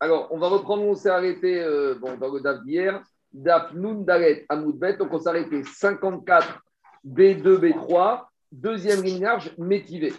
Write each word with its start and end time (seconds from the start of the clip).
Alors, 0.00 0.28
on 0.30 0.38
va 0.38 0.48
reprendre, 0.48 0.82
on 0.82 0.94
s'est 0.94 1.10
arrêté 1.10 1.62
euh, 1.62 1.94
bon, 1.94 2.16
dans 2.16 2.32
le 2.32 2.40
DAF 2.40 2.62
d'hier. 2.64 3.02
DAF 3.32 3.72
Amoudbet. 4.48 4.96
Donc, 4.96 5.12
on 5.12 5.18
s'est 5.18 5.28
arrêté 5.28 5.62
54 5.62 6.62
B2, 7.06 7.58
B3, 7.58 8.24
deuxième 8.50 9.02
ligne 9.02 9.22
large, 9.22 9.54
métivé. 9.58 10.12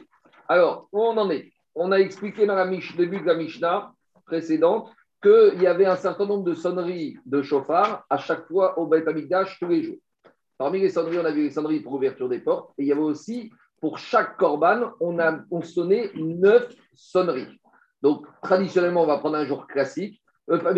Alors, 0.48 0.88
où 0.92 1.00
on 1.02 1.18
en 1.18 1.30
est? 1.32 1.52
On 1.76 1.92
a 1.92 1.98
expliqué 1.98 2.46
dans 2.46 2.56
le 2.56 2.98
début 2.98 3.22
de 3.22 3.26
la 3.26 3.36
Mishnah 3.36 3.92
précédente 4.26 4.92
qu'il 5.22 5.62
y 5.62 5.68
avait 5.68 5.86
un 5.86 5.96
certain 5.96 6.26
nombre 6.26 6.44
de 6.44 6.54
sonneries 6.54 7.18
de 7.26 7.42
chauffard 7.42 8.06
à 8.10 8.18
chaque 8.18 8.48
fois 8.48 8.78
au 8.80 8.88
Beth 8.88 9.08
Amikdash 9.08 9.60
tous 9.60 9.68
les 9.68 9.84
jours. 9.84 9.98
Parmi 10.58 10.80
les 10.80 10.90
sonneries, 10.90 11.20
on 11.20 11.26
avait 11.26 11.42
les 11.42 11.52
sonneries 11.52 11.80
pour 11.80 11.94
ouverture 11.94 12.30
des 12.30 12.40
portes 12.40 12.72
et 12.78 12.84
il 12.84 12.88
y 12.88 12.92
avait 12.92 13.02
aussi, 13.02 13.52
pour 13.80 13.98
chaque 13.98 14.38
korban, 14.38 14.92
on 15.00 15.20
a 15.20 15.40
on 15.50 15.62
sonnait 15.62 16.12
neuf 16.16 16.74
sonneries. 16.96 17.61
Donc, 18.02 18.26
traditionnellement, 18.42 19.04
on 19.04 19.08
va 19.08 19.18
prendre 19.18 19.38
un 19.38 19.46
jour 19.46 19.68
classique. 19.68 20.22
Euh, 20.50 20.58
pas 20.58 20.74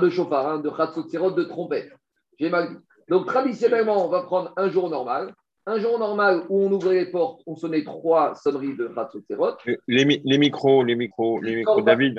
de 0.00 0.08
chauffard, 0.08 0.48
hein, 0.48 0.58
de 0.58 0.70
khatsotzerot, 0.70 1.32
de 1.32 1.44
trompette. 1.44 1.92
J'ai 2.38 2.50
mal 2.50 2.68
dit. 2.70 2.76
Donc, 3.08 3.26
traditionnellement, 3.26 4.06
on 4.06 4.08
va 4.08 4.22
prendre 4.22 4.52
un 4.56 4.70
jour 4.70 4.88
normal. 4.88 5.34
Un 5.66 5.78
jour 5.78 5.98
normal 5.98 6.44
où 6.48 6.64
on 6.64 6.72
ouvrait 6.72 6.94
les 6.94 7.06
portes, 7.06 7.42
on 7.46 7.54
sonnait 7.54 7.84
trois 7.84 8.34
sonneries 8.34 8.76
de 8.76 8.88
khatsotzerot. 8.88 9.58
Les, 9.86 10.04
les 10.24 10.38
micros, 10.38 10.82
les 10.82 10.96
micros, 10.96 11.40
les 11.40 11.56
micros, 11.56 11.82
David. 11.82 12.18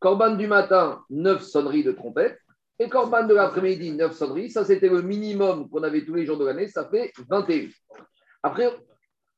Corban 0.00 0.34
du 0.34 0.46
matin, 0.46 1.00
neuf 1.08 1.42
sonneries 1.42 1.84
de 1.84 1.92
trompette. 1.92 2.38
Et 2.78 2.88
Corban 2.88 3.26
de 3.26 3.34
l'après-midi, 3.34 3.92
neuf 3.92 4.12
sonneries. 4.12 4.50
Ça, 4.50 4.64
c'était 4.64 4.88
le 4.88 5.00
minimum 5.00 5.70
qu'on 5.70 5.82
avait 5.82 6.04
tous 6.04 6.14
les 6.14 6.26
jours 6.26 6.36
de 6.36 6.44
l'année. 6.44 6.66
Ça 6.66 6.86
fait 6.90 7.12
21. 7.30 7.68
Après, 8.42 8.68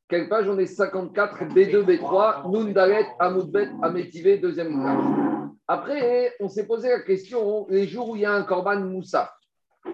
quelle 0.09 0.28
page 0.28 0.48
On 0.48 0.59
est 0.59 0.66
54, 0.66 1.45
B2, 1.46 1.84
B3, 1.84 2.51
Nundalet, 2.51 3.06
Amoudbet, 3.19 3.69
Ametivé, 3.83 4.38
deuxième 4.38 4.83
page. 4.83 5.05
Après, 5.69 6.33
on 6.38 6.48
s'est 6.48 6.66
posé 6.66 6.88
la 6.88 7.01
question 7.01 7.66
les 7.69 7.87
jours 7.88 8.11
où 8.11 8.16
il 8.16 8.23
y 8.23 8.24
a 8.24 8.33
un 8.33 8.45
Corban 8.45 8.80
Moussa, 8.80 9.33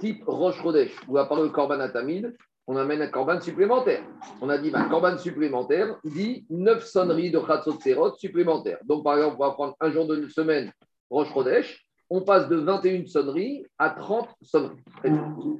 type 0.00 0.22
Roche 0.26 0.60
Rodesh, 0.60 0.94
où 1.08 1.16
à 1.16 1.26
part 1.26 1.40
le 1.40 1.48
Corban 1.48 1.80
Atamid, 1.80 2.36
on 2.66 2.76
amène 2.76 3.00
un 3.00 3.08
Corban 3.08 3.40
supplémentaire. 3.40 4.04
On 4.40 4.50
a 4.50 4.58
dit 4.58 4.68
un 4.68 4.82
bah, 4.82 4.88
Corban 4.90 5.16
supplémentaire 5.16 5.98
dit 6.04 6.46
9 6.50 6.84
sonneries 6.84 7.30
de 7.30 7.38
Khatsot 7.38 7.80
Serot 7.80 8.14
supplémentaires. 8.16 8.78
Donc, 8.84 9.02
par 9.02 9.16
exemple, 9.16 9.36
on 9.38 9.44
va 9.46 9.52
prendre 9.52 9.76
un 9.80 9.90
jour 9.90 10.06
de 10.06 10.28
semaine 10.28 10.70
Roche 11.10 11.32
Rodesh, 11.32 11.86
on 12.10 12.20
passe 12.20 12.48
de 12.48 12.56
21 12.56 13.06
sonneries 13.06 13.64
à 13.78 13.90
30 13.90 14.28
sonneries. 14.42 14.76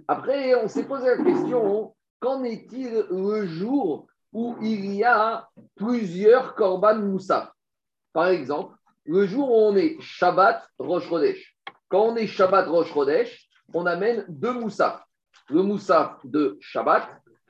Après, 0.07 0.55
on 0.63 0.69
s'est 0.69 0.85
posé 0.85 1.07
la 1.07 1.25
question 1.25 1.95
qu'en 2.21 2.45
est-il 2.45 3.07
le 3.11 3.47
jour 3.47 4.07
où 4.33 4.57
il 4.63 4.95
y 4.95 5.05
a 5.05 5.49
plusieurs 5.77 6.55
korban 6.55 6.97
moussaf. 6.97 7.51
Par 8.13 8.29
exemple, 8.29 8.75
le 9.05 9.27
jour 9.27 9.51
où 9.51 9.55
on 9.55 9.77
est 9.77 10.01
Shabbat 10.01 10.67
Rosh 10.79 11.09
Chodesh. 11.09 11.57
Quand 11.89 12.07
on 12.07 12.17
est 12.17 12.27
Shabbat 12.27 12.69
Rosh 12.69 12.93
Chodesh, 12.93 13.49
on 13.75 13.87
amène 13.87 14.25
deux 14.29 14.53
moussaf. 14.53 15.03
Le 15.49 15.63
moussaf 15.63 16.25
de 16.25 16.57
Shabbat 16.61 17.09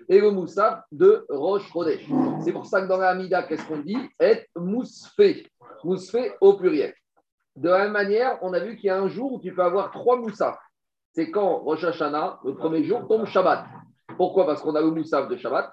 et 0.08 0.20
le 0.20 0.30
moussaf 0.30 0.82
de 0.90 1.24
Rosh 1.28 1.70
Chodesh. 1.72 2.06
C'est 2.44 2.52
pour 2.52 2.66
ça 2.66 2.82
que 2.82 2.86
dans 2.86 2.96
la 2.96 3.42
qu'est-ce 3.44 3.66
qu'on 3.66 3.78
dit? 3.78 3.98
Être 4.18 4.48
mousfé. 4.56 5.46
Mousfé 5.84 6.32
au 6.40 6.54
pluriel. 6.54 6.94
De 7.54 7.68
la 7.68 7.84
même 7.84 7.92
manière, 7.92 8.38
on 8.42 8.52
a 8.54 8.60
vu 8.60 8.76
qu'il 8.76 8.86
y 8.86 8.90
a 8.90 8.98
un 8.98 9.08
jour 9.08 9.34
où 9.34 9.40
tu 9.40 9.54
peux 9.54 9.62
avoir 9.62 9.90
trois 9.90 10.16
moussaf. 10.16 10.56
C'est 11.12 11.30
quand 11.30 11.58
Rosh 11.58 11.84
Hashanah, 11.84 12.40
le 12.44 12.54
premier 12.54 12.82
jour, 12.82 13.06
tombe 13.06 13.26
Shabbat. 13.26 13.66
Pourquoi? 14.16 14.46
Parce 14.46 14.62
qu'on 14.62 14.74
a 14.74 14.80
le 14.80 14.90
moussaf 14.90 15.28
de 15.28 15.36
Shabbat 15.36 15.72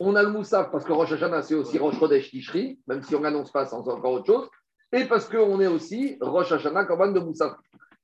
on 0.00 0.14
a 0.14 0.22
le 0.22 0.30
Moussaf 0.30 0.70
parce 0.70 0.84
que 0.84 0.92
Rosh 0.92 1.12
Hashanah, 1.12 1.42
c'est 1.42 1.54
aussi 1.54 1.78
Rosh 1.78 1.98
Chodesh 1.98 2.30
Tishri, 2.30 2.78
même 2.86 3.02
si 3.02 3.14
on 3.14 3.20
n'annonce 3.20 3.50
pas, 3.50 3.66
c'est 3.66 3.74
encore 3.74 4.04
autre 4.04 4.26
chose. 4.26 4.48
Et 4.92 5.04
parce 5.04 5.28
qu'on 5.28 5.60
est 5.60 5.66
aussi 5.66 6.16
Rosh 6.20 6.52
Hashanah, 6.52 6.84
Korban 6.84 7.12
de 7.12 7.20
Moussaf, 7.20 7.54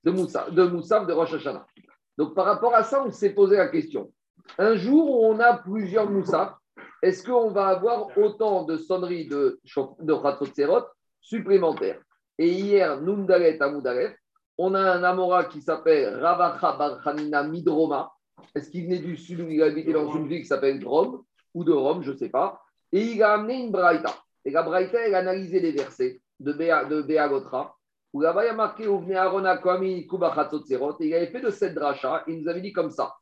de 0.04 0.10
Moussaf, 0.10 0.50
de 0.52 0.62
Moussaf 0.64 1.06
de 1.06 1.12
Rosh 1.12 1.34
Hashanah. 1.34 1.66
Donc 2.18 2.34
par 2.34 2.46
rapport 2.46 2.74
à 2.74 2.82
ça, 2.82 3.02
on 3.04 3.10
s'est 3.10 3.30
posé 3.30 3.56
la 3.56 3.68
question. 3.68 4.12
Un 4.58 4.74
jour 4.74 5.10
où 5.10 5.26
on 5.26 5.38
a 5.40 5.54
plusieurs 5.56 6.10
Moussaf, 6.10 6.54
est-ce 7.02 7.24
qu'on 7.24 7.50
va 7.50 7.66
avoir 7.66 8.16
autant 8.16 8.64
de 8.64 8.76
sonneries 8.76 9.26
de, 9.26 9.60
de 10.00 10.14
supplémentaires? 11.20 12.00
Et 12.38 12.48
hier, 12.48 13.00
Nundalet 13.00 13.60
Amoudalet, 13.62 14.16
on 14.58 14.74
a 14.74 14.80
un 14.80 15.02
Amora 15.02 15.44
qui 15.44 15.60
s'appelle 15.60 16.18
Ravacha 16.20 17.44
Midroma. 17.44 18.12
Est-ce 18.54 18.70
qu'il 18.70 18.84
venait 18.84 18.98
du 18.98 19.16
sud 19.16 19.40
ou 19.40 19.48
il 19.48 19.62
habité 19.62 19.92
dans 19.92 20.10
une 20.14 20.28
ville 20.28 20.42
qui 20.42 20.46
s'appelle 20.46 20.78
Drome 20.78 21.22
ou 21.54 21.64
de 21.64 21.72
Rome, 21.72 22.02
je 22.02 22.12
ne 22.12 22.16
sais 22.16 22.28
pas. 22.28 22.60
Et 22.92 23.02
il 23.12 23.22
a 23.22 23.34
amené 23.34 23.64
une 23.64 23.70
braïta. 23.70 24.14
Et 24.44 24.50
la 24.50 24.62
braïta, 24.62 24.98
elle 25.00 25.14
a 25.14 25.18
analysé 25.18 25.60
les 25.60 25.72
versets 25.72 26.20
de 26.40 26.52
Béa, 26.52 26.84
de 26.84 27.02
Gotra, 27.02 27.76
où 28.12 28.20
là-bas, 28.20 28.44
il 28.44 28.48
y 28.48 28.50
a 28.50 28.54
marqué 28.54 28.86
Ouvne 28.86 29.14
Arona 29.14 29.56
Kwami 29.58 30.06
Kubachatzotserot. 30.06 30.96
Et 31.00 31.08
il 31.08 31.14
avait 31.14 31.28
fait 31.28 31.40
de 31.40 31.50
cette 31.50 31.74
dracha, 31.74 32.24
il 32.26 32.42
nous 32.42 32.48
avait 32.48 32.60
dit 32.60 32.72
comme 32.72 32.90
ça 32.90 33.14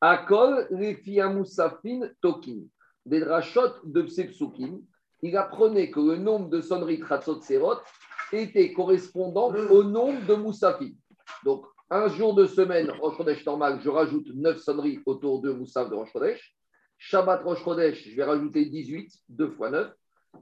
Akol 0.00 0.68
Refiamusafin 0.70 2.08
Tokin. 2.20 2.60
Des 3.06 3.20
drachot 3.20 3.72
de 3.84 4.02
Psepsukim. 4.02 4.80
Il 5.22 5.36
apprenait 5.36 5.90
que 5.90 6.00
le 6.00 6.16
nombre 6.16 6.48
de 6.48 6.60
sonneries 6.60 7.00
Tratzotserot 7.00 7.78
était 8.32 8.72
correspondant 8.72 9.52
au 9.70 9.82
nombre 9.82 10.24
de 10.26 10.34
Moussafin. 10.34 10.90
Donc, 11.44 11.64
un 11.90 12.08
jour 12.08 12.34
de 12.34 12.46
semaine, 12.46 12.90
Rosh 13.00 13.44
normal, 13.46 13.80
je 13.82 13.88
rajoute 13.88 14.28
9 14.34 14.58
sonneries 14.58 15.00
autour 15.06 15.40
de 15.40 15.50
Moussaf 15.52 15.88
de 15.88 15.94
Rosh. 15.94 16.54
Shabbat 16.98 17.42
Rosh 17.42 17.62
Chodesh, 17.62 18.08
je 18.08 18.16
vais 18.16 18.24
rajouter 18.24 18.64
18, 18.66 19.10
2 19.28 19.50
fois 19.50 19.70
9. 19.70 19.92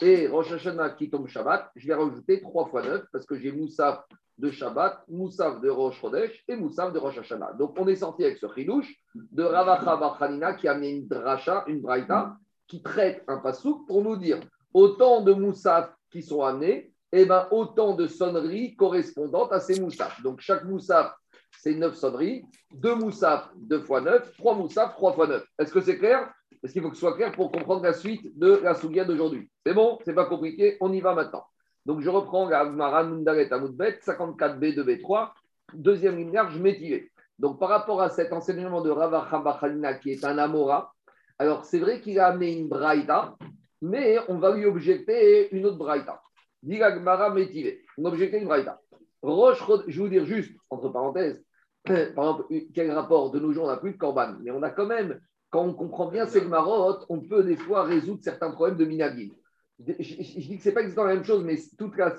Et 0.01 0.27
Rosh 0.27 0.53
Hashanah 0.53 0.91
qui 0.91 1.09
tombe 1.09 1.29
Shabbat, 1.29 1.71
je 1.77 1.87
vais 1.87 1.95
rajouter 1.95 2.41
3 2.41 2.67
fois 2.67 2.83
9 2.83 3.05
parce 3.13 3.25
que 3.25 3.39
j'ai 3.39 3.53
Moussaf 3.53 4.05
de 4.39 4.51
Shabbat, 4.51 5.05
Moussaf 5.09 5.61
de 5.61 5.71
Rosh 5.71 6.01
Chodesh 6.01 6.45
et 6.49 6.57
Moussaf 6.57 6.93
de 6.93 6.99
Rosh 6.99 7.19
Hashanah. 7.19 7.53
Donc 7.55 7.79
on 7.79 7.87
est 7.89 7.97
sorti 7.97 8.25
avec 8.25 8.39
ce 8.39 8.47
chidouche 8.55 8.93
de 9.15 9.43
Ravacha 9.43 9.97
Bachanina 9.97 10.55
qui 10.55 10.69
a 10.69 10.73
amené 10.73 10.91
une 10.91 11.07
dracha, 11.07 11.65
une 11.69 11.81
braïta, 11.81 12.37
qui 12.67 12.83
traite 12.83 13.23
un 13.29 13.39
pasouk 13.39 13.87
pour 13.87 14.03
nous 14.03 14.17
dire 14.17 14.41
autant 14.75 15.23
de 15.23 15.33
Moussaf 15.33 15.91
qui 16.11 16.23
sont 16.23 16.43
amenés, 16.43 16.93
et 17.13 17.23
eh 17.23 17.25
ben 17.25 17.47
autant 17.51 17.95
de 17.95 18.07
sonneries 18.07 18.75
correspondantes 18.75 19.53
à 19.53 19.61
ces 19.61 19.81
Moussaf. 19.81 20.21
Donc 20.23 20.41
chaque 20.41 20.65
Moussaf, 20.65 21.15
c'est 21.59 21.75
9 21.75 21.95
sonneries, 21.95 22.45
2 22.75 22.95
Moussaf, 22.97 23.49
2 23.57 23.81
fois 23.81 24.01
9, 24.01 24.37
3 24.37 24.55
Moussaf, 24.57 24.93
3 24.95 25.13
fois 25.13 25.27
9. 25.29 25.47
Est-ce 25.59 25.73
que 25.73 25.81
c'est 25.81 25.99
clair? 25.99 26.31
Parce 26.61 26.73
qu'il 26.73 26.83
faut 26.83 26.91
que 26.91 26.95
ce 26.95 27.01
soit 27.01 27.17
clair 27.17 27.33
pour 27.33 27.51
comprendre 27.51 27.83
la 27.83 27.93
suite 27.93 28.39
de 28.39 28.61
la 28.63 28.75
Sougia 28.75 29.05
d'aujourd'hui. 29.05 29.51
C'est 29.65 29.75
bon? 29.75 29.99
C'est 30.05 30.15
pas 30.15 30.27
compliqué? 30.27 30.77
On 30.81 30.93
y 30.93 31.01
va 31.01 31.15
maintenant. 31.15 31.45
Donc, 31.85 32.01
je 32.01 32.11
reprends 32.11 32.49
la 32.49 32.65
Mundaret 32.65 33.53
Amoudbet, 33.53 33.99
54B 34.05 34.75
de 34.75 34.83
B3, 34.83 35.31
deuxième 35.75 36.17
ligne 36.17 36.33
large, 36.33 36.59
métivé. 36.59 37.11
Donc, 37.39 37.61
par 37.61 37.69
rapport 37.69 38.03
à 38.03 38.11
cet 38.11 38.33
enseignement 38.33 38.81
de 38.81 38.91
Rava 38.91 39.59
Khalina, 39.61 39.95
qui 39.95 40.11
est 40.11 40.25
un 40.25 40.39
Amora, 40.39 40.93
alors 41.39 41.65
c'est 41.65 41.79
vrai 41.79 42.01
qu'il 42.01 42.19
a 42.19 42.29
amené 42.29 42.59
une 42.59 42.69
Braïta, 42.69 43.37
mais 43.83 44.19
on 44.29 44.39
va 44.39 44.57
lui 44.57 44.65
objecter 44.65 45.55
une 45.55 45.67
autre 45.67 45.79
Braïta. 45.79 46.21
Gmara 46.65 47.31
métivé. 47.31 47.85
On 47.99 48.05
objecte 48.07 48.35
une 48.35 48.47
Braïta. 48.47 48.81
Roche, 49.23 49.63
je 49.87 50.01
vous 50.01 50.09
dire 50.09 50.25
juste, 50.25 50.53
entre 50.71 50.89
parenthèses, 50.89 51.45
par 52.15 52.43
quel 52.75 52.91
rapport 52.93 53.31
de 53.31 53.39
nos 53.39 53.53
jours 53.53 53.65
on 53.65 53.69
n'a 53.69 53.77
plus 53.77 53.93
de 53.93 53.99
Corban, 53.99 54.35
mais 54.43 54.51
on 54.51 54.63
a 54.63 54.71
quand 54.71 54.87
même 54.87 55.21
quand 55.51 55.65
on 55.65 55.75
comprend 55.75 56.11
bien 56.11 56.27
ces 56.27 56.43
marottes, 56.43 57.07
on 57.09 57.21
peut 57.21 57.45
des 57.45 57.57
fois 57.57 57.85
résoudre 57.85 58.21
certains 58.23 58.51
problèmes 58.51 58.79
de 58.79 58.85
minagim. 58.85 59.31
Je, 59.79 59.93
dis 59.93 60.57
que 60.57 60.63
ce 60.63 60.69
n'est 60.69 60.75
pas 60.75 60.81
exactement 60.81 61.07
la 61.07 61.15
même 61.15 61.25
chose, 61.25 61.45
mais 61.45 61.59
toute 61.79 61.97
la, 61.97 62.11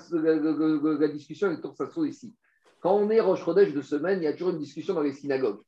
discussion 1.08 1.50
est 1.50 1.58
autour 1.58 1.72
de 1.72 1.76
ça 1.76 2.06
ici. 2.06 2.34
Quand 2.80 2.94
on 2.94 3.10
est 3.10 3.20
Roche 3.20 3.44
de 3.44 3.82
semaine, 3.82 4.20
il 4.20 4.24
y 4.24 4.28
a 4.28 4.32
toujours 4.32 4.50
une 4.50 4.58
discussion 4.58 4.94
dans 4.94 5.02
les 5.02 5.12
synagogues. 5.12 5.60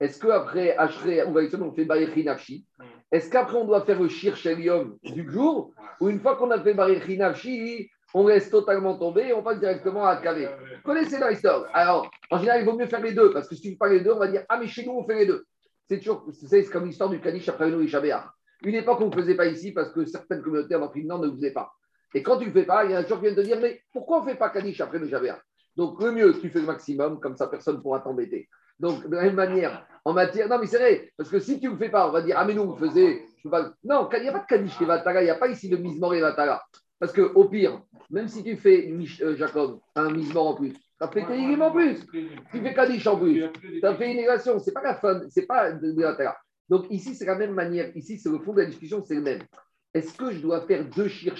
Est-ce 0.00 0.20
qu'après 0.20 0.76
Ashrei, 0.76 1.24
on 1.24 1.32
va 1.32 1.42
on 1.60 1.72
fait 1.72 2.22
Nafshi 2.24 2.66
Est-ce 3.10 3.30
qu'après 3.30 3.56
on 3.56 3.64
doit 3.64 3.84
faire 3.84 4.02
le 4.02 4.08
Shir 4.08 4.36
Shelium 4.36 4.98
du 5.02 5.30
jour? 5.30 5.72
Ou 6.00 6.08
une 6.08 6.20
fois 6.20 6.36
qu'on 6.36 6.50
a 6.50 6.60
fait 6.60 6.74
Bayechi 6.74 7.16
Nafshi, 7.16 7.88
on 8.12 8.26
laisse 8.26 8.50
totalement 8.50 8.98
tomber 8.98 9.28
et 9.28 9.32
on 9.32 9.42
passe 9.42 9.60
directement 9.60 10.04
à 10.04 10.16
Kavé 10.16 10.46
Vous 10.46 10.82
connaissez 10.82 11.18
la 11.18 11.32
histoire 11.32 11.66
Alors, 11.72 12.10
en 12.30 12.38
général, 12.38 12.60
il 12.60 12.66
vaut 12.66 12.76
mieux 12.76 12.86
faire 12.86 13.00
les 13.02 13.14
deux, 13.14 13.32
parce 13.32 13.48
que 13.48 13.54
si 13.54 13.62
tu 13.62 13.68
ne 13.68 13.72
fais 13.72 13.78
pas 13.78 13.88
les 13.88 14.00
deux, 14.00 14.12
on 14.12 14.18
va 14.18 14.28
dire 14.28 14.44
Ah, 14.48 14.58
mais 14.58 14.66
chez 14.66 14.84
nous, 14.84 14.92
on 14.92 15.06
fait 15.06 15.14
les 15.14 15.26
deux. 15.26 15.46
C'est 15.88 15.98
toujours, 15.98 16.26
c'est 16.32 16.64
comme 16.70 16.86
l'histoire 16.86 17.10
du 17.10 17.20
Kaddish 17.20 17.48
après 17.48 17.70
Noé 17.70 17.88
Une 18.64 18.74
époque, 18.74 19.00
on 19.00 19.08
ne 19.08 19.14
faisait 19.14 19.36
pas 19.36 19.46
ici 19.46 19.72
parce 19.72 19.92
que 19.92 20.04
certaines 20.04 20.42
communautés 20.42 20.74
en 20.74 20.86
Afrique 20.86 21.06
ne 21.06 21.26
le 21.26 21.32
faisaient 21.32 21.52
pas. 21.52 21.72
Et 22.14 22.22
quand 22.22 22.38
tu 22.38 22.44
ne 22.44 22.46
le 22.46 22.52
fais 22.52 22.66
pas, 22.66 22.84
il 22.84 22.90
y 22.90 22.94
a 22.94 22.98
un 22.98 23.06
jour 23.06 23.18
qui 23.18 23.26
vient 23.26 23.34
te 23.34 23.40
dire 23.40 23.58
Mais 23.60 23.80
pourquoi 23.92 24.18
on 24.18 24.24
ne 24.24 24.30
fait 24.30 24.36
pas 24.36 24.50
Kaddish 24.50 24.80
après 24.80 24.98
le 24.98 25.08
Donc, 25.76 26.02
le 26.02 26.12
mieux, 26.12 26.38
tu 26.40 26.50
fais 26.50 26.60
le 26.60 26.66
maximum, 26.66 27.20
comme 27.20 27.36
ça, 27.36 27.46
personne 27.46 27.76
ne 27.76 27.80
pourra 27.80 28.00
t'embêter. 28.00 28.48
Donc, 28.78 29.08
de 29.08 29.14
la 29.14 29.22
même 29.22 29.34
manière, 29.34 29.86
en 30.04 30.12
matière. 30.12 30.48
Non, 30.48 30.58
mais 30.58 30.66
c'est 30.66 30.78
vrai, 30.78 31.12
parce 31.16 31.30
que 31.30 31.38
si 31.38 31.60
tu 31.60 31.66
ne 31.66 31.72
le 31.72 31.78
fais 31.78 31.88
pas, 31.88 32.08
on 32.08 32.12
va 32.12 32.22
dire 32.22 32.36
Ah, 32.38 32.44
mais 32.44 32.54
nous, 32.54 32.62
on 32.62 32.76
faisait. 32.76 33.24
Non, 33.84 34.08
il 34.12 34.22
n'y 34.22 34.28
a 34.28 34.32
pas 34.32 34.40
de 34.40 34.46
Kaddish 34.46 34.80
et 34.80 34.84
Vatara, 34.84 35.22
il 35.22 35.24
n'y 35.24 35.30
a 35.30 35.36
pas 35.36 35.48
ici 35.48 35.68
de 35.68 35.76
Mismor 35.76 36.14
et 36.14 36.20
Vatara. 36.20 36.62
Parce 36.98 37.12
qu'au 37.12 37.44
pire, 37.44 37.82
même 38.10 38.26
si 38.26 38.42
tu 38.42 38.56
fais, 38.56 38.90
euh, 39.22 39.36
Jacob, 39.36 39.80
un 39.94 40.10
Mismor 40.10 40.48
en 40.48 40.54
plus, 40.54 40.74
tu 40.98 41.04
as 41.04 41.08
fait 41.08 41.26
Télim 41.26 41.60
en 41.60 41.70
plus. 41.70 42.06
Tu 42.10 42.60
fais 42.62 42.74
Kaddish 42.74 43.06
en 43.06 43.18
plus. 43.18 43.44
Tu 43.60 43.84
as 43.84 43.94
fait 43.94 44.10
une 44.10 44.16
négation. 44.16 44.58
Ce 44.58 44.66
n'est 44.66 44.72
pas 44.72 44.82
la 44.82 44.94
fin, 44.94 45.20
ce 45.28 45.40
n'est 45.40 45.46
pas 45.46 45.72
de, 45.72 45.94
Donc 46.68 46.86
ici, 46.90 47.14
c'est 47.14 47.26
la 47.26 47.34
même 47.34 47.52
manière. 47.52 47.94
Ici, 47.96 48.18
c'est 48.18 48.30
le 48.30 48.38
fond 48.38 48.54
de 48.54 48.62
la 48.62 48.66
discussion, 48.66 49.02
c'est 49.04 49.16
le 49.16 49.22
même. 49.22 49.42
Est-ce 49.92 50.16
que 50.16 50.30
je 50.30 50.40
dois 50.40 50.66
faire 50.66 50.84
deux 50.88 51.08
shir 51.08 51.34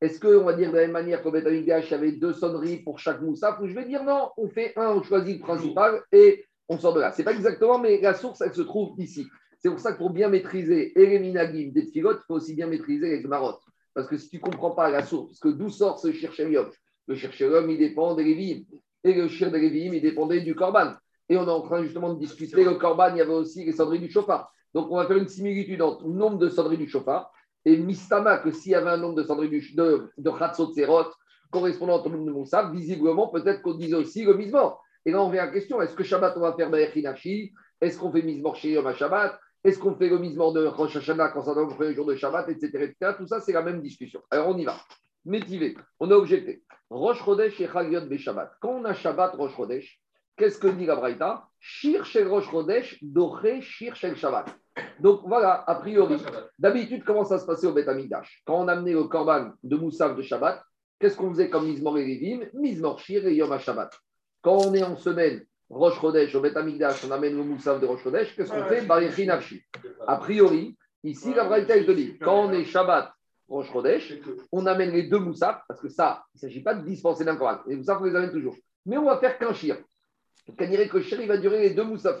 Est-ce 0.00 0.20
qu'on 0.20 0.44
va 0.44 0.52
dire 0.54 0.70
de 0.70 0.76
la 0.76 0.82
même 0.82 0.92
manière 0.92 1.22
qu'au 1.22 1.30
Beth 1.30 1.46
il 1.50 1.64
y 1.64 1.72
avait 1.72 2.12
deux 2.12 2.32
sonneries 2.32 2.78
pour 2.78 2.98
chaque 2.98 3.20
moussaf 3.20 3.60
Ou 3.60 3.66
je 3.66 3.74
vais 3.74 3.86
dire 3.86 4.04
non, 4.04 4.30
on 4.36 4.48
fait 4.48 4.72
un, 4.76 4.88
on 4.88 5.02
choisit 5.02 5.38
le 5.38 5.42
principal 5.42 6.02
et 6.12 6.44
on 6.68 6.78
sort 6.78 6.94
de 6.94 7.00
là. 7.00 7.12
Ce 7.12 7.18
n'est 7.18 7.24
pas 7.24 7.34
exactement, 7.34 7.78
mais 7.78 8.00
la 8.00 8.14
source, 8.14 8.40
elle 8.40 8.54
se 8.54 8.62
trouve 8.62 8.98
ici. 8.98 9.26
C'est 9.58 9.70
pour 9.70 9.80
ça 9.80 9.92
que 9.92 9.98
pour 9.98 10.10
bien 10.10 10.28
maîtriser 10.28 10.92
les 10.94 11.18
minagim 11.18 11.70
des 11.72 11.90
il 11.94 12.02
faut 12.02 12.34
aussi 12.34 12.54
bien 12.54 12.66
maîtriser 12.66 13.08
les 13.10 13.22
gmarot. 13.22 13.58
Parce 13.94 14.08
que 14.08 14.18
si 14.18 14.28
tu 14.28 14.36
ne 14.36 14.42
comprends 14.42 14.72
pas 14.72 14.90
la 14.90 15.02
source, 15.02 15.28
parce 15.28 15.40
que 15.40 15.48
d'où 15.48 15.70
sort 15.70 15.98
ce 15.98 16.12
shirshelium 16.12 16.70
Le 17.06 17.14
shirshelium, 17.14 17.70
il 17.70 17.78
dépend 17.78 18.14
des 18.14 18.24
Lévi'im. 18.24 18.64
Et 19.04 19.14
le 19.14 19.28
shir 19.28 19.50
des 19.50 19.58
il 19.58 20.00
dépendait 20.00 20.40
du 20.40 20.54
korban. 20.54 20.94
Et 21.28 21.36
on 21.36 21.44
est 21.44 21.50
en 21.50 21.60
train 21.60 21.82
justement 21.82 22.12
de 22.12 22.18
discuter 22.18 22.64
le 22.64 22.74
korban, 22.74 23.10
il 23.10 23.18
y 23.18 23.20
avait 23.20 23.32
aussi 23.32 23.64
les 23.64 23.72
sonneries 23.72 24.00
du 24.00 24.10
chauffard. 24.10 24.52
Donc 24.74 24.90
on 24.90 24.96
va 24.96 25.06
faire 25.06 25.16
une 25.16 25.28
similitude 25.28 25.80
entre 25.82 26.06
le 26.06 26.12
nombre 26.12 26.38
de 26.38 26.48
sonneries 26.48 26.78
du 26.78 26.88
chauffard 26.88 27.32
et 27.66 27.76
Mistama, 27.76 28.38
que 28.38 28.52
s'il 28.52 28.72
y 28.72 28.74
avait 28.76 28.90
un 28.90 28.96
nombre 28.96 29.16
de 29.16 29.24
sonneries 29.24 29.48
du, 29.48 29.74
de, 29.74 30.08
de 30.16 30.30
correspondant 31.50 32.00
au 32.00 32.08
nombre 32.08 32.24
de 32.24 32.30
Moussaf, 32.30 32.70
visiblement, 32.72 33.28
peut-être 33.28 33.60
qu'on 33.62 33.74
disait 33.74 33.96
aussi 33.96 34.24
le 34.24 34.34
Mizmor. 34.34 34.82
Et 35.04 35.10
là, 35.10 35.22
on 35.22 35.30
vient 35.30 35.42
à 35.42 35.46
la 35.46 35.52
question 35.52 35.82
est-ce 35.82 35.94
que 35.94 36.04
Shabbat, 36.04 36.36
on 36.36 36.40
va 36.40 36.52
faire 36.52 36.70
Baerchinachi 36.70 37.52
Est-ce 37.80 37.98
qu'on 37.98 38.12
fait 38.12 38.22
Mizmor 38.22 38.54
chez 38.56 38.72
Yom 38.72 38.92
Shabbat 38.94 39.38
Est-ce 39.64 39.78
qu'on 39.78 39.96
fait 39.96 40.08
le 40.08 40.18
Mizmor 40.18 40.52
de 40.52 40.64
Rosh 40.66 40.96
Hashanah 40.96 41.30
quand 41.30 41.42
ça 41.42 41.54
va 41.54 41.62
le 41.62 41.92
jour 41.92 42.06
de 42.06 42.14
Shabbat, 42.14 42.48
etc. 42.48 42.92
Tout 43.16 43.26
ça, 43.26 43.40
c'est 43.40 43.52
la 43.52 43.62
même 43.62 43.80
discussion. 43.80 44.20
Alors, 44.30 44.48
on 44.48 44.58
y 44.58 44.64
va. 44.64 44.76
Métivé, 45.26 45.76
on 45.98 46.08
a 46.12 46.14
objecté. 46.14 46.62
Rosh 46.88 47.22
Chodesh 47.24 47.60
et 47.60 47.66
Chagiot 47.66 48.16
Shabbat. 48.16 48.52
Quand 48.60 48.74
on 48.74 48.84
a 48.84 48.94
Shabbat, 48.94 49.34
Rosh 49.34 49.56
Chodesh, 49.56 50.00
qu'est-ce 50.36 50.56
que 50.56 50.68
dit 50.68 50.86
la 50.86 50.94
Braïta? 50.94 51.48
Shir 51.58 52.04
Shel 52.04 52.28
Rosh 52.28 52.48
Chodesh, 52.48 52.96
Doché 53.02 53.60
Shir 53.60 53.96
Shel 53.96 54.16
Shabbat. 54.16 54.46
Donc 55.00 55.22
voilà, 55.24 55.64
a 55.66 55.74
priori, 55.74 56.16
d'habitude, 56.60 57.02
comment 57.04 57.24
ça 57.24 57.40
se 57.40 57.44
passait 57.44 57.66
au 57.66 57.72
Beth 57.72 57.88
Amikdash 57.88 58.40
Quand 58.46 58.62
on 58.62 58.68
amenait 58.68 58.92
le 58.92 59.02
korban 59.04 59.50
de 59.64 59.76
Moussaf 59.76 60.16
de 60.16 60.22
Shabbat, 60.22 60.62
qu'est-ce 61.00 61.16
qu'on 61.16 61.30
faisait 61.30 61.50
comme 61.50 61.66
Mizmor 61.66 61.98
et 61.98 62.04
Rivim 62.04 62.46
Mizmor 62.54 63.00
Shir 63.00 63.26
et 63.26 63.34
Yom 63.34 63.58
Shabbat. 63.58 63.90
Quand 64.42 64.58
on 64.58 64.74
est 64.74 64.84
en 64.84 64.96
semaine, 64.96 65.44
Rosh 65.68 66.00
Chodesh, 66.00 66.32
au 66.36 66.40
Beth 66.40 66.56
Amikdash, 66.56 67.04
on 67.04 67.10
amène 67.10 67.36
le 67.36 67.42
Moussaf 67.42 67.80
de 67.80 67.86
Rosh 67.86 68.04
Chodesh, 68.04 68.36
qu'est-ce 68.36 68.52
qu'on 68.52 68.64
fait? 68.66 68.82
Barichi 68.82 69.26
Nafshi. 69.26 69.60
A 70.06 70.18
priori, 70.18 70.76
ici, 71.02 71.34
la 71.34 71.44
Braïta, 71.46 71.80
je 71.80 71.86
te 71.86 71.90
dis, 71.90 72.16
quand 72.18 72.46
on 72.46 72.52
est 72.52 72.64
Shabbat, 72.64 73.12
Rosh 73.48 73.72
Chodesh, 73.72 74.12
on 74.52 74.66
amène 74.66 74.90
les 74.90 75.04
deux 75.04 75.18
Moussaf, 75.18 75.62
parce 75.68 75.80
que 75.80 75.88
ça, 75.88 76.24
il 76.34 76.36
ne 76.36 76.40
s'agit 76.40 76.62
pas 76.62 76.74
de 76.74 76.84
dispenser 76.84 77.24
d'un 77.24 77.36
korban. 77.36 77.60
Les 77.66 77.76
Moussaf, 77.76 77.98
on 78.00 78.04
les 78.04 78.14
amène 78.14 78.32
toujours. 78.32 78.56
Mais 78.84 78.98
on 78.98 79.04
va 79.04 79.18
faire 79.18 79.38
qu'un 79.38 79.52
Shir. 79.52 79.76
Dirait 80.58 80.88
que 80.88 80.96
le 80.96 81.02
Shir, 81.02 81.20
il 81.20 81.28
va 81.28 81.36
durer 81.36 81.60
les 81.60 81.70
deux 81.70 81.84
Moussaf. 81.84 82.20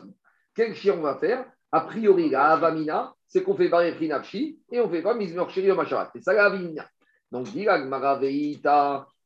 Quel 0.54 0.74
Shir 0.74 0.96
on 0.96 1.02
va 1.02 1.16
faire? 1.16 1.44
A 1.72 1.80
priori, 1.80 2.30
la 2.30 2.52
Avamina, 2.52 3.12
c'est 3.26 3.42
qu'on 3.42 3.56
fait 3.56 3.68
Barechi 3.68 4.08
Nafshi 4.08 4.60
et 4.70 4.80
on 4.80 4.88
fait 4.88 5.02
pas 5.02 5.14
Mizmor 5.14 5.50
Shiri 5.50 5.72
Masharat. 5.72 6.10
C'est 6.14 6.22
ça 6.22 6.32
la 6.32 6.46
Avamina. 6.46 6.88
Donc, 7.32 7.46
dit 7.46 7.66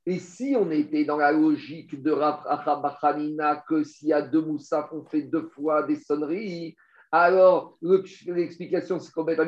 et 0.06 0.18
si 0.18 0.56
on 0.58 0.70
était 0.70 1.04
dans 1.04 1.18
la 1.18 1.30
logique 1.30 2.02
de 2.02 2.10
Rafrachabachanina, 2.10 3.62
que 3.68 3.84
s'il 3.84 4.08
y 4.08 4.12
a 4.12 4.22
deux 4.22 4.40
moussaf, 4.40 4.88
on 4.92 5.04
fait 5.04 5.22
deux 5.22 5.48
fois 5.54 5.82
des 5.82 5.96
sonneries, 5.96 6.74
alors 7.12 7.76
l'explication, 7.82 9.00
c'est 9.00 9.12
qu'au 9.12 9.24
Beth 9.24 9.38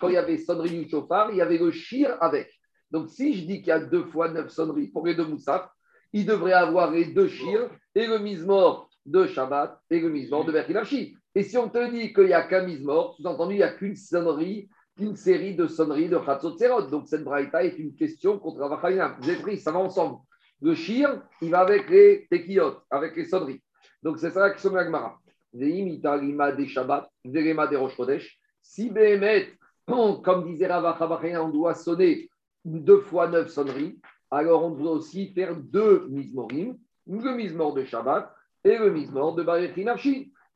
quand 0.00 0.08
il 0.08 0.14
y 0.14 0.16
avait 0.16 0.38
sonnerie 0.38 0.84
du 0.84 0.88
chauffard, 0.88 1.30
il 1.32 1.38
y 1.38 1.42
avait 1.42 1.58
le 1.58 1.70
shir 1.70 2.16
avec. 2.20 2.50
Donc, 2.90 3.10
si 3.10 3.34
je 3.34 3.44
dis 3.44 3.58
qu'il 3.58 3.68
y 3.68 3.72
a 3.72 3.80
deux 3.80 4.04
fois 4.04 4.30
neuf 4.30 4.50
sonneries 4.50 4.88
pour 4.88 5.06
les 5.06 5.14
deux 5.14 5.26
moussaf, 5.26 5.68
il 6.12 6.24
devrait 6.24 6.52
avoir 6.52 6.90
les 6.90 7.06
deux 7.06 7.28
shir 7.28 7.70
et 7.94 8.06
le 8.06 8.18
mizmor 8.18 8.88
de 9.04 9.26
Shabbat 9.26 9.78
et 9.90 10.00
le 10.00 10.08
mizmor 10.10 10.44
de 10.44 10.52
Berkilachi. 10.52 11.16
Et 11.34 11.42
si 11.42 11.58
on 11.58 11.68
te 11.68 11.90
dit 11.90 12.12
qu'il 12.12 12.26
n'y 12.26 12.32
a 12.32 12.42
qu'un 12.42 12.66
mort, 12.80 13.14
sous-entendu, 13.14 13.54
il 13.54 13.58
n'y 13.58 13.62
a 13.62 13.72
qu'une 13.72 13.96
sonnerie, 13.96 14.68
qu'une 14.96 15.16
série 15.16 15.54
de 15.54 15.66
sonneries 15.66 16.08
de 16.08 16.18
Khatsot 16.18 16.56
Serot. 16.56 16.82
Donc 16.82 17.06
cette 17.08 17.24
braïta 17.24 17.62
est 17.64 17.78
une 17.78 17.94
question 17.94 18.38
contre. 18.38 18.58
Vous 18.58 19.28
avez 19.28 19.42
pris, 19.42 19.58
ça 19.58 19.70
va 19.70 19.80
ensemble. 19.80 20.18
Le 20.60 20.74
shir, 20.74 21.22
il 21.40 21.50
va 21.50 21.60
avec 21.60 21.88
les 21.90 22.26
tekiyot, 22.30 22.78
avec 22.90 23.16
les 23.16 23.26
sonneries. 23.26 23.62
Donc 24.02 24.18
c'est 24.18 24.30
ça 24.30 24.50
question 24.50 24.70
de 24.70 24.76
l'Agmara. 24.76 25.18
Des 25.52 26.66
Shabbat, 26.66 27.10
des 27.24 27.76
Rosh 27.76 28.38
Si 28.62 28.90
Behemet, 28.90 29.52
comme 29.86 30.44
disait 30.44 30.66
Ravachabachaïna, 30.66 31.44
on 31.44 31.48
doit 31.48 31.74
sonner 31.74 32.28
deux 32.64 33.00
fois 33.00 33.28
neuf 33.28 33.48
sonneries, 33.48 33.98
alors 34.30 34.64
on 34.64 34.70
doit 34.70 34.92
aussi 34.92 35.32
faire 35.32 35.56
deux 35.56 36.06
mismorim, 36.08 36.76
le 37.06 37.34
mismor 37.34 37.74
de 37.74 37.84
Shabbat 37.84 38.34
et 38.64 38.76
le 38.76 38.90
mismor 38.90 39.34
de 39.34 39.42
Baruch 39.42 39.74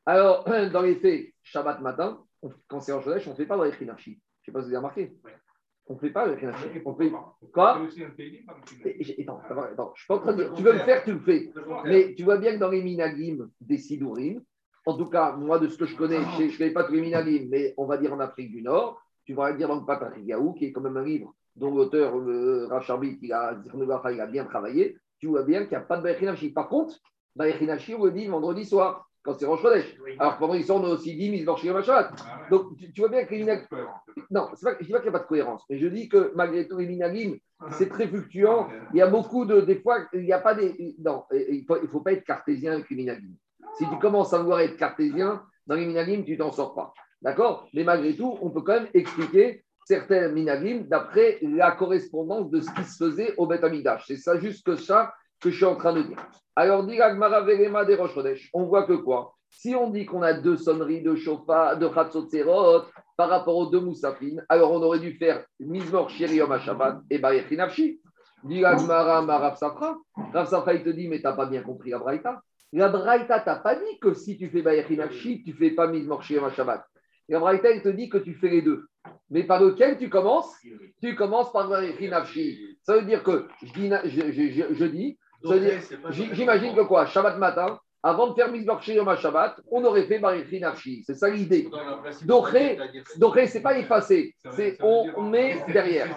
alors, 0.04 0.44
dans 0.72 0.82
les 0.82 0.96
faits, 0.96 1.32
Shabbat 1.42 1.80
matin, 1.80 2.22
quand 2.68 2.80
c'est 2.80 2.92
en 2.92 3.00
Chodesh, 3.00 3.26
on 3.28 3.30
ne 3.30 3.36
fait 3.36 3.46
pas 3.46 3.62
les 3.64 3.72
Je 3.72 3.84
ne 3.84 3.86
sais 3.86 4.52
pas 4.52 4.60
si 4.60 4.66
vous 4.66 4.66
avez 4.66 4.76
remarqué. 4.76 5.16
On 5.86 5.94
ne 5.94 5.98
fait 5.98 6.10
pas 6.10 6.26
le 6.26 6.36
Khinarchi. 6.36 6.68
On 6.84 6.94
fait 6.94 7.12
quoi? 7.52 7.82
Attends, 9.18 9.40
attends, 9.40 9.92
je 9.94 10.00
suis 10.00 10.06
pas 10.06 10.14
en 10.14 10.18
train 10.20 10.32
de 10.32 10.44
dire. 10.44 10.54
Tu 10.54 10.62
veux 10.62 10.72
le 10.72 10.78
faire, 10.80 11.04
tu 11.04 11.12
le 11.12 11.20
fais. 11.20 11.52
Mais 11.84 12.14
tu 12.14 12.22
vois 12.22 12.38
bien 12.38 12.54
que 12.54 12.58
dans 12.58 12.70
les 12.70 12.82
Minagim 12.82 13.48
des 13.60 13.78
Sidourim, 13.78 14.42
en 14.84 14.96
tout 14.96 15.06
cas, 15.06 15.32
moi, 15.32 15.58
de 15.58 15.68
ce 15.68 15.78
que 15.78 15.86
je 15.86 15.96
connais, 15.96 16.20
je 16.38 16.44
ne 16.44 16.58
connais 16.58 16.70
pas 16.70 16.84
tous 16.84 16.94
les 16.94 17.00
Minagim, 17.00 17.46
mais 17.50 17.74
on 17.76 17.86
va 17.86 17.96
dire 17.96 18.12
en 18.12 18.20
Afrique 18.20 18.50
du 18.50 18.62
Nord, 18.62 19.00
tu 19.24 19.34
vas 19.34 19.52
dire 19.52 19.68
dans 19.68 19.80
le 19.80 19.86
Patrick 19.86 20.26
Gaou, 20.26 20.52
qui 20.54 20.66
est 20.66 20.72
quand 20.72 20.80
même 20.80 20.96
un 20.96 21.04
livre 21.04 21.34
dont 21.54 21.74
l'auteur, 21.74 22.18
euh, 22.18 22.68
il 23.22 23.32
a, 23.32 23.54
il 24.10 24.20
a 24.20 24.26
bien 24.26 24.44
travaillé, 24.44 24.96
tu 25.18 25.26
vois 25.28 25.42
bien 25.42 25.60
qu'il 25.60 25.70
n'y 25.70 25.76
a 25.76 25.80
pas 25.80 25.98
de 25.98 26.02
Bechinachi. 26.02 26.50
Par 26.50 26.68
contre, 26.68 26.96
Bechinachi, 27.36 27.94
on 27.94 28.04
le 28.04 28.10
dit 28.10 28.26
vendredi 28.26 28.64
soir 28.64 29.08
quand 29.22 29.38
c'est 29.38 29.46
Rosh 29.46 29.62
Chodesh. 29.62 29.96
Alors 30.18 30.38
pendant 30.38 30.54
ils 30.54 30.64
sont 30.64 30.82
aussi 30.82 31.14
dit 31.14 31.30
mise 31.30 31.44
Shabbat. 31.44 32.10
Ah 32.26 32.40
Donc 32.50 32.76
tu, 32.76 33.00
vois 33.00 33.08
bien 33.08 33.24
qu'il 33.24 33.44
y 33.44 33.50
a 33.50 33.60
Non, 34.30 34.48
pas, 34.62 34.74
je 34.80 34.82
ne 34.82 34.84
dis 34.84 34.92
pas 34.92 34.98
qu'il 34.98 35.10
n'y 35.10 35.16
a 35.16 35.18
pas 35.18 35.24
de 35.24 35.28
cohérence, 35.28 35.62
mais 35.70 35.78
je 35.78 35.86
dis 35.86 36.08
que 36.08 36.32
malgré 36.34 36.66
tout, 36.66 36.78
les 36.78 36.86
minagim, 36.86 37.36
c'est 37.72 37.88
très 37.88 38.08
fluctuant. 38.08 38.68
Il 38.92 38.98
y 38.98 39.02
a 39.02 39.06
beaucoup 39.06 39.44
de. 39.44 39.60
Des 39.60 39.76
fois, 39.76 39.98
il 40.12 40.22
n'y 40.22 40.32
a 40.32 40.40
pas 40.40 40.54
des. 40.54 40.96
Non, 40.98 41.24
il 41.32 41.64
ne 41.68 41.86
faut, 41.86 42.00
pas 42.00 42.12
être 42.12 42.24
cartésien 42.24 42.72
avec 42.72 42.90
les 42.90 42.96
minagim. 42.96 43.34
Si 43.82 43.88
tu 43.88 43.98
commences 43.98 44.32
à 44.32 44.38
vouloir 44.38 44.60
être 44.60 44.76
cartésien, 44.76 45.42
dans 45.66 45.74
les 45.74 45.86
minagim, 45.86 46.22
tu 46.24 46.38
t'en 46.38 46.52
sors 46.52 46.72
pas. 46.72 46.94
D'accord? 47.20 47.66
Mais 47.74 47.82
malgré 47.82 48.14
tout, 48.14 48.38
on 48.40 48.50
peut 48.50 48.60
quand 48.60 48.74
même 48.74 48.88
expliquer 48.94 49.64
certains 49.84 50.28
minagim 50.28 50.84
d'après 50.88 51.40
la 51.42 51.72
correspondance 51.72 52.48
de 52.48 52.60
ce 52.60 52.70
qui 52.74 52.84
se 52.84 53.04
faisait 53.04 53.34
au 53.38 53.46
Beth 53.46 53.64
C'est 54.06 54.18
ça, 54.18 54.38
juste 54.38 54.64
que 54.64 54.76
ça 54.76 55.12
que 55.40 55.50
je 55.50 55.56
suis 55.56 55.64
en 55.64 55.74
train 55.74 55.92
de 55.94 56.02
dire. 56.02 56.18
Alors, 56.54 56.86
dit 56.86 56.96
des 56.96 58.40
on 58.54 58.64
voit 58.66 58.84
que 58.84 58.92
quoi? 58.92 59.34
Si 59.50 59.74
on 59.74 59.90
dit 59.90 60.06
qu'on 60.06 60.22
a 60.22 60.32
deux 60.32 60.56
sonneries 60.56 61.02
de 61.02 61.16
chauffard, 61.16 61.76
de 61.76 61.88
Khatsotserot 61.88 62.84
par 63.16 63.30
rapport 63.30 63.56
aux 63.56 63.66
deux 63.66 63.80
moussafines, 63.80 64.44
alors 64.48 64.70
on 64.70 64.80
aurait 64.80 65.00
dû 65.00 65.14
faire 65.14 65.44
Mizmor 65.58 66.08
Shiriom 66.08 66.56
Shabbat 66.60 67.00
et 67.10 67.18
Nafshi. 67.56 68.00
Dit 68.44 68.60
Gagmara 68.60 69.22
Rav 69.22 69.56
Safra. 69.56 69.96
Rav 70.32 70.48
Safra, 70.48 70.74
il 70.74 70.84
te 70.84 70.90
dit, 70.90 71.08
mais 71.08 71.18
tu 71.18 71.24
n'as 71.24 71.32
pas 71.32 71.46
bien 71.46 71.62
compris 71.62 71.90
la 71.90 71.98
Braïta. 71.98 72.40
La 72.72 72.88
Braïta 72.88 73.40
t'a 73.40 73.56
pas 73.56 73.74
dit 73.74 73.98
que 74.00 74.14
si 74.14 74.38
tu 74.38 74.48
fais 74.48 74.62
Bayechin 74.62 74.96
Nafshi, 74.96 75.42
tu 75.44 75.50
ne 75.50 75.56
fais 75.56 75.70
pas 75.70 75.86
Mizmor 75.86 76.22
Shiriom 76.22 76.50
Shabbat. 76.52 76.84
La 77.28 77.38
Braïta, 77.38 77.70
il 77.70 77.82
te 77.82 77.88
dit 77.88 78.08
que 78.08 78.18
tu 78.18 78.34
fais 78.34 78.48
les 78.48 78.62
deux. 78.62 78.86
Mais 79.30 79.44
par 79.44 79.62
lequel 79.62 79.98
tu 79.98 80.08
commences? 80.08 80.54
Tu 81.02 81.14
commences 81.14 81.52
par 81.52 81.68
Bayechin 81.68 82.08
Nafshi. 82.08 82.78
Ça 82.82 82.96
veut 82.96 83.04
dire 83.04 83.22
que 83.22 83.46
je 83.62 83.72
dis, 83.72 83.90
je, 84.04 84.74
je 84.74 84.84
dis 84.84 85.18
J'imagine 86.10 86.74
que 86.74 86.82
quoi? 86.82 87.06
Shabbat 87.06 87.38
matin, 87.38 87.78
avant 88.02 88.28
de 88.28 88.34
faire 88.34 88.50
Mizbor 88.50 88.80
Yom 88.88 89.16
Shabbat, 89.16 89.60
on 89.70 89.84
aurait 89.84 90.06
fait 90.06 90.18
Barichi 90.18 90.58
Nafshi. 90.60 91.04
C'est 91.06 91.14
ça 91.14 91.30
l'idée. 91.30 91.68
Doré, 92.24 92.78
ce 93.46 93.54
n'est 93.54 93.62
pas 93.62 93.78
effacé, 93.78 94.34
c'est 94.52 94.76
on 94.82 95.22
met 95.22 95.64
derrière. 95.68 96.08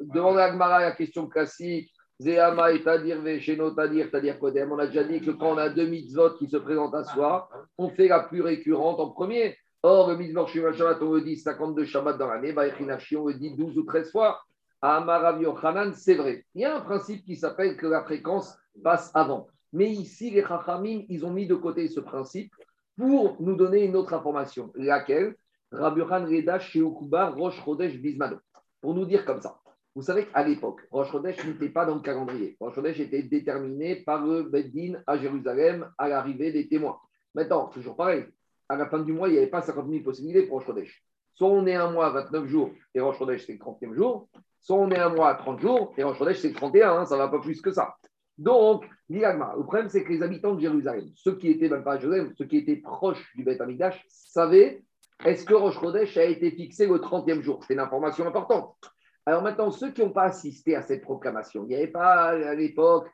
Demande 0.00 0.38
à 0.38 0.44
Agmara 0.44 0.80
la 0.80 0.92
question 0.92 1.26
classique. 1.26 1.91
Et 2.26 2.82
Tadir 2.84 4.10
Tadir 4.10 4.38
Kodem. 4.38 4.72
On 4.72 4.78
a 4.78 4.86
déjà 4.86 5.04
dit 5.04 5.20
que 5.20 5.30
quand 5.32 5.54
on 5.54 5.58
a 5.58 5.68
deux 5.68 5.86
mitzvot 5.86 6.34
qui 6.34 6.48
se 6.48 6.56
présentent 6.56 6.94
à 6.94 7.04
soi, 7.04 7.48
on 7.78 7.88
fait 7.88 8.08
la 8.08 8.20
plus 8.20 8.42
récurrente 8.42 9.00
en 9.00 9.10
premier. 9.10 9.56
Or, 9.82 10.10
le 10.10 10.16
mitzvot 10.16 10.46
Shabbat, 10.46 11.02
on 11.02 11.14
le 11.14 11.22
dit 11.22 11.36
52 11.36 11.84
Shabbat 11.84 12.18
dans 12.18 12.28
l'année. 12.28 12.52
Barichi 12.52 12.84
Nafshi, 12.84 13.16
on 13.16 13.26
le 13.26 13.34
dit 13.34 13.56
12 13.56 13.78
ou 13.78 13.82
13 13.82 14.12
fois. 14.12 14.40
Amarav 14.80 15.40
Yochanan, 15.40 15.92
c'est 15.94 16.14
vrai. 16.14 16.44
Il 16.54 16.62
y 16.62 16.64
a 16.64 16.76
un 16.76 16.80
principe 16.80 17.24
qui 17.24 17.36
s'appelle 17.36 17.76
que 17.76 17.86
la 17.86 18.02
fréquence 18.02 18.56
passe 18.82 19.10
avant. 19.14 19.48
Mais 19.72 19.90
ici, 19.90 20.30
les 20.30 20.42
Chachamim, 20.42 21.02
ils 21.08 21.24
ont 21.24 21.30
mis 21.30 21.46
de 21.46 21.54
côté 21.54 21.88
ce 21.88 22.00
principe 22.00 22.52
pour 22.96 23.40
nous 23.40 23.56
donner 23.56 23.84
une 23.84 23.96
autre 23.96 24.12
information. 24.12 24.72
Laquelle? 24.74 25.34
Rabbi 25.70 26.02
Reda 26.02 26.58
Sheukuba 26.58 27.30
Rosh 27.30 27.64
Chodesh 27.64 27.96
Bismado. 27.96 28.36
Pour 28.80 28.94
nous 28.94 29.06
dire 29.06 29.24
comme 29.24 29.40
ça. 29.40 29.61
Vous 29.94 30.02
savez 30.02 30.26
qu'à 30.26 30.42
l'époque, 30.42 30.80
Rosh 30.90 31.10
Chodesh 31.10 31.44
n'était 31.44 31.68
pas 31.68 31.84
dans 31.84 31.96
le 31.96 32.00
calendrier. 32.00 32.56
Rosh 32.60 32.74
Chodesh 32.74 33.00
était 33.00 33.22
déterminé 33.22 33.96
par 33.96 34.24
le 34.24 34.44
Beddin 34.44 35.02
à 35.06 35.18
Jérusalem 35.18 35.90
à 35.98 36.08
l'arrivée 36.08 36.50
des 36.50 36.68
témoins. 36.68 36.98
Maintenant, 37.34 37.66
toujours 37.68 37.96
pareil. 37.96 38.24
À 38.68 38.76
la 38.76 38.86
fin 38.86 39.00
du 39.00 39.12
mois, 39.12 39.28
il 39.28 39.32
n'y 39.32 39.38
avait 39.38 39.48
pas 39.48 39.60
50 39.60 39.88
000 39.88 40.02
possibilités 40.02 40.46
pour 40.46 40.58
Rosh 40.58 40.66
Chodesh. 40.66 41.04
Soit 41.34 41.48
on 41.48 41.66
est 41.66 41.74
un 41.74 41.90
mois, 41.90 42.10
29 42.10 42.46
jours, 42.46 42.70
et 42.94 43.00
Rosh 43.00 43.18
Chodesh, 43.18 43.46
c'est 43.46 43.52
le 43.52 43.58
30e 43.58 43.94
jour, 43.94 44.28
Soit 44.62 44.76
on 44.76 44.90
est 44.92 44.98
un 44.98 45.08
mois 45.08 45.30
à 45.30 45.34
30 45.34 45.60
jours, 45.60 45.92
et 45.98 46.04
en 46.04 46.14
Chodesh, 46.14 46.38
c'est 46.38 46.52
31, 46.52 46.92
hein, 46.92 47.04
ça 47.04 47.16
ne 47.16 47.20
va 47.20 47.28
pas 47.28 47.40
plus 47.40 47.60
que 47.60 47.72
ça. 47.72 47.96
Donc, 48.38 48.88
le 49.08 49.62
problème, 49.62 49.88
c'est 49.88 50.04
que 50.04 50.12
les 50.12 50.22
habitants 50.22 50.54
de 50.54 50.60
Jérusalem, 50.60 51.10
ceux 51.16 51.36
qui 51.36 51.48
étaient 51.48 51.68
même 51.68 51.82
pas 51.82 51.94
à 51.94 51.98
Jérusalem, 51.98 52.32
ceux 52.38 52.46
qui 52.46 52.58
étaient 52.58 52.76
proches 52.76 53.34
du 53.34 53.42
Beth 53.42 53.60
Amidash, 53.60 54.04
savaient 54.08 54.84
est-ce 55.24 55.44
que 55.44 55.54
Rosh 55.54 55.80
Chodesh 55.80 56.16
a 56.16 56.24
été 56.24 56.52
fixé 56.52 56.86
le 56.86 56.98
30e 56.98 57.42
jour? 57.42 57.62
C'est 57.66 57.74
une 57.74 57.80
information 57.80 58.26
importante. 58.26 58.76
Alors 59.24 59.42
maintenant, 59.42 59.70
ceux 59.70 59.92
qui 59.92 60.00
n'ont 60.00 60.10
pas 60.10 60.24
assisté 60.24 60.74
à 60.74 60.82
cette 60.82 61.02
proclamation, 61.02 61.64
il 61.64 61.68
n'y 61.68 61.74
avait 61.76 61.86
pas 61.88 62.30
à 62.30 62.54
l'époque 62.54 63.08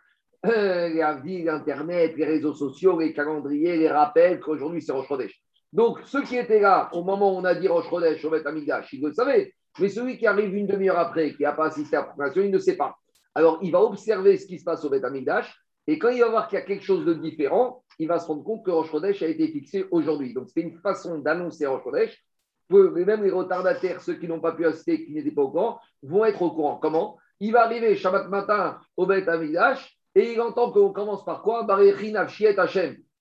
euh, 0.47 0.89
la 0.95 1.15
vie, 1.15 1.49
Internet, 1.49 2.17
les 2.17 2.25
réseaux 2.25 2.55
sociaux, 2.55 2.99
les 2.99 3.13
calendriers, 3.13 3.77
les 3.77 3.89
rappels 3.89 4.41
qu'aujourd'hui 4.41 4.81
c'est 4.81 4.93
Rosh 4.93 5.09
Chodesh. 5.09 5.35
Donc, 5.73 5.99
ceux 6.05 6.23
qui 6.23 6.37
étaient 6.37 6.61
là 6.61 6.89
au 6.93 7.03
moment 7.03 7.35
où 7.35 7.39
on 7.39 7.45
a 7.45 7.55
dit 7.55 7.69
Rosh 7.69 7.91
Chodesh 7.91 8.25
au 8.25 8.31
Beth 8.31 8.47
Amigash, 8.47 8.93
ils 8.93 9.03
le 9.03 9.13
savaient. 9.13 9.53
Mais 9.81 9.89
celui 9.89 10.17
qui 10.17 10.27
arrive 10.27 10.55
une 10.55 10.67
demi-heure 10.67 10.99
après, 10.99 11.35
qui 11.35 11.43
n'a 11.43 11.53
pas 11.53 11.67
assisté 11.67 11.97
à 11.97 12.01
la 12.01 12.07
proclamation, 12.07 12.43
il 12.43 12.51
ne 12.51 12.59
sait 12.59 12.77
pas. 12.77 12.97
Alors, 13.35 13.59
il 13.63 13.71
va 13.71 13.83
observer 13.83 14.37
ce 14.37 14.47
qui 14.47 14.59
se 14.59 14.65
passe 14.65 14.85
au 14.85 14.91
Beth 14.91 15.05
Amigash, 15.05 15.55
et 15.87 15.99
quand 15.99 16.09
il 16.09 16.21
va 16.21 16.29
voir 16.29 16.49
qu'il 16.49 16.59
y 16.59 16.63
a 16.63 16.65
quelque 16.65 16.85
chose 16.85 17.05
de 17.05 17.15
différent, 17.15 17.83
il 17.99 18.09
va 18.09 18.19
se 18.19 18.27
rendre 18.27 18.45
compte 18.45 18.65
que 18.65 18.71
Rosh 18.71 18.91
Chodesh 18.91 19.23
a 19.23 19.27
été 19.27 19.49
fixé 19.49 19.87
aujourd'hui. 19.91 20.35
Donc, 20.35 20.49
c'était 20.49 20.63
une 20.63 20.79
façon 20.79 21.19
d'annoncer 21.19 21.67
Rosh 21.67 21.83
Chodesh. 21.83 22.25
Même 22.71 23.23
les 23.23 23.31
retardataires, 23.31 24.01
ceux 24.01 24.15
qui 24.15 24.29
n'ont 24.29 24.41
pas 24.41 24.53
pu 24.53 24.67
assister, 24.67 25.05
qui 25.05 25.13
n'étaient 25.13 25.31
pas 25.31 25.43
au 25.43 25.51
courant, 25.51 25.81
vont 26.03 26.25
être 26.25 26.43
au 26.43 26.51
courant. 26.51 26.77
Comment? 26.77 27.17
Il 27.41 27.53
va 27.53 27.65
arriver 27.65 27.95
Shabbat 27.97 28.29
matin 28.29 28.79
au 28.97 29.07
Beth 29.07 29.29
Amidash 29.29 29.97
et 30.15 30.33
il 30.33 30.41
entend 30.41 30.73
qu'on 30.73 30.93
commence 30.93 31.25
par 31.25 31.43
quoi? 31.43 31.67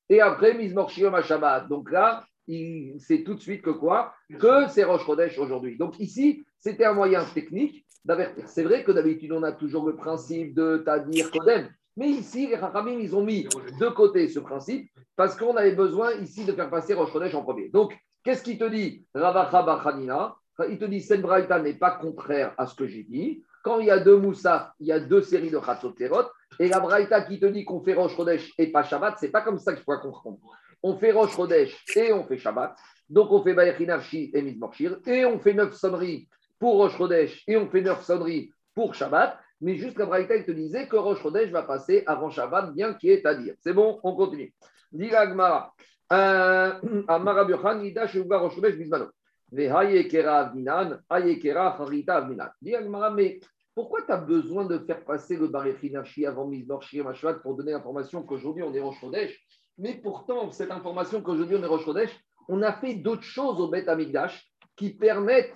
Et 0.09 0.21
après, 0.21 0.53
Mizmor 0.53 0.89
Shabbat. 0.89 1.67
Donc 1.69 1.91
là, 1.91 2.25
il 2.47 2.99
sait 2.99 3.23
tout 3.23 3.35
de 3.35 3.41
suite 3.41 3.61
que 3.61 3.69
quoi? 3.69 4.13
Que 4.39 4.67
c'est 4.69 4.83
Rosh 4.83 5.05
Chodesh 5.05 5.37
aujourd'hui. 5.37 5.77
Donc 5.77 5.99
ici, 5.99 6.45
c'était 6.59 6.85
un 6.85 6.93
moyen 6.93 7.23
technique 7.33 7.85
d'avertir. 8.05 8.47
C'est 8.47 8.63
vrai 8.63 8.83
que 8.83 8.91
d'habitude, 8.91 9.33
on 9.33 9.43
a 9.43 9.51
toujours 9.51 9.85
le 9.85 9.95
principe 9.95 10.55
de 10.55 10.77
Tadir 10.77 11.29
Kodem. 11.29 11.69
Mais 11.97 12.09
ici, 12.09 12.47
les 12.47 12.55
Rachamim, 12.55 12.99
ils 12.99 13.15
ont 13.15 13.23
mis 13.23 13.47
de 13.79 13.89
côté 13.89 14.29
ce 14.29 14.39
principe 14.39 14.89
parce 15.15 15.35
qu'on 15.35 15.55
avait 15.57 15.75
besoin 15.75 16.13
ici 16.13 16.45
de 16.45 16.53
faire 16.53 16.69
passer 16.69 16.93
Rosh 16.93 17.11
Chodesh 17.11 17.35
en 17.35 17.43
premier. 17.43 17.69
Donc, 17.69 17.93
qu'est-ce 18.27 18.43
qu'il 18.43 18.57
te 18.57 18.65
dit 18.65 19.05
Bachanina? 19.13 20.35
Il 20.69 20.77
te 20.77 20.83
dit 20.83 20.99
Sen 20.99 21.25
n'est 21.63 21.73
pas 21.75 21.91
contraire 21.91 22.53
à 22.57 22.67
ce 22.67 22.75
que 22.75 22.85
j'ai 22.85 23.03
dit. 23.03 23.41
Quand 23.63 23.79
il 23.79 23.85
y 23.85 23.91
a 23.91 23.99
deux 23.99 24.17
Moussaf, 24.17 24.71
il 24.81 24.87
y 24.87 24.91
a 24.91 24.99
deux 24.99 25.21
séries 25.21 25.49
de 25.49 25.57
Khatsoterot. 25.57 26.25
Et 26.59 26.67
la 26.67 26.81
Braïta 26.81 27.21
qui 27.21 27.39
te 27.39 27.45
dit 27.45 27.63
qu'on 27.63 27.81
fait 27.81 27.93
Rosh 27.93 28.17
Chodesh 28.17 28.51
et 28.57 28.69
pas 28.69 28.83
Shabbat, 28.83 29.15
c'est 29.17 29.31
pas 29.31 29.41
comme 29.41 29.59
ça 29.59 29.71
que 29.71 29.79
je 29.79 29.83
pourrais 29.85 30.01
comprendre. 30.01 30.39
On 30.83 30.97
fait 30.97 31.13
Rosh 31.13 31.37
Chodesh 31.37 31.85
et 31.95 32.11
on 32.11 32.25
fait 32.25 32.37
Shabbat. 32.37 32.75
Donc 33.09 33.31
on 33.31 33.41
fait 33.43 33.53
Bayachinavshi 33.53 34.31
et 34.33 34.41
Mizmorshir. 34.41 34.97
Et 35.05 35.23
on 35.23 35.39
fait 35.39 35.53
neuf 35.53 35.73
sonneries 35.75 36.27
pour 36.59 36.75
Rosh 36.75 36.97
Chodesh 36.97 37.43
et 37.47 37.55
on 37.55 37.69
fait 37.69 37.81
neuf 37.81 38.03
sonneries 38.03 38.51
pour 38.75 38.93
Shabbat. 38.93 39.39
Mais 39.61 39.75
juste 39.75 39.97
la 39.97 40.05
Braïta, 40.05 40.35
il 40.35 40.43
te 40.43 40.51
disait 40.51 40.89
que 40.89 40.97
Rosh 40.97 41.21
Chodesh 41.21 41.49
va 41.51 41.63
passer 41.63 42.03
avant 42.05 42.29
Shabbat, 42.29 42.73
bien 42.73 42.93
qu'il 42.93 43.11
ait 43.11 43.25
à 43.25 43.35
dire. 43.35 43.55
C'est 43.61 43.73
bon, 43.73 44.01
on 44.03 44.15
continue. 44.15 44.53
Dis 44.91 45.11
Mais 46.09 46.79
pourquoi 53.75 54.01
tu 54.01 54.11
as 54.11 54.17
besoin 54.17 54.65
de 54.65 54.79
faire 54.79 55.03
passer 55.03 55.35
le 55.35 55.47
Baréchinachi 55.47 56.25
avant 56.25 56.47
Mizmor 56.47 56.81
Shir 56.81 57.05
pour 57.41 57.55
donner 57.55 57.73
l'information 57.73 58.23
qu'aujourd'hui 58.23 58.63
on 58.63 58.73
est 58.73 58.79
Rosh 58.79 58.99
Chodesh 58.99 59.37
Mais 59.77 59.95
pourtant, 59.95 60.49
cette 60.51 60.71
information 60.71 61.21
qu'aujourd'hui 61.21 61.57
on 61.57 61.63
est 61.63 61.67
Rosh 61.67 61.85
Chodesh, 61.85 62.17
on 62.47 62.61
a 62.61 62.71
fait 62.71 62.95
d'autres 62.95 63.23
choses 63.23 63.59
au 63.59 63.67
Beth 63.67 63.89
Amigdash 63.89 64.49
qui 64.75 64.93
permettent 64.93 65.53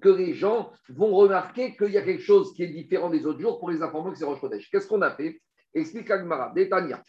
que 0.00 0.08
les 0.08 0.34
gens 0.34 0.72
vont 0.88 1.14
remarquer 1.14 1.76
qu'il 1.76 1.90
y 1.90 1.98
a 1.98 2.02
quelque 2.02 2.22
chose 2.22 2.52
qui 2.54 2.62
est 2.62 2.68
différent 2.68 3.10
des 3.10 3.26
autres 3.26 3.40
jours 3.40 3.58
pour 3.58 3.70
les 3.70 3.82
informer 3.82 4.12
que 4.12 4.18
c'est 4.18 4.24
Rosh 4.24 4.40
Chodesh. 4.40 4.70
Qu'est-ce 4.70 4.86
qu'on 4.86 5.02
a 5.02 5.10
fait? 5.10 5.40
Explique 5.74 6.10
Agmara, 6.10 6.52
Détania. 6.54 7.02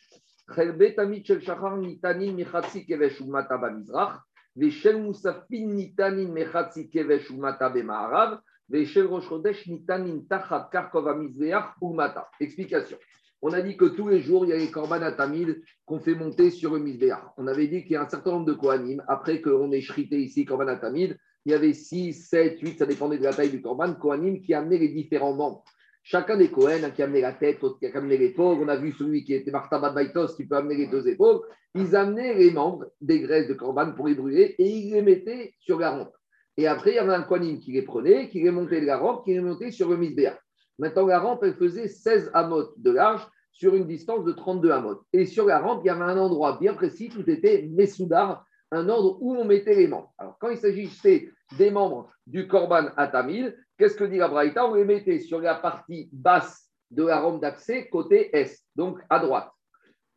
Explication. 12.39 12.97
On 13.41 13.53
a 13.53 13.61
dit 13.61 13.77
que 13.77 13.85
tous 13.85 14.07
les 14.07 14.19
jours, 14.19 14.45
il 14.45 14.49
y 14.49 14.53
a 14.53 14.57
les 14.57 14.71
korban 14.71 15.01
atamid 15.01 15.61
qu'on 15.85 15.99
fait 15.99 16.15
monter 16.15 16.49
sur 16.49 16.73
le 16.73 16.79
misbéach. 16.79 17.21
On 17.37 17.45
avait 17.45 17.67
dit 17.67 17.83
qu'il 17.83 17.91
y 17.91 17.95
a 17.95 18.01
un 18.01 18.09
certain 18.09 18.31
nombre 18.31 18.47
de 18.47 18.53
kohanim. 18.53 19.03
Après 19.07 19.41
qu'on 19.41 19.71
ait 19.71 19.81
shrité 19.81 20.19
ici 20.19 20.43
korban 20.43 20.67
atamid, 20.67 21.17
il 21.45 21.51
y 21.51 21.55
avait 21.55 21.73
6, 21.73 22.13
7, 22.29 22.59
8, 22.59 22.79
ça 22.79 22.85
dépendait 22.85 23.19
de 23.19 23.23
la 23.23 23.33
taille 23.33 23.51
du 23.51 23.61
korban, 23.61 23.93
kohanim 23.93 24.41
qui 24.41 24.53
amenaient 24.53 24.79
les 24.79 24.89
différents 24.89 25.35
membres. 25.35 25.63
Chacun 26.09 26.37
des 26.37 26.49
Kohen, 26.49 26.93
qui 26.93 27.03
amenait 27.03 27.19
la 27.19 27.33
tête, 27.33 27.59
qui 27.81 27.85
amenait 27.87 28.15
l'épaule, 28.15 28.59
on 28.61 28.69
a 28.69 28.77
vu 28.77 28.93
celui 28.93 29.25
qui 29.25 29.33
était 29.33 29.51
Martabat 29.51 29.89
Baitos 29.89 30.37
qui 30.37 30.47
peut 30.47 30.55
amener 30.55 30.77
les 30.77 30.87
deux 30.87 31.05
épaules, 31.05 31.41
ils 31.75 31.97
amenaient 31.97 32.33
les 32.33 32.49
membres 32.49 32.85
des 33.01 33.19
graisses 33.19 33.49
de 33.49 33.53
korban 33.53 33.91
pour 33.91 34.07
les 34.07 34.15
brûler 34.15 34.55
et 34.57 34.69
ils 34.69 34.93
les 34.93 35.01
mettaient 35.01 35.53
sur 35.59 35.77
la 35.77 35.91
rampe. 35.91 36.13
Et 36.55 36.65
après, 36.65 36.91
il 36.91 36.95
y 36.95 36.99
avait 36.99 37.13
un 37.13 37.23
Kohanim 37.23 37.59
qui 37.59 37.73
les 37.73 37.81
prenait, 37.81 38.29
qui 38.29 38.41
les 38.41 38.51
montait 38.51 38.79
de 38.79 38.85
la 38.85 38.97
rampe, 38.97 39.25
qui 39.25 39.33
les 39.33 39.41
montait 39.41 39.69
sur 39.69 39.89
le 39.89 39.97
Misbéa. 39.97 40.39
Maintenant, 40.79 41.07
la 41.07 41.19
rampe, 41.19 41.43
elle 41.43 41.55
faisait 41.55 41.89
16 41.89 42.31
amotes 42.33 42.71
de 42.77 42.91
large 42.91 43.27
sur 43.51 43.75
une 43.75 43.85
distance 43.85 44.23
de 44.23 44.31
32 44.31 44.71
amotes. 44.71 45.01
Et 45.11 45.25
sur 45.25 45.45
la 45.45 45.59
rampe, 45.59 45.81
il 45.83 45.87
y 45.87 45.89
avait 45.89 46.03
un 46.03 46.17
endroit 46.17 46.57
bien 46.57 46.73
précis, 46.73 47.09
tout 47.09 47.29
était 47.29 47.67
Messoudar, 47.69 48.45
un 48.71 48.87
ordre 48.87 49.17
où 49.19 49.35
on 49.35 49.43
mettait 49.43 49.75
les 49.75 49.89
membres. 49.89 50.13
Alors, 50.17 50.37
quand 50.39 50.51
il 50.51 50.57
s'agissait 50.57 51.29
des 51.57 51.71
membres 51.71 52.11
du 52.25 52.47
Korban 52.47 52.87
Atamil, 52.97 53.55
qu'est-ce 53.77 53.95
que 53.95 54.03
dit 54.03 54.17
la 54.17 54.27
Braïta 54.27 54.65
On 54.65 54.73
les 54.73 54.85
mettait 54.85 55.19
sur 55.19 55.39
la 55.39 55.55
partie 55.55 56.09
basse 56.11 56.69
de 56.91 57.05
la 57.05 57.19
rampe 57.19 57.41
d'accès, 57.41 57.87
côté 57.89 58.35
est, 58.35 58.63
donc 58.75 58.99
à 59.09 59.19
droite. 59.19 59.49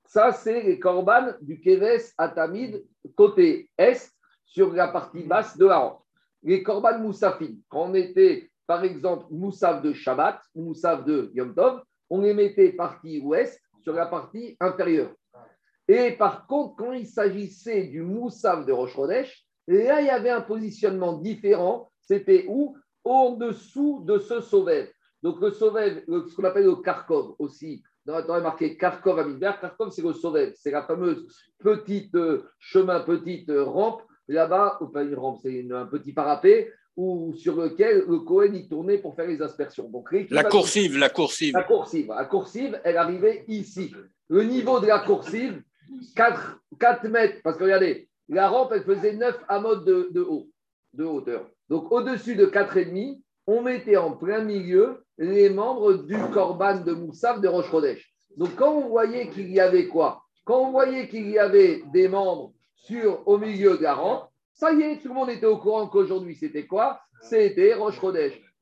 Ça, 0.07 0.33
c'est 0.33 0.63
les 0.63 0.79
Korban 0.81 1.33
du 1.41 1.61
Keves 1.61 2.13
Atamid, 2.19 2.85
côté 3.15 3.71
est, 3.79 4.11
sur 4.45 4.73
la 4.73 4.89
partie 4.89 5.23
basse 5.23 5.57
de 5.57 5.67
la 5.67 5.79
rampe 5.79 6.03
les 6.43 6.63
korban 6.63 6.99
moussafim, 6.99 7.57
quand 7.69 7.91
on 7.91 7.95
était 7.95 8.51
par 8.67 8.85
exemple 8.85 9.27
moussaf 9.31 9.83
de 9.83 9.93
Shabbat, 9.93 10.41
moussaf 10.55 11.05
de 11.05 11.31
Yom 11.35 11.55
Tov, 11.55 11.83
on 12.09 12.21
les 12.21 12.35
mettait 12.35 12.73
partie 12.73 13.21
ouest 13.21 13.61
sur 13.83 13.93
la 13.93 14.07
partie 14.07 14.57
inférieure. 14.61 15.13
Et 15.89 16.13
par 16.13 16.47
contre, 16.47 16.77
quand 16.77 16.93
il 16.93 17.07
s'agissait 17.07 17.85
du 17.85 18.03
moussaf 18.03 18.65
de 18.65 18.73
Rosh 18.73 18.95
Chodesh, 18.95 19.45
là, 19.79 20.01
il 20.01 20.07
y 20.07 20.11
avait 20.11 20.31
un 20.31 20.41
positionnement 20.41 21.15
différent. 21.15 21.91
C'était 22.01 22.47
où? 22.49 22.77
Au-dessous 23.05 24.03
de 24.05 24.19
ce 24.19 24.41
sauvet. 24.41 24.93
Donc, 25.23 25.41
le 25.41 25.51
sauvet, 25.53 26.05
ce 26.07 26.35
qu'on 26.35 26.45
appelle 26.45 26.65
le 26.65 26.77
Kharkov 26.77 27.35
aussi, 27.39 27.83
dans 28.05 28.15
la 28.15 28.23
Torah, 28.23 28.41
marqué 28.41 28.77
Kharkov 28.77 29.19
à 29.19 29.25
Midbar. 29.25 29.61
Kharkov, 29.61 29.91
c'est 29.91 30.03
le 30.03 30.13
sauvet. 30.13 30.53
C'est 30.57 30.71
la 30.71 30.83
fameuse 30.83 31.27
petite 31.59 32.15
euh, 32.15 32.45
chemin, 32.59 33.01
petite 33.01 33.49
euh, 33.51 33.65
rampe 33.65 34.03
là-bas, 34.29 34.79
ou 34.81 34.87
pas 34.87 35.03
une 35.03 35.15
rampe, 35.15 35.39
c'est 35.43 35.67
un 35.73 35.87
petit 35.87 36.13
parapet 36.13 36.73
où, 36.97 37.35
sur 37.35 37.57
lequel 37.57 38.05
le 38.09 38.21
Cohen 38.21 38.53
y 38.53 38.69
tournait 38.69 38.99
pour 38.99 39.15
faire 39.15 39.27
les 39.27 39.41
aspersions. 39.43 39.89
Donc, 39.89 40.09
la 40.31 40.45
coursive, 40.45 40.99
la 40.99 41.09
coursive. 41.09 41.55
La 41.55 41.65
coursive. 41.65 42.09
La 42.09 42.25
coursive, 42.25 42.81
elle 42.85 42.97
arrivait 42.97 43.45
ici. 43.49 43.95
Le 44.29 44.43
niveau 44.43 44.81
de 44.81 44.87
la 44.87 45.01
coursive, 45.01 45.63
4, 46.15 46.61
4 46.79 47.09
mètres, 47.09 47.39
parce 47.43 47.57
que 47.57 47.65
regardez, 47.65 48.10
la 48.35 48.49
rampe, 48.49 48.73
elle 48.73 48.85
faisait 48.85 49.15
9 49.15 49.45
amotes 49.49 49.85
de, 49.85 50.09
de 50.13 50.21
haut, 50.23 50.49
de 50.95 51.05
hauteur. 51.05 51.49
Donc, 51.69 51.91
au-dessus 51.91 52.37
de 52.37 52.47
4,5, 52.47 53.21
on 53.47 53.63
mettait 53.63 53.97
en 53.97 54.13
plein 54.13 54.45
milieu 54.45 55.05
les 55.19 55.51
membres 55.51 55.95
du 55.95 56.17
Corban 56.33 56.81
de 56.81 56.93
Moussaf 56.93 57.41
de 57.41 57.49
Roche 57.49 57.71
Donc, 58.37 58.55
quand 58.57 58.73
on 58.73 58.89
voyait 58.89 59.29
qu'il 59.29 59.51
y 59.51 59.59
avait 59.59 59.89
quoi? 59.89 60.23
Quand 60.45 60.61
on 60.61 60.71
voyait 60.71 61.09
qu'il 61.09 61.29
y 61.29 61.39
avait 61.39 61.83
des 61.93 62.09
membres 62.09 62.53
sur, 62.75 63.27
au 63.27 63.39
milieu 63.39 63.77
de 63.77 63.83
la 63.83 63.95
rampe, 63.95 64.29
ça 64.53 64.73
y 64.73 64.83
est, 64.83 64.99
tout 64.99 65.09
le 65.09 65.15
monde 65.15 65.31
était 65.31 65.47
au 65.47 65.59
courant 65.59 65.89
qu'aujourd'hui, 65.89 66.37
c'était 66.37 66.67
quoi? 66.67 67.01
C'était 67.23 67.75
Roche. 67.75 68.01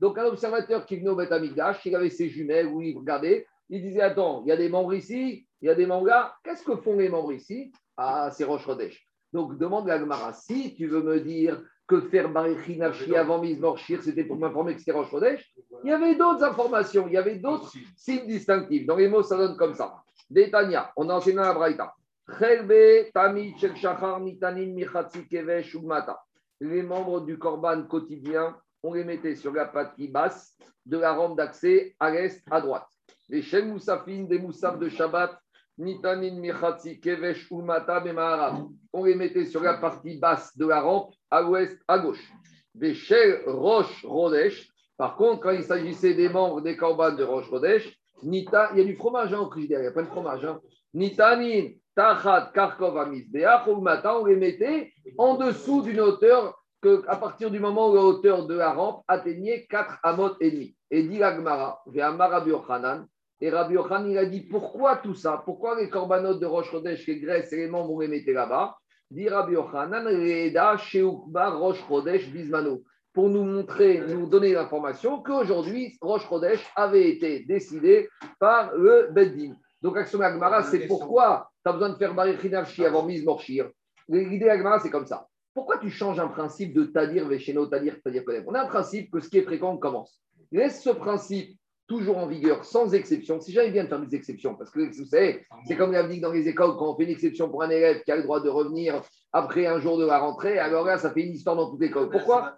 Donc, 0.01 0.17
un 0.17 0.25
observateur 0.25 0.87
qui 0.87 0.97
venait 0.97 1.11
au 1.11 1.17
Beth 1.17 1.33
il 1.85 1.97
avait 1.97 2.11
ses 2.11 2.29
jumelles, 2.29 2.69
où 2.69 2.81
il 2.81 2.97
regardait, 2.97 3.47
il 3.69 3.83
disait 3.83 4.01
Attends, 4.01 4.43
il 4.45 4.49
y 4.49 4.53
a 4.53 4.57
des 4.57 4.69
membres 4.69 4.95
ici, 4.95 5.47
il 5.61 5.67
y 5.67 5.71
a 5.71 5.75
des 5.75 5.87
membres 5.87 6.07
là, 6.07 6.35
qu'est-ce 6.43 6.65
que 6.65 6.77
font 6.77 6.97
les 6.97 7.09
membres 7.09 7.33
ici? 7.33 7.73
Ah, 7.97 8.31
c'est 8.33 8.45
Roche. 8.45 8.67
Donc, 9.33 9.59
demande 9.59 9.91
à 9.91 9.99
Gmara 9.99 10.33
si 10.33 10.75
tu 10.75 10.87
veux 10.87 11.03
me 11.03 11.21
dire 11.21 11.63
que 11.87 12.03
faire 12.03 12.31
Barichinachi 12.31 13.17
avant 13.17 13.41
mise 13.41 13.59
Morchir, 13.59 14.03
c'était 14.03 14.25
pour 14.25 14.37
m'informer 14.37 14.75
que 14.75 14.81
c'était 14.81 14.93
Chodesh, 15.11 15.55
il 15.83 15.91
y 15.91 15.93
avait 15.93 16.15
d'autres 16.17 16.45
informations, 16.45 17.07
il 17.07 17.15
y 17.15 17.17
avait 17.17 17.37
d'autres 17.37 17.73
signes 17.97 18.27
distinctifs. 18.27 18.87
Dans 18.87 18.97
les 18.97 19.09
mots, 19.09 19.23
ça 19.23 19.39
donne 19.39 19.57
comme 19.57 19.75
ça. 19.75 20.03
Détania, 20.29 20.93
on 20.97 21.09
a 21.09 21.15
enseigné 21.15 21.37
la 21.37 21.55
Braïta. 21.55 21.95
Les 26.61 26.83
membres 26.83 27.21
du 27.23 27.39
Corban 27.39 27.83
quotidien, 27.85 28.57
on 28.83 28.93
les 28.93 29.05
mettait 29.05 29.35
sur 29.35 29.53
la 29.55 29.65
partie 29.65 30.09
basse 30.09 30.59
de 30.85 30.99
la 30.99 31.15
rampe 31.15 31.39
d'accès 31.39 31.97
à 31.99 32.11
l'est, 32.11 32.43
à 32.51 32.61
droite. 32.61 32.89
Les 33.31 33.41
Shem 33.41 33.71
Moussafin, 33.71 34.25
des 34.25 34.39
Moussaf 34.39 34.79
de 34.79 34.91
Shabbat, 34.91 35.39
Nitanin 35.79 36.41
Michatzi 36.41 37.01
Kevesh 37.01 37.51
Umata 37.51 38.03
On 38.93 39.05
les 39.05 39.15
mettait 39.15 39.47
sur 39.47 39.63
la 39.63 39.75
partie 39.75 40.19
basse 40.19 40.57
de 40.57 40.67
la 40.67 40.81
rampe, 40.81 41.15
à 41.31 41.41
l'ouest, 41.41 41.79
à 41.87 41.99
gauche. 41.99 42.33
Shel 42.93 43.43
Roche 43.47 44.05
Rodesh, 44.05 44.69
par 44.97 45.17
contre, 45.17 45.41
quand 45.41 45.51
il 45.51 45.63
s'agissait 45.63 46.15
des 46.15 46.29
membres 46.29 46.61
des 46.61 46.77
Corban 46.77 47.13
de 47.13 47.25
Roche 47.25 47.49
Rodesh, 47.49 47.97
Nita, 48.23 48.71
il 48.73 48.79
y 48.79 48.83
a 48.83 48.85
du 48.85 48.97
fromage 48.97 49.33
hein, 49.33 49.39
au 49.39 49.51
il 49.57 49.67
y 49.67 49.75
a 49.75 49.91
plein 49.93 50.03
de 50.03 50.09
fromage. 50.09 50.45
Hein. 50.45 50.61
Nitanin, 50.95 51.71
Tachat, 51.95 52.51
Karkov, 52.53 52.99
Amisbeach, 52.99 53.67
ou 53.69 53.81
matin, 53.81 54.19
on 54.21 54.25
les 54.25 54.37
mettait 54.37 54.93
en 55.17 55.37
dessous 55.37 55.83
d'une 55.83 56.01
hauteur 56.01 56.59
que, 56.81 57.05
à 57.09 57.17
partir 57.17 57.51
du 57.51 57.61
moment 57.61 57.91
où 57.91 57.95
la 57.95 58.03
hauteur 58.03 58.47
de 58.47 58.55
la 58.55 58.73
rampe 58.73 59.03
atteignait 59.09 59.67
4 59.69 59.99
amot 60.03 60.31
et 60.41 60.51
demi. 60.51 60.77
Et 60.91 61.03
dit 61.03 61.21
et 63.41 63.51
Rabbi 63.51 63.75
Yochanan, 63.75 64.11
il 64.11 64.19
a 64.19 64.27
dit 64.27 64.41
pourquoi 64.41 64.97
tout 64.97 65.15
ça? 65.15 65.43
Pourquoi 65.45 65.81
les 65.81 65.89
corbanotes 65.89 66.41
de 66.41 66.47
Roche 66.47 66.71
Chodesh, 66.71 67.07
les 67.07 67.21
graisses 67.21 67.53
et 67.53 67.57
les 67.57 67.69
membres, 67.69 67.93
on 67.93 68.01
les 68.01 68.09
mettait 68.09 68.33
là-bas? 68.33 68.77
Dit 69.11 69.29
Rabbi 69.29 69.53
Yochanan, 69.55 70.07
Roche 71.57 71.85
Chodesh, 71.89 72.31
Bismano 72.31 72.83
pour 73.19 73.31
nous 73.31 73.43
montrer, 73.43 74.01
nous 74.07 74.29
donner 74.29 74.53
l'information 74.53 75.21
qu'aujourd'hui, 75.23 75.99
Roche 76.01 76.29
Chodesh 76.29 76.65
avait 76.77 77.09
été 77.09 77.41
décidé 77.41 78.09
par 78.39 78.73
le 78.77 79.09
Beddin. 79.11 79.57
Donc, 79.83 79.97
Action 79.97 80.21
Agmara, 80.21 80.63
c'est 80.63 80.87
pourquoi 80.87 81.51
tu 81.65 81.69
as 81.69 81.73
besoin 81.73 81.89
de 81.89 81.97
faire 81.97 82.15
Marichinarchi 82.15 82.85
avant 82.85 83.05
mise 83.05 83.25
Morchir? 83.25 83.71
L'idée 84.09 84.49
Agmara, 84.49 84.79
c'est 84.79 84.91
comme 84.91 85.07
ça. 85.07 85.27
Pourquoi 85.53 85.79
tu 85.79 85.91
changes 85.91 86.21
un 86.21 86.29
principe 86.29 86.73
de 86.73 86.85
Tadir, 86.85 87.27
Vesheno, 87.27 87.67
Tadir, 87.67 88.01
Tadir, 88.05 88.25
Kodem 88.25 88.45
On 88.47 88.55
a 88.55 88.63
un 88.63 88.69
principe 88.69 89.11
que 89.11 89.19
ce 89.19 89.29
qui 89.29 89.39
est 89.39 89.43
fréquent 89.43 89.77
commence. 89.79 90.23
Laisse 90.53 90.81
ce 90.81 90.91
principe 90.91 91.59
toujours 91.89 92.19
en 92.19 92.27
vigueur, 92.27 92.65
sans 92.65 92.95
exception. 92.95 93.41
Si 93.41 93.51
jamais 93.51 93.71
bien 93.71 93.85
de 93.85 93.89
faire 93.89 94.01
des 94.01 94.15
exceptions, 94.15 94.55
parce 94.55 94.71
que 94.71 94.81
vous 94.81 95.07
savez, 95.07 95.47
c'est 95.67 95.77
comme 95.77 95.93
l'a 95.93 96.05
dit 96.05 96.21
dans 96.21 96.31
les 96.31 96.47
écoles, 96.47 96.77
quand 96.79 96.93
on 96.93 96.97
fait 96.97 97.05
une 97.05 97.11
exception 97.11 97.49
pour 97.49 97.63
un 97.63 97.71
élève 97.71 98.03
qui 98.05 98.13
a 98.13 98.17
le 98.17 98.23
droit 98.23 98.41
de 98.41 98.51
revenir 98.51 99.03
après 99.33 99.67
un 99.67 99.81
jour 99.81 99.99
de 99.99 100.07
la 100.07 100.19
rentrée, 100.19 100.59
alors 100.59 100.85
là, 100.85 100.99
ça 100.99 101.11
fait 101.11 101.23
une 101.23 101.33
histoire 101.33 101.57
dans 101.57 101.71
toute 101.71 101.81
l'école. 101.81 102.11
Pourquoi 102.11 102.57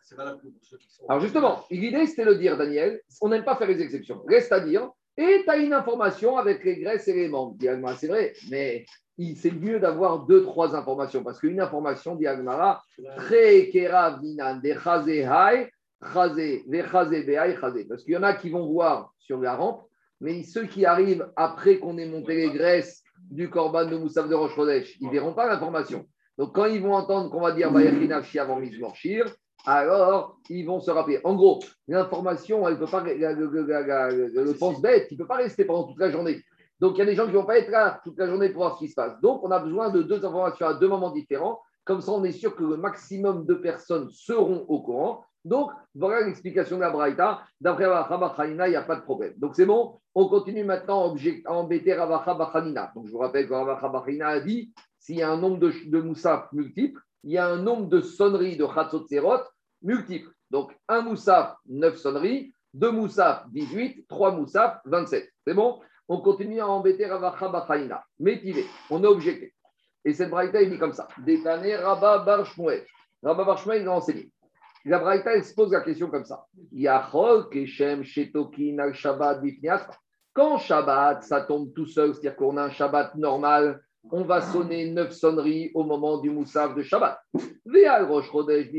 Alors 1.08 1.20
justement, 1.20 1.64
l'idée, 1.70 2.06
c'était 2.06 2.24
de 2.24 2.34
dire, 2.34 2.58
Daniel, 2.58 3.00
on 3.20 3.28
n'aime 3.28 3.44
pas 3.44 3.56
faire 3.56 3.68
les 3.68 3.80
exceptions. 3.80 4.22
Reste 4.28 4.52
à 4.52 4.60
dire, 4.60 4.90
et 5.16 5.42
tu 5.44 5.50
as 5.50 5.56
une 5.56 5.72
information 5.72 6.36
avec 6.36 6.64
les 6.64 6.80
graisses 6.80 7.06
et 7.08 7.14
les 7.14 7.28
membres. 7.28 7.56
C'est 7.96 8.08
vrai, 8.08 8.32
mais 8.50 8.84
c'est 9.36 9.52
mieux 9.52 9.78
d'avoir 9.78 10.26
deux, 10.26 10.42
trois 10.42 10.74
informations, 10.74 11.22
parce 11.22 11.38
qu'une 11.38 11.60
information, 11.60 12.16
dit 12.16 12.26
très 13.16 13.68
kera 13.68 14.12
de 14.12 15.79
parce 16.00 16.34
qu'il 18.04 18.14
y 18.14 18.16
en 18.16 18.22
a 18.22 18.32
qui 18.32 18.50
vont 18.50 18.66
voir 18.66 19.12
sur 19.18 19.40
la 19.40 19.54
rampe, 19.54 19.84
mais 20.20 20.42
ceux 20.42 20.64
qui 20.64 20.86
arrivent 20.86 21.30
après 21.36 21.78
qu'on 21.78 21.98
ait 21.98 22.08
monté 22.08 22.34
les 22.34 22.50
graisses 22.50 23.02
du 23.30 23.50
corban 23.50 23.84
de 23.84 23.96
Moussaf 23.96 24.28
de 24.28 24.34
roche 24.34 24.58
ils 25.00 25.06
ne 25.06 25.12
verront 25.12 25.34
pas 25.34 25.46
l'information. 25.46 26.06
Donc 26.38 26.54
quand 26.54 26.66
ils 26.66 26.82
vont 26.82 26.94
entendre 26.94 27.30
qu'on 27.30 27.40
va 27.40 27.52
dire 27.52 27.70
Bayachinafshi 27.70 28.38
avant 28.38 28.58
Mizmorshir, 28.58 29.26
alors 29.66 30.38
ils 30.48 30.64
vont 30.64 30.80
se 30.80 30.90
rappeler. 30.90 31.20
En 31.24 31.34
gros, 31.34 31.60
l'information, 31.86 32.66
elle 32.66 32.78
peut 32.78 32.86
pas, 32.86 33.02
le, 33.02 34.58
pense-bête, 34.58 35.08
il 35.10 35.14
ne 35.14 35.18
peut 35.18 35.28
pas 35.28 35.36
rester 35.36 35.64
pendant 35.64 35.84
toute 35.84 36.00
la 36.00 36.10
journée. 36.10 36.42
Donc 36.80 36.96
il 36.96 37.00
y 37.00 37.02
a 37.02 37.04
des 37.04 37.14
gens 37.14 37.26
qui 37.26 37.32
ne 37.32 37.36
vont 37.36 37.44
pas 37.44 37.58
être 37.58 37.70
là 37.70 38.00
toute 38.04 38.18
la 38.18 38.26
journée 38.26 38.48
pour 38.48 38.62
voir 38.62 38.76
ce 38.76 38.84
qui 38.84 38.88
se 38.88 38.94
passe. 38.94 39.20
Donc 39.20 39.44
on 39.44 39.50
a 39.50 39.58
besoin 39.58 39.90
de 39.90 40.02
deux 40.02 40.24
informations 40.24 40.66
à 40.66 40.74
deux 40.74 40.88
moments 40.88 41.10
différents. 41.10 41.60
Comme 41.84 42.00
ça, 42.00 42.12
on 42.12 42.24
est 42.24 42.32
sûr 42.32 42.56
que 42.56 42.62
le 42.62 42.76
maximum 42.76 43.46
de 43.46 43.54
personnes 43.54 44.08
seront 44.10 44.64
au 44.68 44.80
courant. 44.80 45.24
Donc, 45.44 45.70
voilà 45.94 46.26
l'explication 46.26 46.76
de 46.76 46.82
la 46.82 46.90
Braïta. 46.90 47.42
D'après 47.60 47.86
Ravacha 47.86 48.46
il 48.46 48.56
n'y 48.56 48.76
a 48.76 48.82
pas 48.82 48.96
de 48.96 49.02
problème. 49.02 49.34
Donc, 49.38 49.56
c'est 49.56 49.66
bon. 49.66 49.98
On 50.14 50.28
continue 50.28 50.64
maintenant 50.64 51.14
à 51.46 51.52
embêter 51.52 51.94
Ravacha 51.94 52.34
Bachanina. 52.34 52.92
Donc, 52.94 53.06
je 53.06 53.12
vous 53.12 53.18
rappelle 53.18 53.48
que 53.48 53.54
Ravacha 53.54 54.26
a 54.26 54.40
dit 54.40 54.72
s'il 54.98 55.16
y 55.16 55.22
a 55.22 55.30
un 55.30 55.38
nombre 55.38 55.58
de, 55.58 56.00
moussaf 56.00 56.52
multiples, 56.52 57.00
il 57.24 57.32
y 57.32 57.38
a 57.38 57.46
un 57.46 57.56
nombre 57.56 57.88
de 57.88 58.00
sonneries 58.00 58.56
de 58.56 58.66
Chatzot 58.66 59.06
multiples. 59.82 60.30
Donc, 60.50 60.76
un 60.88 61.02
moussaf, 61.02 61.56
9 61.66 61.96
sonneries, 61.96 62.52
deux 62.74 62.90
moussaf, 62.90 63.44
18, 63.50 64.06
trois 64.08 64.32
moussaf, 64.32 64.80
27. 64.84 65.32
C'est 65.46 65.54
bon? 65.54 65.80
On 66.08 66.20
continue 66.20 66.60
à 66.60 66.68
embêter 66.68 67.06
Ravacha 67.06 67.48
Bachanina. 67.48 68.04
Métivé, 68.18 68.66
on 68.90 69.02
a 69.04 69.06
objecté. 69.08 69.54
Et 70.04 70.12
cette 70.12 70.30
Braïta, 70.30 70.60
il 70.60 70.70
dit 70.70 70.78
comme 70.78 70.92
ça 70.92 71.08
Détané 71.18 71.76
Rabba 71.76 72.18
Bar 72.18 72.46
Rabba 73.22 73.44
Bar 73.44 73.74
il 73.74 73.86
a 73.86 73.92
enseigné. 73.92 74.30
La 74.86 74.98
Braïta 74.98 75.36
expose 75.36 75.72
la 75.72 75.82
question 75.82 76.08
comme 76.08 76.24
ça. 76.24 76.46
Keshem 77.50 78.02
Shetokin 78.02 78.78
al 78.78 78.94
Shabbat 78.94 79.42
Quand 80.32 80.56
Shabbat, 80.56 81.22
ça 81.22 81.42
tombe 81.42 81.74
tout 81.74 81.84
seul, 81.84 82.14
c'est-à-dire 82.14 82.36
qu'on 82.36 82.56
a 82.56 82.64
un 82.64 82.70
Shabbat 82.70 83.14
normal, 83.16 83.82
on 84.10 84.24
va 84.24 84.40
sonner 84.40 84.90
neuf 84.90 85.12
sonneries 85.12 85.70
au 85.74 85.84
moment 85.84 86.18
du 86.18 86.30
Moussaf 86.30 86.74
de 86.74 86.82
Shabbat. 86.82 87.20
Veal 87.66 88.06
Rosh 88.06 88.30
Chodesh 88.30 88.70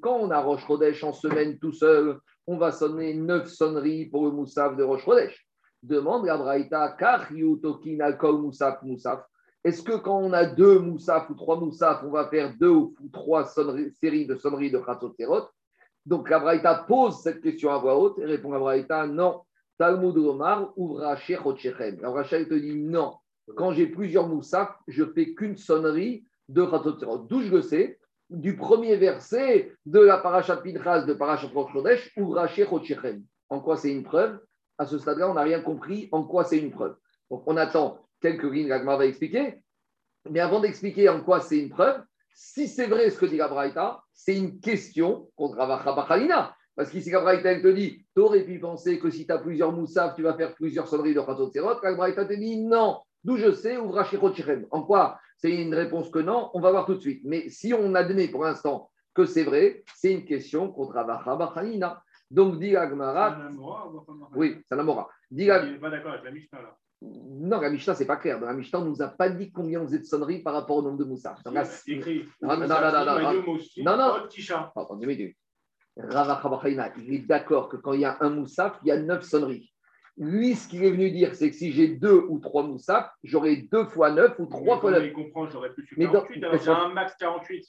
Quand 0.00 0.20
on 0.20 0.30
a 0.30 0.40
Rosh 0.40 0.66
Chodesh 0.66 1.04
en 1.04 1.12
semaine 1.12 1.58
tout 1.58 1.72
seul, 1.72 2.18
on 2.46 2.56
va 2.56 2.72
sonner 2.72 3.12
neuf 3.12 3.48
sonneries 3.48 4.06
pour 4.06 4.24
le 4.24 4.30
Moussaf 4.30 4.74
de 4.76 4.82
Rosh 4.82 5.04
Chodesh. 5.04 5.46
Demande 5.82 6.24
la 6.24 6.38
Braïta, 6.38 6.96
Kach 6.98 7.28
Tokin 7.62 8.00
al 8.00 8.16
Kol 8.16 8.40
Moussaf 8.40 8.82
Moussaf. 8.82 9.22
Est-ce 9.62 9.82
que 9.82 9.96
quand 9.96 10.18
on 10.18 10.32
a 10.32 10.46
deux 10.46 10.78
moussaf 10.78 11.28
ou 11.28 11.34
trois 11.34 11.60
moussaf, 11.60 12.02
on 12.02 12.10
va 12.10 12.28
faire 12.28 12.54
deux 12.58 12.70
ou 12.70 12.94
trois 13.12 13.44
séries 13.44 14.26
de 14.26 14.34
sonneries 14.36 14.70
de 14.70 14.78
Khatsot 14.78 15.14
Donc 16.06 16.30
la 16.30 16.84
pose 16.88 17.20
cette 17.22 17.42
question 17.42 17.70
à 17.70 17.78
voix 17.78 17.98
haute 17.98 18.18
et 18.18 18.24
répond 18.24 18.52
à 18.54 18.58
Braïta 18.58 19.06
non. 19.06 19.42
Talmud 19.76 20.16
Omar 20.16 20.72
ouvra 20.76 21.16
Shechotchechem. 21.16 22.00
La 22.00 22.10
Rachel 22.10 22.48
te 22.48 22.54
dit 22.54 22.74
non. 22.74 23.14
Quand 23.56 23.72
j'ai 23.72 23.86
plusieurs 23.86 24.28
moussaf, 24.28 24.70
je 24.88 25.04
fais 25.04 25.34
qu'une 25.34 25.56
sonnerie 25.56 26.24
de 26.48 26.64
Khatsot 26.64 27.26
D'où 27.28 27.42
je 27.42 27.50
le 27.50 27.62
sais? 27.62 27.98
Du 28.30 28.56
premier 28.56 28.96
verset 28.96 29.72
de 29.84 30.00
la 30.00 30.18
Parashat 30.18 30.58
Pinchas 30.58 31.02
de 31.02 31.12
Parashat 31.12 31.48
Rosh 31.52 32.12
ouvra 32.16 32.46
Shechotchechem. 32.46 33.22
En 33.50 33.60
quoi 33.60 33.76
c'est 33.76 33.92
une 33.92 34.04
preuve? 34.04 34.40
À 34.78 34.86
ce 34.86 34.96
stade-là, 34.96 35.30
on 35.30 35.34
n'a 35.34 35.42
rien 35.42 35.60
compris 35.60 36.08
en 36.12 36.24
quoi 36.24 36.44
c'est 36.44 36.58
une 36.58 36.70
preuve. 36.70 36.96
Donc 37.30 37.42
on 37.46 37.58
attend 37.58 37.98
quelques 38.20 38.44
lignes, 38.44 38.68
l'Agma 38.68 38.96
va 38.96 39.06
expliquer. 39.06 39.62
Mais 40.28 40.40
avant 40.40 40.60
d'expliquer 40.60 41.08
en 41.08 41.22
quoi 41.22 41.40
c'est 41.40 41.58
une 41.58 41.70
preuve, 41.70 42.02
si 42.34 42.68
c'est 42.68 42.86
vrai 42.86 43.10
ce 43.10 43.18
que 43.18 43.26
dit 43.26 43.36
la 43.36 43.48
Braïta, 43.48 44.02
c'est 44.12 44.36
une 44.36 44.60
question 44.60 45.30
contre 45.36 45.56
Ravacha 45.56 45.92
Bachalina. 45.92 46.54
Parce 46.76 46.90
qu'ici, 46.90 47.10
la 47.10 47.20
Braïta, 47.20 47.52
elle 47.52 47.62
te 47.62 47.68
dit, 47.68 48.04
tu 48.14 48.20
aurais 48.22 48.44
pu 48.44 48.58
penser 48.58 48.98
que 48.98 49.10
si 49.10 49.26
tu 49.26 49.32
as 49.32 49.38
plusieurs 49.38 49.72
moussaf, 49.72 50.14
tu 50.14 50.22
vas 50.22 50.34
faire 50.34 50.54
plusieurs 50.54 50.88
sonneries 50.88 51.14
de 51.14 51.20
Khatot 51.20 51.50
Serot. 51.50 51.80
La 51.82 51.94
Braïta 51.94 52.24
te 52.24 52.32
dit, 52.32 52.58
non. 52.58 53.00
D'où 53.22 53.36
je 53.36 53.52
sais, 53.52 53.76
ouvra 53.76 54.04
Chirem. 54.04 54.66
En 54.70 54.82
quoi? 54.82 55.18
C'est 55.36 55.50
une 55.50 55.74
réponse 55.74 56.08
que 56.10 56.20
non 56.20 56.50
On 56.54 56.60
va 56.60 56.70
voir 56.70 56.86
tout 56.86 56.94
de 56.94 57.00
suite. 57.00 57.20
Mais 57.24 57.50
si 57.50 57.74
on 57.74 57.94
admet 57.94 58.28
pour 58.28 58.44
l'instant 58.44 58.90
que 59.14 59.26
c'est 59.26 59.44
vrai, 59.44 59.84
c'est 59.94 60.12
une 60.12 60.24
question 60.24 60.72
contre 60.72 60.94
Ravacha 60.94 61.36
Bachalina. 61.36 62.02
Donc, 62.30 62.58
dit 62.58 62.76
Agmara. 62.76 63.36
Oui, 64.34 64.62
c'est 64.66 64.74
un 64.74 64.78
Amora. 64.78 65.10
Dit 65.30 65.48
pas 65.48 65.90
d'accord 65.90 66.12
avec 66.12 66.24
la 66.24 66.30
Mishnah 66.30 66.62
là. 66.62 66.78
Non, 67.02 67.60
la 67.60 67.70
Mishnah, 67.70 67.94
c'est 67.94 68.06
pas 68.06 68.16
clair. 68.16 68.38
Dans 68.38 68.46
la 68.46 68.52
Mishnah, 68.52 68.80
on 68.80 68.84
ne 68.84 68.90
nous 68.90 69.02
a 69.02 69.08
pas 69.08 69.30
dit 69.30 69.50
combien 69.50 69.80
on 69.80 69.86
faisait 69.86 70.00
de 70.00 70.04
sonneries 70.04 70.42
par 70.42 70.52
rapport 70.52 70.76
au 70.76 70.82
nombre 70.82 70.98
de 70.98 71.04
moussaf. 71.04 71.38
Non, 71.46 71.52
non, 71.52 72.56
non, 72.58 72.68
non, 72.68 72.92
non, 72.92 73.14
non, 73.78 73.96
non. 73.96 74.28
il 76.98 77.14
est 77.14 77.26
d'accord 77.26 77.68
que 77.68 77.76
quand 77.76 77.94
il 77.94 78.00
y 78.00 78.04
a 78.04 78.18
un 78.20 78.30
moussaf, 78.30 78.78
il 78.82 78.88
y 78.88 78.90
a 78.90 78.98
neuf 78.98 79.22
sonneries. 79.22 79.72
Lui, 80.18 80.54
ce 80.54 80.68
qu'il 80.68 80.84
est 80.84 80.90
venu 80.90 81.10
dire, 81.10 81.34
c'est 81.34 81.50
que 81.50 81.56
si 81.56 81.72
j'ai 81.72 81.88
deux 81.88 82.26
ou 82.28 82.40
trois 82.40 82.62
moussaf, 82.62 83.10
j'aurai 83.24 83.56
deux 83.72 83.86
fois 83.86 84.10
neuf 84.10 84.38
ou 84.38 84.44
trois 84.44 84.78
fois 84.78 84.90
neuf. 84.90 85.04
Il 85.06 85.14
comprend, 85.14 85.48
j'aurais 85.48 85.72
plus 85.72 85.86
48, 85.96 86.44
j'ai 86.62 86.70
un 86.70 86.88
max 86.90 87.14
48. 87.16 87.68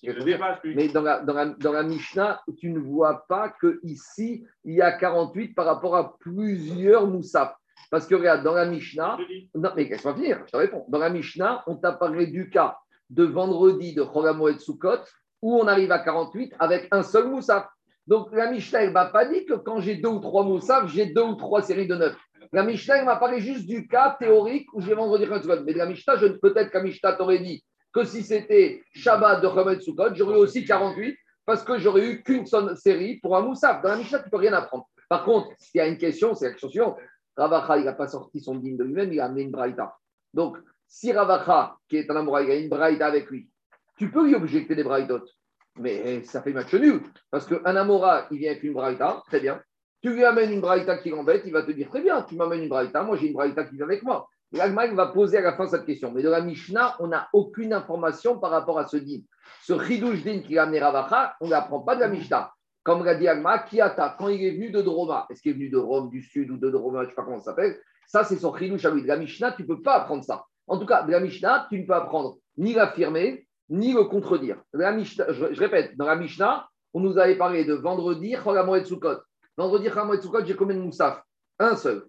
Mais 0.75 0.89
dans 0.89 1.01
la, 1.01 1.21
dans, 1.21 1.33
la, 1.33 1.45
dans 1.45 1.71
la 1.71 1.83
Mishnah, 1.83 2.41
tu 2.57 2.69
ne 2.69 2.79
vois 2.79 3.25
pas 3.29 3.53
qu'ici, 3.61 4.45
il 4.65 4.73
y 4.73 4.81
a 4.81 4.91
48 4.91 5.55
par 5.55 5.65
rapport 5.65 5.95
à 5.95 6.17
plusieurs 6.17 7.07
moussaf. 7.07 7.55
Parce 7.91 8.08
que 8.08 8.15
regarde, 8.15 8.43
dans 8.43 8.54
la 8.54 8.65
Mishnah, 8.65 9.17
non, 9.54 9.69
mais 9.75 9.84
laisse-moi 9.84 10.15
finir, 10.15 10.41
je 10.47 10.51
te 10.54 10.58
réponds. 10.58 10.86
Dans 10.88 10.97
la 10.97 11.10
Mishnah, 11.10 11.62
on 11.67 11.75
t'a 11.75 11.91
parlé 11.91 12.25
du 12.25 12.49
cas 12.49 12.77
de 13.10 13.25
vendredi 13.25 13.93
de 13.93 14.04
Chogamo 14.04 14.47
et 14.47 14.58
Sukkot, 14.58 15.01
où 15.41 15.60
on 15.60 15.67
arrive 15.67 15.91
à 15.91 15.99
48 15.99 16.54
avec 16.58 16.88
un 16.91 17.04
seul 17.04 17.27
moussaf. 17.27 17.67
Donc 18.08 18.30
la 18.32 18.49
Mishnah, 18.49 18.84
elle 18.84 18.89
ne 18.89 18.93
m'a 18.93 19.08
pas 19.08 19.25
dit 19.25 19.45
que 19.45 19.56
quand 19.56 19.82
j'ai 19.82 19.95
deux 19.95 20.08
ou 20.08 20.19
trois 20.19 20.45
moussaf, 20.45 20.89
j'ai 20.89 21.08
deux 21.08 21.21
ou 21.21 21.36
trois 21.36 21.62
séries 21.62 21.86
de 21.86 21.95
neuf. 21.95 22.15
La 22.54 22.63
Mishnah, 22.63 22.99
elle 22.99 23.06
m'a 23.06 23.17
parlé 23.17 23.41
juste 23.41 23.67
du 23.67 23.86
cas 23.89 24.15
théorique 24.17 24.67
où 24.73 24.80
j'ai 24.80 24.93
vendredi 24.93 25.25
Sukkot. 25.25 25.63
Mais 25.65 25.73
la 25.73 25.86
Mishnah, 25.86 26.15
peut-être 26.41 26.71
qu'à 26.71 26.82
Mishnah 26.82 27.13
t'aurait 27.13 27.39
dit 27.39 27.62
que 27.91 28.06
si 28.06 28.23
c'était 28.23 28.82
Shabbat 28.93 29.41
de 29.41 29.49
Chogamo 29.49 29.71
et 29.71 29.82
Sukkot, 29.82 30.15
j'aurais 30.15 30.38
aussi 30.38 30.63
48 30.63 31.17
parce 31.45 31.62
que 31.65 31.77
j'aurais 31.77 32.06
eu 32.06 32.23
qu'une 32.23 32.45
seule 32.45 32.77
série 32.77 33.19
pour 33.19 33.36
un 33.36 33.41
moussaf. 33.41 33.82
Dans 33.82 33.89
la 33.89 33.97
Mishnah, 33.97 34.19
tu 34.19 34.25
ne 34.27 34.30
peux 34.30 34.38
rien 34.38 34.54
apprendre. 34.54 34.88
Par 35.10 35.25
contre, 35.25 35.49
s'il 35.58 35.80
y 35.80 35.82
a 35.82 35.88
une 35.88 35.97
question, 35.97 36.34
c'est 36.34 36.45
la 36.45 36.51
question 36.51 36.69
suivante. 36.69 36.95
Ravacha, 37.37 37.77
il 37.77 37.85
n'a 37.85 37.93
pas 37.93 38.07
sorti 38.07 38.39
son 38.39 38.55
dîme 38.55 38.77
de 38.77 38.83
lui-même, 38.83 39.11
il 39.11 39.19
a 39.19 39.25
amené 39.25 39.43
une 39.43 39.51
braïta. 39.51 39.97
Donc, 40.33 40.57
si 40.87 41.11
Ravacha, 41.11 41.77
qui 41.87 41.97
est 41.97 42.09
un 42.11 42.15
amoureux, 42.15 42.43
il 42.43 42.51
a 42.51 42.55
une 42.55 42.69
braïta 42.69 43.07
avec 43.07 43.29
lui, 43.29 43.49
tu 43.97 44.11
peux 44.11 44.25
lui 44.25 44.35
objecter 44.35 44.75
des 44.75 44.83
braïtotes. 44.83 45.29
Mais 45.77 46.23
ça 46.23 46.41
fait 46.41 46.51
match 46.51 46.73
nul. 46.73 47.01
Parce 47.29 47.45
qu'un 47.45 47.75
Amora, 47.75 48.27
il 48.31 48.39
vient 48.39 48.51
avec 48.51 48.63
une 48.63 48.73
braïta, 48.73 49.23
très 49.27 49.39
bien. 49.39 49.61
Tu 50.01 50.09
lui 50.09 50.25
amènes 50.25 50.51
une 50.51 50.61
braïta 50.61 50.97
qui 50.97 51.09
l'embête, 51.09 51.43
il 51.45 51.53
va 51.53 51.61
te 51.61 51.71
dire 51.71 51.87
très 51.87 52.01
bien, 52.01 52.23
tu 52.23 52.35
m'amènes 52.35 52.63
une 52.63 52.69
braïta, 52.69 53.03
moi 53.03 53.15
j'ai 53.15 53.27
une 53.27 53.33
braïta 53.33 53.63
qui 53.63 53.75
vient 53.75 53.85
avec 53.85 54.01
moi. 54.03 54.27
L'Allemagne 54.51 54.95
va 54.95 55.07
poser 55.07 55.37
à 55.37 55.41
la 55.41 55.53
fin 55.53 55.67
cette 55.67 55.85
question. 55.85 56.11
Mais 56.11 56.23
de 56.23 56.29
la 56.29 56.41
Mishnah, 56.41 56.95
on 56.99 57.07
n'a 57.07 57.29
aucune 57.31 57.71
information 57.71 58.37
par 58.37 58.51
rapport 58.51 58.79
à 58.79 58.87
ce 58.87 58.97
din. 58.97 59.21
Ce 59.63 59.79
chidouj 59.81 60.23
din 60.23 60.39
qui 60.39 60.57
a 60.57 60.63
amené 60.63 60.79
Ravacha, 60.79 61.35
on 61.39 61.45
ne 61.45 61.51
l'apprend 61.51 61.79
pas 61.81 61.95
de 61.95 62.01
la 62.01 62.09
Mishnah. 62.09 62.51
Comme 62.83 63.05
l'a 63.05 63.15
dit 63.15 63.27
Agma, 63.27 63.59
Kiata, 63.59 64.15
quand 64.17 64.29
il 64.29 64.43
est 64.43 64.51
venu 64.51 64.71
de 64.71 64.81
Droma, 64.81 65.27
est-ce 65.29 65.41
qu'il 65.41 65.51
est 65.51 65.55
venu 65.55 65.69
de 65.69 65.77
Rome, 65.77 66.09
du 66.09 66.23
Sud 66.23 66.49
ou 66.49 66.57
de 66.57 66.69
Droma, 66.69 67.01
je 67.01 67.05
ne 67.05 67.09
sais 67.09 67.15
pas 67.15 67.23
comment 67.23 67.37
ça 67.37 67.51
s'appelle, 67.51 67.79
ça 68.07 68.23
c'est 68.23 68.37
son 68.37 68.55
Chidouche 68.55 68.85
à. 68.85 68.91
De 68.91 69.05
la 69.05 69.17
Mishnah, 69.17 69.51
tu 69.51 69.63
ne 69.63 69.67
peux 69.67 69.81
pas 69.81 69.95
apprendre 69.97 70.23
ça. 70.23 70.45
En 70.67 70.79
tout 70.79 70.85
cas, 70.85 71.03
de 71.03 71.11
la 71.11 71.19
Mishnah, 71.19 71.67
tu 71.69 71.79
ne 71.79 71.85
peux 71.85 71.93
apprendre 71.93 72.37
ni 72.57 72.73
l'affirmer, 72.73 73.47
ni 73.69 73.93
le 73.93 74.05
contredire. 74.05 74.57
La 74.73 74.91
Mishnah, 74.91 75.31
je, 75.31 75.45
répète, 75.59 75.95
dans 75.95 76.05
la 76.05 76.15
Mishnah, 76.15 76.67
on 76.93 76.99
nous 76.99 77.17
avait 77.17 77.37
parlé 77.37 77.65
de 77.65 77.73
vendredi, 77.73 78.35
Cholamoed 78.43 78.85
Sukkot. 78.85 79.19
Vendredi, 79.57 79.89
Cholamoed 79.89 80.21
Sukkot, 80.21 80.45
j'ai 80.45 80.55
combien 80.55 80.75
de 80.75 80.81
moussaf 80.81 81.21
Un 81.59 81.75
seul. 81.75 82.05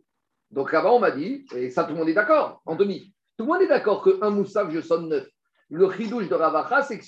Donc 0.50 0.72
là-bas, 0.72 0.92
on 0.92 1.00
m'a 1.00 1.11
dit, 1.11 1.46
et 1.54 1.70
ça 1.70 1.85
tout 1.85 1.92
le 1.92 1.98
monde 1.98 2.08
est 2.08 2.14
d'accord, 2.14 2.62
en 2.66 2.76
tout 2.76 2.85
le 2.85 3.44
monde 3.44 3.62
est 3.62 3.68
d'accord 3.68 4.02
qu'un 4.02 4.30
moussaf, 4.30 4.70
je 4.70 4.80
sonne 4.80 5.08
neuf. 5.08 5.28
Le 5.70 5.90
chidouche 5.90 6.28
de 6.28 6.35
Ravacha, 6.35 6.82
c'est 6.82 6.98
que 6.98 7.04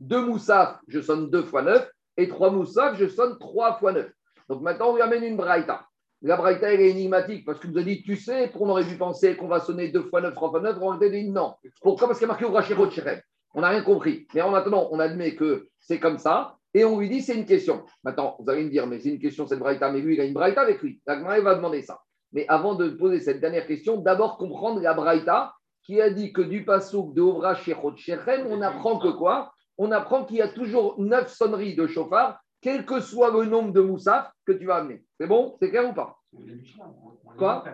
deux 0.00 0.24
moussaf, 0.24 0.78
je 0.88 1.00
sonne 1.00 1.30
deux 1.30 1.42
fois 1.42 1.62
neuf, 1.62 1.88
et 2.16 2.28
trois 2.28 2.50
moussaf, 2.50 2.96
je 2.98 3.06
sonne 3.06 3.38
trois 3.38 3.74
fois 3.78 3.92
neuf. 3.92 4.10
Donc 4.48 4.62
maintenant, 4.62 4.90
on 4.90 4.96
lui 4.96 5.02
amène 5.02 5.24
une 5.24 5.36
braïta. 5.36 5.86
La 6.22 6.36
braïta, 6.36 6.72
elle 6.72 6.80
est 6.80 6.90
énigmatique 6.90 7.44
parce 7.44 7.58
que 7.58 7.66
vous 7.66 7.76
avez 7.76 7.96
dit, 7.96 8.02
tu 8.02 8.16
sais, 8.16 8.50
on 8.54 8.68
aurait 8.68 8.84
dû 8.84 8.96
penser 8.96 9.36
qu'on 9.36 9.48
va 9.48 9.60
sonner 9.60 9.88
deux 9.88 10.04
fois 10.04 10.20
neuf, 10.20 10.34
trois 10.34 10.50
fois 10.50 10.60
neuf, 10.60 10.76
on 10.80 10.94
aurait 10.94 11.10
dit 11.10 11.28
non. 11.28 11.54
Pourquoi? 11.82 12.08
Parce 12.08 12.18
qu'il 12.18 12.26
y 12.26 12.30
a 12.30 12.32
marqué 12.32 12.44
Urachirot. 12.44 12.88
On 13.54 13.60
n'a 13.60 13.68
rien 13.68 13.82
compris. 13.82 14.26
Mais 14.34 14.42
maintenant, 14.42 14.88
on 14.90 14.98
admet 14.98 15.34
que 15.34 15.68
c'est 15.78 16.00
comme 16.00 16.18
ça 16.18 16.56
et 16.74 16.84
on 16.84 16.98
lui 16.98 17.08
dit, 17.08 17.22
c'est 17.22 17.34
une 17.34 17.46
question. 17.46 17.84
Maintenant, 18.04 18.36
vous 18.38 18.50
allez 18.50 18.64
me 18.64 18.70
dire, 18.70 18.86
mais 18.86 18.98
c'est 18.98 19.08
une 19.08 19.18
question, 19.18 19.46
cette 19.46 19.58
braïta, 19.58 19.90
mais 19.90 20.00
lui, 20.00 20.14
il 20.14 20.20
a 20.20 20.24
une 20.24 20.34
braïta 20.34 20.60
avec 20.60 20.82
lui. 20.82 21.00
La 21.06 21.16
va 21.16 21.54
demander 21.54 21.82
ça. 21.82 22.00
Mais 22.32 22.44
avant 22.48 22.74
de 22.74 22.90
poser 22.90 23.20
cette 23.20 23.40
dernière 23.40 23.66
question, 23.66 23.96
d'abord 23.96 24.36
comprendre 24.36 24.80
la 24.80 24.92
braïta 24.92 25.54
qui 25.84 26.00
a 26.02 26.10
dit 26.10 26.32
que 26.32 26.42
du 26.42 26.64
pasouk 26.64 27.14
de 27.14 27.22
Ovra 27.22 27.54
Shechot 27.54 27.96
Shechem, 27.96 28.46
on 28.50 28.60
apprend 28.60 28.98
que 28.98 29.08
quoi? 29.08 29.52
On 29.78 29.90
apprend 29.92 30.24
qu'il 30.24 30.36
y 30.36 30.42
a 30.42 30.48
toujours 30.48 31.00
neuf 31.00 31.32
sonneries 31.32 31.76
de 31.76 31.86
chauffard, 31.86 32.40
quel 32.60 32.84
que 32.86 33.00
soit 33.00 33.30
le 33.30 33.44
nombre 33.44 33.72
de 33.72 33.80
moussaf 33.80 34.32
que 34.44 34.52
tu 34.52 34.66
vas 34.66 34.76
amener. 34.76 35.04
C'est 35.20 35.26
bon? 35.26 35.56
C'est 35.60 35.70
clair 35.70 35.88
ou 35.88 35.94
pas? 35.94 36.18
Quoi? 37.36 37.64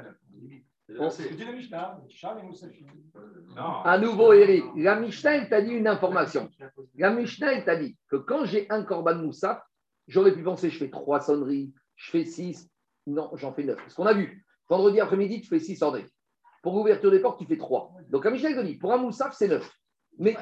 à 3.85 3.99
nouveau, 3.99 4.33
Eric, 4.33 4.65
la 4.77 4.99
Mishnah, 4.99 5.37
elle 5.37 5.49
t'a 5.49 5.63
dit 5.63 5.73
une 5.73 5.87
information. 5.87 6.51
La 6.97 7.11
Mishnah, 7.11 7.55
elle 7.55 7.65
t'a 7.65 7.77
dit 7.77 7.97
que 8.09 8.17
quand 8.17 8.45
j'ai 8.45 8.69
un 8.71 8.83
korban 8.83 9.15
moussaf, 9.15 9.63
j'aurais 10.09 10.35
pu 10.35 10.43
penser, 10.43 10.71
je 10.71 10.79
fais 10.79 10.91
trois 10.91 11.21
sonneries, 11.21 11.73
je 11.97 12.11
fais 12.11 12.25
six. 12.25 12.69
Non, 13.07 13.31
j'en 13.35 13.53
fais 13.53 13.65
neuf. 13.65 13.81
Ce 13.89 13.95
qu'on 13.95 14.07
a 14.07 14.13
vu. 14.13 14.45
Vendredi 14.69 15.01
après-midi, 15.01 15.41
tu 15.41 15.49
fais 15.49 15.59
six 15.59 15.77
sonneries. 15.77 16.07
Pour 16.63 16.77
l'ouverture 16.77 17.11
des 17.11 17.21
portes, 17.21 17.39
tu 17.39 17.47
fais 17.47 17.57
trois. 17.59 17.93
Donc 18.11 18.25
la 18.25 18.31
Mishnah, 18.31 18.51
elle 18.51 18.57
te 18.57 18.63
dit, 18.63 18.77
pour 18.77 18.93
un 18.93 18.99
moussaf, 18.99 19.35
c'est 19.37 19.49
neuf. 19.49 19.71
Mais 20.19 20.37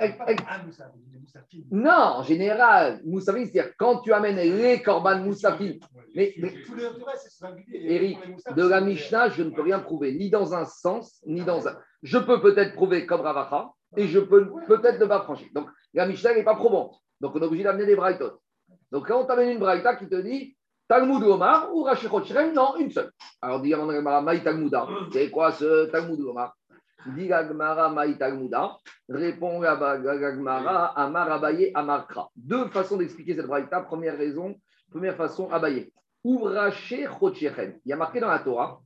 non, 1.71 1.91
en 1.91 2.23
général, 2.23 3.01
moussafine, 3.05 3.47
c'est-à-dire 3.47 3.73
quand 3.79 4.01
tu 4.01 4.13
amènes 4.13 4.37
les 4.37 4.83
korban 4.83 5.21
moussafines. 5.21 5.79
Mais, 6.15 6.35
mais 6.39 6.53
Eric, 7.73 8.19
de 8.55 8.67
la 8.67 8.81
Mishnah, 8.81 9.29
je 9.31 9.43
ne 9.43 9.51
peux 9.51 9.63
rien 9.63 9.79
prouver, 9.79 10.13
ni 10.13 10.29
dans 10.29 10.55
un 10.55 10.65
sens, 10.65 11.23
ni 11.27 11.43
dans 11.43 11.69
un. 11.69 11.79
Je 12.03 12.19
peux 12.19 12.41
peut-être 12.41 12.75
prouver 12.75 13.07
comme 13.07 13.21
Ravacha, 13.21 13.71
et 13.97 14.09
je 14.09 14.19
peux 14.19 14.51
peut-être 14.67 15.01
ne 15.01 15.07
pas 15.07 15.23
franchir. 15.23 15.47
Donc 15.55 15.69
la 15.95 16.07
Mishnah 16.07 16.35
n'est 16.35 16.45
pas 16.45 16.57
probante. 16.57 16.97
Donc 17.21 17.37
on 17.37 17.41
est 17.41 17.45
obligé 17.45 17.65
d'amener 17.65 17.87
des 17.87 17.97
braïtot. 17.97 18.41
Donc 18.91 19.07
quand 19.07 19.23
on 19.23 19.25
t'amène 19.25 19.51
une 19.51 19.59
braïta 19.59 19.95
qui 19.97 20.09
te 20.09 20.17
dit 20.17 20.57
Talmud 20.89 21.23
Omar 21.23 21.73
ou 21.73 21.85
Rachechot 21.85 22.23
non, 22.53 22.77
une 22.77 22.91
seule. 22.91 23.13
Alors 23.41 23.61
dis 23.61 23.73
à 23.73 24.21
Maï 24.21 24.43
Talmuda. 24.43 24.89
C'est 25.13 25.31
quoi 25.31 25.53
ce 25.53 25.87
Talmud 25.87 26.21
Omar? 26.21 26.57
Répond 29.09 29.61
Gagmara 29.61 30.87
Amar 30.97 31.45
Amarkra. 31.75 32.31
Deux 32.37 32.67
façons 32.69 32.97
d'expliquer 32.97 33.35
cette 33.35 33.47
braïta. 33.47 33.81
Première 33.81 34.17
raison, 34.17 34.55
première 34.91 35.17
façon, 35.17 35.51
Abaye. 35.51 35.93
Ouvraché. 36.23 37.09
Il 37.23 37.81
y 37.87 37.93
a 37.93 37.97
marqué 37.97 38.21
dans 38.21 38.29
la 38.29 38.41
Torah 38.41 38.81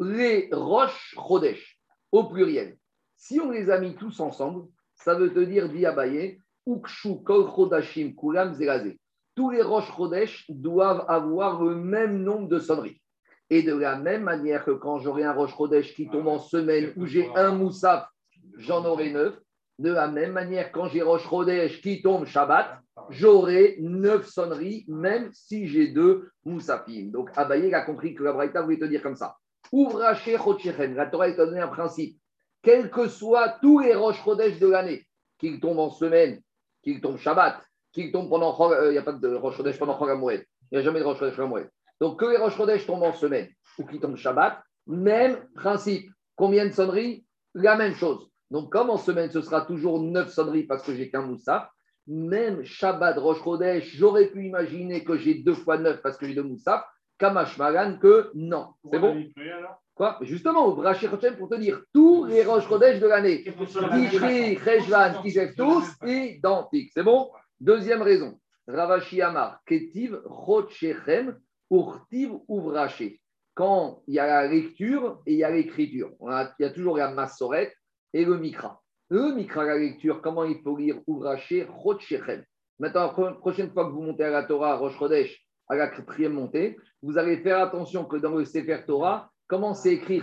les 0.00 0.48
roches 0.52 1.14
Chodesh, 1.16 1.78
au 2.10 2.24
pluriel. 2.24 2.76
Si 3.16 3.40
on 3.40 3.50
les 3.50 3.70
a 3.70 3.78
mis 3.78 3.94
tous 3.94 4.20
ensemble, 4.20 4.66
ça 4.94 5.14
veut 5.14 5.32
te 5.32 5.40
dire, 5.40 5.68
dit 5.68 5.86
Abaye, 5.86 6.38
Ukshu 6.66 7.22
Kol 7.22 7.50
Chodashim 7.54 8.14
Kulam 8.14 8.54
Zelazé. 8.54 8.98
Tous 9.34 9.50
les 9.50 9.62
roches 9.62 9.90
Chodesh 9.96 10.44
doivent 10.48 11.04
avoir 11.08 11.62
le 11.62 11.76
même 11.76 12.22
nombre 12.22 12.48
de 12.48 12.58
sonneries. 12.58 13.00
Et 13.50 13.62
de 13.62 13.74
la 13.74 13.96
même 13.96 14.22
manière 14.22 14.64
que 14.64 14.70
quand 14.70 14.98
j'aurai 14.98 15.24
un 15.24 15.32
roche 15.32 15.54
Chodesh 15.56 15.94
qui 15.94 16.08
tombe 16.08 16.28
en 16.28 16.38
semaine 16.38 16.92
où 16.96 17.06
j'ai 17.06 17.30
un 17.34 17.52
moussaf, 17.52 18.08
j'en 18.56 18.84
aurai 18.84 19.10
neuf. 19.10 19.38
De 19.78 19.90
la 19.90 20.06
même 20.06 20.32
manière, 20.32 20.70
quand 20.70 20.86
j'ai 20.88 21.02
roche 21.02 21.28
Chodesh 21.28 21.80
qui 21.82 22.00
tombe 22.00 22.26
Shabbat, 22.26 22.78
j'aurai 23.10 23.76
neuf 23.80 24.26
sonneries, 24.26 24.84
même 24.88 25.30
si 25.32 25.66
j'ai 25.66 25.88
deux 25.88 26.30
moussafim. 26.44 27.10
Donc 27.10 27.30
Abaye 27.34 27.74
a 27.74 27.82
compris 27.82 28.14
que 28.14 28.22
la 28.22 28.32
Braïta 28.32 28.62
voulait 28.62 28.78
te 28.78 28.84
dire 28.84 29.02
comme 29.02 29.16
ça. 29.16 29.36
Ouvraché 29.72 30.36
Chodesh, 30.38 30.78
la 30.94 31.06
Torah 31.06 31.30
t'a 31.32 31.46
donné 31.46 31.60
un 31.60 31.68
principe. 31.68 32.18
Quels 32.62 32.90
que 32.90 33.08
soient 33.08 33.56
tous 33.60 33.80
les 33.80 33.94
roches 33.94 34.22
Chodesh 34.24 34.58
de 34.58 34.68
l'année, 34.68 35.04
qu'ils 35.38 35.60
tombent 35.60 35.80
en 35.80 35.90
semaine, 35.90 36.40
qu'ils 36.82 37.00
tombent 37.00 37.18
Shabbat, 37.18 37.60
qu'ils 37.92 38.10
tombent 38.10 38.30
pendant. 38.30 38.56
Euh, 38.70 38.88
il 38.88 38.92
n'y 38.92 38.98
a 38.98 39.02
pas 39.02 39.12
de 39.12 39.34
roche 39.34 39.56
Chodesh 39.56 39.78
pendant 39.78 39.98
Il 40.30 40.44
n'y 40.72 40.78
a 40.78 40.82
jamais 40.82 41.00
de 41.00 41.04
roche 41.04 41.18
Chodesh 41.18 41.36
pendant 41.36 41.58
donc, 42.00 42.20
que 42.20 42.26
les 42.26 42.36
Rosh 42.36 42.56
Chodesh 42.56 42.86
tombent 42.86 43.04
en 43.04 43.12
semaine 43.12 43.48
ou 43.78 43.86
qui 43.86 44.00
tombent 44.00 44.16
Shabbat, 44.16 44.62
même 44.86 45.38
principe. 45.54 46.10
Combien 46.36 46.66
de 46.66 46.72
sonneries? 46.72 47.24
La 47.54 47.76
même 47.76 47.94
chose. 47.94 48.28
Donc, 48.50 48.72
comme 48.72 48.90
en 48.90 48.96
semaine, 48.96 49.30
ce 49.30 49.40
sera 49.40 49.62
toujours 49.62 50.00
neuf 50.02 50.30
sonneries 50.30 50.64
parce 50.64 50.82
que 50.82 50.94
j'ai 50.94 51.10
qu'un 51.10 51.22
moussaf, 51.22 51.68
même 52.06 52.64
Shabbat, 52.64 53.18
Rosh 53.18 53.42
Chodesh, 53.42 53.96
j'aurais 53.96 54.26
pu 54.26 54.46
imaginer 54.46 55.04
que 55.04 55.16
j'ai 55.16 55.34
deux 55.34 55.54
fois 55.54 55.78
neuf 55.78 56.02
parce 56.02 56.16
que 56.16 56.26
j'ai 56.26 56.34
deux 56.34 56.42
moussaf, 56.42 56.84
Kamash 57.18 57.56
Magan, 57.56 57.98
que 57.98 58.30
non. 58.34 58.68
C'est 58.90 58.98
bon? 58.98 59.24
Quoi? 59.94 60.18
Justement, 60.22 60.66
au 60.66 60.74
Braché 60.74 61.08
pour 61.08 61.48
te 61.48 61.54
dire, 61.54 61.80
tous 61.92 62.24
les 62.24 62.44
Rosh 62.44 62.68
Chodesh 62.68 62.98
de 62.98 63.06
l'année, 63.06 63.44
Tishri, 63.44 64.58
Cheshvan, 64.58 65.22
Kisef, 65.22 65.54
tous 65.54 65.84
identiques. 66.04 66.90
C'est 66.92 67.04
bon? 67.04 67.30
Deuxième 67.60 68.02
raison. 68.02 68.40
Ravashi 68.66 69.22
Amar, 69.22 69.60
Ketiv, 69.66 70.20
Rochechem, 70.24 71.38
Urtiv 71.70 72.32
ouvraché. 72.48 73.20
Quand 73.54 74.02
il 74.06 74.14
y 74.14 74.18
a 74.18 74.26
la 74.26 74.46
lecture 74.48 75.22
et 75.26 75.32
il 75.32 75.38
y 75.38 75.44
a 75.44 75.50
l'écriture, 75.50 76.10
il 76.20 76.62
y 76.62 76.64
a 76.64 76.70
toujours 76.70 76.96
la 76.96 77.10
massorette 77.10 77.74
et 78.12 78.24
le 78.24 78.36
mikra. 78.36 78.82
Le 79.10 79.32
mikra, 79.34 79.64
la 79.64 79.78
lecture, 79.78 80.20
comment 80.22 80.44
il 80.44 80.60
faut 80.62 80.76
lire 80.76 81.00
ouvraché, 81.06 81.64
Rochechem. 81.64 82.44
Maintenant, 82.78 83.12
la 83.16 83.32
prochaine 83.34 83.70
fois 83.70 83.86
que 83.86 83.92
vous 83.92 84.02
montez 84.02 84.24
à 84.24 84.30
la 84.30 84.42
Torah, 84.42 84.76
Rosh 84.76 84.98
Chodesh, 84.98 85.46
à 85.68 85.76
la 85.76 85.88
quatrième 85.88 86.32
montée, 86.32 86.76
vous 87.02 87.18
allez 87.18 87.38
faire 87.38 87.60
attention 87.60 88.04
que 88.04 88.16
dans 88.16 88.34
le 88.34 88.44
Sefer 88.44 88.80
Torah, 88.86 89.30
comment 89.46 89.74
c'est 89.74 89.94
écrit 89.94 90.22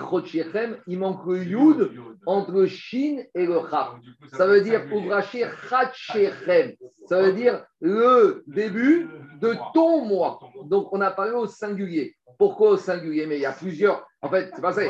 il 0.88 1.00
manque 1.00 1.26
le 1.26 1.44
Yud 1.44 1.92
entre 2.26 2.52
le 2.52 2.68
Shin 2.68 3.24
et 3.36 3.46
le 3.46 3.60
Chaf. 3.70 3.96
Ça 4.34 4.48
veut 4.48 4.62
dire 4.62 4.82
Ouvraché 4.94 5.46
Chachechem. 5.70 6.74
Ça 7.08 7.22
veut 7.22 7.34
dire 7.34 7.66
le 7.80 8.44
début 8.48 9.10
de 9.40 9.56
ton 9.74 10.06
moi. 10.06 10.40
Donc 10.66 10.92
on 10.92 11.02
a 11.02 11.12
parlé 11.12 11.34
au 11.34 11.48
singulier. 11.48 12.16
Pourquoi 12.38 12.72
au 12.72 12.78
singulier? 12.78 13.28
Mais 13.28 13.38
il 13.38 13.42
y 13.42 13.46
a 13.46 13.52
plusieurs. 13.52 14.06
En 14.22 14.30
fait, 14.30 14.52
c'est 14.56 14.62
pas 14.62 14.74
ça. 14.74 14.82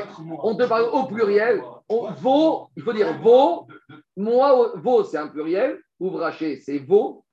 On 0.43 0.55
te 0.55 0.63
parle 0.63 0.89
au 0.91 1.05
pluriel. 1.05 1.61
On, 1.89 2.11
vos, 2.11 2.67
il 2.75 2.83
faut 2.83 2.93
dire 2.93 3.19
vos. 3.21 3.67
Moi, 4.15 4.73
vos, 4.75 5.03
c'est 5.03 5.17
un 5.17 5.27
pluriel. 5.27 5.79
Ouvraché, 5.99 6.57
c'est 6.57 6.79
vos. 6.79 7.25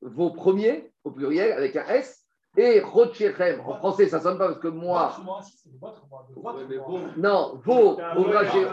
Vos 0.00 0.30
premiers, 0.30 0.90
au 1.04 1.10
pluriel, 1.10 1.52
avec 1.52 1.76
un 1.76 1.86
S. 1.86 2.21
Et 2.56 2.80
Rochechem, 2.80 3.60
en 3.60 3.76
français, 3.76 4.08
ça 4.08 4.18
ne 4.18 4.22
sonne 4.22 4.38
pas 4.38 4.48
parce 4.48 4.60
que 4.60 4.68
moi. 4.68 5.16
Non, 7.16 7.58
vos, 7.64 7.98
ouvragez. 8.16 8.66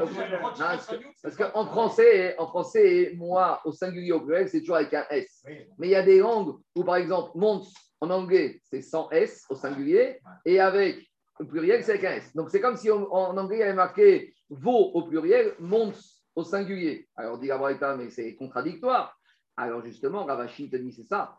Parce 1.23 1.35
qu'en 1.37 1.65
français, 1.65 2.35
en 2.37 2.47
français, 2.47 3.13
moi, 3.15 3.61
au 3.63 3.71
singulier 3.71 4.11
au 4.11 4.21
pluriel, 4.21 4.49
c'est 4.49 4.59
toujours 4.59 4.75
avec 4.75 4.93
un 4.93 5.05
S. 5.09 5.43
Mais 5.77 5.87
il 5.87 5.91
y 5.91 5.95
a 5.95 6.03
des 6.03 6.19
langues 6.19 6.57
où, 6.75 6.83
par 6.83 6.97
exemple, 6.97 7.31
monts 7.35 7.63
en 8.01 8.09
anglais, 8.09 8.61
c'est 8.63 8.81
sans 8.81 9.09
S 9.11 9.45
au 9.49 9.55
singulier, 9.55 10.19
et 10.45 10.59
avec 10.59 11.09
le 11.39 11.47
pluriel, 11.47 11.83
c'est 11.83 11.93
avec 11.93 12.03
un 12.03 12.13
S. 12.13 12.35
Donc 12.35 12.49
c'est 12.49 12.61
comme 12.61 12.75
si 12.75 12.91
en 12.91 13.05
anglais, 13.37 13.57
il 13.57 13.59
y 13.59 13.63
avait 13.63 13.73
marqué 13.73 14.33
vos 14.49 14.91
au 14.93 15.03
pluriel, 15.03 15.53
monts 15.59 15.93
au 16.35 16.43
singulier. 16.43 17.07
Alors, 17.15 17.37
dit 17.37 17.47
Gabriel, 17.47 17.77
mais 17.97 18.09
c'est 18.09 18.35
contradictoire. 18.35 19.17
Alors 19.55 19.83
justement, 19.83 20.25
Ravashi 20.25 20.69
te 20.69 20.77
dit 20.77 20.91
c'est 20.91 21.03
ça. 21.03 21.37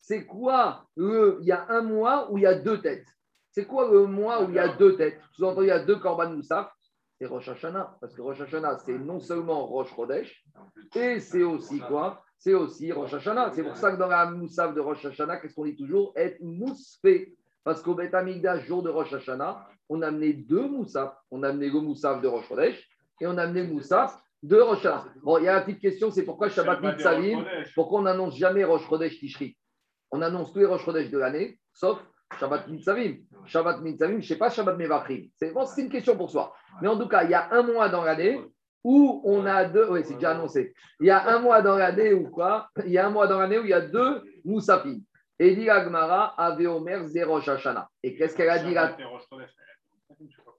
C'est 0.00 0.24
quoi 0.26 0.86
le. 0.96 1.38
Il 1.40 1.46
y 1.46 1.52
a 1.52 1.66
un 1.68 1.82
mois 1.82 2.32
où 2.32 2.38
il 2.38 2.42
y 2.42 2.46
a 2.46 2.54
deux 2.54 2.80
têtes? 2.80 3.06
C'est 3.52 3.66
quoi 3.66 3.88
le 3.88 4.06
mois 4.06 4.42
où 4.42 4.48
il 4.48 4.56
y 4.56 4.58
a 4.58 4.66
deux 4.66 4.96
têtes? 4.96 5.20
Sous-entendu, 5.32 5.66
il 5.66 5.68
y 5.68 5.70
a 5.70 5.78
deux 5.84 5.94
Korban 5.96 6.30
Moussaf. 6.30 6.72
C'est 7.20 7.26
Rosh 7.26 7.48
Hashanah. 7.48 7.98
Parce 8.00 8.14
que 8.14 8.22
Rosh 8.22 8.40
Hashanah, 8.40 8.78
c'est 8.78 8.98
non 8.98 9.20
seulement 9.20 9.66
Rosh 9.66 9.94
Chodesh, 9.94 10.44
et 10.96 11.20
c'est 11.20 11.44
aussi 11.44 11.78
quoi? 11.78 12.24
C'est 12.36 12.54
aussi 12.54 12.90
Rosh 12.90 13.14
Hashanah. 13.14 13.52
C'est 13.52 13.62
pour 13.62 13.76
ça 13.76 13.92
que 13.92 13.96
dans 13.96 14.08
la 14.08 14.28
Moussaf 14.28 14.74
de 14.74 14.80
Rosh 14.80 15.04
Hashanah, 15.04 15.36
qu'est-ce 15.36 15.54
qu'on 15.54 15.66
dit 15.66 15.76
toujours? 15.76 16.12
Être 16.16 16.40
Moussfé. 16.40 17.36
Parce 17.62 17.80
qu'au 17.80 17.94
Beth 17.94 18.14
jour 18.66 18.82
de 18.82 18.90
Rosh 18.90 19.12
Hashanah, 19.12 19.68
on 19.88 20.02
a 20.02 20.08
amené 20.08 20.32
deux 20.32 20.66
Moussaf. 20.68 21.14
On 21.30 21.44
a 21.44 21.50
amené 21.50 21.70
le 21.70 21.80
Moussaf 21.80 22.20
de 22.20 22.26
Rosh 22.26 22.48
Chodesh 22.48 22.87
et 23.20 23.26
on 23.26 23.36
a 23.38 23.42
amené 23.42 23.62
Moussaf 23.64 24.18
de 24.42 24.56
Rosh 24.56 24.86
Bon, 25.22 25.38
il 25.38 25.44
y 25.44 25.48
a 25.48 25.58
une 25.58 25.64
petite 25.64 25.80
question, 25.80 26.10
c'est 26.10 26.24
pourquoi 26.24 26.48
Shabbat 26.48 26.80
Mitzavim, 26.80 27.44
pourquoi 27.74 28.00
on 28.00 28.02
n'annonce 28.02 28.36
jamais 28.36 28.64
Rosh 28.64 28.86
Chodesh 28.88 29.18
Tishri 29.18 29.56
On 30.10 30.22
annonce 30.22 30.52
tous 30.52 30.60
les 30.60 30.66
Rosh 30.66 30.84
Chodesh 30.84 31.10
de 31.10 31.18
l'année, 31.18 31.58
sauf 31.72 31.98
Shabbat 32.38 32.68
Mitzavim. 32.68 33.16
Shabbat 33.46 33.80
Mitzavim, 33.80 34.14
je 34.14 34.16
ne 34.16 34.22
sais 34.22 34.36
pas 34.36 34.50
Shabbat 34.50 34.76
Mevachim. 34.76 35.28
C'est 35.36 35.52
bon, 35.52 35.64
une 35.76 35.88
question 35.88 36.16
pour 36.16 36.30
soi. 36.30 36.54
Mais 36.80 36.88
en 36.88 36.98
tout 36.98 37.08
cas, 37.08 37.24
il 37.24 37.30
y 37.30 37.34
a 37.34 37.48
un 37.52 37.62
mois 37.62 37.88
dans 37.88 38.04
l'année 38.04 38.40
où 38.84 39.22
on 39.24 39.44
a 39.46 39.64
deux. 39.64 39.88
Oui, 39.90 40.02
c'est 40.04 40.14
déjà 40.14 40.32
annoncé. 40.32 40.72
Il 41.00 41.06
y 41.06 41.10
a 41.10 41.28
un 41.34 41.40
mois 41.40 41.62
dans 41.62 41.76
l'année 41.76 42.12
où 42.12 42.30
quoi? 42.30 42.68
Il 42.84 42.92
y 42.92 42.98
a 42.98 43.06
un 43.06 43.10
mois 43.10 43.26
dans 43.26 43.38
l'année 43.38 43.58
où 43.58 43.64
il 43.64 43.70
y 43.70 43.74
a 43.74 43.80
deux 43.80 44.22
Moussafim. 44.44 45.00
Et 45.40 45.54
dit 45.54 45.70
Agmara, 45.70 46.34
Ave 46.36 46.66
Omer, 46.66 47.00
Rosh 47.26 47.48
Hashanah. 47.48 47.88
Et 48.02 48.16
qu'est-ce 48.16 48.36
qu'elle 48.36 48.50
a 48.50 48.58
dit 48.58 48.74
là 48.74 48.96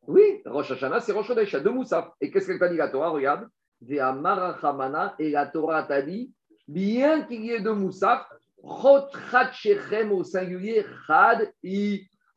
Oui, 0.10 0.41
Rosh 0.43 0.72
Hashanah, 0.72 1.02
c'est 1.02 1.12
Rosh 1.12 1.28
Chodesh, 1.28 1.52
il 1.52 1.54
y 1.54 1.58
a 1.58 1.60
deux 1.60 1.69
Moussaf. 1.69 2.10
Et 2.19 2.32
qu'est-ce 2.32 2.48
qu'elle 2.48 2.63
a 2.63 2.67
dit 2.67 2.78
la 2.78 2.88
Torah? 2.88 3.10
Regarde. 3.10 3.48
Et 3.88 5.30
la 5.30 5.45
Torah 5.45 5.84
t'a 5.84 6.02
dit, 6.02 6.34
bien 6.67 7.22
qu'il 7.22 7.45
y 7.45 7.52
ait 7.52 7.62
deux 7.62 7.76
Moussaf, 7.76 8.28
au 8.63 9.02
singulier, 10.24 10.84
Chad, 11.06 11.54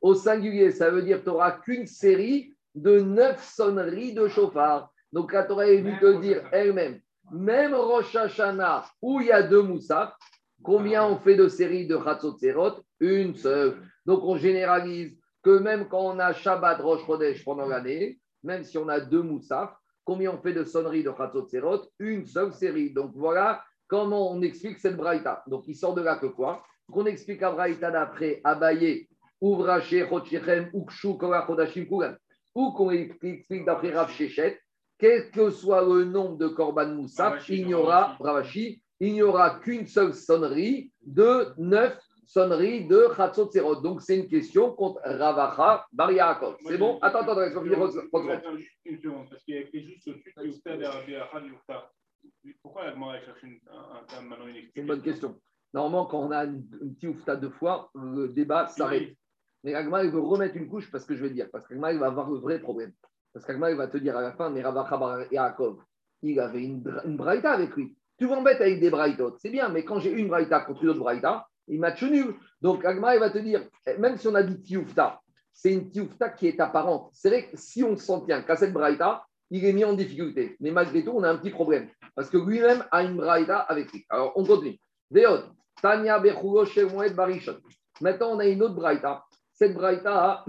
au 0.02 0.14
singulier, 0.14 0.70
ça 0.70 0.90
veut 0.90 1.00
dire 1.00 1.20
que 1.20 1.24
tu 1.24 1.30
n'auras 1.30 1.52
qu'une 1.52 1.86
série 1.86 2.54
de 2.74 3.00
neuf 3.00 3.42
sonneries 3.42 4.12
de 4.12 4.28
chauffard. 4.28 4.92
Donc 5.10 5.32
la 5.32 5.44
Torah 5.44 5.66
est 5.66 5.78
venue 5.78 5.98
te 5.98 6.20
dire 6.20 6.42
elle-même, 6.52 7.00
même 7.30 7.72
Rosh 7.72 8.14
Hashanah, 8.14 8.84
où 9.00 9.22
il 9.22 9.28
y 9.28 9.32
a 9.32 9.42
deux 9.42 9.62
Moussaf, 9.62 10.12
combien 10.62 11.06
on 11.06 11.16
fait 11.16 11.36
de 11.36 11.48
séries 11.48 11.86
de 11.86 11.98
Chatzot 12.04 12.36
Une 13.00 13.34
seule. 13.34 13.78
Donc 14.04 14.24
on 14.24 14.36
généralise 14.36 15.18
que 15.42 15.58
même 15.58 15.88
quand 15.88 16.14
on 16.14 16.18
a 16.18 16.32
Shabbat 16.32 16.80
Rosh 16.80 17.04
Chodesh 17.06 17.44
pendant 17.44 17.66
l'année, 17.66 18.18
même 18.42 18.64
si 18.64 18.78
on 18.78 18.88
a 18.88 19.00
deux 19.00 19.22
Moussaf, 19.22 19.74
combien 20.04 20.32
on 20.32 20.38
fait 20.38 20.52
de 20.52 20.64
sonneries 20.64 21.02
de 21.02 21.12
Chatzot 21.16 21.48
Une 21.98 22.26
seule 22.26 22.52
série. 22.52 22.92
Donc 22.92 23.12
voilà 23.14 23.62
comment 23.88 24.32
on 24.32 24.40
explique 24.42 24.78
cette 24.78 24.96
braïta. 24.96 25.42
Donc 25.46 25.64
il 25.66 25.76
sort 25.76 25.94
de 25.94 26.02
là 26.02 26.16
que 26.16 26.26
quoi? 26.26 26.62
Qu'on 26.90 27.06
explique 27.06 27.40
la 27.40 27.52
braïta 27.52 27.90
d'après 27.90 28.40
Abaye, 28.44 29.08
Ouvraché, 29.40 30.06
Ukshu, 30.74 31.16
Korachodashim, 31.18 31.84
Kugan. 31.86 32.14
Ou 32.54 32.72
qu'on 32.72 32.90
explique 32.90 33.64
d'après 33.64 33.92
Rav 33.92 34.10
Shechet, 34.10 34.60
quel 34.98 35.30
que 35.30 35.50
soit 35.50 35.82
le 35.82 36.04
nombre 36.04 36.36
de 36.36 36.48
Korban 36.48 36.88
Moussaf, 36.88 37.48
il 37.48 37.66
n'y 37.66 37.74
aura, 37.74 38.14
Bravashi, 38.18 38.82
il 39.00 39.14
n'y 39.14 39.22
aura 39.22 39.58
qu'une 39.58 39.86
seule 39.86 40.14
sonnerie 40.14 40.92
de 41.04 41.48
neuf 41.58 41.98
sonneries 42.24 42.86
de 42.86 43.08
Chatzot 43.16 43.50
Serot. 43.50 43.76
Donc 43.76 44.02
c'est 44.02 44.16
une 44.16 44.28
question 44.28 44.72
contre 44.72 45.00
Ravacha 45.04 45.86
Bar 45.92 46.10
C'est 46.66 46.78
bon 46.78 46.98
Attends, 47.02 47.20
attends, 47.20 47.38
attends, 47.38 47.60
attends. 47.60 48.56
Une 48.84 49.00
seconde, 49.00 49.28
parce 49.30 49.42
qu'il 49.44 49.54
y 49.54 49.58
a 49.58 49.60
écrit 49.62 49.84
juste 49.84 50.08
au-dessus 50.08 50.32
de 50.36 51.92
pourquoi 52.62 52.84
la 52.84 52.92
demande 52.92 53.16
cherche 53.24 53.44
un 53.44 54.04
terme 54.06 54.28
maintenant 54.28 54.46
C'est 54.74 54.80
une 54.80 54.86
bonne 54.86 55.02
question. 55.02 55.40
Normalement, 55.74 56.06
quand 56.06 56.20
on 56.20 56.30
a 56.30 56.44
une, 56.44 56.68
petite 56.68 57.08
oufta 57.08 57.36
deux 57.36 57.50
fois, 57.50 57.90
le 57.94 58.28
débat 58.28 58.66
s'arrête. 58.68 59.16
Mais 59.64 59.74
Agma, 59.74 60.04
il 60.04 60.10
veut 60.10 60.20
remettre 60.20 60.56
une 60.56 60.68
couche 60.68 60.90
parce 60.90 61.04
que 61.04 61.14
je 61.14 61.22
vais 61.22 61.30
dire. 61.30 61.48
Parce 61.50 61.66
qu'Agma, 61.66 61.92
il 61.92 61.98
va 61.98 62.06
avoir 62.06 62.30
le 62.30 62.38
vrai 62.38 62.58
problème. 62.58 62.92
Parce 63.32 63.46
qu'Agma, 63.46 63.70
il 63.70 63.76
va 63.76 63.88
te 63.88 63.96
dire 63.96 64.16
à 64.16 64.22
la 64.22 64.32
fin, 64.32 64.50
mais 64.50 64.62
Ravacha 64.62 65.26
Yaakov, 65.30 65.82
il 66.22 66.38
avait 66.40 66.62
une, 66.62 66.82
une 67.04 67.16
braïta 67.16 67.52
avec 67.52 67.74
lui. 67.76 67.96
Tu 68.18 68.26
m'embêtes 68.26 68.60
avec 68.60 68.80
des 68.80 68.90
braïtotes, 68.90 69.38
c'est 69.38 69.50
bien, 69.50 69.68
mais 69.68 69.84
quand 69.84 69.98
j'ai 69.98 70.12
une 70.12 70.28
braïta 70.28 70.60
contre 70.60 70.82
une 70.82 70.90
autre 70.90 71.00
braïta, 71.00 71.46
il 71.72 71.80
match 71.80 72.02
nul. 72.02 72.34
Donc 72.60 72.84
Agma, 72.84 73.14
il 73.14 73.20
va 73.20 73.30
te 73.30 73.38
dire, 73.38 73.66
même 73.98 74.16
si 74.16 74.28
on 74.28 74.34
a 74.34 74.42
dit 74.42 74.60
tioufta, 74.62 75.20
c'est 75.52 75.72
une 75.72 75.90
tioufta 75.90 76.30
qui 76.30 76.46
est 76.46 76.60
apparente. 76.60 77.10
C'est 77.12 77.28
vrai 77.28 77.48
que 77.48 77.56
si 77.56 77.82
on 77.82 77.96
s'en 77.96 78.20
tient 78.20 78.42
qu'à 78.42 78.56
cette 78.56 78.72
braïta, 78.72 79.24
il 79.50 79.64
est 79.64 79.72
mis 79.72 79.84
en 79.84 79.92
difficulté. 79.92 80.56
Mais 80.60 80.70
malgré 80.70 81.04
tout, 81.04 81.12
on 81.14 81.22
a 81.22 81.30
un 81.30 81.36
petit 81.36 81.50
problème. 81.50 81.88
Parce 82.14 82.30
que 82.30 82.38
lui-même 82.38 82.84
a 82.90 83.02
une 83.02 83.16
braïda 83.16 83.58
avec 83.58 83.92
lui. 83.92 84.04
Alors, 84.08 84.32
on 84.36 84.44
continue. 84.44 84.78
Barishon. 87.14 87.58
Maintenant, 88.00 88.30
on 88.32 88.38
a 88.38 88.46
une 88.46 88.62
autre 88.62 88.74
braïta. 88.74 89.24
Cette 89.52 89.74
braïta, 89.74 90.44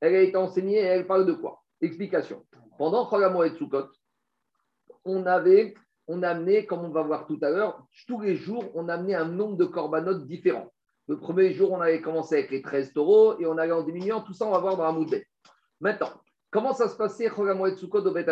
elle 0.00 0.14
a 0.14 0.20
été 0.20 0.36
enseignée 0.36 0.76
et 0.76 0.84
elle 0.84 1.06
parle 1.06 1.24
de 1.26 1.32
quoi? 1.32 1.62
Explication. 1.80 2.44
Pendant 2.78 3.08
et 3.44 3.50
Sukkot, 3.56 3.88
on 5.04 5.24
avait, 5.26 5.74
on 6.08 6.22
a 6.22 6.30
amené, 6.30 6.66
comme 6.66 6.84
on 6.84 6.90
va 6.90 7.02
voir 7.02 7.26
tout 7.26 7.38
à 7.42 7.50
l'heure, 7.50 7.84
tous 8.06 8.20
les 8.20 8.36
jours, 8.36 8.64
on 8.74 8.88
a 8.88 8.94
amené 8.94 9.14
un 9.14 9.26
nombre 9.26 9.56
de 9.56 9.64
corbanotes 9.64 10.26
différents. 10.26 10.72
Le 11.08 11.18
premier 11.18 11.52
jour, 11.52 11.72
on 11.72 11.80
avait 11.80 12.00
commencé 12.00 12.36
avec 12.36 12.50
les 12.50 12.62
13 12.62 12.92
taureaux 12.92 13.38
et 13.38 13.46
on 13.46 13.58
allait 13.58 13.72
en 13.72 13.82
diminuant. 13.82 14.20
Tout 14.20 14.34
ça, 14.34 14.46
on 14.46 14.52
va 14.52 14.58
voir 14.58 14.76
dans 14.76 14.92
la. 14.92 15.18
Maintenant, 15.80 16.12
Comment 16.52 16.74
ça 16.74 16.86
se 16.90 16.96
passait 16.96 17.30
Chogamoed 17.30 17.78
Sukkot 17.78 18.06
au 18.06 18.12
Bet 18.12 18.26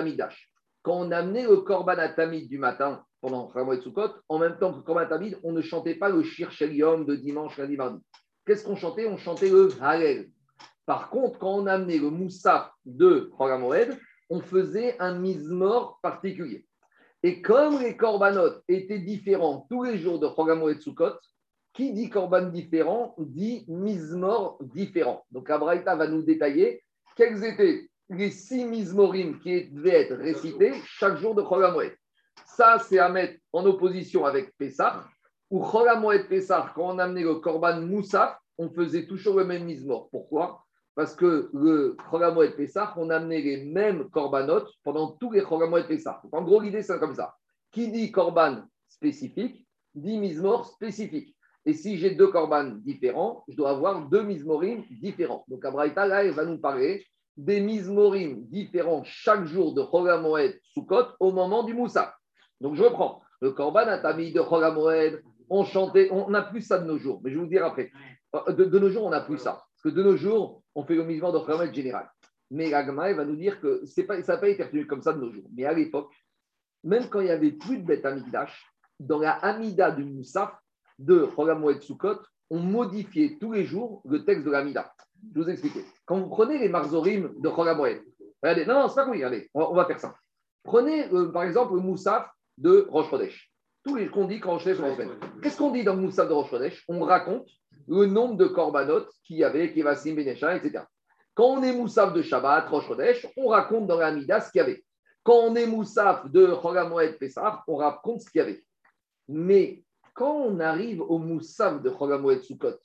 Quand 0.83 0.93
on 0.93 1.11
amenait 1.11 1.45
le 1.45 1.57
Korban 1.57 1.97
Tamid 2.15 2.51
du 2.51 2.59
matin 2.59 3.03
pendant 3.23 3.51
Chogamoed 3.51 3.81
Sukkot, 3.81 4.11
en 4.29 4.39
même 4.39 4.59
temps 4.59 4.73
que 4.73 4.77
le 4.77 4.83
Korban 4.83 5.09
on 5.43 5.53
ne 5.53 5.63
chantait 5.63 5.95
pas 5.95 6.11
le 6.11 6.23
Shir 6.23 6.53
Shelium 6.53 7.07
de 7.07 7.17
dimanche, 7.17 7.57
lundi, 7.57 7.79
mardi. 7.79 7.99
Qu'est-ce 8.45 8.63
qu'on 8.63 8.77
chantait? 8.77 9.07
On 9.07 9.17
chantait 9.17 9.49
le 9.49 9.71
Halel. 9.81 10.29
Par 10.85 11.09
contre, 11.09 11.39
quand 11.39 11.55
on 11.55 11.67
amenait 11.67 11.97
le 11.97 12.11
Moussaf 12.11 12.71
de 12.85 13.31
Chogamoed, 13.39 13.97
on 14.29 14.41
faisait 14.41 15.01
un 15.01 15.15
mizmor 15.15 15.99
particulier. 16.03 16.67
Et 17.23 17.43
comme 17.43 17.81
les 17.81 17.97
corbanotes 17.97 18.63
étaient 18.69 18.99
différents 18.99 19.67
tous 19.69 19.83
les 19.83 19.99
jours 19.99 20.19
de 20.19 20.29
Chogamoed 20.29 20.81
Sukkot, 20.81 21.19
qui 21.73 21.93
dit 21.93 22.11
korban 22.11 22.49
différent 22.49 23.15
dit 23.19 23.65
mizmor 23.69 24.59
différent. 24.61 25.25
Donc 25.31 25.49
Abraïta 25.51 25.95
va 25.95 26.09
nous 26.09 26.23
détailler 26.23 26.83
quels 27.17 27.45
étaient 27.45 27.89
les 28.09 28.31
six 28.31 28.65
mismorim 28.65 29.39
qui 29.39 29.69
devaient 29.71 30.03
être 30.03 30.17
récités 30.17 30.73
chaque 30.85 31.17
jour 31.17 31.35
de 31.35 31.43
Chol 31.43 31.65
Ça, 32.45 32.79
c'est 32.79 32.99
à 32.99 33.09
mettre 33.09 33.39
en 33.53 33.65
opposition 33.67 34.25
avec 34.25 34.57
Pessah, 34.57 35.05
où 35.49 35.63
Chol 35.63 35.89
Pessah, 36.29 36.73
quand 36.75 36.95
on 36.95 36.99
amenait 36.99 37.23
le 37.23 37.37
Korban 37.37 37.81
Moussaf, 37.83 38.37
on 38.59 38.69
faisait 38.71 39.07
toujours 39.07 39.37
le 39.37 39.45
même 39.45 39.65
mismor. 39.65 40.09
Pourquoi? 40.11 40.65
Parce 40.95 41.15
que 41.15 41.51
le 41.55 41.97
Chol 42.11 42.55
Pessah, 42.57 42.95
on 42.97 43.11
amenait 43.11 43.41
les 43.41 43.65
mêmes 43.65 44.09
Korbanot 44.11 44.67
pendant 44.83 45.13
tous 45.13 45.33
les 45.33 45.43
Chol 45.43 45.87
Pessah. 45.87 46.21
En 46.33 46.43
gros, 46.43 46.61
l'idée, 46.61 46.83
c'est 46.83 46.99
comme 46.99 47.15
ça. 47.15 47.35
Qui 47.71 47.91
dit 47.91 48.11
Korban 48.11 48.65
spécifique, 48.89 49.67
dit 49.95 50.19
mismor 50.19 50.67
spécifique. 50.67 51.35
Et 51.67 51.75
si 51.75 51.99
j'ai 51.99 52.15
deux 52.15 52.29
korban 52.29 52.73
différents, 52.85 53.45
je 53.47 53.55
dois 53.55 53.71
avoir 53.71 54.09
deux 54.09 54.23
mismorim 54.23 54.83
différents. 54.91 55.45
Donc, 55.47 55.63
Abraïta, 55.65 56.07
là, 56.07 56.25
il 56.25 56.33
va 56.33 56.47
nous 56.47 56.59
parler 56.59 57.05
des 57.37 57.61
mismorim 57.61 58.45
différents 58.49 59.03
chaque 59.05 59.45
jour 59.45 59.75
de 59.75 59.83
Chogamoed 59.83 60.59
Sukkot 60.75 61.07
au 61.21 61.33
moment 61.33 61.63
du 61.63 61.75
Moussa. 61.75 62.15
Donc 62.61 62.75
je 62.75 62.83
reprends. 62.83 63.23
Le 63.41 63.53
Korban 63.53 63.89
Atami 63.89 64.33
de 64.33 64.43
Chogamoed, 64.43 65.23
on 65.49 65.65
chantait, 65.65 66.09
on 66.13 66.29
n'a 66.29 66.43
plus 66.43 66.61
ça 66.61 66.79
de 66.79 66.87
nos 66.87 66.99
jours, 66.99 67.21
mais 67.25 67.31
je 67.31 67.37
vais 67.37 67.43
vous 67.43 67.49
dire 67.49 67.65
après. 67.65 67.91
Euh, 68.35 68.53
de, 68.53 68.79
nos 68.79 68.91
jours, 68.91 69.07
on 69.07 69.11
n'a 69.11 69.23
plus 69.23 69.39
ça. 69.39 69.53
Parce 69.53 69.83
que 69.85 69.89
de 69.89 70.03
nos 70.03 70.17
jours, 70.17 70.60
on 70.75 70.85
fait 70.85 70.95
le 70.95 71.05
mouvement 71.05 71.33
Chogamoed 71.33 71.75
général. 71.75 72.11
Mais 72.51 72.71
l'Agma 72.71 73.13
va 73.13 73.25
nous 73.25 73.37
dire 73.37 73.61
que 73.61 73.83
pas, 74.07 74.23
ça 74.23 74.35
n'a 74.35 74.39
pas 74.39 74.49
été 74.49 74.63
retenu 74.63 74.87
comme 74.87 75.03
ça 75.03 75.13
de 75.13 75.21
nos 75.21 75.33
jours. 75.33 75.45
Mais 75.55 75.65
à 75.65 75.73
l'époque, 75.73 76.13
même 76.83 77.09
quand 77.09 77.21
il 77.21 77.27
n'y 77.27 77.31
avait 77.31 77.53
plus 77.53 77.79
de 77.79 77.85
bête 77.85 78.05
Amigdash, 78.05 78.67
dans 78.99 79.19
la 79.19 79.33
Amida 79.33 79.91
du 79.91 80.05
Moussa 80.05 80.61
de 80.99 81.29
Chogamoed 81.35 81.81
Sukkot, 81.81 82.19
on 82.51 82.59
modifiait 82.59 83.39
tous 83.41 83.53
les 83.53 83.65
jours 83.65 84.03
le 84.05 84.25
texte 84.25 84.45
de 84.45 84.51
l'Amida. 84.51 84.93
Je 85.35 85.41
vous 85.41 85.49
expliquer. 85.49 85.85
Quand 86.05 86.19
vous 86.19 86.29
prenez 86.29 86.59
les 86.59 86.69
marzorim 86.69 87.33
de 87.39 87.49
Chogamoed, 87.49 88.03
regardez, 88.43 88.67
non, 88.67 88.75
non, 88.75 88.89
c'est 88.89 88.97
pas 88.97 89.09
oui, 89.09 89.17
regardez, 89.17 89.49
on 89.55 89.75
va, 89.75 89.85
faire 89.85 90.01
ça. 90.01 90.15
Prenez 90.65 91.13
euh, 91.13 91.31
par 91.31 91.45
exemple 91.45 91.75
le 91.75 91.81
Moussaf 91.81 92.29
de 92.59 92.89
Chodesh. 93.09 93.51
Tout 93.85 93.97
ce 93.97 94.11
qu'on 94.11 94.27
dit 94.27 94.41
quand 94.41 94.59
Chodesh 94.59 94.79
Qu'est-ce 95.43 95.57
qu'on 95.57 95.71
dit 95.71 95.85
dans 95.85 95.95
le 95.95 96.03
Moussaf 96.03 96.29
de 96.29 96.35
Chodesh? 96.49 96.85
On 96.89 97.01
raconte 97.01 97.49
le 97.89 98.07
nombre 98.07 98.37
de 98.37 98.47
korbanot 98.47 99.07
qu'il 99.25 99.37
y 99.37 99.45
avait, 99.45 99.73
Kevasim, 99.73 100.15
Benesha, 100.15 100.57
etc. 100.57 100.85
Quand 101.35 101.47
on 101.47 101.63
est 101.63 101.73
Moussaf 101.73 102.13
de 102.13 102.23
Shabbat, 102.23 102.69
Rosh 102.69 102.87
Chodesh, 102.87 103.27
on 103.37 103.49
raconte 103.49 103.87
dans 103.87 103.99
la 103.99 104.13
Mida 104.13 104.41
ce 104.41 104.51
qu'il 104.51 104.61
y 104.61 104.63
avait. 104.63 104.85
Quand 105.23 105.37
on 105.37 105.55
est 105.55 105.67
Moussaf 105.67 106.31
de 106.31 106.47
Chogamoed 106.47 107.19
Pessah, 107.19 107.63
on 107.67 107.77
raconte 107.77 108.23
ce 108.23 108.31
qu'il 108.31 108.41
y 108.41 108.43
avait. 108.43 108.65
Mais 109.29 109.83
quand 110.15 110.35
on 110.35 110.61
arrive 110.61 111.03
au 111.03 111.19
Moussaf 111.19 111.83
de 111.83 111.91
Chogamoed 111.91 112.43
Sukkot, 112.43 112.77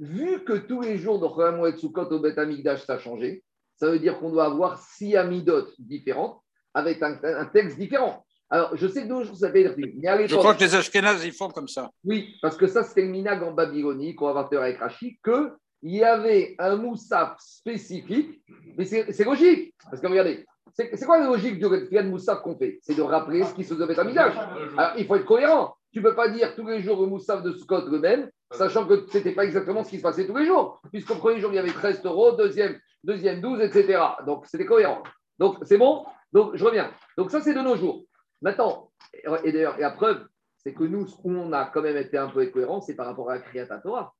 vu 0.00 0.44
que 0.44 0.54
tous 0.54 0.82
les 0.82 0.98
jours 0.98 1.18
de 1.20 1.26
Cholam 1.26 1.64
et 1.66 1.76
Sukkot 1.76 2.12
au 2.12 2.20
Bet 2.20 2.38
Amigdash, 2.38 2.84
ça 2.84 2.94
a 2.94 2.98
changé, 2.98 3.44
ça 3.76 3.90
veut 3.90 3.98
dire 3.98 4.18
qu'on 4.18 4.30
doit 4.30 4.46
avoir 4.46 4.78
six 4.78 5.16
amidot 5.16 5.68
différentes 5.78 6.40
avec 6.74 7.02
un, 7.02 7.46
texte 7.46 7.78
différent. 7.78 8.25
Alors, 8.48 8.76
je 8.76 8.86
sais 8.86 9.02
que 9.02 9.08
nous, 9.08 9.24
ça 9.34 9.50
fait 9.50 9.64
Je 9.64 10.36
crois 10.36 10.54
que 10.54 10.60
les 10.60 10.74
Ashkenaz, 10.74 11.24
ils 11.24 11.32
font 11.32 11.48
comme 11.48 11.66
ça. 11.66 11.90
Oui, 12.04 12.36
parce 12.40 12.56
que 12.56 12.66
ça, 12.66 12.84
c'était 12.84 13.02
le 13.02 13.08
minag 13.08 13.42
en 13.42 13.52
Babylonie, 13.52 14.14
qu'on 14.14 14.26
va 14.32 14.42
voir 14.42 14.62
avec 14.62 14.78
Rachid, 14.78 15.16
qu'il 15.24 15.50
y 15.82 16.04
avait 16.04 16.54
un 16.58 16.76
moussaf 16.76 17.36
spécifique, 17.40 18.40
mais 18.78 18.84
c'est 18.84 19.24
logique. 19.24 19.74
Parce 19.90 20.00
que 20.00 20.06
regardez, 20.06 20.46
c'est 20.74 21.04
quoi 21.04 21.18
la 21.18 21.26
logique 21.26 21.54
du 21.54 21.62
de 21.62 22.02
moussaf 22.02 22.42
qu'on 22.42 22.56
fait? 22.56 22.78
C'est 22.82 22.94
de 22.94 23.02
rappeler 23.02 23.42
ce 23.42 23.54
qui 23.54 23.64
se 23.64 23.74
faisait 23.74 23.98
à 23.98 24.00
Amigdash. 24.00 24.34
Alors, 24.76 24.92
il 24.96 25.06
faut 25.06 25.16
être 25.16 25.24
cohérent. 25.24 25.74
Tu 25.92 26.00
ne 26.00 26.04
peux 26.04 26.14
pas 26.14 26.28
dire 26.28 26.54
tous 26.54 26.66
les 26.66 26.82
jours 26.82 27.00
le 27.00 27.06
moussaf 27.08 27.42
de 27.42 27.52
Scott 27.52 27.86
le 27.90 27.98
même, 27.98 28.30
sachant 28.52 28.86
que 28.86 29.06
ce 29.10 29.16
n'était 29.16 29.32
pas 29.32 29.44
exactement 29.44 29.82
ce 29.82 29.90
qui 29.90 29.96
se 29.96 30.02
passait 30.02 30.26
tous 30.26 30.36
les 30.36 30.46
jours, 30.46 30.80
puisqu'au 30.92 31.16
premier 31.16 31.40
jour, 31.40 31.50
il 31.52 31.56
y 31.56 31.58
avait 31.58 31.72
13 31.72 32.02
euros, 32.04 32.32
deuxième, 32.32 32.78
deuxième 33.02 33.40
12, 33.40 33.60
etc. 33.62 33.98
Donc, 34.26 34.46
c'était 34.46 34.66
cohérent. 34.66 35.02
Donc, 35.38 35.56
c'est 35.62 35.78
bon? 35.78 36.04
Donc, 36.32 36.54
je 36.54 36.64
reviens. 36.64 36.92
Donc, 37.16 37.30
ça, 37.30 37.40
c'est 37.40 37.54
de 37.54 37.60
nos 37.60 37.76
jours. 37.76 38.04
Maintenant, 38.42 38.90
et 39.44 39.52
d'ailleurs, 39.52 39.78
la 39.78 39.90
preuve, 39.90 40.26
c'est 40.58 40.74
que 40.74 40.84
nous, 40.84 41.06
où 41.24 41.30
on 41.30 41.52
a 41.52 41.66
quand 41.66 41.82
même 41.82 41.96
été 41.96 42.18
un 42.18 42.28
peu 42.28 42.44
cohérent, 42.46 42.80
c'est 42.80 42.94
par 42.94 43.06
rapport 43.06 43.30
à 43.30 43.36
la 43.36 43.40
Kriyat 43.40 43.66
Torah. 43.80 44.12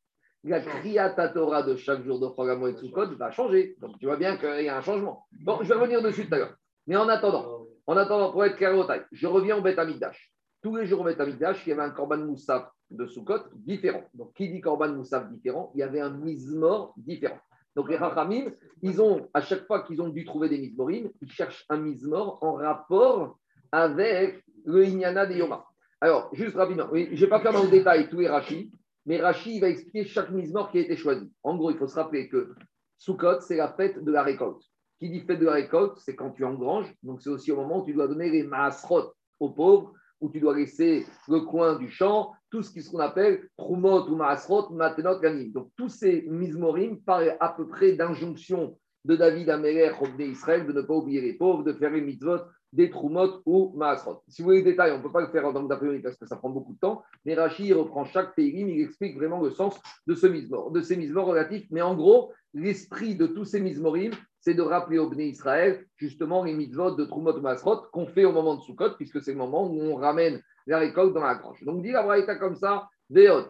La 0.45 0.61
Kriyat 0.61 1.11
Torah 1.35 1.63
de 1.63 1.75
chaque 1.77 2.05
jour 2.05 2.21
de 2.21 2.29
Chogamo 2.35 2.69
et 2.69 2.77
Sukkot 2.77 3.17
va 3.17 3.31
changer. 3.33 3.77
Donc 3.81 3.99
tu 3.99 4.07
vois 4.07 4.17
bien 4.17 4.37
qu'il 4.37 4.65
y 4.65 4.69
a 4.69 4.79
un 4.79 4.83
changement. 4.83 5.27
Bon, 5.41 5.59
je 5.63 5.69
vais 5.69 5.75
revenir 5.75 6.03
dessus 6.03 6.29
tout 6.29 6.35
à 6.35 6.39
l'heure. 6.39 6.55
Mais 6.87 6.97
en 6.97 7.09
attendant, 7.09 7.67
en 7.87 7.97
attendant, 7.97 8.31
pour 8.31 8.45
être 8.45 8.57
clair 8.57 8.77
au 8.77 8.85
taille, 8.85 9.05
je 9.11 9.27
reviens 9.27 9.57
au 9.57 9.61
Beth 9.61 9.79
Amikdash. 9.79 10.33
Tous 10.63 10.77
les 10.77 10.87
jours 10.87 11.01
au 11.01 11.05
Beth 11.05 11.21
Amikdash, 11.21 11.67
il 11.67 11.71
y 11.71 11.73
avait 11.73 11.83
un 11.83 11.91
Korban 11.91 12.19
Moussaf 12.19 12.71
de 12.91 13.07
Sukkot 13.07 13.51
différent. 13.55 14.05
Donc, 14.15 14.35
qui 14.35 14.49
dit 14.49 14.61
Korban 14.61 14.93
Moussaf 14.93 15.29
différent? 15.31 15.73
Il 15.75 15.81
y 15.81 15.83
avait 15.83 16.01
un 16.01 16.11
Mizmor 16.11 16.95
différent. 16.97 17.39
Donc, 17.75 17.89
les 17.89 17.97
Rachamim, 17.97 18.53
ils 18.83 19.03
ont, 19.03 19.29
à 19.35 19.41
chaque 19.41 19.67
fois 19.67 19.83
qu'ils 19.83 20.01
ont 20.01 20.09
dû 20.09 20.25
trouver 20.25 20.49
des 20.49 20.59
Mizmorim, 20.59 21.11
ils 21.21 21.31
cherchent 21.31 21.65
un 21.69 21.79
Mizmor 21.79 22.39
en 22.43 22.55
rapport 22.55 23.39
avec 23.73 24.43
le 24.65 24.85
Inyana 24.85 25.27
de 25.27 25.35
Yoma. 25.35 25.65
Alors, 26.01 26.29
juste 26.33 26.57
rapidement, 26.57 26.89
je 26.93 27.11
ne 27.11 27.17
vais 27.17 27.29
pas 27.29 27.41
faire 27.41 27.53
dans 27.53 27.65
le 27.65 27.71
détail 27.71 28.09
tous 28.09 28.21
les 28.21 28.29
Rachis, 28.29 28.71
mais 29.07 29.21
Rachi 29.21 29.61
va 29.61 29.69
expliquer 29.69 30.05
chaque 30.05 30.31
Mizmor 30.31 30.71
qui 30.71 30.79
a 30.79 30.81
été 30.83 30.97
choisi. 30.97 31.33
En 31.43 31.57
gros, 31.57 31.71
il 31.71 31.79
faut 31.79 31.87
se 31.87 31.95
rappeler 31.95 32.29
que 32.29 32.55
Sukkot, 32.99 33.41
c'est 33.41 33.57
la 33.57 33.73
fête 33.73 34.03
de 34.03 34.13
la 34.13 34.23
récolte. 34.23 34.63
Qui 34.99 35.11
dit 35.11 35.21
fête 35.21 35.39
de 35.39 35.47
la 35.47 35.53
récolte, 35.53 35.99
c'est 35.99 36.17
quand 36.17 36.31
tu 36.31 36.45
engranges, 36.45 36.93
donc 37.03 37.23
c'est 37.23 37.31
aussi 37.31 37.53
au 37.53 37.57
moment 37.57 37.83
où 37.83 37.87
tu 37.87 37.93
dois 37.93 38.09
donner 38.09 38.31
les 38.31 38.43
maasrot 38.43 39.13
aux 39.41 39.51
pauvres, 39.51 39.93
où 40.21 40.31
tu 40.31 40.41
dois 40.41 40.57
laisser 40.57 41.07
le 41.29 41.41
coin 41.41 41.77
du 41.77 41.91
champ, 41.91 42.33
tout 42.51 42.63
ce 42.63 42.91
qu'on 42.91 43.01
appelle 43.01 43.49
trumot 43.57 44.09
ou 44.09 44.17
maasrot, 44.17 44.71
matenot, 44.71 45.21
ganim. 45.21 45.53
Donc 45.53 45.71
tous 45.77 45.89
ces 45.89 46.23
mismorim 46.23 47.01
parlent 47.03 47.37
à 47.41 47.51
peu 47.51 47.69
près 47.69 47.93
d'injonction 47.93 48.79
de 49.05 49.15
David 49.15 49.51
à 49.51 49.59
Meler, 49.59 49.93
Israël, 50.19 50.67
de 50.67 50.73
ne 50.73 50.83
pas 50.83 50.95
oublier 50.95 51.21
les 51.21 51.35
pauvres, 51.35 51.63
de 51.63 51.73
faire 51.75 51.91
les 51.91 52.01
mitzvot, 52.01 52.41
des 52.77 52.91
Trumot 52.91 53.41
ou 53.47 53.73
Maasrot. 53.75 54.23
Si 54.29 54.43
vous 54.43 54.49
voulez 54.49 54.59
les 54.59 54.71
détails, 54.71 54.93
on 54.93 54.99
ne 54.99 55.03
peut 55.03 55.11
pas 55.11 55.23
le 55.23 55.29
faire 55.29 55.47
en 55.47 55.53
tant 55.55 55.67
que 55.67 56.03
parce 56.03 56.17
que 56.17 56.27
ça 56.27 56.37
prend 56.37 56.51
beaucoup 56.51 56.75
de 56.75 56.79
temps, 56.79 57.03
mais 57.25 57.35
Rachid 57.35 57.73
reprend 57.73 58.05
chaque 58.05 58.35
pays, 58.35 58.67
il 58.69 58.81
explique 58.83 59.17
vraiment 59.17 59.41
le 59.41 59.51
sens 59.51 59.81
de, 60.07 60.15
ce 60.15 60.27
de 60.27 60.81
ces 60.83 61.13
relatifs. 61.13 61.67
Mais 61.71 61.81
en 61.81 61.95
gros, 61.95 62.33
l'esprit 62.53 63.17
de 63.17 63.27
tous 63.27 63.47
ces 63.47 63.61
mismorim, 63.61 64.13
c'est 64.41 64.53
de 64.53 64.61
rappeler 64.61 64.99
au 64.99 65.09
Bné 65.09 65.29
Israël 65.29 65.87
justement 65.97 66.45
les 66.45 66.53
mitzvot 66.53 66.93
de 66.93 67.05
Trumot 67.07 67.37
ou 67.39 67.41
Maasrot 67.41 67.87
qu'on 67.93 68.07
fait 68.07 68.27
au 68.27 68.33
moment 68.33 68.57
de 68.57 68.61
Sukkot, 68.61 68.91
puisque 68.97 69.23
c'est 69.23 69.33
le 69.33 69.39
moment 69.39 69.67
où 69.67 69.81
on 69.81 69.97
ramène 69.97 70.43
la 70.67 70.79
récolte 70.79 71.15
dans 71.15 71.25
la 71.25 71.37
grange. 71.37 71.65
Donc, 71.65 71.83
dit 71.83 71.93
la 71.93 72.03
Braïta 72.03 72.37
comme 72.37 72.57
ça, 72.57 72.89
Veot. 73.09 73.47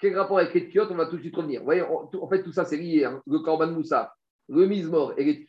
Quel 0.00 0.18
rapport 0.18 0.38
avec 0.38 0.52
les 0.52 0.80
On 0.80 0.94
va 0.96 1.06
tout 1.06 1.16
de 1.16 1.22
suite 1.22 1.36
revenir. 1.36 1.60
Vous 1.60 1.66
voyez, 1.66 1.82
en 1.82 2.28
fait, 2.28 2.42
tout 2.42 2.52
ça, 2.52 2.64
c'est 2.64 2.76
lié. 2.76 3.04
Hein. 3.04 3.22
Le 3.26 3.38
Korban 3.38 3.68
Moussa, 3.68 4.14
le 4.48 4.66
Mizmor 4.66 5.14
et 5.16 5.24
les 5.24 5.46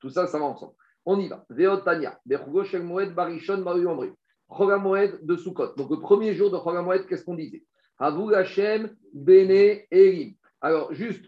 tout 0.00 0.10
ça, 0.10 0.26
ça 0.26 0.38
va 0.38 0.46
ensemble. 0.46 0.72
On 1.06 1.18
y 1.20 1.28
va. 1.28 1.44
Veotania, 1.50 2.18
Moed, 2.82 3.14
Barishon, 3.14 3.58
Maru 3.58 3.84
Moed 4.48 5.18
de 5.22 5.36
Sukkot. 5.36 5.74
Donc 5.76 5.90
le 5.90 6.00
premier 6.00 6.34
jour 6.34 6.50
de 6.50 6.80
Moed, 6.82 7.06
qu'est-ce 7.06 7.24
qu'on 7.24 7.34
disait? 7.34 7.64
Avou 7.98 8.32
Hashem, 8.32 8.94
Bene, 9.12 9.80
Erim. 9.90 10.34
Alors 10.60 10.92
juste, 10.94 11.26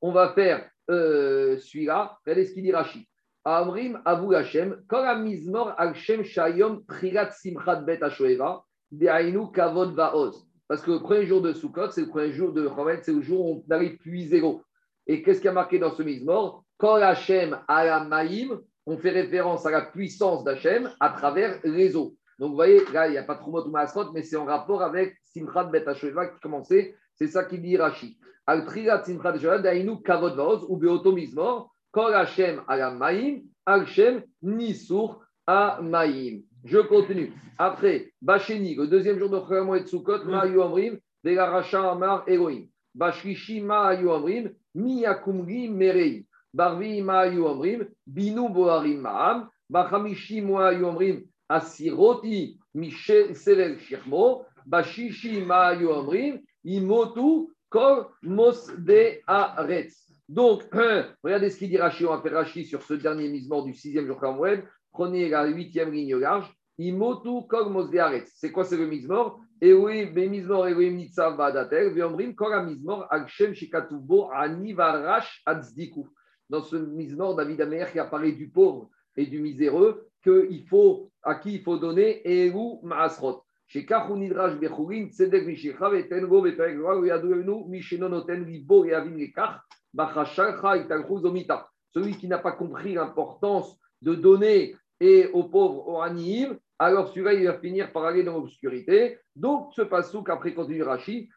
on 0.00 0.12
va 0.12 0.32
faire 0.32 0.68
euh, 0.90 1.58
celui-là. 1.58 2.18
Regardez 2.24 2.46
ce 2.46 2.54
qu'il 2.54 2.62
dit 2.62 2.72
Rachid. 2.72 3.04
Amrim, 3.44 4.00
Avou 4.04 4.32
Hashem, 4.34 4.82
Koram 4.88 5.24
Mizmor, 5.24 5.74
Hashem, 5.78 6.22
Shayom, 6.22 6.84
Trirat, 6.86 7.30
Simchat, 7.30 7.82
Bet, 7.82 8.02
Ashoeva, 8.02 8.62
Deainu, 8.90 9.50
Kavod, 9.52 9.94
Vaoz. 9.94 10.46
Parce 10.66 10.82
que 10.82 10.90
le 10.90 11.00
premier 11.00 11.26
jour 11.26 11.40
de 11.40 11.52
Sukkot, 11.52 11.90
c'est 11.90 12.02
le 12.02 12.08
premier 12.08 12.30
jour 12.30 12.52
de 12.52 12.68
Chomet, 12.68 13.00
c'est 13.02 13.12
le 13.12 13.22
jour 13.22 13.46
où 13.46 13.64
on 13.66 13.74
arrive 13.74 13.96
puis 13.98 14.26
zéro. 14.26 14.62
Et 15.06 15.22
qu'est-ce 15.22 15.40
qui 15.40 15.48
a 15.48 15.52
marqué 15.52 15.78
dans 15.78 15.92
ce 15.92 16.02
Mizmor? 16.02 16.62
Kol 16.76 17.02
Hashem, 17.02 17.58
Maïm, 17.68 18.60
on 18.90 18.96
fait 18.96 19.10
référence 19.10 19.66
à 19.66 19.70
la 19.70 19.82
puissance 19.82 20.44
d'Hachem 20.44 20.90
à 20.98 21.10
travers 21.10 21.60
les 21.62 21.94
eaux. 21.94 22.14
Donc 22.38 22.50
vous 22.50 22.54
voyez, 22.54 22.80
là, 22.90 23.06
il 23.06 23.10
n'y 23.10 23.18
a 23.18 23.22
pas 23.22 23.34
Trumot 23.34 23.66
ou 23.66 23.70
Maasrot, 23.70 24.12
mais 24.12 24.22
c'est 24.22 24.36
en 24.36 24.46
rapport 24.46 24.82
avec 24.82 25.14
Simchat 25.24 25.64
Bet 25.64 25.86
Hasheva 25.86 26.28
qui 26.28 26.40
commençait. 26.40 26.96
C'est 27.14 27.26
ça 27.26 27.44
qu'il 27.44 27.60
dit 27.60 27.76
Rashi. 27.76 28.18
Al 28.46 28.64
Trigat 28.64 29.04
Simchat 29.04 29.34
Hasheva, 29.34 29.58
Dainu 29.58 30.00
Kavod 30.02 30.36
Vaoz, 30.36 30.64
ou 30.70 30.78
Beoto 30.78 31.12
Mizmor, 31.12 31.70
Kol 31.92 32.14
Hashem 32.14 32.62
Ala 32.66 32.92
Maïm, 32.92 33.42
Hashem 33.66 34.22
Nisur 34.40 35.20
Maïm. 35.46 36.44
Je 36.64 36.78
continue. 36.78 37.34
Après, 37.58 38.10
Bacheni, 38.22 38.74
le 38.74 38.86
deuxième 38.86 39.18
jour 39.18 39.28
de 39.28 39.38
Chagamo 39.38 39.74
et 39.74 39.82
Tsukot, 39.82 40.24
Ma'ayu 40.24 40.62
Amrim, 40.62 40.98
Racha 41.24 41.90
Amar 41.90 42.24
Elohim. 42.26 42.68
Bashrishi 42.94 43.60
Ma'ayu 43.60 44.10
Amrim, 44.10 44.50
Miyakumri 44.74 45.68
Merei. 45.68 46.26
Barvi 46.58 47.02
Ma'ayu 47.02 47.46
Amrim, 47.46 47.86
Binu 48.04 48.48
Boharim 48.48 49.02
Ma'am, 49.02 49.48
Bachamishi 49.72 50.42
Ma'ayu 50.42 50.86
Amrim, 50.86 51.24
Asiroti 51.48 52.58
Michel 52.74 53.36
Sevel 53.36 53.78
Shirmo, 53.78 54.44
Bashishi 54.68 55.46
Ma'ayu 55.46 55.92
Amrim, 55.92 56.40
Imotu 56.66 57.46
Kol 57.70 58.08
Mos 58.22 58.66
de 58.76 59.20
Aretz. 59.28 59.94
Donc, 60.28 60.64
regardez 61.22 61.50
ce 61.50 61.58
qu'il 61.58 61.68
dit 61.68 61.78
Rashi, 61.78 62.04
on 62.04 62.16
va 62.16 62.20
faire 62.20 62.32
Rashi 62.32 62.64
sur 62.64 62.82
ce 62.82 62.94
dernier 62.94 63.28
misement 63.28 63.62
du 63.62 63.72
sixième 63.72 64.06
jour 64.06 64.20
Kamoued. 64.20 64.64
Prenez 64.90 65.28
la 65.28 65.46
huitième 65.46 65.92
ligne 65.92 66.16
large. 66.16 66.52
Imotu 66.76 67.46
Kol 67.48 67.70
Mos 67.70 67.86
de 67.86 67.98
Aretz. 67.98 68.32
C'est 68.34 68.50
quoi, 68.50 68.64
c'est 68.64 68.76
le 68.76 68.86
mismor 68.88 69.40
Ewe 69.60 70.12
Bemizmor 70.12 70.68
Ewe 70.68 70.90
Nitzav 70.90 71.36
Badater, 71.36 71.90
Veomrim 71.90 72.34
Kol 72.34 72.66
Mizmor 72.66 73.06
Agshem 73.10 73.54
Shikatubo 73.54 74.30
Ani 74.32 74.72
Varash 74.72 75.40
Atzdiku 75.46 76.08
dans 76.48 76.62
ce 76.62 76.76
mismor, 76.76 77.34
David 77.34 77.60
Amer 77.60 77.90
qui 77.90 77.98
a 77.98 78.04
parlé 78.04 78.32
du 78.32 78.48
pauvre 78.48 78.90
et 79.16 79.26
du 79.26 79.40
miséreux, 79.40 80.08
que 80.22 80.48
faut, 80.68 81.10
à 81.22 81.36
qui 81.36 81.54
il 81.54 81.62
faut 81.62 81.78
donner 81.78 82.22
Eru 82.24 82.78
Maasrot. 82.82 83.42
Chez 83.66 83.84
Kachunidrash 83.84 84.58
Bechourin, 84.58 85.08
Tzedek 85.08 85.46
Mishicha, 85.46 85.90
Vetengo, 85.90 86.42
Vetengo, 86.42 87.04
Yadouenu, 87.04 87.68
Mishenonoten, 87.68 88.44
Libo, 88.44 88.84
et 88.84 88.94
Avim 88.94 89.16
Lekach, 89.16 89.60
Bachashalcha, 89.92 90.78
Italchuzomita. 90.78 91.68
Celui 91.92 92.16
qui 92.16 92.28
n'a 92.28 92.38
pas 92.38 92.52
compris 92.52 92.94
l'importance 92.94 93.78
de 94.00 94.14
donner 94.14 94.74
et 95.00 95.28
aux 95.32 95.44
pauvres, 95.44 95.86
aux 95.88 96.00
Anihim, 96.00 96.56
alors 96.78 97.08
celui-là, 97.08 97.34
il 97.34 97.44
va 97.44 97.58
finir 97.58 97.92
par 97.92 98.04
aller 98.04 98.22
dans 98.22 98.34
l'obscurité. 98.34 99.18
Donc, 99.34 99.72
ce 99.74 99.82
pasouk, 99.82 100.30
après 100.30 100.54
continue 100.54 100.82
Rashi, 100.82 101.28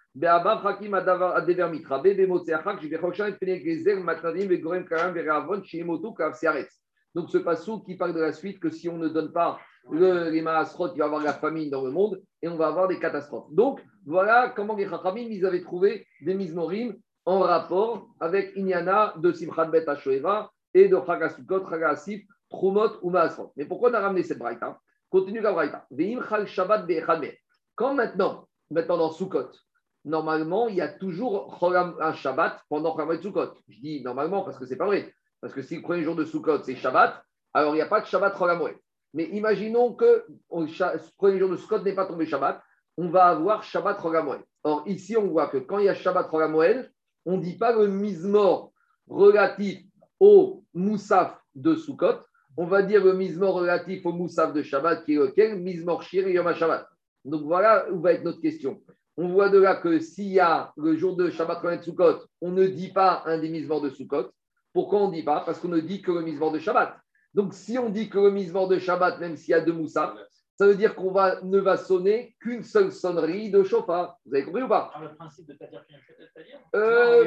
donc 7.13 7.29
ce 7.29 7.37
passou 7.37 7.79
qui 7.81 7.95
parle 7.95 8.13
de 8.13 8.19
la 8.19 8.33
suite 8.33 8.59
que 8.59 8.69
si 8.69 8.89
on 8.89 8.97
ne 8.97 9.07
donne 9.07 9.31
pas 9.31 9.59
le, 9.89 10.29
les 10.29 10.41
maasrot, 10.41 10.93
il 10.93 10.99
va 10.99 11.05
y 11.05 11.07
avoir 11.07 11.23
la 11.23 11.33
famine 11.33 11.69
dans 11.69 11.83
le 11.83 11.91
monde 11.91 12.21
et 12.41 12.47
on 12.47 12.55
va 12.55 12.67
avoir 12.67 12.87
des 12.87 12.99
catastrophes. 12.99 13.51
Donc 13.51 13.81
voilà 14.05 14.53
comment 14.55 14.75
les 14.75 14.87
Chachamim, 14.87 15.27
ils 15.29 15.45
avaient 15.45 15.61
trouvé 15.61 16.05
des 16.21 16.33
mizmorim 16.33 16.95
en 17.25 17.39
rapport 17.39 18.07
avec 18.19 18.53
Inyana 18.55 19.13
de 19.17 19.31
Simchat 19.31 19.65
Bet 19.65 19.89
Hashoeva 19.89 20.51
et 20.73 20.87
de 20.87 20.97
Chagasukot, 21.05 21.69
Chagasif, 21.69 22.25
Trumot 22.49 22.97
ou 23.01 23.09
Maasrot. 23.09 23.53
Mais 23.55 23.65
pourquoi 23.65 23.91
on 23.91 23.93
a 23.93 23.99
ramené 23.99 24.23
cette 24.23 24.39
braïta? 24.39 24.79
Continue 25.09 25.41
la 25.41 25.51
braïta. 25.51 25.85
Quand 27.75 27.93
maintenant, 27.93 28.47
maintenant 28.69 28.97
dans 28.97 29.11
Sukkot, 29.11 29.51
normalement, 30.05 30.67
il 30.67 30.75
y 30.75 30.81
a 30.81 30.87
toujours 30.87 31.57
un 31.99 32.13
Shabbat 32.13 32.61
pendant 32.69 32.95
Chagam 32.97 33.21
Sukkot. 33.21 33.53
Je 33.67 33.79
dis 33.79 34.01
normalement 34.03 34.43
parce 34.43 34.57
que 34.57 34.65
c'est 34.65 34.77
pas 34.77 34.85
vrai. 34.85 35.13
Parce 35.41 35.53
que 35.53 35.61
si 35.61 35.75
le 35.75 35.81
premier 35.81 36.03
jour 36.03 36.15
de 36.15 36.25
Sukkot, 36.25 36.63
c'est 36.63 36.75
Shabbat, 36.75 37.23
alors 37.53 37.73
il 37.73 37.77
n'y 37.77 37.81
a 37.81 37.87
pas 37.87 38.01
de 38.01 38.05
Shabbat 38.05 38.37
Chagam 38.37 38.61
Mais 39.13 39.25
imaginons 39.25 39.93
que 39.93 40.25
le 40.51 41.17
premier 41.17 41.39
jour 41.39 41.49
de 41.49 41.57
Sukkot 41.57 41.79
n'est 41.79 41.95
pas 41.95 42.05
tombé 42.05 42.25
Shabbat, 42.25 42.61
on 42.97 43.09
va 43.09 43.25
avoir 43.25 43.63
Shabbat 43.63 44.01
Chagam 44.01 44.37
Or, 44.63 44.83
ici, 44.85 45.17
on 45.17 45.27
voit 45.27 45.47
que 45.47 45.57
quand 45.57 45.79
il 45.79 45.85
y 45.85 45.89
a 45.89 45.95
Shabbat 45.95 46.29
Chagam 46.31 46.55
on 47.25 47.37
ne 47.37 47.43
dit 47.43 47.57
pas 47.57 47.71
le 47.71 47.87
mismor 47.87 48.71
relatif 49.07 49.79
au 50.19 50.63
Moussaf 50.73 51.39
de 51.55 51.75
Sukkot, 51.75 52.19
on 52.57 52.65
va 52.65 52.81
dire 52.81 53.03
le 53.03 53.13
mismor 53.13 53.55
relatif 53.55 54.05
au 54.05 54.11
Moussaf 54.11 54.53
de 54.53 54.61
Shabbat, 54.61 55.05
qui 55.05 55.13
est 55.13 55.17
lequel? 55.17 55.59
Mismor 55.59 56.03
Shir 56.03 56.27
et 56.27 56.33
Yom 56.33 56.53
Shabbat. 56.53 56.87
Donc 57.25 57.43
voilà 57.43 57.89
où 57.91 58.01
va 58.01 58.13
être 58.13 58.23
notre 58.23 58.41
question 58.41 58.81
on 59.17 59.27
voit 59.29 59.49
de 59.49 59.59
là 59.59 59.75
que 59.75 59.99
s'il 59.99 60.29
y 60.29 60.39
a 60.39 60.71
le 60.77 60.95
jour 60.95 61.15
de 61.15 61.29
Shabbat 61.29 61.63
de 61.63 61.83
Sukkot, 61.83 62.25
on 62.41 62.51
ne 62.51 62.65
dit 62.67 62.91
pas 62.91 63.23
un 63.25 63.37
des 63.37 63.49
mises-morts 63.49 63.81
de 63.81 63.89
Sukkot. 63.89 64.31
Pourquoi 64.73 65.01
on 65.01 65.09
ne 65.09 65.13
dit 65.13 65.23
pas? 65.23 65.41
Parce 65.41 65.59
qu'on 65.59 65.67
ne 65.67 65.79
dit 65.79 66.01
que 66.01 66.11
le 66.11 66.21
mise-mort 66.21 66.51
de 66.51 66.59
Shabbat. 66.59 66.95
Donc 67.33 67.53
si 67.53 67.77
on 67.77 67.89
dit 67.89 68.09
que 68.09 68.19
le 68.19 68.31
mise-mort 68.31 68.67
de 68.67 68.79
Shabbat, 68.79 69.19
même 69.19 69.35
s'il 69.35 69.51
y 69.51 69.53
a 69.53 69.61
deux 69.61 69.73
moussas, 69.73 70.15
ça 70.57 70.67
veut 70.67 70.75
dire 70.75 70.95
qu'on 70.95 71.11
va, 71.11 71.41
ne 71.41 71.59
va 71.59 71.75
sonner 71.75 72.35
qu'une 72.39 72.63
seule 72.63 72.91
sonnerie 72.91 73.49
de 73.49 73.63
chauffard. 73.63 74.17
Vous 74.25 74.35
avez 74.35 74.45
compris 74.45 74.61
ou 74.63 74.67
pas? 74.67 74.91
Le 75.01 75.15
principe 75.15 75.47
de 75.47 75.57
c'est-à-dire? 75.57 76.59
Euh, 76.75 77.25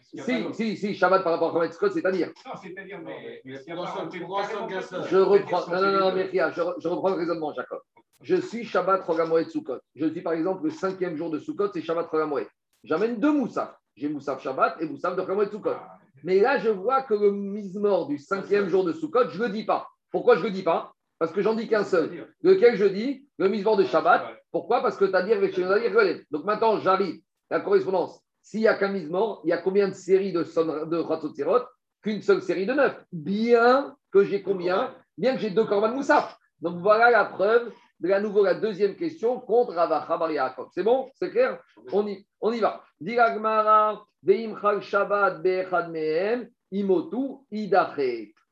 Si, 0.00 0.54
si, 0.54 0.76
si, 0.76 0.94
Shabbat 0.94 1.22
par 1.22 1.32
rapport 1.32 1.60
à 1.60 1.70
Sukkot, 1.70 1.90
c'est-à-dire. 1.90 2.32
Non, 2.46 2.52
c'est-à-dire, 2.60 3.00
mais. 3.04 3.42
Je 3.44 5.16
reprends, 5.16 5.70
non, 5.70 5.82
non, 5.82 5.98
non, 5.98 6.14
mais 6.14 6.30
je 6.32 6.88
reprends 6.88 7.10
le 7.10 7.16
raisonnement, 7.16 7.52
Jacob 7.52 7.80
je 8.20 8.36
suis 8.36 8.64
Shabbat 8.64 9.02
Rogamoed 9.04 9.48
Sukkot. 9.48 9.78
Je 9.94 10.06
suis 10.06 10.20
par 10.20 10.34
exemple 10.34 10.64
le 10.64 10.70
cinquième 10.70 11.16
jour 11.16 11.30
de 11.30 11.38
Sukkot, 11.38 11.72
c'est 11.72 11.82
Shabbat 11.82 12.08
Rogamoed. 12.08 12.46
J'amène 12.84 13.18
deux 13.18 13.32
moussaf. 13.32 13.74
J'ai 13.96 14.08
moussaf 14.08 14.42
Shabbat 14.42 14.76
et 14.80 14.86
moussaf 14.86 15.16
de 15.16 15.20
Rogamoed 15.20 15.50
Sukkot. 15.50 15.76
Mais 16.24 16.40
là, 16.40 16.58
je 16.58 16.68
vois 16.68 17.02
que 17.02 17.14
le 17.14 17.32
mise-mort 17.32 18.06
du 18.06 18.18
cinquième 18.18 18.68
jour 18.68 18.84
de 18.84 18.92
Sukkot, 18.92 19.30
je 19.30 19.38
ne 19.38 19.46
le 19.46 19.52
dis 19.52 19.64
pas. 19.64 19.88
Pourquoi 20.10 20.36
je 20.36 20.42
ne 20.42 20.46
le 20.46 20.52
dis 20.52 20.62
pas? 20.62 20.92
Parce 21.18 21.32
que 21.32 21.42
j'en 21.42 21.54
dis 21.54 21.68
qu'un 21.68 21.84
seul. 21.84 22.26
Lequel 22.42 22.76
je 22.76 22.84
dis? 22.84 23.26
Le 23.38 23.48
misvor 23.48 23.76
de 23.76 23.84
Shabbat. 23.84 24.24
Pourquoi? 24.50 24.82
Parce 24.82 24.96
que 24.96 25.04
tu 25.04 25.14
as 25.14 25.22
dit 25.22 25.32
avec 25.32 25.58
Donc 26.30 26.44
maintenant, 26.44 26.78
j'arrive. 26.78 27.20
La 27.50 27.60
correspondance. 27.60 28.20
S'il 28.42 28.60
n'y 28.60 28.68
a 28.68 28.74
qu'un 28.74 28.88
misvor, 28.88 29.40
il 29.44 29.50
y 29.50 29.52
a 29.52 29.58
combien 29.58 29.88
de 29.88 29.94
séries 29.94 30.32
de, 30.32 30.42
son, 30.42 30.64
de 30.86 31.04
Qu'une 32.02 32.22
seule 32.22 32.42
série 32.42 32.66
de 32.66 32.72
neuf. 32.72 33.04
Bien 33.12 33.94
que 34.12 34.24
j'ai 34.24 34.42
combien? 34.42 34.94
Bien 35.16 35.34
que 35.34 35.40
j'ai 35.40 35.50
deux 35.50 35.64
Korban 35.64 35.94
Moussaf. 35.94 36.36
Donc 36.60 36.78
voilà 36.80 37.10
la 37.10 37.24
preuve 37.24 37.72
de 38.02 38.20
nouveau 38.20 38.44
la 38.44 38.54
deuxième 38.54 38.96
question 38.96 39.38
contre 39.38 39.74
Ravacha 39.74 40.16
Bar 40.16 40.32
Yaakov. 40.32 40.68
C'est 40.74 40.82
bon? 40.82 41.10
C'est 41.14 41.30
clair? 41.30 41.62
On 41.92 42.06
y, 42.06 42.26
on 42.40 42.52
y 42.52 42.58
va. 42.58 42.82
Diragmara, 43.00 44.04
Shabbat 44.80 45.40
Be'echad 45.42 45.90
Mehem, 45.90 46.48
Imotu. 46.72 47.38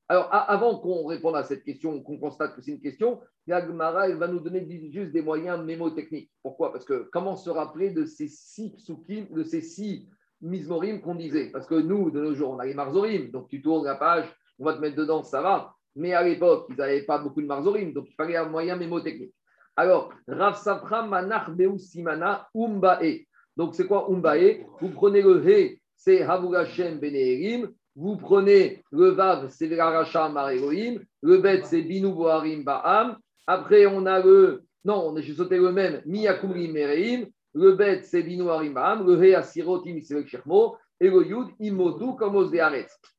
Alors, 0.09 0.29
avant 0.31 0.79
qu'on 0.79 1.07
réponde 1.07 1.37
à 1.37 1.45
cette 1.45 1.65
question, 1.65 2.01
qu'on 2.03 2.19
constate 2.19 2.55
que 2.55 2.63
c'est 2.63 2.73
une 2.73 2.81
question, 2.81 3.21
Yagmara, 3.47 4.09
il 4.09 4.17
va 4.17 4.29
nous 4.29 4.41
donner 4.41 4.67
juste 4.93 5.13
des 5.13 5.23
moyens 5.23 5.65
mémotechniques. 5.65 6.31
Pourquoi? 6.43 6.73
Parce 6.73 6.85
que 6.85 7.09
comment 7.13 7.37
se 7.37 7.51
rappeler 7.51 7.91
de 7.91 8.05
ces 8.05 8.29
six 8.29 8.71
psukim, 8.71 9.27
de 9.31 9.43
ces 9.43 9.61
six 9.61 10.09
mismorim 10.41 11.01
qu'on 11.01 11.17
disait? 11.17 11.51
Parce 11.51 11.67
que 11.67 11.75
nous, 11.75 12.11
de 12.11 12.21
nos 12.21 12.35
jours, 12.35 12.51
on 12.51 12.59
a 12.61 12.67
les 12.67 12.75
marzorim, 12.75 13.31
donc 13.31 13.49
tu 13.49 13.63
tournes 13.63 13.85
la 13.85 13.97
page, 13.97 14.33
on 14.59 14.65
va 14.65 14.75
te 14.75 14.81
mettre 14.81 14.97
dedans, 14.97 15.25
ça 15.25 15.43
va. 15.43 15.75
Mais 15.97 16.13
à 16.13 16.23
l'époque, 16.23 16.67
ils 16.71 16.77
n'avaient 16.77 17.03
pas 17.05 17.19
beaucoup 17.19 17.43
de 17.43 17.47
marzorim, 17.47 17.93
donc 17.93 18.07
il 18.09 18.15
fallait 18.15 18.37
un 18.37 18.49
moyen 18.49 18.77
mémotechnique. 18.77 19.35
Alors, 19.77 20.11
Rav 20.27 20.57
Safra 20.57 21.07
Manach 21.07 21.51
Simana 21.79 22.49
Umbae. 22.55 23.27
Donc, 23.57 23.75
c'est 23.75 23.87
quoi 23.87 24.09
Umbae? 24.11 24.67
Vous 24.81 24.91
prenez 24.91 25.23
le 25.23 25.43
He, 25.49 25.81
c'est 25.97 26.23
Havurashem 26.23 26.99
Beneherim. 26.99 27.71
Vous 27.97 28.17
prenez 28.17 28.83
le 28.93 29.09
Vav, 29.09 29.49
c'est 29.51 29.67
Veraracham 29.67 30.37
Elohim. 30.37 31.01
Le 31.23 31.39
Bet, 31.39 31.63
c'est 31.65 31.83
Binu 31.83 32.13
Boharim 32.13 32.63
Ba'am. 32.63 33.17
Après, 33.47 33.87
on 33.87 34.07
a 34.07 34.21
le. 34.21 34.63
Non, 34.85 35.15
j'ai 35.19 35.35
sauté 35.35 35.59
le 35.59 35.73
même, 35.73 36.01
Miyakumrim 36.07 36.73
Mereim. 36.73 37.27
Le 37.53 37.73
Bet, 37.73 38.03
c'est 38.05 38.23
Binu 38.23 38.49
Harim 38.49 38.75
Ba'am. 38.75 39.07
Le 39.07 39.23
He, 39.23 39.35
Asirotim, 39.35 40.01
c'est 40.03 40.27
Chermo. 40.27 40.77
Et 41.01 41.11
le 41.11 41.27
Yud, 41.27 41.49
Imodu, 41.59 42.17
comme 42.17 42.37
Os 42.37 42.51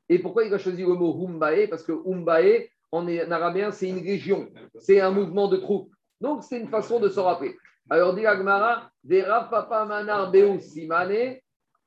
Et 0.10 0.20
pourquoi 0.20 0.46
il 0.46 0.54
a 0.54 0.58
choisi 0.58 0.84
le 0.84 0.94
mot 0.94 1.28
Umbae? 1.28 1.68
Parce 1.68 1.84
que 1.84 1.92
Umbae, 1.92 2.70
en 2.92 3.08
arabien, 3.08 3.72
c'est 3.72 3.90
une 3.90 4.00
région, 4.00 4.50
c'est 4.78 5.00
un 5.00 5.12
mouvement 5.12 5.48
de 5.48 5.58
troupes. 5.58 5.92
Donc, 6.22 6.44
c'est 6.44 6.60
une 6.60 6.70
façon 6.70 7.00
de 7.00 7.10
se 7.10 7.20
rappeler. 7.20 7.58
Alors, 7.90 8.14
dit 8.16 8.26
Agmara, 8.26 8.90
des 9.04 9.24
Papa 9.24 9.86
Manar 9.86 10.32
Beu 10.32 10.60
Simane 10.60 11.38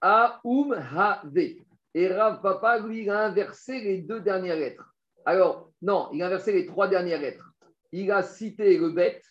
a 0.00 0.40
Um 0.44 0.72
Have. 0.72 1.38
Et 1.94 2.08
Rav 2.08 2.42
Papa, 2.42 2.80
lui, 2.80 3.04
il 3.04 3.10
a 3.10 3.26
inversé 3.26 3.80
les 3.80 3.98
deux 3.98 4.20
dernières 4.20 4.56
lettres. 4.56 4.92
Alors, 5.24 5.70
non, 5.80 6.08
il 6.12 6.22
a 6.22 6.26
inversé 6.26 6.52
les 6.52 6.66
trois 6.66 6.88
dernières 6.88 7.20
lettres. 7.20 7.48
Il 7.92 8.10
a 8.10 8.22
cité 8.22 8.76
le 8.76 8.90
bête, 8.90 9.24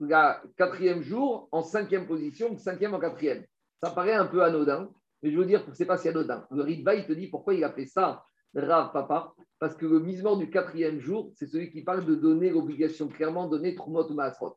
le 0.00 0.08
quatrième 0.56 1.02
jour, 1.02 1.48
en 1.52 1.62
cinquième 1.62 2.06
position, 2.06 2.56
cinquième 2.56 2.94
en 2.94 2.98
quatrième. 2.98 3.44
Ça 3.82 3.90
paraît 3.90 4.14
un 4.14 4.26
peu 4.26 4.42
anodin, 4.42 4.88
mais 5.22 5.30
je 5.30 5.38
veux 5.38 5.44
dire 5.44 5.64
que 5.66 5.74
ce 5.74 5.82
n'est 5.82 5.86
pas 5.86 5.98
si 5.98 6.08
anodin. 6.08 6.46
Le 6.50 6.62
Ritva, 6.62 6.94
il 6.94 7.06
te 7.06 7.12
dit 7.12 7.28
pourquoi 7.28 7.52
il 7.52 7.62
a 7.62 7.70
fait 7.70 7.84
ça, 7.84 8.24
Rav 8.54 8.92
Papa 8.92 9.34
parce 9.58 9.74
que 9.74 9.86
le 9.86 10.00
misement 10.00 10.36
du 10.36 10.50
quatrième 10.50 11.00
jour, 11.00 11.32
c'est 11.34 11.46
celui 11.46 11.70
qui 11.70 11.82
parle 11.82 12.04
de 12.04 12.14
donner 12.14 12.50
l'obligation 12.50 13.08
clairement 13.08 13.48
donner 13.48 13.74
Trumot 13.74 14.10
ou 14.10 14.14
Maasrot. 14.14 14.56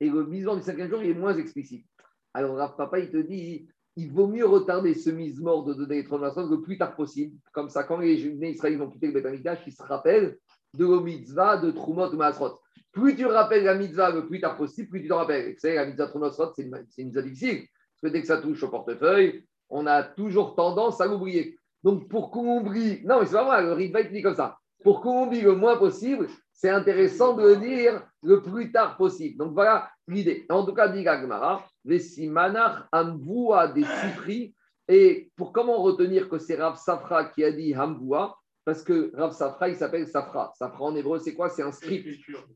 Et 0.00 0.08
le 0.08 0.26
misement 0.26 0.56
du 0.56 0.62
cinquième 0.62 0.88
jour, 0.88 1.02
il 1.02 1.10
est 1.10 1.14
moins 1.14 1.36
explicite. 1.36 1.86
Alors, 2.34 2.56
Rav 2.56 2.76
Papa, 2.76 2.98
il 2.98 3.10
te 3.10 3.18
dit, 3.18 3.68
il 3.96 4.10
vaut 4.10 4.26
mieux 4.26 4.46
retarder 4.46 4.94
ce 4.94 5.10
misement 5.10 5.62
de 5.62 5.74
donner 5.74 5.96
les 5.96 6.04
Trumot 6.04 6.50
le 6.50 6.60
plus 6.60 6.76
tard 6.76 6.96
possible. 6.96 7.36
Comme 7.52 7.68
ça, 7.68 7.84
quand 7.84 7.98
les 7.98 8.14
Israéliens 8.14 8.78
vont 8.78 8.90
quitter 8.90 9.12
le 9.12 9.20
Beth 9.20 9.60
ils 9.66 9.72
se 9.72 9.82
rappellent 9.82 10.38
de 10.74 10.86
la 10.86 11.00
mitzvah 11.00 11.58
de 11.58 11.70
Trumot 11.70 12.12
ou 12.12 12.16
Maasrot. 12.16 12.58
Plus 12.90 13.14
tu 13.14 13.26
rappelles 13.26 13.64
la 13.64 13.74
mitzvah 13.74 14.10
le 14.10 14.26
plus 14.26 14.40
tard 14.40 14.56
possible, 14.56 14.88
plus 14.88 15.02
tu 15.02 15.08
te 15.08 15.12
rappelles. 15.12 15.52
Vous 15.52 15.58
savez, 15.60 15.74
la 15.74 15.86
mitzvah 15.86 16.08
Trumot 16.08 16.32
c'est 16.32 16.62
une, 16.62 16.84
une 16.98 17.06
mitzvah 17.06 17.22
difficile. 17.22 17.66
Parce 18.00 18.12
que 18.12 18.16
dès 18.16 18.22
que 18.22 18.26
ça 18.26 18.38
touche 18.38 18.62
au 18.62 18.68
portefeuille, 18.68 19.46
on 19.68 19.86
a 19.86 20.02
toujours 20.02 20.54
tendance 20.54 21.00
à 21.00 21.06
l'oublier. 21.06 21.56
Donc, 21.82 22.08
pour 22.08 22.30
qu'on 22.30 22.58
oublie, 22.58 23.00
non, 23.04 23.20
mais 23.20 23.26
c'est 23.26 23.32
pas 23.32 23.44
vrai, 23.44 23.62
le 23.62 23.72
Ritva, 23.72 24.02
dit 24.02 24.22
comme 24.22 24.34
ça. 24.34 24.58
Pour 24.84 25.00
qu'on 25.00 25.26
oublie 25.26 25.40
le 25.40 25.54
moins 25.54 25.76
possible, 25.76 26.28
c'est 26.52 26.70
intéressant 26.70 27.34
de 27.34 27.42
le 27.42 27.56
dire 27.56 28.02
le 28.22 28.42
plus 28.42 28.70
tard 28.70 28.96
possible. 28.96 29.36
Donc, 29.36 29.52
voilà 29.52 29.90
l'idée. 30.06 30.46
En 30.48 30.64
tout 30.64 30.74
cas, 30.74 30.88
dit 30.88 31.02
Gagmara, 31.02 31.64
Vesimanach 31.84 32.86
Hamvoua 32.92 33.68
des 33.68 33.84
Sifri. 33.84 34.54
Et 34.88 35.30
pour 35.36 35.52
comment 35.52 35.82
retenir 35.82 36.28
que 36.28 36.38
c'est 36.38 36.56
Rav 36.56 36.76
Safra 36.76 37.26
qui 37.26 37.44
a 37.44 37.52
dit 37.52 37.74
Hamvoua 37.76 38.36
Parce 38.64 38.82
que 38.82 39.12
Rav 39.16 39.32
Safra, 39.32 39.68
il 39.68 39.76
s'appelle 39.76 40.06
Safra. 40.06 40.52
Safra 40.56 40.84
en 40.84 40.94
hébreu, 40.94 41.18
c'est 41.18 41.34
quoi? 41.34 41.48
C'est 41.48 41.62
un 41.62 41.72
script. 41.72 42.08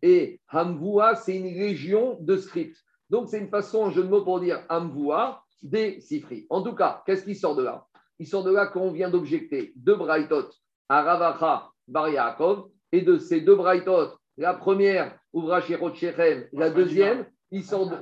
Et 0.03 0.41
Hamvoua, 0.53 1.17
c'est 1.17 1.37
une 1.37 1.47
région 1.47 2.17
de 2.21 2.37
script. 2.37 2.77
Donc, 3.11 3.29
c'est 3.29 3.39
une 3.39 3.49
façon, 3.49 3.91
je 3.91 3.97
jeu 3.97 4.03
de 4.05 4.09
mots 4.09 4.25
pour 4.25 4.41
dire 4.41 4.65
Hamvoua 4.69 5.43
des 5.63 6.01
Sifri. 6.01 6.47
En 6.51 6.63
tout 6.63 6.75
cas, 6.75 7.03
qu'est-ce 7.07 7.25
qui 7.25 7.35
sort 7.35 7.57
de 7.57 7.65
là? 7.65 7.87
Il 8.19 8.27
sort 8.27 8.45
de 8.45 8.53
là 8.53 8.67
qu'on 8.67 8.91
vient 8.91 9.11
d'objecter 9.11 9.73
deux 9.77 9.97
braïtot 9.97 10.49
à 10.89 11.03
Ravacha 11.03 11.71
Bar 11.89 12.09
Yaakov, 12.09 12.69
et 12.93 13.03
de 13.03 13.19
ces 13.19 13.41
deux 13.41 13.57
braïtot, 13.57 14.11
la 14.37 14.55
première, 14.55 15.19
Ouvra 15.33 15.61
Shechem, 15.61 16.47
la 16.53 16.71
deuxième, 16.71 17.27
il 17.51 17.65
sort 17.65 17.89
de, 17.89 17.97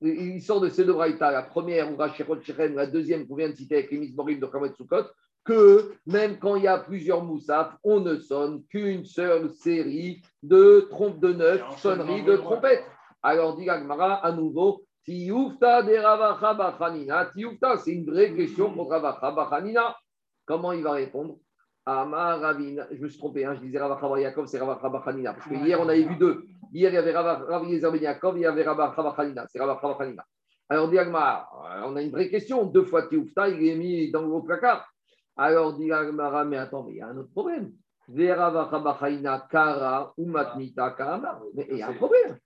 il 0.00 0.42
sort 0.42 0.60
de 0.60 0.68
ces 0.68 0.84
deux 0.84 0.92
braïtas, 0.92 1.30
la 1.30 1.42
première, 1.42 1.90
Ouvra 1.92 2.12
Shechem, 2.12 2.74
la 2.74 2.86
deuxième 2.86 3.26
qu'on 3.26 3.36
vient 3.36 3.48
de 3.48 3.54
citer 3.54 3.76
avec 3.76 3.90
les 3.90 4.12
Morim 4.12 4.38
de 4.38 4.46
Kamet 4.46 4.72
Sukkot, 4.76 5.06
que 5.44 5.94
même 6.06 6.38
quand 6.38 6.56
il 6.56 6.64
y 6.64 6.68
a 6.68 6.78
plusieurs 6.78 7.24
moussaf, 7.24 7.76
on 7.82 8.00
ne 8.00 8.16
sonne 8.18 8.62
qu'une 8.70 9.04
seule 9.04 9.50
série 9.50 10.22
de 10.42 10.86
trompes 10.90 11.20
de 11.20 11.32
neuf, 11.32 11.62
sonneries 11.78 12.22
de 12.22 12.36
trompettes. 12.36 12.84
Alors, 13.22 13.56
dit 13.56 13.68
Agmara, 13.68 14.14
à 14.14 14.32
nouveau, 14.32 14.84
Tioufta 15.04 15.82
de 15.82 15.96
Ravacha 15.96 16.54
Bachanina. 16.54 17.26
Tioufta, 17.26 17.76
c'est 17.78 17.92
une 17.92 18.06
vraie 18.06 18.34
question 18.34 18.72
pour 18.72 18.90
Ravacha 18.90 19.30
Bachanina. 19.32 19.96
Comment 20.44 20.72
il 20.72 20.82
va 20.82 20.92
répondre? 20.92 21.36
Amar 21.84 22.40
Ravina. 22.40 22.86
Je 22.92 23.02
me 23.02 23.08
suis 23.08 23.18
trompé, 23.18 23.44
hein, 23.44 23.54
je 23.56 23.60
disais 23.60 23.78
Ravacha 23.78 24.20
Yaakov, 24.20 24.46
c'est 24.46 24.58
Ravacha 24.58 24.88
Bachanina. 24.88 25.34
Parce 25.34 25.48
que 25.48 25.54
hier, 25.54 25.80
on 25.80 25.88
avait 25.88 26.04
vu 26.04 26.16
deux. 26.16 26.44
Hier, 26.72 26.90
il 26.90 26.94
y 26.94 26.98
avait 26.98 27.12
Rav 27.12 27.68
Yezer 27.68 27.90
Ben 27.90 28.00
Yaakov, 28.00 28.38
il 28.38 28.42
y 28.42 28.46
avait 28.46 28.62
Ravacha 28.62 29.02
Bachanina. 29.02 29.44
C'est 29.48 29.58
Ravacha 29.58 29.88
Bachanina. 29.88 30.24
Alors, 30.68 30.88
dit 30.88 30.98
Agmar, 30.98 31.50
on 31.84 31.96
a 31.96 32.02
une 32.02 32.10
vraie 32.10 32.28
question. 32.28 32.64
Deux 32.64 32.84
fois 32.84 33.08
Tioufta, 33.08 33.48
il 33.48 33.66
est 33.66 33.74
mis 33.74 34.10
dans 34.12 34.22
le 34.22 34.42
placard. 34.42 34.88
Alors, 35.36 35.72
dit 35.76 35.90
Agmara, 35.90 36.44
mais 36.44 36.58
attends, 36.58 36.84
mais 36.84 36.92
il 36.92 36.98
y 36.98 37.00
a 37.00 37.08
un 37.08 37.16
autre 37.16 37.32
problème. 37.32 37.72
Bachanina 38.08 39.46
Kara 39.50 40.12
ou 40.16 40.26
Matnita 40.26 40.90
Kara. 40.92 41.40
Mais 41.54 41.66
il 41.70 41.78
y 41.78 41.82
a 41.82 41.88
un 41.88 41.94
problème. 41.94 42.38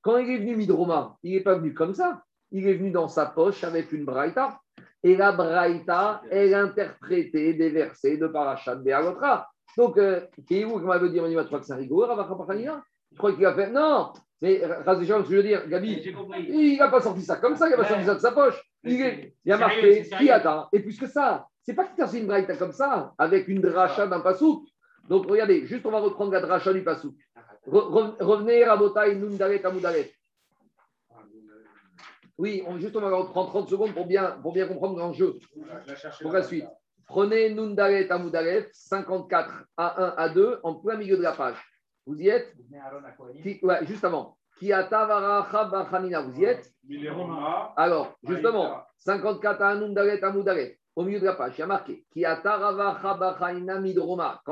Quand 0.00 0.16
il 0.18 0.30
est 0.30 0.38
venu 0.38 0.56
Midroma, 0.56 1.16
il 1.22 1.34
n'est 1.34 1.42
pas 1.42 1.54
venu 1.54 1.74
comme 1.74 1.94
ça. 1.94 2.22
Il 2.50 2.66
est 2.66 2.74
venu 2.74 2.90
dans 2.90 3.08
sa 3.08 3.26
poche 3.26 3.62
avec 3.64 3.92
une 3.92 4.04
braïta. 4.04 4.58
Et 5.02 5.16
la 5.16 5.32
braïta, 5.32 6.22
elle 6.30 6.54
interprétait 6.54 7.54
des 7.54 7.68
versets 7.70 8.16
de 8.16 8.26
Parashat 8.26 8.76
Be'alotra. 8.76 9.48
Donc, 9.76 9.96
euh, 9.98 10.22
qui 10.46 10.60
est 10.60 10.64
où 10.64 10.80
qui 10.80 10.86
m'avait 10.86 11.08
dit, 11.08 11.20
tu 11.20 11.44
crois 11.46 11.60
que 11.60 11.66
c'est 11.66 11.74
rigolo, 11.74 12.06
Je 13.12 13.16
crois 13.16 13.32
qu'il 13.32 13.46
a 13.46 13.54
fait. 13.54 13.70
Non, 13.70 14.12
mais 14.40 14.60
ce 14.60 14.98
que 14.98 15.04
je 15.04 15.36
veux 15.36 15.42
dire, 15.42 15.68
Gabi, 15.68 16.00
il 16.48 16.78
n'a 16.78 16.88
pas 16.88 17.00
sorti 17.00 17.22
ça 17.22 17.36
comme 17.36 17.56
ça, 17.56 17.66
il 17.66 17.70
n'a 17.70 17.76
pas 17.76 17.88
sorti 17.88 18.04
ça 18.04 18.14
de 18.14 18.20
sa 18.20 18.32
poche. 18.32 18.60
Il, 18.84 19.00
est, 19.00 19.34
il 19.44 19.52
a 19.52 19.58
marqué 19.58 20.08
qui 20.18 20.30
attend. 20.30 20.68
Et 20.72 20.80
plus 20.80 20.98
que 20.98 21.06
ça, 21.06 21.46
c'est 21.62 21.74
pas 21.74 21.84
qu'il 21.84 22.02
a 22.02 22.06
sorti 22.06 22.20
une 22.20 22.26
braïta 22.26 22.56
comme 22.56 22.72
ça, 22.72 23.12
avec 23.18 23.48
une 23.48 23.60
dracha 23.60 24.06
d'un 24.06 24.20
pasouk. 24.20 24.64
Donc, 25.08 25.28
regardez, 25.28 25.66
juste 25.66 25.84
on 25.86 25.90
va 25.90 26.00
reprendre 26.00 26.32
la 26.32 26.40
dracha 26.40 26.72
du 26.72 26.84
pasouk. 26.84 27.14
Revenez 27.70 28.64
à 28.64 28.76
Botaï, 28.76 29.16
Nundaret, 29.16 29.64
Amoudaret. 29.64 30.10
Oui, 32.38 32.62
on, 32.66 32.78
juste 32.78 32.96
on 32.96 33.00
va 33.00 33.16
reprendre 33.16 33.48
30 33.48 33.68
secondes 33.68 33.92
pour 33.92 34.06
bien, 34.06 34.38
pour 34.42 34.52
bien 34.52 34.66
comprendre 34.68 34.98
l'enjeu. 34.98 35.38
Pour 36.22 36.32
la 36.32 36.42
suite. 36.42 36.66
Prenez 37.06 37.52
Nundaret, 37.52 38.10
Amoudaret, 38.10 38.68
54 38.72 39.64
à 39.76 40.02
1 40.02 40.14
à 40.16 40.28
2, 40.28 40.60
en 40.62 40.74
plein 40.74 40.96
milieu 40.96 41.16
de 41.16 41.22
la 41.22 41.32
page. 41.32 41.56
Vous 42.06 42.20
y 42.20 42.28
êtes 42.28 42.54
ouais, 43.62 43.86
Juste 43.86 44.04
avant. 44.04 44.36
Vous 44.60 44.66
y 46.40 46.44
êtes 46.44 46.72
Alors, 47.76 48.16
justement, 48.22 48.82
54 48.98 49.62
à 49.62 49.70
1, 49.70 49.80
Nundaret, 49.80 50.22
Amoudaret. 50.22 50.78
Au 50.94 51.02
milieu 51.04 51.20
de 51.20 51.24
la 51.24 51.34
page, 51.34 51.54
il 51.56 51.60
y 51.60 51.62
a 51.62 51.66
marqué 51.66 52.04
Quand 52.12 52.18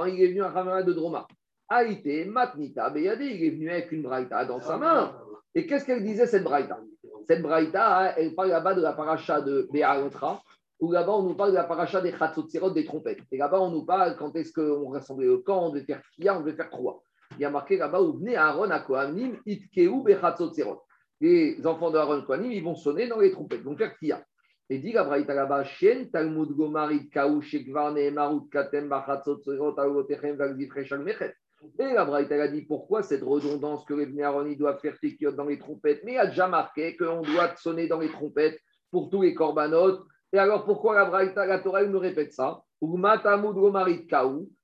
il 0.04 0.22
est 0.22 0.28
venu 0.28 0.44
à 0.44 0.82
de 0.82 0.92
Droma. 0.92 1.26
Aïté, 1.68 2.24
Matnita, 2.26 2.90
Beyade, 2.90 3.22
il 3.22 3.44
est 3.44 3.50
venu 3.50 3.70
avec 3.70 3.90
une 3.90 4.02
braïta 4.02 4.44
dans 4.44 4.60
sa 4.60 4.76
main. 4.76 5.12
Et 5.54 5.66
qu'est-ce 5.66 5.84
qu'elle 5.84 6.04
disait 6.04 6.26
cette 6.26 6.44
braïta? 6.44 6.78
Cette 7.26 7.42
braïta, 7.42 8.14
elle 8.16 8.34
parle 8.34 8.50
là-bas 8.50 8.74
de 8.74 8.82
la 8.82 8.92
paracha 8.92 9.40
de 9.40 9.68
Béaotra, 9.72 10.40
où 10.78 10.92
là-bas 10.92 11.12
on 11.12 11.22
nous 11.22 11.34
parle 11.34 11.50
de 11.50 11.56
la 11.56 11.64
paracha 11.64 12.00
des 12.00 12.12
Khatsotzirot, 12.12 12.70
des 12.70 12.84
trompettes. 12.84 13.18
Et 13.32 13.38
là-bas 13.38 13.60
on 13.60 13.70
nous 13.70 13.84
parle 13.84 14.16
quand 14.16 14.36
est-ce 14.36 14.52
qu'on 14.52 14.90
rassemblait 14.90 15.26
le 15.26 15.38
camp, 15.38 15.66
on 15.66 15.70
devait 15.70 15.84
faire 15.84 16.02
Kia, 16.12 16.36
on 16.36 16.40
devait 16.40 16.54
faire 16.54 16.70
trois. 16.70 17.02
Il 17.32 17.40
y 17.40 17.44
a 17.44 17.50
marqué 17.50 17.76
là-bas 17.76 18.00
où 18.00 18.18
venait 18.18 18.36
Aaron 18.36 18.70
à 18.70 18.78
Kohanim, 18.78 19.38
Itkeu 19.44 19.90
Bechatzotzirot. 20.04 20.82
Les 21.20 21.66
enfants 21.66 21.90
de 21.90 21.98
Aaron 21.98 22.22
Kohanim, 22.22 22.52
ils 22.52 22.62
vont 22.62 22.76
sonner 22.76 23.08
dans 23.08 23.18
les 23.18 23.32
trompettes, 23.32 23.64
donc 23.64 23.78
faire 23.78 23.96
Kia. 23.98 24.22
Et 24.68 24.78
dit 24.78 24.92
la 24.92 25.02
braïta 25.02 25.34
là-bas, 25.34 25.64
Shen, 25.64 26.10
Talmud 26.10 26.52
Gomarit, 26.52 27.08
Kaou, 27.08 27.40
Shekvar, 27.40 27.92
Nehemarut, 27.92 28.48
Katem, 28.50 28.88
Bechatzotzirot, 28.88 29.80
Aogotechem, 29.80 30.36
Vagzifre, 30.36 30.96
Mechet. 30.98 31.34
Et 31.78 31.92
la 31.92 32.04
Braïta 32.04 32.34
a 32.34 32.48
dit 32.48 32.62
pourquoi 32.62 33.02
cette 33.02 33.22
redondance 33.22 33.84
que 33.84 33.94
les 33.94 34.22
Aaron 34.22 34.50
doivent 34.52 34.80
faire 34.80 34.98
Tekiot 35.00 35.32
dans 35.32 35.46
les 35.46 35.58
trompettes, 35.58 36.02
mais 36.04 36.14
il 36.14 36.18
a 36.18 36.26
déjà 36.26 36.48
marqué 36.48 36.96
qu'on 36.96 37.22
doit 37.22 37.54
sonner 37.56 37.88
dans 37.88 37.98
les 37.98 38.10
trompettes 38.10 38.58
pour 38.90 39.10
tous 39.10 39.22
les 39.22 39.34
corbanotes. 39.34 40.02
Et 40.32 40.38
alors 40.38 40.64
pourquoi 40.64 40.94
la 40.94 41.04
Braïta, 41.04 41.46
la 41.46 41.60
Torah, 41.60 41.84
nous 41.84 41.98
répète 41.98 42.32
ça? 42.32 42.62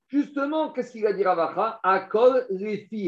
Justement, 0.07 0.71
qu'est-ce 0.71 0.91
qu'il 0.91 1.07
a 1.07 1.13
dit 1.13 1.23
Ravacha? 1.23 1.79
Akol 1.81 2.45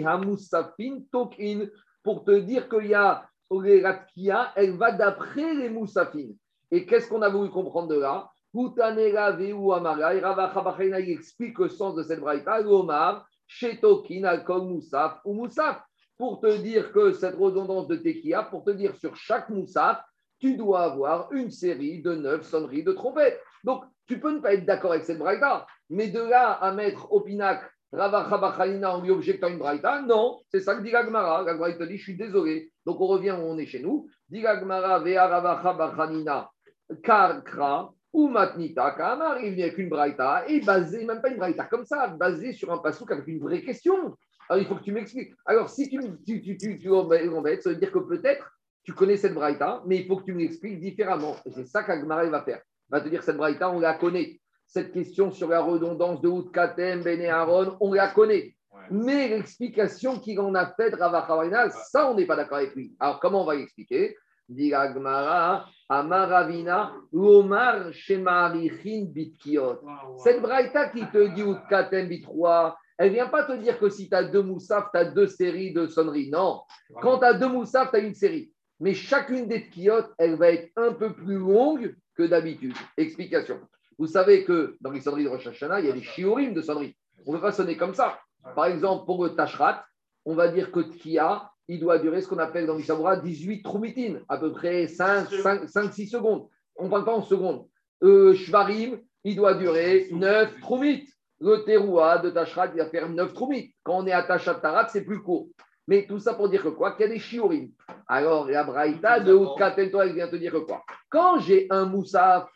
hamusafin 0.06 1.00
tokin 1.12 1.68
pour 2.04 2.24
te 2.24 2.32
dire 2.40 2.68
qu'il 2.68 2.88
y 2.88 2.94
a 2.96 3.26
les 3.62 3.84
ratkia, 3.84 4.52
elle 4.56 4.78
va 4.78 4.92
d'après 4.92 5.54
les 5.54 5.70
moussafines. 5.70 6.36
Et 6.72 6.86
qu'est-ce 6.86 7.08
qu'on 7.08 7.22
a 7.22 7.30
voulu 7.30 7.50
comprendre 7.52 7.90
de 7.90 8.00
là? 8.00 8.30
Veu 8.54 8.72
amara. 9.74 10.16
Et 10.16 10.20
Ravacha 10.20 10.84
il 10.84 11.10
explique 11.12 11.60
le 11.60 11.70
sens 11.70 11.94
de 11.96 12.02
cette 12.04 12.22
braïta. 12.22 12.62
L'omar, 12.62 13.28
shetokin, 13.48 14.24
alcool 14.24 14.68
moussaf 14.68 15.20
ou 15.26 15.34
moussaf. 15.34 15.82
Pour 16.18 16.40
te 16.40 16.58
dire 16.58 16.92
que 16.94 17.12
cette 17.12 17.36
redondance 17.36 17.88
de 17.88 17.98
tekia, 17.98 18.44
pour 18.44 18.64
te 18.64 18.72
dire 18.72 18.96
sur 18.96 19.16
chaque 19.16 19.50
moussaf, 19.50 20.02
tu 20.40 20.56
dois 20.56 20.84
avoir 20.84 21.32
une 21.34 21.52
série 21.52 22.02
de 22.02 22.14
neuf 22.16 22.44
sonneries 22.44 22.84
de 22.84 22.94
trompettes. 22.94 23.42
Donc, 23.64 23.84
tu 24.08 24.20
peux 24.20 24.32
ne 24.32 24.40
pas 24.40 24.54
être 24.54 24.66
d'accord 24.66 24.92
avec 24.92 25.04
cette 25.04 25.18
braïta, 25.18 25.66
mais 25.90 26.08
de 26.10 26.20
là 26.20 26.52
à 26.52 26.72
mettre 26.72 27.12
au 27.12 27.22
pinacle 27.22 27.70
Ravacha 27.92 28.92
en 28.92 29.02
lui 29.02 29.12
objectant 29.12 29.48
une 29.48 29.58
braïta, 29.58 30.02
non, 30.02 30.42
c'est 30.50 30.60
ça 30.60 30.76
que 30.76 30.82
dit 30.82 30.92
Gagmara. 30.92 31.46
Gagmara 31.46 31.74
te 31.74 31.84
dit, 31.84 31.98
je 31.98 32.04
suis 32.04 32.18
désolé. 32.18 32.72
Donc, 32.86 33.00
on 33.00 33.08
revient 33.08 33.32
où 33.32 33.44
on 33.44 33.58
est 33.58 33.66
chez 33.66 33.80
nous. 33.80 34.08
Dit 34.30 34.42
Gagmara, 34.42 35.00
Vea 35.00 35.28
Ravacha 35.28 35.74
Bachanina, 35.74 36.50
Karkra, 37.04 37.94
ou 38.16 38.30
Matnita, 38.30 38.92
Kamar, 38.92 39.44
il 39.44 39.56
vient 39.56 39.66
avec 39.66 39.78
une 39.78 39.90
braïta, 39.90 40.46
et 40.48 40.62
basé, 40.62 41.04
même 41.04 41.22
pas 41.22 41.28
une 41.28 41.38
braïta 41.38 41.66
comme 41.66 41.86
ça, 41.86 42.08
basé 42.08 42.54
sur 42.54 42.72
un 42.72 42.78
pasouk 42.78 43.12
avec 43.12 43.28
une 43.28 43.40
vraie 43.40 43.62
question. 43.62 44.16
Alors, 44.48 44.64
il 44.64 44.68
faut 44.68 44.76
que 44.76 44.84
tu 44.84 44.94
m'expliques. 44.94 45.34
Alors, 45.46 45.70
si 45.70 45.90
tu, 45.90 46.00
tu, 46.26 46.42
tu, 46.42 46.58
tu, 46.58 46.80
tu 46.80 46.90
ça 46.90 47.70
veut 47.70 47.76
dire 47.76 47.92
que 47.92 48.00
peut-être 48.00 48.50
tu 48.84 48.94
connais 48.94 49.18
cette 49.18 49.34
braïta, 49.34 49.82
mais 49.86 49.98
il 49.98 50.08
faut 50.08 50.16
que 50.16 50.24
tu 50.24 50.34
me 50.34 50.40
l'expliques 50.40 50.80
différemment. 50.80 51.36
Et 51.46 51.52
c'est 51.52 51.66
ça 51.66 51.84
qu'Agmara 51.84 52.26
va 52.30 52.42
faire. 52.44 52.62
Il 52.90 52.92
va 52.92 53.02
te 53.02 53.10
dire 53.10 53.22
cette 53.22 53.36
braïta, 53.36 53.70
on 53.70 53.82
la 53.82 53.96
connaît. 53.96 54.40
Cette 54.66 54.94
question 54.94 55.30
sur 55.32 55.50
la 55.50 55.60
redondance 55.60 56.22
de 56.22 56.30
Outkatem, 56.30 57.04
Bene 57.04 57.26
Aaron, 57.26 57.76
on 57.82 57.92
la 57.92 58.08
connaît. 58.08 58.56
Mais 58.92 59.28
l'explication 59.28 60.20
qu'il 60.20 60.40
en 60.40 60.56
a 60.56 60.68
faite, 60.68 60.96
Ravachavarina, 60.96 61.70
ça, 61.70 62.10
on 62.10 62.16
n'est 62.16 62.26
pas 62.26 62.38
d'accord 62.38 62.60
avec 62.60 62.76
lui. 62.76 62.96
Alors, 63.00 63.20
comment 63.20 63.42
on 63.42 63.46
va 63.46 63.56
l'expliquer? 63.56 64.16
Amaravina, 65.90 66.94
Omar 67.14 67.92
Shemarichin 67.94 69.06
Bitkiot. 69.06 69.82
Cette 70.18 70.42
braïta 70.42 70.90
qui 70.90 71.06
te 71.12 71.34
dit 71.34 71.44
Outkatem 71.44 72.08
Bitroa, 72.08 72.78
elle 72.98 73.10
ne 73.10 73.14
vient 73.14 73.28
pas 73.28 73.44
te 73.44 73.54
dire 73.54 73.78
que 73.78 73.90
si 73.90 74.10
tu 74.10 74.16
as 74.16 74.24
deux 74.24 74.42
moussaf, 74.42 74.86
tu 74.94 75.00
as 75.00 75.06
deux 75.06 75.28
séries 75.28 75.74
de 75.74 75.88
sonneries. 75.88 76.30
Non. 76.30 76.62
Quand 77.02 77.20
tu 77.20 77.26
as 77.26 77.34
deux 77.34 77.50
moussaf, 77.50 77.92
tu 77.92 77.98
as 77.98 78.00
une 78.00 78.14
série 78.14 78.52
mais 78.80 78.94
chacune 78.94 79.48
des 79.48 79.70
tkiotes, 79.70 80.12
elle 80.18 80.36
va 80.36 80.52
être 80.52 80.72
un 80.76 80.94
peu 80.94 81.14
plus 81.14 81.38
longue 81.38 81.96
que 82.16 82.24
d'habitude. 82.24 82.76
Explication. 82.98 83.60
Vous 83.98 84.08
savez 84.08 84.44
que 84.44 84.76
dans 84.82 84.92
les 84.92 85.02
sonneries 85.02 85.24
de 85.24 85.30
Rosh 85.30 85.48
Hashanah, 85.48 85.80
il 85.80 85.86
y 85.86 85.90
a 85.90 85.94
des 85.94 86.04
shiurim 86.04 86.54
de 86.54 86.62
sonneries. 86.62 86.96
On 87.26 87.32
ne 87.32 87.38
peut 87.38 87.44
pas 87.44 87.52
sonner 87.52 87.78
comme 87.78 87.94
ça. 87.94 88.20
Par 88.56 88.66
exemple, 88.66 89.06
pour 89.06 89.24
le 89.24 89.36
tashrat, 89.36 89.86
on 90.26 90.36
va 90.36 90.50
dire 90.50 90.72
que 90.72 90.82
tkia, 90.82 91.50
il 91.68 91.80
doit 91.80 92.00
durer 92.00 92.22
ce 92.22 92.28
qu'on 92.28 92.38
appelle 92.38 92.68
dans 92.68 92.76
l'Issamoura 92.76 93.18
18 93.18 93.64
troumitines, 93.64 94.22
à 94.30 94.38
peu 94.38 94.52
près 94.52 94.86
5-6 94.86 96.10
secondes. 96.10 96.48
On 96.76 96.86
ne 96.86 96.90
parle 96.90 97.06
pas 97.06 97.16
en 97.16 97.24
secondes. 97.24 97.66
Euh, 98.04 98.34
shvarim, 98.36 99.00
il 99.24 99.36
doit 99.36 99.56
durer 99.56 100.08
9 100.12 100.60
troumit. 100.62 101.08
Le 101.42 101.64
teroua 101.66 102.20
de 102.20 102.30
tashrat, 102.30 102.68
il 102.74 102.78
va 102.78 102.90
faire 102.90 103.10
9 103.10 103.34
troumit. 103.34 103.74
Quand 103.84 103.98
on 103.98 104.08
est 104.08 104.12
à 104.12 104.24
tachat 104.24 104.56
tarat, 104.56 104.88
c'est 104.88 105.04
plus 105.04 105.22
court. 105.22 105.48
Mais 105.88 106.06
tout 106.08 106.20
ça 106.20 106.34
pour 106.34 106.50
dire 106.50 106.64
que 106.64 106.70
quoi? 106.70 106.94
Qu'il 106.94 107.06
y 107.06 107.10
a 107.10 107.14
des 107.14 107.20
shiurim. 107.20 107.70
Alors, 108.08 108.48
la 108.48 108.64
braïta 108.64 109.20
de 109.20 109.34
Outkatentoa, 109.34 110.08
elle 110.08 110.14
vient 110.14 110.28
te 110.28 110.36
dire 110.36 110.52
que 110.52 110.58
quoi? 110.58 110.84
Quand 111.10 111.40
j'ai 111.40 111.68
un 111.70 111.86
moussaf, 111.86 112.50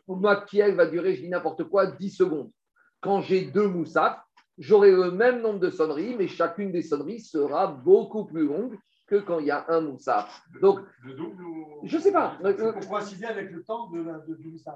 qui 0.47 0.59
elle 0.59 0.75
va 0.75 0.85
durer, 0.85 1.15
je 1.15 1.21
dis 1.21 1.29
n'importe 1.29 1.63
quoi, 1.65 1.87
10 1.87 2.09
secondes. 2.09 2.51
Quand 3.01 3.21
j'ai 3.21 3.45
deux 3.45 3.67
moussaf, 3.67 4.19
j'aurai 4.57 4.91
le 4.91 5.11
même 5.11 5.41
nombre 5.41 5.59
de 5.59 5.69
sonneries, 5.69 6.15
mais 6.17 6.27
chacune 6.27 6.71
des 6.71 6.81
sonneries 6.81 7.21
sera 7.21 7.67
beaucoup 7.67 8.25
plus 8.25 8.45
longue 8.45 8.77
que 9.09 9.15
quand 9.15 9.39
il 9.39 9.47
y 9.47 9.51
a 9.51 9.65
un 9.69 9.81
moussaf. 9.81 10.43
Donc, 10.61 10.79
le 11.03 11.13
double 11.13 11.43
ou... 11.43 11.79
je 11.83 11.97
ne 11.97 12.01
sais 12.01 12.11
pas. 12.11 12.37
Pour 12.41 12.89
coïncider 12.89 13.25
avec 13.25 13.51
le 13.51 13.63
temps 13.63 13.89
de, 13.89 14.03
de, 14.27 14.35
du 14.35 14.51
moussaf. 14.51 14.75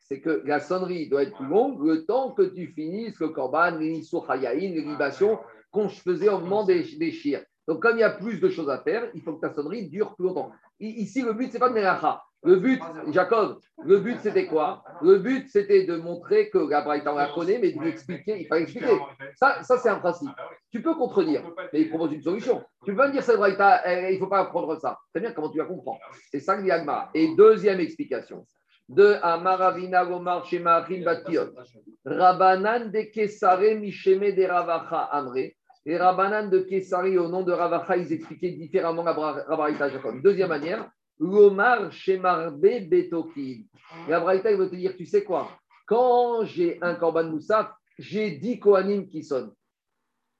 C'est 0.00 0.20
que 0.20 0.42
la 0.44 0.60
sonnerie 0.60 1.08
doit 1.08 1.24
être 1.24 1.36
plus 1.36 1.46
longue 1.46 1.84
le 1.84 2.06
temps 2.06 2.32
que 2.32 2.42
tu 2.42 2.68
finisses 2.68 3.20
le 3.20 3.28
korban, 3.28 3.76
les 3.78 4.00
les 4.00 4.82
libations 4.82 5.38
qu'on 5.70 5.88
faisait 5.88 6.28
au 6.28 6.40
moment 6.40 6.64
des, 6.64 6.82
des 6.96 7.12
chirs. 7.12 7.44
Donc, 7.68 7.82
comme 7.82 7.96
il 7.96 8.00
y 8.00 8.04
a 8.04 8.10
plus 8.10 8.40
de 8.40 8.48
choses 8.48 8.70
à 8.70 8.78
faire, 8.78 9.10
il 9.14 9.22
faut 9.22 9.34
que 9.34 9.46
ta 9.46 9.52
sonnerie 9.52 9.88
dure 9.88 10.14
plus 10.16 10.24
longtemps. 10.24 10.50
Ici, 10.80 11.22
le 11.22 11.34
but, 11.34 11.48
ce 11.48 11.54
n'est 11.54 11.60
pas 11.60 11.68
de 11.68 11.74
Melacha. 11.74 12.22
Le 12.42 12.56
but, 12.56 12.80
Jacob, 13.12 13.58
le 13.84 13.98
but, 13.98 14.18
c'était 14.20 14.46
quoi? 14.46 14.82
Le 15.02 15.18
but, 15.18 15.48
c'était 15.50 15.84
de 15.84 15.96
montrer 15.96 16.48
que 16.48 16.58
la 16.58 16.82
on 17.12 17.16
la 17.16 17.26
connaît, 17.34 17.58
mais 17.58 17.72
de 17.72 17.78
lui 17.78 17.90
expliquer. 17.90 18.40
Il 18.40 18.46
fallait 18.46 18.62
expliquer. 18.62 18.98
Ça, 19.34 19.62
ça 19.62 19.76
c'est 19.76 19.90
un 19.90 19.98
principe. 19.98 20.30
Tu 20.70 20.80
peux 20.80 20.94
contredire, 20.94 21.42
mais 21.72 21.82
il 21.82 21.90
propose 21.90 22.12
une 22.12 22.22
solution. 22.22 22.62
Tu 22.84 22.92
peux 22.92 22.96
pas 22.96 23.08
me 23.08 23.12
dire, 23.12 23.22
cette 23.22 23.36
Braïta, 23.36 24.10
il 24.10 24.14
ne 24.14 24.18
faut 24.18 24.26
pas 24.26 24.40
apprendre 24.40 24.74
ça. 24.80 24.98
C'est 25.12 25.20
bien 25.20 25.32
comment 25.32 25.50
tu 25.50 25.58
la 25.58 25.66
comprends? 25.66 25.98
C'est 26.30 26.40
ça 26.40 26.56
que 26.56 26.62
dit 26.62 26.70
Agmara. 26.70 27.10
Et 27.12 27.34
deuxième 27.36 27.80
explication. 27.80 28.46
De 28.88 29.16
Amaravina 29.22 30.06
Gomar 30.06 30.46
Shema 30.46 30.80
Batiot. 30.80 31.50
Rabanan 32.04 32.90
de 32.90 33.02
Kesare 33.12 33.76
Misheme 33.78 34.34
de 34.34 34.44
Ravacha 34.44 35.02
Amre. 35.12 35.52
Les 35.84 35.96
Rabbanan 35.96 36.50
de 36.50 36.60
Kessari, 36.60 37.16
au 37.16 37.28
nom 37.28 37.42
de 37.42 37.52
Ravacha, 37.52 37.96
ils 37.96 38.12
expliquaient 38.12 38.50
différemment 38.50 39.02
la 39.02 39.88
Jacob. 39.88 40.22
Deuxième 40.22 40.48
manière, 40.48 40.90
L'Omar 41.20 41.92
Shemarbe 41.92 42.88
Betokin. 42.88 43.62
La 44.08 44.20
Braïta, 44.20 44.50
il 44.50 44.56
veut 44.56 44.70
te 44.70 44.74
dire, 44.74 44.96
tu 44.96 45.06
sais 45.06 45.22
quoi? 45.22 45.48
Quand 45.86 46.44
j'ai 46.44 46.78
un 46.82 46.94
Korban 46.94 47.24
Moussaf, 47.24 47.70
j'ai 47.98 48.32
10 48.32 48.58
Kohanim 48.58 49.06
qui 49.06 49.22
sonnent. 49.22 49.52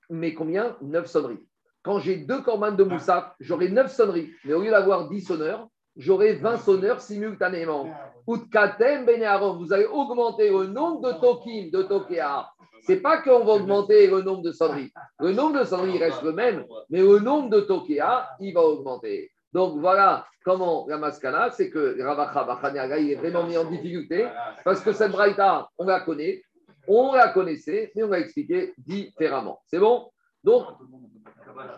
Mais 0.09 0.35
combien? 0.35 0.77
9 0.81 1.07
sonneries. 1.07 1.47
Quand 1.83 1.99
j'ai 1.99 2.17
deux 2.17 2.43
Korban 2.43 2.73
de 2.73 2.85
Moussaf, 2.85 3.35
j'aurai 3.41 3.69
9 3.69 3.93
sonneries. 3.93 4.31
Mais 4.45 4.55
au 4.55 4.63
lieu 4.63 4.71
d'avoir 4.71 5.09
10 5.09 5.21
sonneurs, 5.21 5.69
j'aurai 5.97 6.35
20 6.35 6.57
sonneurs 6.59 7.01
simultanément. 7.01 7.89
Utkatem 8.27 9.05
Ben 9.05 9.23
vous 9.59 9.73
allez 9.73 9.87
augmenter 9.87 10.51
le 10.51 10.67
nombre 10.67 11.13
de 11.13 11.21
Tokim, 11.21 11.71
de 11.71 11.83
Tokea 11.83 12.51
c'est 12.83 13.01
pas 13.01 13.19
qu'on 13.19 13.45
va 13.45 13.53
augmenter 13.55 14.07
le 14.07 14.23
nombre 14.23 14.43
de 14.43 14.53
sonneries. 14.53 14.93
Le 15.19 15.33
nombre 15.33 15.61
de 15.61 15.65
sonneries 15.65 15.99
reste 15.99 16.23
le 16.23 16.33
même, 16.33 16.65
mais 16.89 17.01
le 17.01 17.19
nombre 17.19 17.51
de 17.51 17.61
Tokea, 17.61 18.31
il 18.41 18.55
va 18.55 18.63
augmenter. 18.63 19.30
Donc 19.53 19.79
voilà 19.81 20.27
comment 20.45 20.87
la 20.89 21.51
c'est 21.51 21.71
que 21.71 22.01
Ravacha 22.03 22.45
Bachaniaga, 22.45 22.99
il 22.99 23.13
est 23.13 23.17
vraiment 23.17 23.45
mis 23.45 23.57
en 23.57 23.65
difficulté 23.65 24.29
parce 24.65 24.81
que 24.81 24.93
cette 24.93 25.13
braïta, 25.13 25.69
on 25.79 25.87
la 25.87 26.01
connaît, 26.01 26.43
on 26.87 27.13
la 27.13 27.29
connaissait, 27.29 27.93
mais 27.95 28.03
on 28.03 28.09
l'a 28.09 28.21
expliqué 28.21 28.75
différemment. 28.79 29.61
C'est 29.67 29.79
bon? 29.79 30.11
Donc, 30.45 30.67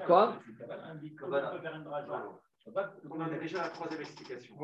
quoi? 0.06 0.38
On 3.10 3.20
a 3.20 3.28
déjà 3.40 3.58
la 3.62 3.68
troisième 3.70 4.00
explication. 4.02 4.54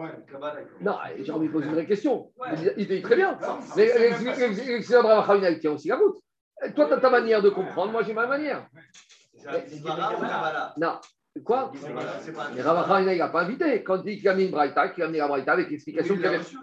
Non, 0.80 0.98
j'ai 1.18 1.32
envie 1.32 1.48
de 1.48 1.52
poser 1.52 1.66
une 1.66 1.74
vraie 1.74 1.86
question. 1.86 2.30
Il 2.76 2.86
dit 2.86 3.02
très 3.02 3.16
bien. 3.16 3.36
Mais 3.76 3.86
l'explication 3.98 5.59
tient 5.59 5.72
aussi 5.72 5.88
la 5.88 5.96
route. 5.96 6.16
Toi, 6.74 6.86
tu 6.86 6.92
as 6.92 6.98
ta 6.98 7.11
manière 7.11 7.42
de 7.42 7.50
comprendre, 7.50 7.92
moi 7.92 8.02
j'ai 8.02 8.14
ma 8.14 8.26
manière. 8.26 8.68
Non. 10.76 11.00
Quoi 11.45 11.72
Mais 12.55 12.62
Ravacha, 12.62 13.12
il 13.12 13.18
n'a 13.18 13.28
pas 13.28 13.43
invité. 13.43 13.82
Quand 13.82 13.97
il 13.99 14.05
dit 14.05 14.18
qu'il 14.18 14.28
a 14.28 14.34
mis 14.34 14.45
une 14.45 14.51
braïta, 14.51 14.89
qu'il 14.89 15.03
a 15.03 15.09
mis 15.09 15.18
la 15.18 15.28
braïta 15.28 15.53
avec 15.53 15.70
l'explication 15.70 16.16
qu'il 16.16 16.26
a 16.26 16.39
reçue 16.39 16.57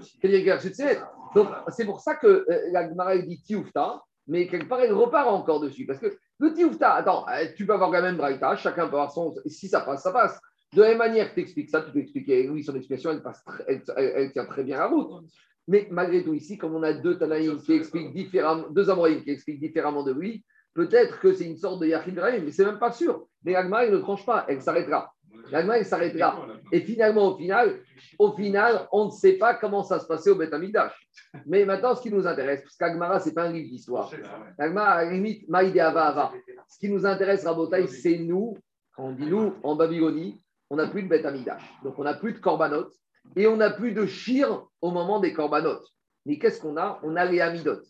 de 0.70 1.36
Donc, 1.36 1.50
c'est 1.70 1.86
pour 1.86 2.00
ça 2.00 2.16
que 2.16 2.28
euh, 2.28 2.72
la 2.72 2.88
Gemara 2.88 3.18
dit 3.18 3.42
Tioufta, 3.42 4.02
mais 4.28 4.48
quelque 4.48 4.68
part, 4.68 4.84
il 4.84 4.92
repart 4.92 5.28
encore 5.28 5.60
dessus. 5.60 5.86
Parce 5.86 6.00
que 6.00 6.18
le 6.40 6.54
Tioufta, 6.54 6.94
attends, 6.94 7.26
euh, 7.30 7.46
tu 7.56 7.66
peux 7.66 7.74
avoir 7.74 7.92
la 7.92 8.02
même 8.02 8.18
braïta, 8.18 8.56
chacun 8.56 8.88
peut 8.88 8.96
avoir 8.96 9.12
son. 9.12 9.34
Si 9.46 9.68
ça 9.68 9.82
passe, 9.82 10.04
ça 10.04 10.12
passe. 10.12 10.40
De 10.74 10.82
la 10.82 10.90
même 10.90 10.98
manière 10.98 11.30
que 11.30 11.36
tu 11.36 11.42
expliques 11.42 11.70
ça, 11.70 11.82
tu 11.82 11.92
peux 11.92 12.00
expliquer, 12.00 12.50
oui, 12.50 12.64
son 12.64 12.76
explication, 12.76 13.12
elle, 13.12 13.22
passe 13.22 13.44
elle, 13.68 13.82
elle, 13.96 14.32
tient 14.34 14.46
très 14.46 14.64
bien 14.64 14.78
la 14.78 14.88
route. 14.88 15.26
Mais 15.68 15.88
malgré 15.90 16.24
tout, 16.24 16.34
ici, 16.34 16.58
comme 16.58 16.76
on 16.76 16.84
a 16.84 16.94
deux 16.94 17.18
Tanaïm 17.18 17.58
qui 17.62 17.74
expliquent 17.74 18.14
différemment, 18.14 18.70
deux 18.70 18.90
Amoraïm 18.90 19.24
qui 19.24 19.32
expliquent 19.32 19.60
différemment 19.60 20.04
de 20.04 20.12
lui, 20.12 20.44
peut-être 20.74 21.20
que 21.20 21.34
c'est 21.34 21.46
une 21.46 21.58
sorte 21.58 21.82
de 21.82 21.88
Yachid 21.88 22.16
mais 22.16 22.52
c'est 22.52 22.66
même 22.66 22.78
pas 22.78 22.92
sûr. 22.92 23.28
Mais 23.46 23.54
l'Agma, 23.54 23.86
il 23.86 23.92
ne 23.92 24.00
tranche 24.00 24.26
pas, 24.26 24.46
elle 24.48 24.62
s'arrêtera. 24.62 25.14
L'Agma, 25.52 25.78
elle 25.78 25.86
s'arrêtera. 25.86 26.48
Et 26.72 26.82
finalement, 26.82 27.34
au 27.34 27.38
final, 27.38 27.80
au 28.18 28.32
final, 28.34 28.88
on 28.92 29.06
ne 29.06 29.12
sait 29.12 29.34
pas 29.34 29.54
comment 29.54 29.84
ça 29.84 30.00
se 30.00 30.08
passait 30.08 30.32
au 30.32 30.36
Beth 30.36 30.54
Mais 31.46 31.66
maintenant, 31.66 31.96
ce 31.96 32.02
qui 32.02 32.12
nous 32.12 32.26
intéresse, 32.26 32.64
parce 32.64 32.76
qu'Agmara, 32.76 33.20
ce 33.20 33.30
n'est 33.30 33.36
pas 33.36 33.44
un 33.44 33.52
livre 33.52 33.70
d'histoire. 33.70 34.12
L'Agmara, 34.58 34.92
à 34.92 35.06
la 35.06 35.12
limite, 35.12 35.48
Maïdé 35.48 35.80
Ava. 35.80 36.34
Ce 36.68 36.80
qui 36.80 36.90
nous 36.90 37.06
intéresse, 37.06 37.46
Rabotaï, 37.46 37.88
c'est 37.88 38.18
nous, 38.18 38.58
quand 38.96 39.04
on 39.04 39.12
dit 39.12 39.28
nous, 39.28 39.54
en 39.62 39.76
Babylonie, 39.76 40.42
on 40.70 40.78
n'a 40.78 40.88
plus 40.88 41.04
de 41.04 41.08
Beth 41.08 41.28
Donc, 41.84 42.00
on 42.00 42.04
n'a 42.04 42.16
plus 42.16 42.34
de 42.34 42.40
Korbanot 42.40 42.90
et 43.36 43.48
on 43.48 43.58
n'a 43.58 43.70
plus 43.70 43.92
de 43.94 44.06
shir 44.06 44.66
au 44.82 44.92
moment 44.92 45.20
des 45.20 45.34
corbanotes. 45.34 45.88
Mais 46.26 46.38
qu'est-ce 46.40 46.60
qu'on 46.60 46.78
a? 46.78 47.00
On 47.04 47.16
a 47.16 47.26
les 47.26 47.42
amidot. 47.42 47.82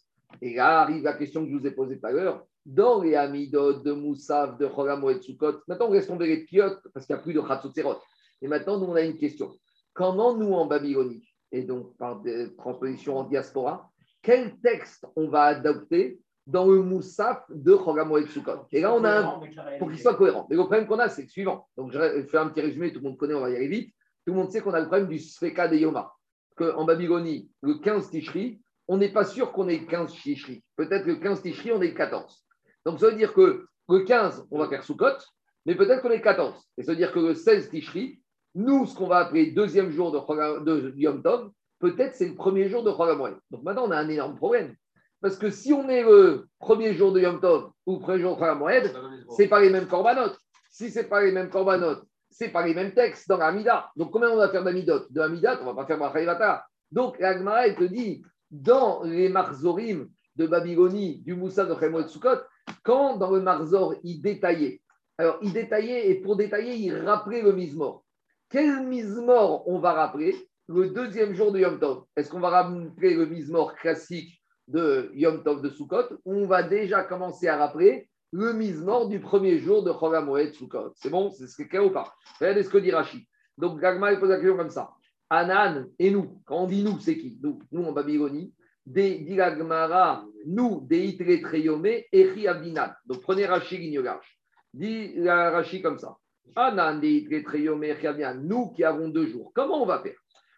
Et 0.41 0.55
là 0.55 0.81
arrive 0.81 1.03
la 1.03 1.13
question 1.13 1.45
que 1.45 1.51
je 1.51 1.57
vous 1.57 1.65
ai 1.65 1.71
posée 1.71 1.99
tout 1.99 2.07
à 2.07 2.11
l'heure. 2.11 2.45
Dans 2.65 3.01
les 3.01 3.15
Amidot 3.15 3.81
de 3.81 3.91
Moussav, 3.91 4.57
de 4.57 4.67
Choramo 4.67 5.11
et 5.11 5.15
de 5.15 5.63
maintenant 5.67 5.87
on 5.87 5.93
laisse 5.93 6.07
tomber 6.07 6.27
les 6.27 6.43
piotes 6.45 6.81
parce 6.93 7.05
qu'il 7.05 7.15
n'y 7.15 7.19
a 7.19 7.23
plus 7.23 7.33
de 7.33 7.41
Khatsotzerot. 7.41 7.97
Et 8.41 8.47
maintenant, 8.47 8.79
nous, 8.79 8.87
on 8.87 8.95
a 8.95 9.01
une 9.01 9.17
question. 9.17 9.53
Comment 9.93 10.35
nous, 10.35 10.53
en 10.53 10.65
Babylonie, 10.65 11.27
et 11.51 11.63
donc 11.63 11.95
par 11.97 12.21
des 12.21 12.55
transpositions 12.55 13.17
en 13.17 13.23
diaspora, 13.23 13.89
quel 14.21 14.57
texte 14.59 15.05
on 15.15 15.29
va 15.29 15.43
adopter 15.43 16.19
dans 16.47 16.67
le 16.67 16.81
Moussaf 16.81 17.43
de 17.49 17.73
Choramo 17.73 18.17
et 18.17 18.27
Sukkot 18.27 18.67
Et 18.71 18.81
là, 18.81 18.93
on 18.93 19.03
a 19.03 19.19
un, 19.19 19.39
pour 19.79 19.89
qu'il 19.89 19.99
soit 19.99 20.15
cohérent. 20.15 20.45
Mais 20.49 20.55
le 20.55 20.63
problème 20.63 20.85
qu'on 20.85 20.99
a, 20.99 21.09
c'est 21.09 21.23
le 21.23 21.27
suivant. 21.27 21.67
Donc, 21.77 21.91
je 21.91 22.23
faire 22.23 22.41
un 22.41 22.49
petit 22.49 22.61
résumé, 22.61 22.91
tout 22.91 22.99
le 22.99 23.05
monde 23.05 23.17
connaît, 23.17 23.33
on 23.33 23.41
va 23.41 23.49
y 23.49 23.55
aller 23.55 23.67
vite. 23.67 23.95
Tout 24.25 24.33
le 24.33 24.39
monde 24.39 24.51
sait 24.51 24.61
qu'on 24.61 24.73
a 24.73 24.79
le 24.79 24.87
problème 24.87 25.07
du 25.07 25.19
Sfeka 25.19 25.67
de 25.67 25.77
Yoma. 25.77 26.13
Qu'en 26.55 26.85
Babylonie, 26.85 27.49
le 27.61 27.75
15 27.75 28.09
Tishri, 28.09 28.61
on 28.87 28.97
n'est 28.97 29.11
pas 29.11 29.25
sûr 29.25 29.51
qu'on 29.51 29.67
ait 29.67 29.85
15 29.85 30.13
Tishri. 30.13 30.63
Peut-être 30.75 31.05
le 31.05 31.15
15 31.15 31.41
Tishri, 31.41 31.71
on 31.71 31.81
est 31.81 31.93
14. 31.93 32.44
Donc, 32.85 32.99
ça 32.99 33.09
veut 33.09 33.15
dire 33.15 33.33
que 33.33 33.65
le 33.89 33.99
15, 33.99 34.47
on 34.51 34.59
va 34.59 34.67
faire 34.67 34.83
Sukkot, 34.83 35.17
mais 35.65 35.75
peut-être 35.75 36.01
qu'on 36.01 36.11
est 36.11 36.21
14. 36.21 36.55
Et 36.77 36.83
ça 36.83 36.91
veut 36.91 36.97
dire 36.97 37.11
que 37.11 37.19
le 37.19 37.33
16 37.33 37.69
Tishri, 37.69 38.21
nous, 38.55 38.85
ce 38.85 38.95
qu'on 38.95 39.07
va 39.07 39.17
appeler 39.17 39.51
deuxième 39.51 39.91
jour 39.91 40.11
de, 40.11 40.93
Yom 40.97 41.21
Tov, 41.21 41.51
peut-être 41.79 42.15
c'est 42.15 42.29
le 42.29 42.35
premier 42.35 42.69
jour 42.69 42.83
de 42.83 42.91
Chol 42.91 43.37
Donc 43.51 43.63
maintenant, 43.63 43.85
on 43.87 43.91
a 43.91 43.97
un 43.97 44.07
énorme 44.07 44.35
problème. 44.35 44.75
Parce 45.21 45.37
que 45.37 45.49
si 45.49 45.73
on 45.73 45.89
est 45.89 46.03
le 46.03 46.47
premier 46.59 46.93
jour 46.93 47.11
de 47.11 47.19
Yom 47.19 47.39
Tov 47.39 47.71
ou 47.85 47.95
le 47.95 47.99
premier 47.99 48.21
jour 48.21 48.35
de 48.35 48.39
Chol 48.39 48.91
ce 49.29 49.41
n'est 49.41 49.47
pas 49.47 49.61
les 49.61 49.69
mêmes 49.69 49.87
corbanotes. 49.87 50.37
Si 50.71 50.89
ce 50.89 50.99
n'est 50.99 51.05
pas 51.05 51.23
les 51.23 51.31
mêmes 51.31 51.49
corbanotes, 51.49 52.05
ce 52.31 52.45
n'est 52.45 52.51
pas 52.51 52.65
les 52.65 52.73
mêmes 52.73 52.93
textes 52.93 53.27
dans 53.27 53.37
l'Amida. 53.37 53.89
Donc 53.95 54.11
combien 54.11 54.29
on 54.29 54.37
va 54.37 54.49
faire 54.49 54.63
d'Amidot? 54.63 55.05
De 55.09 55.21
Amida, 55.21 55.59
on 55.61 55.65
va 55.65 55.73
pas 55.73 55.85
faire 55.85 55.97
Brachaïvata. 55.97 56.65
Donc 56.91 57.19
l'Agmara, 57.19 57.67
elle 57.67 57.75
te 57.75 57.83
dit, 57.83 58.23
dans 58.51 59.03
les 59.03 59.29
Marzorim 59.29 60.07
de 60.35 60.47
Babylonie, 60.47 61.21
du 61.21 61.33
Moussa 61.33 61.65
de 61.65 61.73
Chemo 61.75 62.01
et 62.01 62.07
Sukkot, 62.07 62.41
quand 62.83 63.17
dans 63.17 63.31
le 63.31 63.41
Marzor, 63.41 63.95
il 64.03 64.21
détaillait, 64.21 64.81
alors 65.17 65.37
il 65.41 65.53
détaillait, 65.53 66.09
et 66.09 66.15
pour 66.15 66.35
détailler, 66.35 66.75
il 66.75 66.95
rappelait 66.95 67.41
le 67.41 67.53
Mizmor. 67.53 68.03
Quel 68.49 68.85
Mizmor 68.87 69.67
on 69.67 69.79
va 69.79 69.93
rappeler 69.93 70.35
le 70.67 70.89
deuxième 70.89 71.33
jour 71.33 71.51
de 71.51 71.59
Yom 71.59 71.79
Tov? 71.79 72.03
Est-ce 72.15 72.29
qu'on 72.29 72.39
va 72.39 72.49
rappeler 72.49 73.13
le 73.13 73.25
Mizmor 73.25 73.75
classique 73.75 74.41
de 74.67 75.11
Yom 75.13 75.43
Tov 75.43 75.61
de 75.61 75.69
Sukkot? 75.69 76.17
Ou 76.25 76.33
on 76.33 76.47
va 76.47 76.63
déjà 76.63 77.03
commencer 77.03 77.47
à 77.47 77.57
rappeler 77.57 78.09
le 78.31 78.53
Mizmor 78.53 79.07
du 79.07 79.19
premier 79.19 79.59
jour 79.59 79.83
de 79.83 79.91
Chol 79.91 80.23
Moed 80.23 80.53
Sukkot. 80.53 80.91
C'est 80.95 81.09
bon? 81.09 81.31
C'est 81.31 81.47
ce 81.47 81.63
clair 81.63 81.85
ou 81.85 81.91
pas? 81.91 82.13
Regardez 82.39 82.63
ce 82.63 82.69
que 82.69 82.77
dit 82.77 82.91
Rashi. 82.91 83.27
Donc 83.57 83.79
Gagma 83.79 84.15
pose 84.17 84.29
la 84.29 84.37
question 84.37 84.57
comme 84.57 84.69
ça. 84.69 84.91
Anan 85.29 85.87
et 85.97 86.11
nous, 86.11 86.41
quand 86.45 86.63
on 86.63 86.67
dit 86.67 86.83
nous, 86.83 86.99
c'est 86.99 87.17
qui? 87.17 87.39
Nous, 87.41 87.59
nous 87.71 87.85
en 87.85 87.91
Babylonie, 87.91 88.53
dit 88.85 89.23
Gagmara, 89.35 90.25
nous, 90.45 90.81
des 90.81 91.05
Itre 91.05 91.41
Treyome, 91.41 91.87
Eri 92.11 92.47
Abdinan. 92.47 92.91
Donc 93.05 93.21
prenez 93.21 93.45
Rashi, 93.45 93.77
Gignogage. 93.77 94.39
Dit 94.73 95.15
Rashi 95.27 95.81
comme 95.81 95.97
ça. 95.97 96.15
Anan, 96.55 96.99
des 96.99 97.17
Itre 97.17 97.43
Treyome, 97.43 97.83
Eri 97.83 98.07
Abdinan. 98.07 98.35
Nous 98.35 98.71
qui 98.71 98.83
avons 98.83 99.09
deux 99.09 99.27
jours. 99.27 99.51
Comment 99.53 99.81
on 99.81 99.85
va 99.85 99.99
faire? 99.99 100.17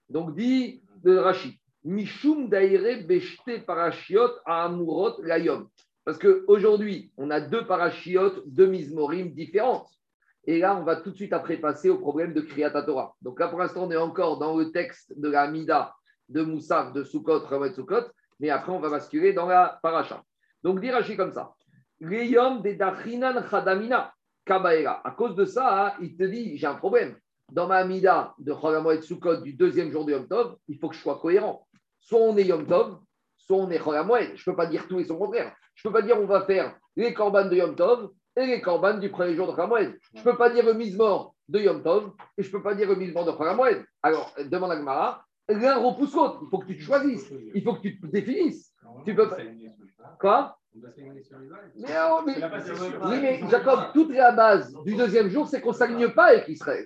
Donc, 0.10 0.36
dit 0.36 0.82
de 1.04 1.16
Rashi, 1.18 1.60
Mishum 1.84 2.50
daire 2.50 3.06
beshte 3.08 3.66
parashiot 3.66 4.32
amurot 4.46 5.22
layom. 5.24 5.70
Parce 6.04 6.18
qu'aujourd'hui, 6.18 7.12
on 7.18 7.30
a 7.30 7.42
deux 7.42 7.66
parachiotes, 7.66 8.42
deux 8.46 8.68
mismorim 8.68 9.34
différentes. 9.34 9.88
Et 10.46 10.60
là, 10.60 10.78
on 10.78 10.84
va 10.84 10.96
tout 10.98 11.12
de 11.12 11.16
suite 11.16 11.34
après 11.34 11.58
passer 11.58 11.90
au 11.90 11.98
problème 11.98 12.34
de 12.34 12.42
Kriyat 12.42 12.72
Torah. 12.84 13.14
Donc 13.22 13.40
là, 13.40 13.50
pour 13.50 13.60
l'instant, 13.60 13.86
on 13.88 13.92
est 13.92 13.98
encore 13.98 14.40
dans 14.40 14.58
le 14.58 14.72
texte 14.72 15.14
de 15.20 15.30
la 15.30 15.52
Mida 15.52 15.94
de 16.30 16.42
Moussaf, 16.42 16.94
de 16.94 17.04
Sukkot, 17.04 17.40
Ramat 17.40 17.74
Sukkot, 17.74 18.06
mais 18.40 18.50
après, 18.50 18.72
on 18.72 18.80
va 18.80 18.90
basculer 18.90 19.34
dans 19.34 19.48
la 19.48 19.80
paracha. 19.82 20.24
Donc, 20.64 20.80
dit 20.82 20.92
Rashi 20.92 21.16
comme 21.16 21.34
ça. 21.34 21.54
Chadamina 23.50 24.14
Kabaera. 24.46 25.02
À 25.04 25.12
cause 25.12 25.36
de 25.36 25.46
ça, 25.46 25.88
hein, 25.88 25.94
il 26.02 26.16
te 26.16 26.24
dit, 26.24 26.58
j'ai 26.58 26.68
un 26.68 26.76
problème 26.76 27.18
dans 27.52 27.68
ma 27.68 27.78
Amida 27.78 28.34
de 28.40 28.54
Cholamoed 28.54 29.02
Sukkot 29.02 29.38
du 29.38 29.54
deuxième 29.54 29.92
jour 29.92 30.06
de 30.06 30.12
Yom 30.12 30.28
Tov, 30.28 30.58
il 30.68 30.78
faut 30.78 30.90
que 30.90 30.96
je 30.96 31.02
sois 31.02 31.20
cohérent. 31.20 31.68
Soit 32.00 32.20
on 32.20 32.38
est 32.38 32.44
Yom 32.44 32.66
Tov, 32.66 33.00
soit 33.38 33.58
on 33.58 33.70
est 33.70 33.80
Cholamoed. 33.80 34.36
Je 34.36 34.50
ne 34.50 34.54
peux 34.54 34.56
pas 34.56 34.66
dire 34.66 34.88
tout 34.88 35.00
et 35.00 35.06
son 35.06 35.18
contraire. 35.18 35.56
Je 35.76 35.88
ne 35.88 35.92
peux 35.92 36.00
pas 36.00 36.06
dire 36.06 36.20
on 36.20 36.26
va 36.26 36.42
faire 36.42 36.78
les 36.96 37.14
corbanes 37.14 37.50
de 37.50 37.56
Yom 37.56 37.76
Tov 37.76 38.12
et 38.36 38.46
les 38.46 38.62
corbanes 38.62 39.00
du 39.00 39.10
premier 39.10 39.36
jour 39.36 39.48
de 39.48 39.56
Cholamoed. 39.56 39.98
Je 40.14 40.20
ne 40.20 40.24
peux 40.24 40.38
pas 40.38 40.50
dire 40.50 40.66
le 40.66 40.74
mise-mort 40.74 41.36
de 41.48 41.60
Yom 41.60 41.82
Tov 41.82 42.12
et 42.38 42.44
je 42.44 42.48
ne 42.48 42.52
peux 42.52 42.64
pas 42.64 42.76
dire 42.76 42.90
le 42.90 42.96
mise-mort 42.96 43.26
de 43.26 43.32
Cholamoed. 43.32 43.86
Alors, 44.04 44.34
demande 44.46 44.72
à 44.72 44.76
Gmara, 44.76 45.26
l'un 45.50 45.78
repousse 45.78 46.14
l'autre. 46.14 46.40
Il 46.44 46.50
faut 46.50 46.60
que 46.60 46.68
tu 46.68 46.78
te 46.78 46.82
choisisses. 46.82 47.32
Il 47.54 47.64
faut 47.64 47.76
que 47.76 47.82
tu 47.82 48.00
te 48.00 48.08
définisses. 48.08 48.74
Tu 49.06 49.16
peux 49.16 49.30
pas. 49.30 49.38
Quoi 50.20 50.58
mais, 51.76 51.90
oh, 52.10 52.22
mais, 52.26 52.36
oui, 52.36 53.20
mais 53.22 53.42
Jacob, 53.50 53.80
toute 53.94 54.12
la 54.12 54.32
base 54.32 54.74
du 54.86 54.96
deuxième 54.96 55.30
jour, 55.30 55.48
c'est 55.48 55.62
qu'on 55.62 55.70
ne 55.70 55.76
s'aligne 55.76 56.10
pas 56.10 56.26
avec 56.26 56.48
Israël. 56.48 56.86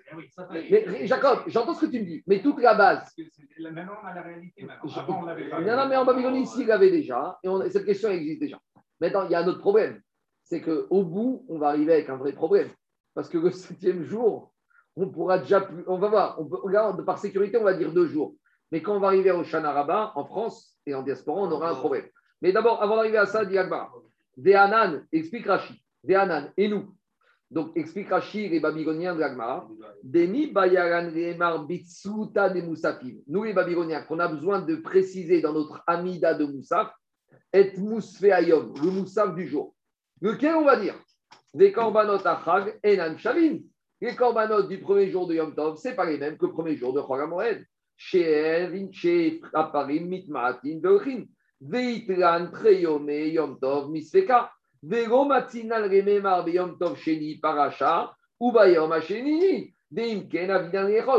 Mais 0.49 1.07
Jacob, 1.07 1.39
j'entends 1.47 1.74
ce 1.74 1.86
que 1.86 1.91
tu 1.91 1.99
me 1.99 2.05
dis, 2.05 2.24
mais 2.26 2.41
toute 2.41 2.59
la 2.62 2.74
base. 2.74 3.14
Maintenant, 3.59 3.93
on 4.01 4.07
a 4.07 4.14
la 4.14 4.22
réalité. 4.22 4.66
Non, 4.66 5.78
non, 5.78 5.88
mais 5.89 5.95
en 5.97 6.05
Babylonie, 6.05 6.43
ici, 6.43 6.62
il 6.62 6.68
l'avait 6.68 6.91
déjà, 6.91 7.38
et 7.43 7.49
on, 7.49 7.62
cette 7.70 7.86
question 7.86 8.09
existe 8.09 8.39
déjà. 8.39 8.59
Maintenant, 8.99 9.26
il 9.26 9.32
y 9.32 9.36
a 9.36 9.39
un 9.39 9.47
autre 9.47 9.59
problème. 9.59 9.99
C'est 10.43 10.62
qu'au 10.62 11.03
bout, 11.03 11.45
on 11.49 11.57
va 11.57 11.70
arriver 11.70 11.93
avec 11.93 12.09
un 12.09 12.18
vrai 12.18 12.34
problème. 12.34 12.70
Parce 13.14 13.30
que 13.30 13.38
le 13.38 13.51
septième 13.51 14.03
jour, 14.03 14.53
on 14.95 15.09
pourra 15.09 15.39
déjà 15.39 15.62
plus. 15.62 15.84
On 15.88 15.97
va 15.97 16.09
voir, 16.09 16.39
on 16.39 16.45
peut, 16.45 16.57
regarde, 16.62 17.05
par 17.05 17.18
sécurité, 17.18 17.57
on 17.57 17.64
va 17.64 17.74
dire 17.74 17.91
deux 17.91 18.07
jours. 18.07 18.36
Mais 18.72 18.82
quand 18.82 18.95
on 18.95 18.99
va 18.99 19.07
arriver 19.07 19.32
au 19.32 19.43
Shana 19.43 20.13
en 20.15 20.26
France 20.26 20.78
et 20.86 20.93
en 20.93 21.03
diaspora, 21.03 21.41
on 21.41 21.51
aura 21.51 21.72
un 21.72 21.76
problème. 21.76 22.05
Mais 22.41 22.51
d'abord, 22.51 22.82
avant 22.82 22.95
d'arriver 22.95 23.17
à 23.17 23.26
ça, 23.26 23.45
dit 23.45 23.57
Agmar, 23.57 23.93
Ve'anan, 24.38 25.03
explique 25.11 25.45
Rashi, 25.45 25.84
Ve'anan, 26.03 26.51
et 26.57 26.67
nous. 26.67 26.95
Donc, 27.51 27.72
explique 27.76 28.09
Rashi, 28.09 28.47
les 28.47 28.61
Babyloniens 28.61 29.13
de 29.13 29.19
l'Agmara, 29.19 29.67
Deni 30.03 30.47
Bayaran 30.47 31.11
Remar 31.11 31.65
Bitsuta 31.65 32.49
de 32.49 32.61
Moussafim. 32.61 33.17
Nous, 33.28 33.43
les 33.43 33.53
Babyloniens, 33.53 34.03
qu'on 34.03 34.19
a 34.19 34.30
besoin 34.30 34.61
de 34.61 34.78
préciser 34.78 35.41
dans 35.41 35.51
notre 35.51 35.84
Amida 35.86 36.34
de 36.34 36.45
Moussaf, 36.45 36.93
et 37.53 37.78
Mousfeayom, 37.78 38.74
le 38.82 38.91
Moussaf 38.91 39.36
du 39.36 39.47
jour. 39.47 39.76
Lequel 40.22 40.55
on 40.55 40.63
va 40.63 40.78
dire? 40.78 40.95
Les 41.53 41.74
Korbanot 41.74 42.26
Achag 42.26 42.80
Enan 42.84 43.17
Shavin. 43.17 43.59
Les 43.99 44.15
Korbanot 44.15 44.63
du 44.63 44.80
premier 44.80 45.11
jour 45.11 45.28
de 45.28 45.36
Yom 45.36 45.53
Tov, 45.53 45.76
c'est 45.76 45.95
pas 45.95 46.05
les 46.05 46.17
mêmes 46.17 46.38
que 46.38 46.45
le 46.45 46.53
premier 46.53 46.78
jour 46.78 46.93
de 46.93 47.01
Chol 47.01 47.28
Moed. 47.28 47.65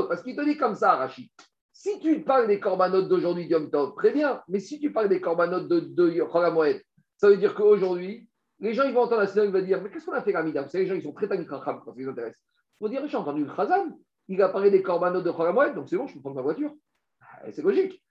Parce 0.08 0.22
qu'il 0.22 0.34
te 0.36 0.44
dit 0.44 0.56
comme 0.56 0.74
ça, 0.74 0.96
Rachid. 0.96 1.28
Si 1.72 1.98
tu 2.00 2.22
parles 2.22 2.48
des 2.48 2.60
corbanotes 2.60 3.08
d'aujourd'hui 3.08 3.48
très 3.96 4.12
bien. 4.12 4.42
Mais 4.48 4.60
si 4.60 4.80
tu 4.80 4.92
parles 4.92 5.08
des 5.08 5.20
corbanotes 5.20 5.68
de, 5.68 5.80
de 5.80 6.50
Moed, 6.50 6.82
ça 7.16 7.28
veut 7.28 7.36
dire 7.36 7.54
qu'aujourd'hui, 7.54 8.28
les 8.60 8.74
gens 8.74 8.84
ils 8.84 8.94
vont 8.94 9.02
entendre 9.02 9.22
la 9.22 9.26
synagogue, 9.26 9.54
ils 9.54 9.60
vont 9.60 9.66
dire 9.66 9.82
Mais 9.82 9.90
qu'est-ce 9.90 10.06
qu'on 10.06 10.12
a 10.12 10.22
fait, 10.22 10.32
Ramida 10.32 10.62
Vous 10.62 10.70
savez, 10.70 10.84
les 10.84 10.90
gens 10.90 10.96
ils 10.96 11.02
sont 11.02 11.12
très 11.12 11.28
tannés 11.28 11.46
quand 11.46 11.62
ça 11.62 11.80
les 11.96 12.06
intéresse. 12.06 12.42
Ils 12.80 12.84
vont 12.84 12.90
dire 12.90 13.06
J'ai 13.06 13.16
entendu 13.16 13.44
le 13.44 13.54
Khazan, 13.54 13.96
il 14.28 14.40
a 14.42 14.48
parlé 14.48 14.70
des 14.70 14.82
corbanotes 14.82 15.24
de 15.24 15.30
Moed, 15.30 15.74
donc 15.74 15.88
c'est 15.88 15.96
bon, 15.96 16.06
je 16.06 16.14
peux 16.14 16.20
prendre 16.20 16.36
ma 16.36 16.42
voiture. 16.42 16.72
Ah, 17.20 17.50
c'est 17.52 17.62
logique. 17.62 18.02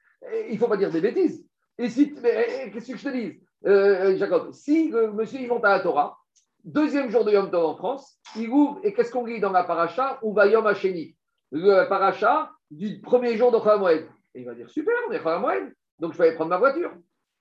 il 0.47 0.53
ne 0.53 0.57
faut 0.57 0.67
pas 0.67 0.77
dire 0.77 0.91
des 0.91 1.01
bêtises. 1.01 1.45
Et 1.77 1.89
si, 1.89 2.13
qu'est-ce 2.13 2.91
que 2.91 2.97
je 2.97 3.03
te 3.03 3.09
dis, 3.09 3.39
euh, 3.65 4.15
Jacob 4.17 4.51
Si 4.53 4.89
le 4.89 5.11
monsieur 5.11 5.39
il 5.39 5.47
monte 5.47 5.65
à 5.65 5.77
la 5.77 5.79
Torah, 5.79 6.17
deuxième 6.63 7.09
jour 7.09 7.25
de 7.25 7.31
Yom 7.31 7.49
Tov 7.49 7.65
en 7.65 7.75
France, 7.75 8.19
il 8.35 8.49
ouvre, 8.49 8.79
et 8.83 8.93
qu'est-ce 8.93 9.11
qu'on 9.11 9.25
lit 9.25 9.39
dans 9.39 9.51
la 9.51 9.63
paracha? 9.63 10.19
Ou 10.21 10.33
va 10.33 10.47
Yom 10.47 10.67
Hasheni, 10.67 11.15
le 11.51 11.87
paracha 11.87 12.51
du 12.69 13.01
premier 13.01 13.35
jour 13.37 13.51
de 13.51 13.77
Moed. 13.77 14.07
Et 14.33 14.41
il 14.41 14.45
va 14.45 14.53
dire 14.53 14.69
super, 14.69 14.93
on 15.09 15.11
est 15.11 15.23
Moed, 15.23 15.73
donc 15.99 16.13
je 16.13 16.17
vais 16.17 16.27
aller 16.27 16.35
prendre 16.35 16.49
ma 16.49 16.57
voiture. 16.57 16.91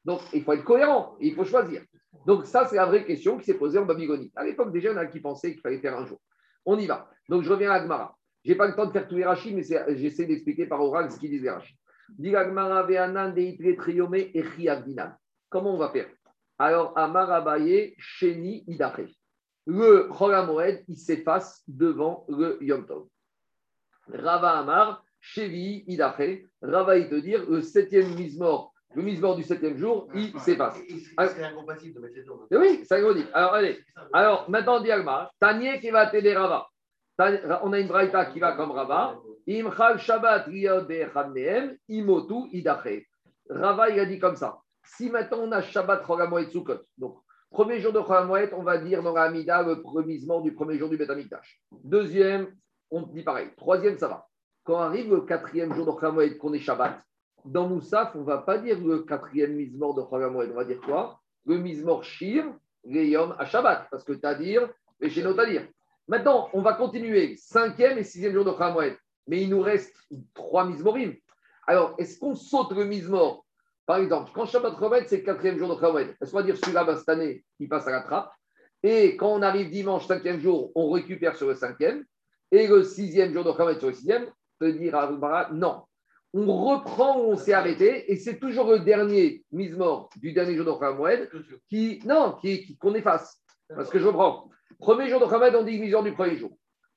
Donc 0.05 0.21
il 0.33 0.43
faut 0.43 0.53
être 0.53 0.65
cohérent, 0.65 1.17
il 1.21 1.35
faut 1.35 1.45
choisir. 1.45 1.83
Donc 2.27 2.47
ça, 2.47 2.67
c'est 2.67 2.77
la 2.77 2.87
vraie 2.87 3.05
question 3.05 3.39
qui 3.39 3.45
s'est 3.45 3.59
posée 3.59 3.79
en 3.79 3.85
Babylonie. 3.85 4.33
À 4.37 4.45
l'époque, 4.45 4.73
déjà, 4.73 4.91
il 4.91 4.95
y 4.95 4.99
en 4.99 5.01
a 5.01 5.07
qui 5.07 5.21
pensaient 5.21 5.53
qu'il 5.53 5.61
fallait 5.61 5.79
faire 5.79 5.97
un 5.97 6.07
jour. 6.07 6.21
On 6.65 6.79
y 6.79 6.87
va. 6.87 7.09
Donc 7.29 7.43
je 7.43 7.51
reviens 7.51 7.71
à 7.71 7.75
Agmara. 7.75 8.17
Je 8.45 8.51
n'ai 8.51 8.57
pas 8.57 8.67
le 8.67 8.75
temps 8.75 8.87
de 8.87 8.93
faire 8.93 9.07
tous 9.07 9.17
les 9.17 9.25
rachis, 9.25 9.55
mais 9.55 9.63
j'essaie 9.97 10.27
d'expliquer 10.27 10.67
par 10.67 10.81
oral 10.81 11.11
ce 11.11 11.19
qu'ils 11.19 11.31
disent 11.31 11.43
les 11.43 11.51
rachis. 11.51 11.77
Comment 15.49 15.75
on 15.75 15.79
va 15.79 15.91
faire? 15.91 16.09
Alors, 16.59 16.97
Amarabaye, 16.97 17.95
Sheni, 17.99 18.65
Idache. 18.67 19.15
Le 19.67 20.09
Moed, 20.47 20.85
il 20.89 20.97
s'efface 20.97 21.63
devant 21.69 22.25
le 22.29 22.59
Yom 22.63 22.87
Tov. 22.87 23.07
Rava 24.13 24.59
Amar, 24.59 25.05
Shevi, 25.21 25.85
Idache. 25.87 26.43
Rava, 26.63 26.97
il 26.99 27.09
te 27.09 27.15
dire, 27.17 27.49
le 27.49 27.63
septième 27.63 28.15
mise-mort, 28.15 28.73
le 28.95 29.03
mise-mort 29.03 29.37
du 29.37 29.43
septième 29.43 29.77
jour, 29.77 30.09
il 30.15 30.39
s'efface. 30.41 30.79
C'est 30.79 31.45
incompatible 31.45 31.95
de 31.95 32.01
mettre 32.01 32.17
les 32.17 32.25
jours. 32.25 32.47
Oui, 32.51 32.83
c'est 32.85 32.97
incompatible. 32.97 33.31
Alors, 33.33 33.55
allez. 33.55 33.79
Alors, 34.13 34.51
maintenant, 34.51 34.81
Diagma, 34.81 35.31
Tanier 35.39 35.79
qui 35.79 35.91
va 35.91 36.07
t'aider 36.07 36.35
Rava. 36.35 36.67
On 37.63 37.73
a 37.73 37.79
une 37.79 37.89
braïta 37.89 38.27
qui 38.27 38.41
va 38.41 38.53
comme 38.53 38.71
Rava. 38.71 39.19
Imchal 39.47 39.99
Shabbat 39.99 40.49
imotu 41.89 42.49
idache. 42.53 43.07
Rava, 43.51 43.91
il 43.91 44.01
a 44.01 44.07
dit 44.07 44.19
comme 44.19 44.37
ça. 44.37 44.59
Si 44.83 45.11
maintenant 45.11 45.41
on 45.43 45.53
a 45.53 45.61
Shabbat, 45.61 46.07
Cholamoed, 46.07 46.51
Sukkot, 46.51 46.81
donc 46.97 47.19
premier 47.51 47.81
jour 47.81 47.93
de 47.93 48.01
Cholamoed, 48.01 48.51
on 48.57 48.63
va 48.63 48.79
dire 48.79 49.03
dans 49.03 49.13
la 49.13 49.25
Hamida 49.25 49.63
le 49.63 49.73
remisement 49.85 50.41
du 50.41 50.55
premier 50.55 50.79
jour 50.79 50.89
du 50.89 50.97
Beth 50.97 51.11
Amikdash. 51.11 51.61
Deuxième, 51.85 52.55
on 52.91 53.03
dit 53.03 53.23
pareil. 53.23 53.51
Troisième, 53.57 53.99
ça 53.99 54.09
va. 54.09 54.27
Quand 54.65 54.79
arrive 54.79 55.13
le 55.13 55.21
quatrième 55.23 55.75
jour 55.75 55.87
de 55.87 55.93
Cholamoed, 56.01 56.39
qu'on 56.39 56.55
est 56.55 56.61
Shabbat, 56.61 57.01
dans 57.45 57.69
Moussaf, 57.69 58.15
on 58.15 58.21
ne 58.21 58.25
va 58.25 58.39
pas 58.39 58.59
dire 58.59 58.79
le 58.79 59.01
quatrième 59.01 59.55
mismor 59.55 59.95
de 59.95 60.03
Cholamoed. 60.09 60.51
On 60.53 60.57
va 60.57 60.65
dire 60.65 60.81
quoi? 60.81 61.21
Le 61.45 61.59
mismor 61.59 62.03
Shir, 62.05 62.45
Yom 62.85 63.35
à 63.39 63.45
Shabbat, 63.45 63.89
parce 63.91 64.05
que 64.05 64.13
Tadir 64.13 64.69
et 65.01 65.11
chez 65.11 65.23
Tadir. 65.23 65.67
Maintenant, 66.11 66.51
on 66.55 66.61
va 66.61 66.73
continuer 66.73 67.37
cinquième 67.37 67.97
et 67.97 68.03
sixième 68.03 68.33
jour 68.33 68.45
de 68.45 68.51
Cholamoed. 68.51 68.97
Mais 69.29 69.43
il 69.43 69.49
nous 69.49 69.61
reste 69.61 69.95
trois 70.35 70.67
mismorim. 70.67 71.15
Alors, 71.69 71.95
est-ce 71.99 72.19
qu'on 72.19 72.35
saute 72.35 72.73
le 72.73 72.85
mismor 72.85 73.47
Par 73.87 73.99
exemple, 73.99 74.33
quand 74.35 74.45
Shabbat 74.45 74.77
Chomet, 74.77 75.07
c'est 75.07 75.19
le 75.19 75.23
quatrième 75.23 75.57
jour 75.57 75.73
de 75.73 75.81
Chomet. 75.81 76.17
Est-ce 76.21 76.33
qu'on 76.33 76.39
va 76.39 76.43
dire 76.43 76.57
celui-là, 76.57 76.83
ben, 76.83 76.97
cette 76.97 77.09
année, 77.11 77.45
il 77.61 77.69
passe 77.69 77.87
à 77.87 77.93
la 77.93 78.01
trappe? 78.01 78.33
Et 78.83 79.17
quand 79.17 79.29
on 79.29 79.41
arrive 79.41 79.71
dimanche, 79.71 80.09
cinquième 80.09 80.41
jour, 80.41 80.73
on 80.75 80.91
récupère 80.91 81.37
sur 81.37 81.47
le 81.47 81.55
cinquième. 81.55 82.05
Et 82.51 82.67
le 82.67 82.83
sixième 82.83 83.33
jour 83.33 83.45
de 83.45 83.53
Chomet 83.53 83.79
sur 83.79 83.87
le 83.87 83.95
sixième, 83.95 84.27
peut 84.59 84.73
dire 84.73 84.97
à 84.97 85.49
non. 85.53 85.85
On 86.35 86.45
reprend 86.71 87.21
où 87.21 87.31
on 87.31 87.37
s'est 87.37 87.53
arrêté 87.53 88.11
et 88.11 88.17
c'est 88.17 88.41
toujours 88.41 88.69
le 88.69 88.81
dernier 88.81 89.45
mismor 89.53 90.11
du 90.17 90.33
dernier 90.33 90.57
jour 90.57 90.67
de 90.67 90.73
Chomet 90.73 91.29
qui, 91.69 92.01
non, 92.05 92.37
qui, 92.43 92.77
qu'on 92.79 92.95
efface. 92.95 93.41
Parce 93.75 93.91
que 93.91 93.99
je 93.99 94.07
reprends. 94.07 94.49
Premier 94.79 95.09
jour 95.09 95.21
de 95.21 95.27
Chomet, 95.31 95.55
on 95.55 95.63
dit 95.63 95.79
mismor 95.79 96.03
du 96.03 96.13
premier 96.13 96.37
jour. 96.37 96.51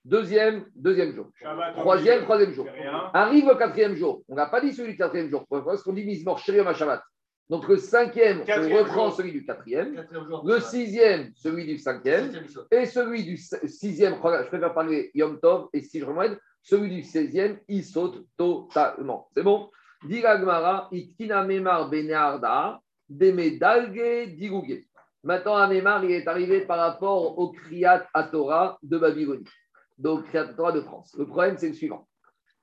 Deuxième, 0.06 0.66
deuxième 0.76 1.14
jour. 1.14 1.28
Shabbat, 1.42 1.76
Troisième, 1.78 2.24
troisième 2.24 2.52
jour. 2.54 2.68
Arrive 3.14 3.48
le 3.48 3.56
quatrième 3.56 3.96
jour. 3.96 4.22
On 4.28 4.36
n'a 4.36 4.48
pas 4.48 4.60
dit 4.62 4.74
celui 4.74 4.92
du 4.92 4.98
quatrième 4.98 5.30
jour. 5.30 5.46
Parce 5.50 5.82
qu'on 5.84 5.94
dit 5.94 6.06
mismor 6.06 6.40
Sheriam 6.40 6.68
à 6.68 6.74
Shabbat. 6.74 7.02
Donc 7.50 7.68
le 7.68 7.78
cinquième, 7.78 8.40
on 8.42 8.78
reprend 8.78 9.08
jour. 9.08 9.14
celui 9.18 9.32
du 9.32 9.46
quatrième. 9.46 9.96
Quatrième 9.96 10.28
jour. 10.28 10.44
Le 10.46 10.60
sixième, 10.60 11.32
celui 11.36 11.66
du 11.66 11.78
cinquième. 11.78 12.32
Et 12.72 12.86
celui 12.86 13.24
du 13.24 13.38
si- 13.38 13.56
sixième, 13.68 14.16
je 14.16 14.48
préfère 14.48 14.74
parler 14.74 15.12
Yom 15.14 15.40
Tov 15.40 15.68
et 15.74 15.82
si 15.82 16.00
je 16.00 16.06
remède, 16.06 16.38
celui 16.62 16.90
du 16.90 17.04
seizième, 17.04 17.60
il 17.68 17.84
saute 17.84 18.26
totalement. 18.38 19.28
C'est 19.36 19.44
bon? 19.44 19.70
Dira 20.06 20.38
Gmara, 20.38 20.90
Itkina 20.92 21.44
Memar 21.44 21.90
Benearda, 21.90 22.80
Demedalge 23.10 24.28
Diruge. 24.36 24.86
Maintenant, 25.24 25.56
à 25.56 25.68
Memar, 25.68 26.04
il 26.04 26.12
est 26.12 26.28
arrivé 26.28 26.62
par 26.62 26.80
rapport 26.80 27.40
au 27.40 27.52
Kriyat 27.52 28.06
Torah 28.30 28.78
de 28.84 28.98
Babylonie, 28.98 29.48
donc 29.98 30.26
Kriyat 30.26 30.54
Torah 30.54 30.74
de 30.74 30.82
France. 30.82 31.16
Le 31.18 31.26
problème, 31.26 31.58
c'est 31.58 31.70
le 31.70 31.74
suivant. 31.74 32.10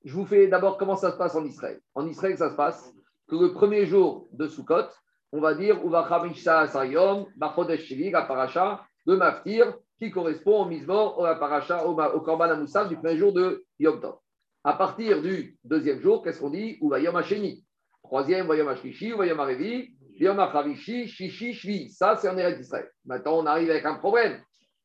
Je 0.05 0.13
vous 0.13 0.27
fais 0.27 0.47
d'abord 0.47 0.77
comment 0.77 0.97
ça 0.97 1.11
se 1.11 1.17
passe 1.17 1.35
en 1.35 1.45
Israël. 1.47 1.81
En 1.95 2.07
Israël, 2.07 2.37
ça 2.37 2.51
se 2.51 2.57
passe 2.57 2.95
que 3.29 3.37
le 3.37 3.55
premier 3.55 3.87
jour 3.87 4.29
de 4.33 4.47
Sukkot, 4.47 4.89
on 5.33 5.41
va 5.41 5.55
dire 5.55 5.83
Uvachamisha 5.83 6.67
Sayom, 6.67 7.29
Bachodesh 7.37 7.85
Shili, 7.85 8.11
la 8.11 8.23
paracha, 8.23 8.85
le 9.07 9.17
maftir, 9.17 9.75
qui 9.99 10.11
correspond 10.11 10.63
au 10.63 10.65
Mizmor, 10.67 11.19
au 11.19 11.23
paracha, 11.39 11.87
au, 11.87 11.95
Korban 12.21 12.51
Amoussal 12.51 12.89
du 12.89 12.97
premier 12.97 13.17
jour 13.17 13.33
de 13.33 13.65
Yom 13.79 14.01
Tov. 14.01 14.17
À 14.65 14.75
partir 14.75 15.23
du 15.23 15.59
deuxième 15.65 16.01
jour, 16.01 16.23
qu'est-ce 16.23 16.41
qu'on 16.41 16.51
dit? 16.51 16.77
Uvayom 16.83 17.17
Hasheni. 17.17 17.65
Troisième, 18.03 18.45
Uvayom 18.45 18.69
Hashlishi, 18.69 19.09
Uvayom 19.09 19.41
Harevi, 19.41 19.95
Yom 20.21 20.39
Hacharishi, 20.39 21.09
Shishi, 21.09 21.55
Shvi. 21.55 21.91
Ça, 21.91 22.17
c'est 22.17 22.29
en 22.29 22.37
Eretz 22.37 22.59
d'Israël. 22.59 22.91
Maintenant, 23.07 23.39
on 23.39 23.47
arrive 23.47 23.71
avec 23.71 23.87
un 23.87 23.95
problème. 23.95 24.39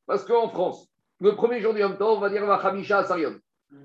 Parce 0.08 0.24
qu'en 0.24 0.48
France, 0.48 0.88
le 1.20 1.36
premier 1.36 1.60
jour 1.60 1.74
du 1.74 1.82
Yom 1.82 1.98
Tov, 1.98 2.18
on 2.18 2.22
va 2.22 2.30
dire 2.30 2.44
Uvachamisha 2.44 3.04
Sayom. 3.04 3.38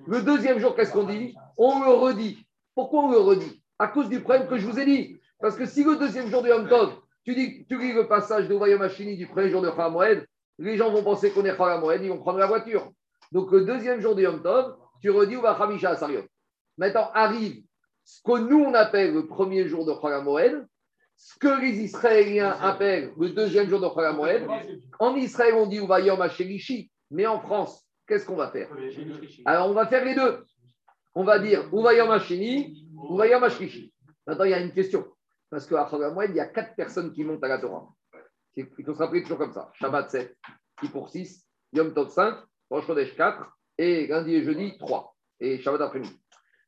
Le 0.06 0.22
deuxième 0.22 0.60
jour, 0.60 0.76
qu'est-ce 0.76 0.92
qu'on 0.92 1.04
dit? 1.04 1.34
On 1.56 1.82
le 1.82 1.90
redit. 1.90 2.46
Pourquoi 2.74 3.04
on 3.04 3.10
le 3.10 3.18
redit? 3.18 3.62
À 3.78 3.88
cause 3.88 4.08
du 4.08 4.20
problème 4.20 4.46
que 4.46 4.58
je 4.58 4.66
vous 4.66 4.78
ai 4.78 4.84
dit. 4.84 5.20
Parce 5.40 5.56
que 5.56 5.66
si 5.66 5.82
le 5.82 5.96
deuxième 5.96 6.28
jour 6.28 6.42
de 6.42 6.48
Yom 6.48 6.68
Tov, 6.68 6.94
tu, 7.24 7.34
dis, 7.34 7.66
tu 7.66 7.78
lis 7.78 7.92
le 7.92 8.06
passage 8.06 8.46
de 8.46 8.54
Vayom 8.54 8.82
Hashini 8.82 9.16
du 9.16 9.26
premier 9.26 9.50
jour 9.50 9.62
de 9.62 9.70
Moed, 9.70 10.24
les 10.58 10.76
gens 10.76 10.90
vont 10.90 11.02
penser 11.02 11.32
qu'on 11.32 11.44
est 11.44 11.58
Moed, 11.58 12.02
ils 12.02 12.10
vont 12.10 12.18
prendre 12.18 12.38
la 12.38 12.46
voiture. 12.46 12.90
Donc 13.32 13.50
le 13.50 13.64
deuxième 13.64 14.00
jour 14.00 14.14
de 14.14 14.22
Yom 14.22 14.40
Tov, 14.40 14.76
tu 15.02 15.10
redis 15.10 15.36
ou 15.36 15.44
Hamisha 15.44 15.90
Asariot. 15.90 16.24
Maintenant 16.78 17.10
arrive 17.12 17.62
ce 18.04 18.20
que 18.22 18.38
nous 18.38 18.60
on 18.60 18.74
appelle 18.74 19.14
le 19.14 19.26
premier 19.26 19.66
jour 19.66 19.84
de 19.84 19.92
Moed, 20.22 20.66
ce 21.20 21.38
que 21.38 21.60
les 21.60 21.78
Israéliens 21.80 22.56
appellent 22.62 23.12
le 23.18 23.28
deuxième 23.28 23.68
jour 23.68 23.78
de 23.78 23.86
Chol 23.88 24.16
Moed. 24.16 24.48
En 24.98 25.14
Israël, 25.16 25.54
on 25.54 25.66
dit 25.66 25.76
Uvayom 25.76 26.18
Hashelishi, 26.18 26.90
mais 27.10 27.26
en 27.26 27.38
France, 27.40 27.86
qu'est-ce 28.06 28.24
qu'on 28.24 28.36
va 28.36 28.50
faire 28.50 28.70
Alors 29.44 29.68
on 29.68 29.74
va 29.74 29.86
faire 29.86 30.02
les 30.02 30.14
deux. 30.14 30.42
On 31.14 31.22
va 31.22 31.38
dire 31.38 31.68
Uvayom 31.74 32.10
Hashini, 32.10 32.88
Uvayom 33.10 33.42
Hashlishi. 33.42 33.92
Maintenant, 34.26 34.44
il 34.44 34.50
y 34.52 34.54
a 34.54 34.60
une 34.60 34.72
question. 34.72 35.06
Parce 35.50 35.66
qu'à 35.66 35.86
Chol 35.90 36.10
il 36.30 36.36
y 36.36 36.40
a 36.40 36.46
quatre 36.46 36.74
personnes 36.74 37.12
qui 37.12 37.22
montent 37.22 37.44
à 37.44 37.48
la 37.48 37.58
Torah. 37.58 37.86
Il 38.56 38.66
faut 38.86 38.94
se 38.94 38.98
rappeler 38.98 39.22
toujours 39.22 39.38
comme 39.38 39.52
ça. 39.52 39.70
Shabbat 39.74 40.10
7, 40.10 40.38
pour 40.90 41.10
6, 41.10 41.46
Yom 41.74 41.92
Tov 41.92 42.08
5, 42.08 42.34
Rosh 42.70 42.86
Chodesh 42.86 43.14
4, 43.14 43.46
et 43.76 44.06
lundi 44.06 44.36
et 44.36 44.42
jeudi 44.42 44.78
3, 44.78 45.14
et 45.40 45.60
Shabbat 45.60 45.82
après-midi. 45.82 46.18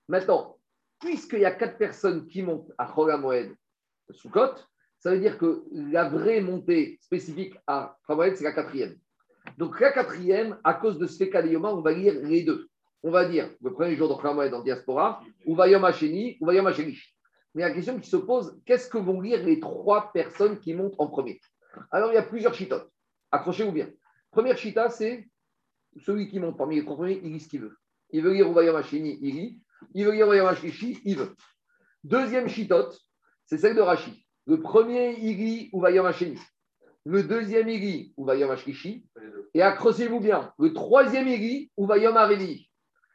Maintenant, 0.08 0.58
puisqu'il 1.00 1.40
y 1.40 1.46
a 1.46 1.52
quatre 1.52 1.78
personnes 1.78 2.26
qui 2.26 2.42
montent 2.42 2.70
à 2.76 2.92
Moed 3.16 3.56
Sukkot, 4.12 4.54
ça 4.98 5.10
veut 5.10 5.18
dire 5.18 5.38
que 5.38 5.64
la 5.72 6.08
vraie 6.08 6.40
montée 6.40 6.98
spécifique 7.00 7.54
à 7.66 7.96
Moed, 8.08 8.36
c'est 8.36 8.44
la 8.44 8.52
quatrième. 8.52 8.96
Donc 9.58 9.80
la 9.80 9.92
quatrième, 9.92 10.58
à 10.64 10.74
cause 10.74 10.98
de 10.98 11.06
ce 11.06 11.24
on 11.24 11.80
va 11.80 11.92
lire 11.92 12.14
les 12.22 12.42
deux. 12.42 12.68
On 13.02 13.10
va 13.10 13.24
dire 13.24 13.50
le 13.60 13.72
premier 13.72 13.96
jour 13.96 14.08
de 14.08 14.32
Moed 14.32 14.54
en 14.54 14.62
diaspora, 14.62 15.20
ou 15.46 15.56
Vayom 15.56 15.84
Hasheni, 15.84 16.38
ou 16.40 16.46
Vayom. 16.46 16.70
Mais 17.54 17.62
la 17.62 17.72
question 17.72 17.98
qui 17.98 18.08
se 18.08 18.16
pose, 18.16 18.58
qu'est-ce 18.64 18.88
que 18.88 18.98
vont 18.98 19.20
lire 19.20 19.42
les 19.44 19.60
trois 19.60 20.12
personnes 20.12 20.58
qui 20.58 20.72
montent 20.74 20.94
en 20.98 21.08
premier? 21.08 21.40
Alors, 21.90 22.10
il 22.12 22.14
y 22.14 22.18
a 22.18 22.22
plusieurs 22.22 22.54
chitotes. 22.54 22.90
Accrochez-vous 23.30 23.72
bien. 23.72 23.90
Première 24.30 24.56
chita, 24.56 24.88
c'est 24.88 25.28
celui 26.00 26.28
qui 26.28 26.38
monte 26.38 26.56
parmi 26.56 26.76
les 26.76 26.84
trois 26.84 26.96
premiers, 26.96 27.20
il 27.22 27.32
lit 27.32 27.40
ce 27.40 27.48
qu'il 27.48 27.60
veut. 27.60 27.76
Il 28.10 28.22
veut 28.22 28.32
lire 28.32 28.48
Uvayam 28.48 28.76
Hashini, 28.76 29.18
il 29.20 29.34
lit. 29.34 29.62
Il 29.94 30.04
veut 30.06 30.12
lire 30.12 30.46
Hashlishi, 30.46 31.00
il 31.04 31.16
veut. 31.16 31.34
Deuxième 32.04 32.48
chitote, 32.48 32.98
c'est 33.52 33.58
celle 33.58 33.76
de 33.76 33.82
Rashi. 33.82 34.24
Le 34.46 34.62
premier, 34.62 35.12
lit 35.12 35.68
Uvayam 35.74 36.06
Hashini. 36.06 36.38
Le 37.04 37.22
deuxième, 37.22 37.66
lit 37.66 38.14
Uvayam 38.16 38.50
Hashlishi. 38.50 39.06
Et 39.52 39.60
accrochez-vous 39.60 40.20
bien, 40.20 40.50
le 40.58 40.72
troisième, 40.72 41.28
il 41.28 41.38
lit 41.38 41.72
Uvayam 41.76 42.16
Harevi. 42.16 42.70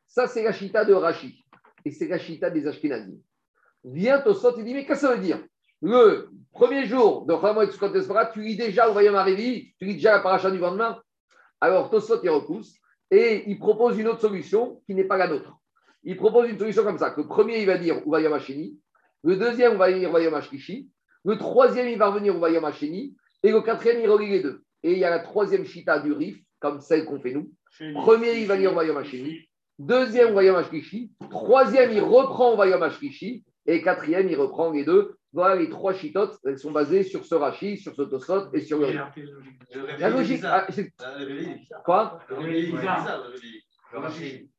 Ça, 0.08 0.28
c'est 0.28 0.44
la 0.44 0.52
chita 0.52 0.86
de 0.86 0.94
Rashi. 0.94 1.44
Et 1.86 1.92
c'est 1.92 2.08
la 2.08 2.20
chita 2.20 2.52
des 2.52 2.68
Ashkenazim. 2.68 3.18
Vient 3.84 4.24
au 4.28 4.36
sot, 4.36 4.54
il 4.60 4.64
dit, 4.64 4.76
mais 4.76 4.86
qu'est-ce 4.86 5.02
que 5.02 5.08
ça 5.08 5.16
veut 5.16 5.24
dire? 5.24 5.44
Le 5.82 6.30
premier 6.52 6.86
jour 6.86 7.26
de 7.26 7.34
Sukkot 7.72 7.96
Espera, 7.96 8.28
tu 8.28 8.42
lis 8.42 8.56
déjà 8.56 8.92
Uvayam 8.92 9.16
Harevi, 9.16 9.74
tu 9.80 9.86
lis 9.86 9.96
déjà 9.96 10.12
la 10.12 10.20
paracha 10.20 10.52
du 10.52 10.60
lendemain. 10.60 11.02
Alors 11.60 11.90
Tosot, 11.90 12.22
il 12.22 12.30
repousse 12.30 12.76
et 13.10 13.50
il 13.50 13.58
propose 13.58 13.98
une 13.98 14.08
autre 14.08 14.22
solution 14.22 14.84
qui 14.86 14.94
n'est 14.94 15.06
pas 15.06 15.18
la 15.18 15.30
nôtre. 15.30 15.58
Il 16.04 16.16
propose 16.16 16.48
une 16.48 16.60
solution 16.60 16.84
comme 16.84 17.00
ça, 17.00 17.10
que 17.10 17.22
le 17.22 17.28
premier, 17.28 17.60
il 17.60 17.66
va 17.66 17.80
dire 17.80 18.04
Uvayam 18.06 18.34
Hasheni, 18.34 18.80
le 19.28 19.36
deuxième, 19.36 19.74
on 19.74 19.78
va 19.78 19.92
dire 19.92 20.10
Uvayam 20.10 20.34
Hashlishi, 20.34 20.88
le 21.26 21.38
troisième, 21.38 21.90
il 21.90 21.98
va 21.98 22.08
revenir 22.10 22.36
Uvayam 22.36 22.64
Hasheni, 22.64 23.16
et 23.44 23.52
le 23.52 23.62
quatrième, 23.62 24.00
il 24.02 24.10
relie 24.10 24.30
les 24.30 24.42
deux. 24.42 24.64
Et 24.84 24.94
il 24.94 25.00
y 25.00 25.04
a 25.04 25.10
la 25.10 25.20
troisième 25.20 25.66
chita 25.66 26.00
du 26.00 26.14
Rif, 26.14 26.38
comme 26.60 26.80
celle 26.80 27.06
qu'on 27.06 27.20
fait 27.20 27.34
nous. 27.34 27.52
Premier, 27.94 28.34
il 28.40 28.48
va 28.48 28.56
lire 28.56 28.72
Uvayam 28.72 28.98
Hasheni, 28.98 29.48
deuxième, 29.78 30.32
Uvayam 30.32 30.56
Hashlishi, 30.56 31.12
troisième, 31.30 31.92
il 31.92 32.02
reprend 32.02 32.54
Uvayam 32.56 32.82
Hashlishi, 32.84 33.44
et 33.66 33.82
quatrième, 33.82 34.30
il 34.30 34.36
reprend 34.38 34.72
les 34.72 34.86
deux. 34.86 35.16
Voilà 35.34 35.56
les 35.58 35.70
trois 35.70 35.94
chitotes, 35.94 36.38
elles 36.46 36.58
sont 36.58 36.72
basées 36.72 37.04
sur 37.04 37.26
ce 37.26 37.36
Rashi, 37.36 37.78
sur 37.78 37.94
ce 37.94 38.04
Tosot 38.04 38.50
et 38.54 38.62
sur 38.62 38.80
le 38.80 38.88
La 40.00 40.10
logique, 40.10 40.42
ah, 40.46 40.66
c'est- 40.70 40.90
Le 41.00 41.26
réveil, 41.26 41.44
il 41.44 41.52
est 41.52 41.56
bizarre. 41.60 41.84
quoi 41.84 42.20
Le 42.30 42.36
réveil, 42.38 42.72
bizarre, 42.72 43.24
le 43.28 43.30
réveil. 43.34 44.50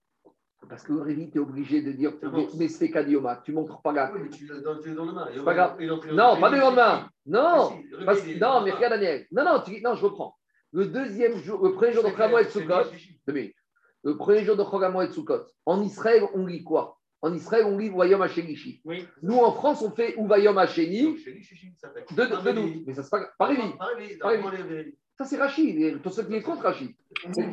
Parce 0.69 0.83
que 0.83 0.93
Révi, 0.93 1.31
tu 1.31 1.39
es 1.39 1.41
obligé 1.41 1.83
de 1.83 1.93
dire, 1.93 2.13
bon. 2.21 2.49
mais, 2.59 2.69
c'est 2.69 2.91
Kadioma, 2.91 3.41
tu 3.45 3.53
montres 3.53 3.81
pas. 3.81 4.11
Oui, 4.13 4.29
tu 4.31 4.47
l'as 4.47 4.61
dans, 4.61 4.75
le 4.75 5.13
main. 5.13 5.29
C'est 5.33 5.45
pas 5.45 5.55
grave. 5.55 5.81
Non, 6.13 6.41
pas 6.41 6.51
de 6.51 6.57
l'entrée- 6.57 6.59
lendemain. 6.59 7.09
Non, 7.27 7.71
Si, 7.71 7.89
le 7.91 7.97
réveil, 7.99 8.23
il 8.27 8.37
est 8.37 8.41
non, 8.41 8.63
mais 8.63 8.71
regarde 8.73 8.95
Daniel. 8.95 9.27
Non, 9.31 9.45
non, 9.45 9.63
tu, 9.65 9.81
non, 9.81 9.95
je 9.95 10.05
reprends. 10.05 10.37
Le 10.73 10.87
deuxième 10.87 11.37
jour, 11.39 11.63
le 11.65 11.73
premier 11.73 11.93
jour 11.93 12.05
de 12.05 12.11
Chol 12.11 12.31
et 12.31 13.37
minutes. 13.37 13.55
le 14.03 14.17
premier 14.17 14.45
jour 14.45 14.57
de 14.57 15.05
et 15.05 15.13
Sukkot, 15.13 15.45
en 15.65 15.83
Israël, 15.83 16.25
on 16.35 16.45
lit 16.45 16.65
quoi? 16.65 16.99
En 17.23 17.33
Israël, 17.35 17.65
on 17.65 17.79
lit 17.79 17.89
Vayom 17.89 18.21
Hashenishi. 18.21 18.83
Nous, 19.23 19.39
en 19.39 19.53
France, 19.53 19.83
on 19.83 19.91
fait 19.91 20.15
Uvayom 20.19 20.57
Hasheni 20.59 21.17
de, 22.13 22.53
nous. 22.53 22.83
Mais 22.87 22.95
ça, 22.95 23.03
c'est 23.03 23.11
pas, 23.11 23.27
pas 23.39 23.47
Révi. 23.47 23.63
Ça, 25.17 25.25
c'est 25.25 25.37
Rachid. 25.37 26.01
Tout 26.03 26.11
ce 26.11 26.21
qui 26.21 26.35
est 26.35 26.43
contre 26.43 26.63
Rachid. 26.63 26.95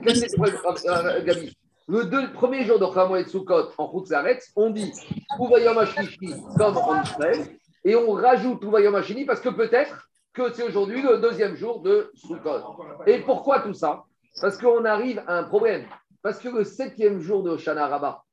Quel 0.03 0.24
est 0.24 1.56
le 1.88 2.06
deux, 2.06 2.32
premier 2.34 2.66
jour 2.66 2.80
de 2.80 2.86
Chol 2.86 3.20
et 3.20 3.26
Sukkot, 3.26 3.72
en 3.78 3.86
route 3.88 4.08
Zaretz, 4.08 4.52
on 4.56 4.70
dit 4.72 4.92
Uvayom 5.40 5.78
Hashenishi 5.78 6.34
comme 6.58 6.78
en 6.78 7.02
Israël, 7.02 7.58
et 7.84 7.96
on 7.96 8.12
rajoute 8.14 8.64
Uvayom 8.64 8.96
Hasheni 8.96 9.26
parce 9.26 9.42
que 9.42 9.50
peut-être 9.50 10.10
que 10.34 10.52
c'est 10.54 10.64
aujourd'hui 10.64 11.02
le 11.02 11.20
deuxième 11.20 11.56
jour 11.56 11.82
de 11.82 12.12
Sukkot. 12.16 12.78
Et 13.06 13.20
pourquoi 13.20 13.60
tout 13.60 13.74
ça? 13.74 14.04
Parce 14.42 14.58
qu'on 14.58 14.84
arrive 14.84 15.24
à 15.28 15.38
un 15.38 15.44
problème. 15.44 15.86
Parce 16.22 16.40
que 16.40 16.50
le 16.50 16.64
septième 16.64 17.22
jour 17.22 17.44
de 17.44 17.56
Shana 17.58 17.88
Rabbah, 17.88 18.24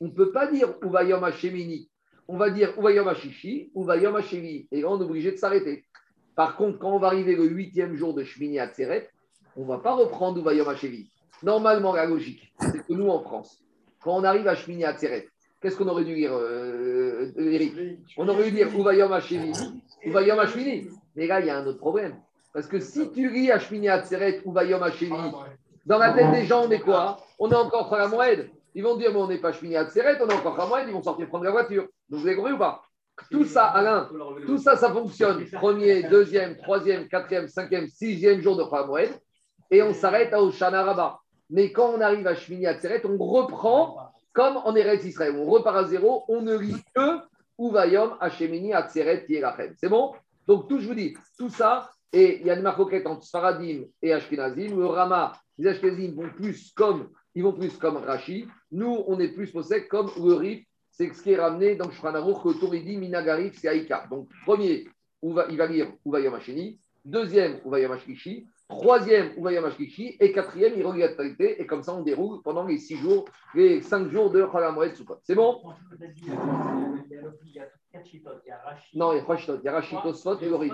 on 0.00 0.06
ne 0.06 0.10
peut 0.12 0.32
pas 0.32 0.46
dire 0.46 0.74
Uvayom 0.82 1.22
Hashemini 1.22 1.88
on 2.28 2.36
va 2.36 2.50
dire 2.50 2.72
Uvayom 2.78 3.06
Hashishi. 3.08 3.70
Et 4.72 4.84
on 4.84 5.00
est 5.00 5.04
obligé 5.04 5.32
de 5.32 5.36
s'arrêter. 5.36 5.84
Par 6.34 6.56
contre, 6.56 6.78
quand 6.78 6.92
on 6.92 6.98
va 6.98 7.08
arriver 7.08 7.36
le 7.36 7.44
huitième 7.44 7.94
jour 7.94 8.14
de 8.14 8.24
Shmini 8.24 8.58
Atzeret, 8.58 9.10
on 9.56 9.62
ne 9.62 9.68
va 9.68 9.78
pas 9.78 9.94
reprendre 9.94 10.38
Uvayom 10.40 10.68
Hashevi. 10.68 11.10
Normalement, 11.42 11.94
la 11.94 12.06
logique, 12.06 12.52
c'est 12.60 12.86
que 12.86 12.92
nous, 12.92 13.08
en 13.08 13.20
France, 13.20 13.62
quand 14.00 14.16
on 14.16 14.24
arrive 14.24 14.48
à 14.48 14.54
Shmini 14.54 14.84
Atzeret, 14.84 15.28
qu'est-ce 15.60 15.76
qu'on 15.76 15.88
aurait 15.88 16.04
dû 16.04 16.14
dire, 16.14 16.32
euh, 16.32 17.32
Eric 17.36 17.74
On 18.16 18.28
aurait 18.28 18.44
dû 18.44 18.52
dire 18.52 18.68
Uvayom 18.68 19.12
Hashevi, 19.12 19.52
Uvayom 20.04 20.38
Hashmini. 20.38 20.88
Mais 21.14 21.26
là, 21.26 21.40
il 21.40 21.46
y 21.46 21.50
a 21.50 21.58
un 21.58 21.66
autre 21.66 21.78
problème. 21.78 22.16
Parce 22.52 22.66
que 22.66 22.80
si 22.80 23.10
tu 23.12 23.30
lis 23.30 23.50
Hashmini 23.50 23.88
Atzeret, 23.88 24.42
Uvayom 24.46 24.82
Hashevi, 24.82 25.10
dans 25.84 25.98
la 25.98 26.12
tête 26.12 26.32
des 26.32 26.46
gens, 26.46 26.66
on 26.66 26.70
est 26.70 26.80
quoi? 26.80 27.18
On 27.38 27.50
est 27.50 27.54
encore 27.54 27.92
à 27.94 27.98
la 27.98 28.08
moed. 28.08 28.48
Ils 28.74 28.82
vont 28.82 28.96
dire, 28.96 29.10
mais 29.12 29.18
on 29.18 29.28
n'est 29.28 29.38
pas 29.38 29.52
Shmini 29.52 29.76
Atzeret, 29.76 30.18
on 30.20 30.28
est 30.28 30.34
encore 30.34 30.54
à 30.54 30.64
la 30.64 30.66
moed, 30.66 30.84
ils 30.88 30.92
vont 30.92 31.02
sortir 31.02 31.28
prendre 31.28 31.44
la 31.44 31.50
voiture. 31.50 31.86
Donc, 32.08 32.20
vous 32.20 32.26
avez 32.26 32.36
compris 32.36 32.52
ou 32.52 32.58
pas? 32.58 32.82
Tout 33.30 33.44
ça, 33.44 33.64
Alain, 33.66 34.10
tout 34.44 34.58
ça, 34.58 34.76
ça 34.76 34.92
fonctionne. 34.92 35.46
Premier, 35.50 36.02
deuxième, 36.02 36.56
troisième, 36.56 37.08
quatrième, 37.08 37.48
cinquième, 37.48 37.86
sixième 37.88 38.42
jour 38.42 38.56
de 38.56 38.64
Khamoued. 38.64 39.08
Et 39.70 39.82
on 39.82 39.94
s'arrête 39.94 40.32
à 40.32 40.42
Oshana 40.42 40.84
Rabbah. 40.84 41.18
Mais 41.50 41.72
quand 41.72 41.90
on 41.94 42.00
arrive 42.00 42.26
à 42.26 42.34
Shmini 42.34 42.66
Atzeret, 42.66 43.02
on 43.06 43.16
reprend 43.18 44.12
comme 44.32 44.56
en 44.58 44.74
Eretz 44.74 45.04
Israël. 45.04 45.34
On 45.36 45.46
repart 45.46 45.76
à 45.76 45.84
zéro, 45.84 46.24
on 46.28 46.42
ne 46.42 46.56
lit 46.56 46.82
que 46.94 47.20
Uvayom 47.58 48.16
Hashemini 48.20 48.74
Atzeret 48.74 49.24
Yelachem. 49.28 49.74
C'est 49.78 49.88
bon? 49.88 50.12
Donc, 50.46 50.68
tout, 50.68 50.78
je 50.78 50.88
vous 50.88 50.94
dis, 50.94 51.16
tout 51.38 51.48
ça, 51.48 51.90
et 52.12 52.40
il 52.40 52.46
y 52.46 52.50
a 52.50 52.54
une 52.54 52.62
marcoquette 52.62 53.06
entre 53.06 53.24
Sfaradim 53.24 53.84
et 54.02 54.12
Ashkenazim. 54.12 54.76
Le 54.76 54.86
Rama, 54.86 55.32
les 55.58 55.70
Ashkenazim 55.70 56.14
vont 56.14 56.30
plus 56.30 56.72
comme, 56.74 57.08
ils 57.34 57.42
vont 57.42 57.52
plus 57.52 57.76
comme 57.78 57.96
Rashi. 57.96 58.46
Nous, 58.70 59.04
on 59.06 59.18
est 59.18 59.28
plus 59.28 59.50
possède 59.50 59.88
comme 59.88 60.10
le. 60.16 60.58
C'est 60.90 61.12
ce 61.12 61.22
qui 61.22 61.32
est 61.32 61.40
ramené 61.40 61.74
dans 61.74 61.90
Shfanarour 61.90 62.42
que 62.42 62.58
Toridi 62.58 62.96
Minagarif, 62.96 63.58
c'est 63.60 63.68
Aïka. 63.68 64.06
Donc, 64.10 64.28
premier, 64.44 64.88
il 65.22 65.32
va 65.32 65.66
lire 65.66 65.92
Uvayom 66.06 66.34
Hasheni. 66.34 66.78
Deuxième, 67.04 67.60
Uvayom 67.66 67.92
Hashkishi. 67.92 68.46
Troisième, 68.68 69.32
Uvayom 69.36 69.64
Hashkishi. 69.64 70.16
Et 70.20 70.32
quatrième, 70.32 70.80
la 70.98 71.08
totalité. 71.08 71.60
Et 71.60 71.66
comme 71.66 71.82
ça, 71.82 71.94
on 71.94 72.02
déroule 72.02 72.42
pendant 72.42 72.64
les 72.64 72.78
six 72.78 72.96
jours, 72.96 73.24
les 73.54 73.80
cinq 73.80 74.08
jours 74.10 74.30
de 74.30 74.46
Chalamoed 74.50 74.94
Sukkot. 74.94 75.18
C'est 75.22 75.34
bon? 75.36 75.60
Non, 78.94 79.12
il 79.12 79.16
y 79.16 79.18
a 79.18 79.22
trois 79.22 79.36
chitotes. 79.36 79.60
Il 79.62 79.66
y 79.66 79.68
a 79.68 79.72
Rachid, 79.72 79.98
Tosfot 80.02 80.38
et 80.40 80.48
le 80.48 80.56
Rif. 80.56 80.72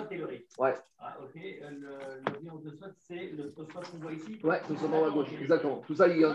Ouais. 0.59 0.75
Ah, 0.99 1.19
ok. 1.23 1.37
Euh, 1.37 1.71
Le, 1.71 2.45
lien 2.45 2.55
de 2.57 2.71
Tosfot, 2.71 2.93
c'est 3.01 3.31
le 3.37 3.51
Tosfot 3.51 3.81
qu'on 3.91 3.99
voit 3.99 4.13
ici? 4.13 4.39
Ouais, 4.43 4.61
tout 4.67 4.77
ça 4.77 4.89
dans 4.89 5.05
la 5.05 5.11
gauche. 5.11 5.29
Exactement. 5.41 5.83
Tout 5.87 5.95
ça, 5.95 6.09
il 6.09 6.19
y 6.21 6.25
a- 6.25 6.35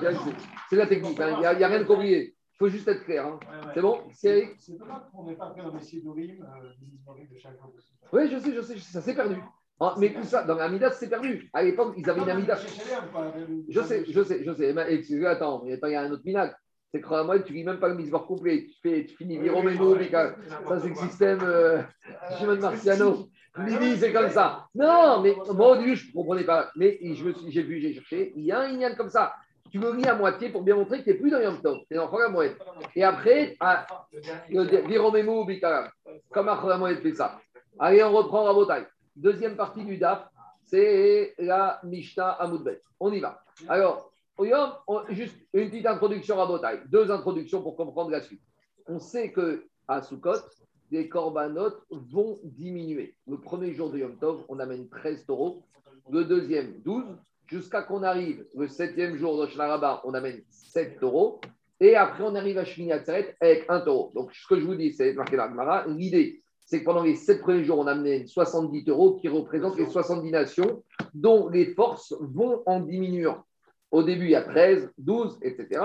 c'est 0.69 0.75
la 0.75 0.87
technique. 0.87 1.19
hein. 1.19 1.33
Il 1.37 1.39
n'y 1.39 1.45
a, 1.45 1.49
a 1.49 1.69
rien 1.69 1.79
de 1.79 1.83
compliqué. 1.85 2.35
Il 2.53 2.57
faut 2.57 2.69
juste 2.69 2.87
être 2.87 3.03
clair. 3.03 3.25
hein. 3.25 3.39
Ouais, 3.41 3.67
ouais. 3.67 3.71
C'est 3.73 3.81
bon 3.81 3.99
C'est- 4.13 4.77
dommage 4.77 5.01
qu'on 5.11 5.23
n'ait 5.25 5.35
pas 5.35 5.53
fait 5.53 5.61
dans 5.61 5.73
les 5.73 5.81
Sidorim, 5.81 6.41
euh, 6.43 7.23
de 7.31 7.37
chaque. 7.37 7.53
Oui, 8.13 8.29
je 8.31 8.39
sais, 8.39 8.53
je 8.53 8.61
sais, 8.61 8.75
je 8.77 8.81
sais, 8.81 8.91
ça 8.93 9.01
s'est 9.01 9.15
perdu. 9.15 9.35
Ah, 9.79 9.93
mais 9.99 10.11
tout 10.11 10.23
ça, 10.23 10.43
dans 10.43 10.55
l'Amidas, 10.55 10.91
c'est 10.91 11.09
perdu. 11.09 11.49
À 11.53 11.61
l'époque, 11.63 11.93
ils 11.97 12.09
avaient 12.09 12.21
une 12.21 12.27
Non, 12.27 12.43
on 13.09 13.13
parle 13.13 13.31
de- 13.33 13.63
Je 13.69 13.81
sais, 13.81 14.03
je 14.09 14.23
sais, 14.23 14.43
je 14.43 14.53
sais. 14.53 14.73
Mais 14.73 14.85
excusez, 14.93 15.25
attends, 15.27 15.63
il 15.65 15.77
y 15.91 15.95
a 15.95 16.01
un 16.01 16.11
autre 16.11 16.23
minag. 16.25 16.53
C'est 16.91 17.01
que 17.01 17.23
moi, 17.23 17.37
tu 17.39 17.53
lis 17.53 17.63
même 17.63 17.79
pas 17.79 17.89
le 17.89 17.95
misbord 17.95 18.25
complet. 18.25 18.65
Tu, 18.65 18.75
fais, 18.81 19.05
tu 19.05 19.15
finis 19.17 19.37
Viromeno, 19.37 19.93
Mika. 19.95 20.35
Ça, 20.67 20.79
c'est 20.79 20.89
le 20.89 20.95
système 20.95 21.39
euh, 21.43 21.81
Shimon 22.39 22.55
Marciano. 22.59 23.27
Lili, 23.59 23.97
c'est 23.97 24.13
comme 24.13 24.29
ça. 24.29 24.65
Non, 24.73 25.21
mais 25.21 25.35
moi, 25.53 25.71
au 25.71 25.77
début, 25.77 25.95
je 25.95 26.07
ne 26.07 26.13
comprenais 26.13 26.43
pas. 26.43 26.71
Mais 26.75 26.97
j'ai 27.49 27.61
vu, 27.63 27.79
j'ai 27.81 27.93
cherché. 27.93 28.33
Il 28.35 28.45
y 28.45 28.51
a 28.51 28.61
un 28.61 28.69
Inyan 28.69 28.95
comme 28.95 29.09
ça. 29.09 29.33
Tu 29.69 29.79
le 29.79 29.91
lis 29.93 30.05
à 30.05 30.15
moitié 30.15 30.49
pour 30.49 30.61
bien 30.63 30.75
montrer 30.75 30.99
que 30.99 31.03
tu 31.03 31.09
n'es 31.09 31.15
plus 31.17 31.29
dans 31.29 31.41
Yom 31.41 31.61
Tov. 31.61 31.79
Tu 31.89 31.93
es 31.93 31.97
dans 31.97 32.07
Chol 32.07 32.31
Moed. 32.31 32.55
Et 32.95 33.03
après, 33.03 33.57
le 34.49 34.87
Viromeno, 34.87 35.43
Mika. 35.43 35.91
Comme 36.31 36.47
à 36.49 36.77
Moed 36.77 36.99
fait 37.01 37.13
ça. 37.13 37.39
Allez, 37.77 38.03
on 38.03 38.11
reprend 38.13 38.43
Rabotai. 38.45 38.85
Deuxième 39.17 39.55
partie 39.55 39.83
du 39.83 39.97
DAF, 39.97 40.29
c'est 40.63 41.33
la 41.39 41.79
Mishnah 41.83 42.29
Amoudbet. 42.33 42.79
On 42.99 43.11
y 43.11 43.19
va. 43.19 43.43
Alors, 43.67 44.13
juste 45.09 45.35
une 45.53 45.71
petite 45.71 45.87
introduction 45.87 46.35
à 46.35 46.45
Rabotai. 46.45 46.81
Deux 46.91 47.09
introductions 47.09 47.63
pour 47.63 47.75
comprendre 47.75 48.11
la 48.11 48.21
suite. 48.21 48.43
On 48.85 48.99
sait 48.99 49.31
que 49.31 49.65
à 49.87 50.03
Sukkot, 50.03 50.37
les 50.91 51.09
corbanotes 51.09 51.81
vont 51.89 52.39
diminuer. 52.43 53.15
Le 53.27 53.39
premier 53.39 53.73
jour 53.73 53.89
de 53.89 53.97
Yom 53.97 54.15
Tov, 54.17 54.45
on 54.49 54.59
amène 54.59 54.87
13 54.87 55.25
taureaux. 55.25 55.63
Le 56.11 56.23
deuxième, 56.23 56.79
12. 56.83 57.03
Jusqu'à 57.47 57.81
qu'on 57.81 58.03
arrive 58.03 58.45
le 58.55 58.67
septième 58.67 59.15
jour 59.15 59.41
de 59.41 59.47
Shlaraba, 59.47 60.01
on 60.03 60.13
amène 60.13 60.43
7 60.51 60.99
taureaux. 60.99 61.41
Et 61.79 61.95
après, 61.95 62.23
on 62.23 62.35
arrive 62.35 62.59
à 62.59 62.65
Shmini 62.65 62.91
avec 62.91 63.65
un 63.67 63.79
taureau. 63.81 64.11
Donc, 64.13 64.31
ce 64.31 64.47
que 64.47 64.59
je 64.59 64.65
vous 64.65 64.75
dis, 64.75 64.93
c'est 64.93 65.13
marqué 65.13 65.37
dans 65.37 65.45
la 65.45 65.49
Gemara. 65.49 65.87
L'idée, 65.87 66.43
c'est 66.67 66.81
que 66.81 66.85
pendant 66.85 67.03
les 67.03 67.15
7 67.15 67.41
premiers 67.41 67.63
jours, 67.63 67.79
on 67.79 67.87
amenait 67.87 68.25
70 68.27 68.83
taureaux 68.83 69.15
qui 69.15 69.29
représentent 69.29 69.77
les 69.77 69.85
70 69.85 70.29
nations 70.29 70.83
dont 71.13 71.47
les 71.47 71.73
forces 71.73 72.13
vont 72.19 72.61
en 72.65 72.81
diminuant. 72.81 73.41
Au 73.89 74.03
début, 74.03 74.25
il 74.25 74.31
y 74.31 74.35
a 74.35 74.41
13, 74.41 74.91
12, 74.97 75.39
etc. 75.41 75.81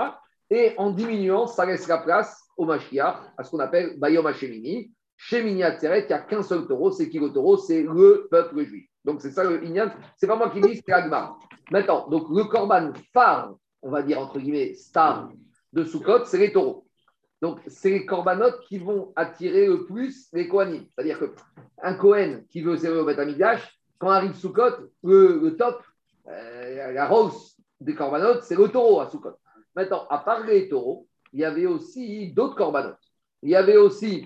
Et 0.49 0.73
en 0.77 0.91
diminuant, 0.91 1.47
ça 1.47 1.65
laisse 1.65 1.87
la 1.87 1.99
place 1.99 2.37
au 2.57 2.65
Mashiach, 2.65 3.15
à 3.37 3.43
ce 3.43 3.49
qu'on 3.49 3.59
appelle 3.59 3.97
Bayom 3.97 4.25
Hashemini. 4.25 4.91
Chez 5.15 5.41
Mini 5.41 5.63
Atzeret, 5.63 6.01
il 6.01 6.07
n'y 6.07 6.13
a 6.13 6.19
qu'un 6.19 6.43
seul 6.43 6.67
taureau, 6.67 6.91
c'est 6.91 7.07
qui 7.07 7.17
le 7.17 7.31
taureau? 7.31 7.55
C'est 7.55 7.81
le 7.81 8.27
peuple 8.29 8.65
juif. 8.65 8.85
Donc 9.05 9.21
c'est 9.21 9.31
ça 9.31 9.45
le 9.45 9.63
Inyan. 9.63 9.89
C'est 10.17 10.27
pas 10.27 10.35
moi 10.35 10.49
qui 10.49 10.59
dis, 10.59 10.81
c'est 10.85 10.91
Agmar. 10.91 11.39
Maintenant, 11.71 12.09
donc 12.09 12.27
le 12.29 12.43
Korban 12.43 12.91
phare, 13.13 13.55
on 13.81 13.89
va 13.89 14.03
dire 14.03 14.19
entre 14.19 14.37
guillemets, 14.37 14.73
star 14.73 15.29
de 15.71 15.85
Sukkot, 15.85 16.25
c'est 16.25 16.39
les 16.39 16.51
taureaux. 16.51 16.82
Donc, 17.43 17.59
c'est 17.67 17.89
les 17.89 18.05
corbanotes 18.05 18.61
qui 18.69 18.77
vont 18.77 19.11
attirer 19.17 19.67
le 19.67 19.83
plus 19.85 20.29
les 20.31 20.47
Kohanim. 20.47 20.85
C'est-à-dire 20.95 21.19
qu'un 21.19 21.93
Kohen 21.95 22.45
qui 22.47 22.61
veut 22.61 22.77
servir 22.77 23.01
au 23.01 23.05
Beth 23.05 23.19
Amikdash, 23.19 23.77
quand 23.97 24.11
arrive 24.11 24.33
Sukkot, 24.33 24.89
le, 25.03 25.41
le 25.43 25.57
top, 25.57 25.83
euh, 26.29 26.93
la 26.93 27.05
rose 27.05 27.57
des 27.81 27.95
corbanotes, 27.95 28.43
c'est 28.43 28.55
le 28.55 28.69
taureau 28.69 29.01
à 29.01 29.09
Sukkot. 29.09 29.35
Maintenant, 29.75 30.07
à 30.09 30.19
part 30.19 30.45
les 30.45 30.69
taureaux, 30.69 31.05
il 31.33 31.41
y 31.41 31.43
avait 31.43 31.65
aussi 31.65 32.31
d'autres 32.31 32.55
corbanotes. 32.55 33.03
Il 33.41 33.49
y 33.49 33.57
avait 33.57 33.75
aussi 33.75 34.25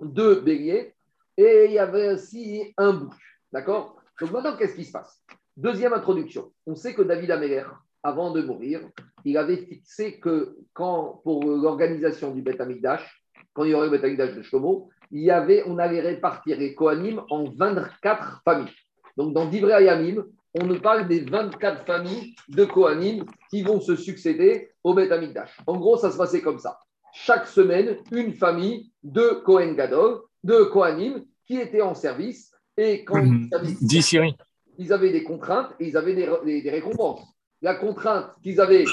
deux 0.00 0.40
béliers 0.40 0.94
et 1.36 1.66
il 1.66 1.72
y 1.72 1.78
avait 1.78 2.14
aussi 2.14 2.72
un 2.78 2.94
bouc. 2.94 3.12
D'accord? 3.52 4.00
Donc 4.22 4.30
maintenant, 4.30 4.56
qu'est-ce 4.56 4.74
qui 4.74 4.86
se 4.86 4.92
passe? 4.92 5.22
Deuxième 5.54 5.92
introduction. 5.92 6.50
On 6.66 6.74
sait 6.74 6.94
que 6.94 7.02
David 7.02 7.30
Améler, 7.30 7.64
avant 8.02 8.30
de 8.30 8.40
mourir, 8.40 8.88
il 9.24 9.36
avait 9.36 9.56
fixé 9.58 10.18
que 10.18 10.56
quand, 10.72 11.20
pour 11.24 11.44
l'organisation 11.44 12.32
du 12.32 12.42
Beth 12.42 12.60
Amikdash, 12.60 13.22
quand 13.52 13.64
il 13.64 13.70
y 13.70 13.74
aurait 13.74 13.86
le 13.86 13.92
Beth 13.92 14.04
Amikdash 14.04 14.34
de 14.34 14.42
Shlomo, 14.42 14.88
il 15.10 15.22
y 15.22 15.30
avait, 15.30 15.62
on 15.66 15.78
allait 15.78 16.00
répartir 16.00 16.58
les 16.58 16.74
Kohanim 16.74 17.22
en 17.30 17.44
24 17.50 18.42
familles. 18.44 18.72
Donc 19.16 19.32
dans 19.34 19.46
Divrei 19.46 19.72
Ayamim, 19.72 20.24
on 20.60 20.64
nous 20.66 20.80
parle 20.80 21.08
des 21.08 21.20
24 21.20 21.84
familles 21.86 22.34
de 22.48 22.64
Kohanim 22.64 23.24
qui 23.50 23.62
vont 23.62 23.80
se 23.80 23.96
succéder 23.96 24.70
au 24.84 24.94
Beth 24.94 25.10
Amikdash. 25.12 25.58
En 25.66 25.76
gros, 25.76 25.96
ça 25.96 26.10
se 26.10 26.16
passait 26.16 26.40
comme 26.42 26.58
ça. 26.58 26.78
Chaque 27.12 27.46
semaine, 27.46 27.96
une 28.12 28.34
famille 28.34 28.92
de 29.02 29.42
Kohen 29.44 29.74
Gadol, 29.74 30.20
de 30.44 30.64
Kohanim, 30.64 31.24
qui 31.46 31.58
étaient 31.58 31.80
en 31.82 31.94
service. 31.94 32.52
Et 32.76 33.04
quand 33.04 33.18
ils 33.24 33.48
service, 33.48 33.82
Dis 33.82 34.02
Siri. 34.02 34.36
ils 34.78 34.92
avaient 34.92 35.10
des 35.10 35.24
contraintes 35.24 35.74
et 35.80 35.88
ils 35.88 35.96
avaient 35.96 36.14
des, 36.14 36.28
des- 36.44 36.62
des 36.62 36.70
récompenses. 36.70 37.22
La 37.60 37.74
contrainte 37.74 38.30
qu'ils 38.42 38.60
avaient, 38.60 38.84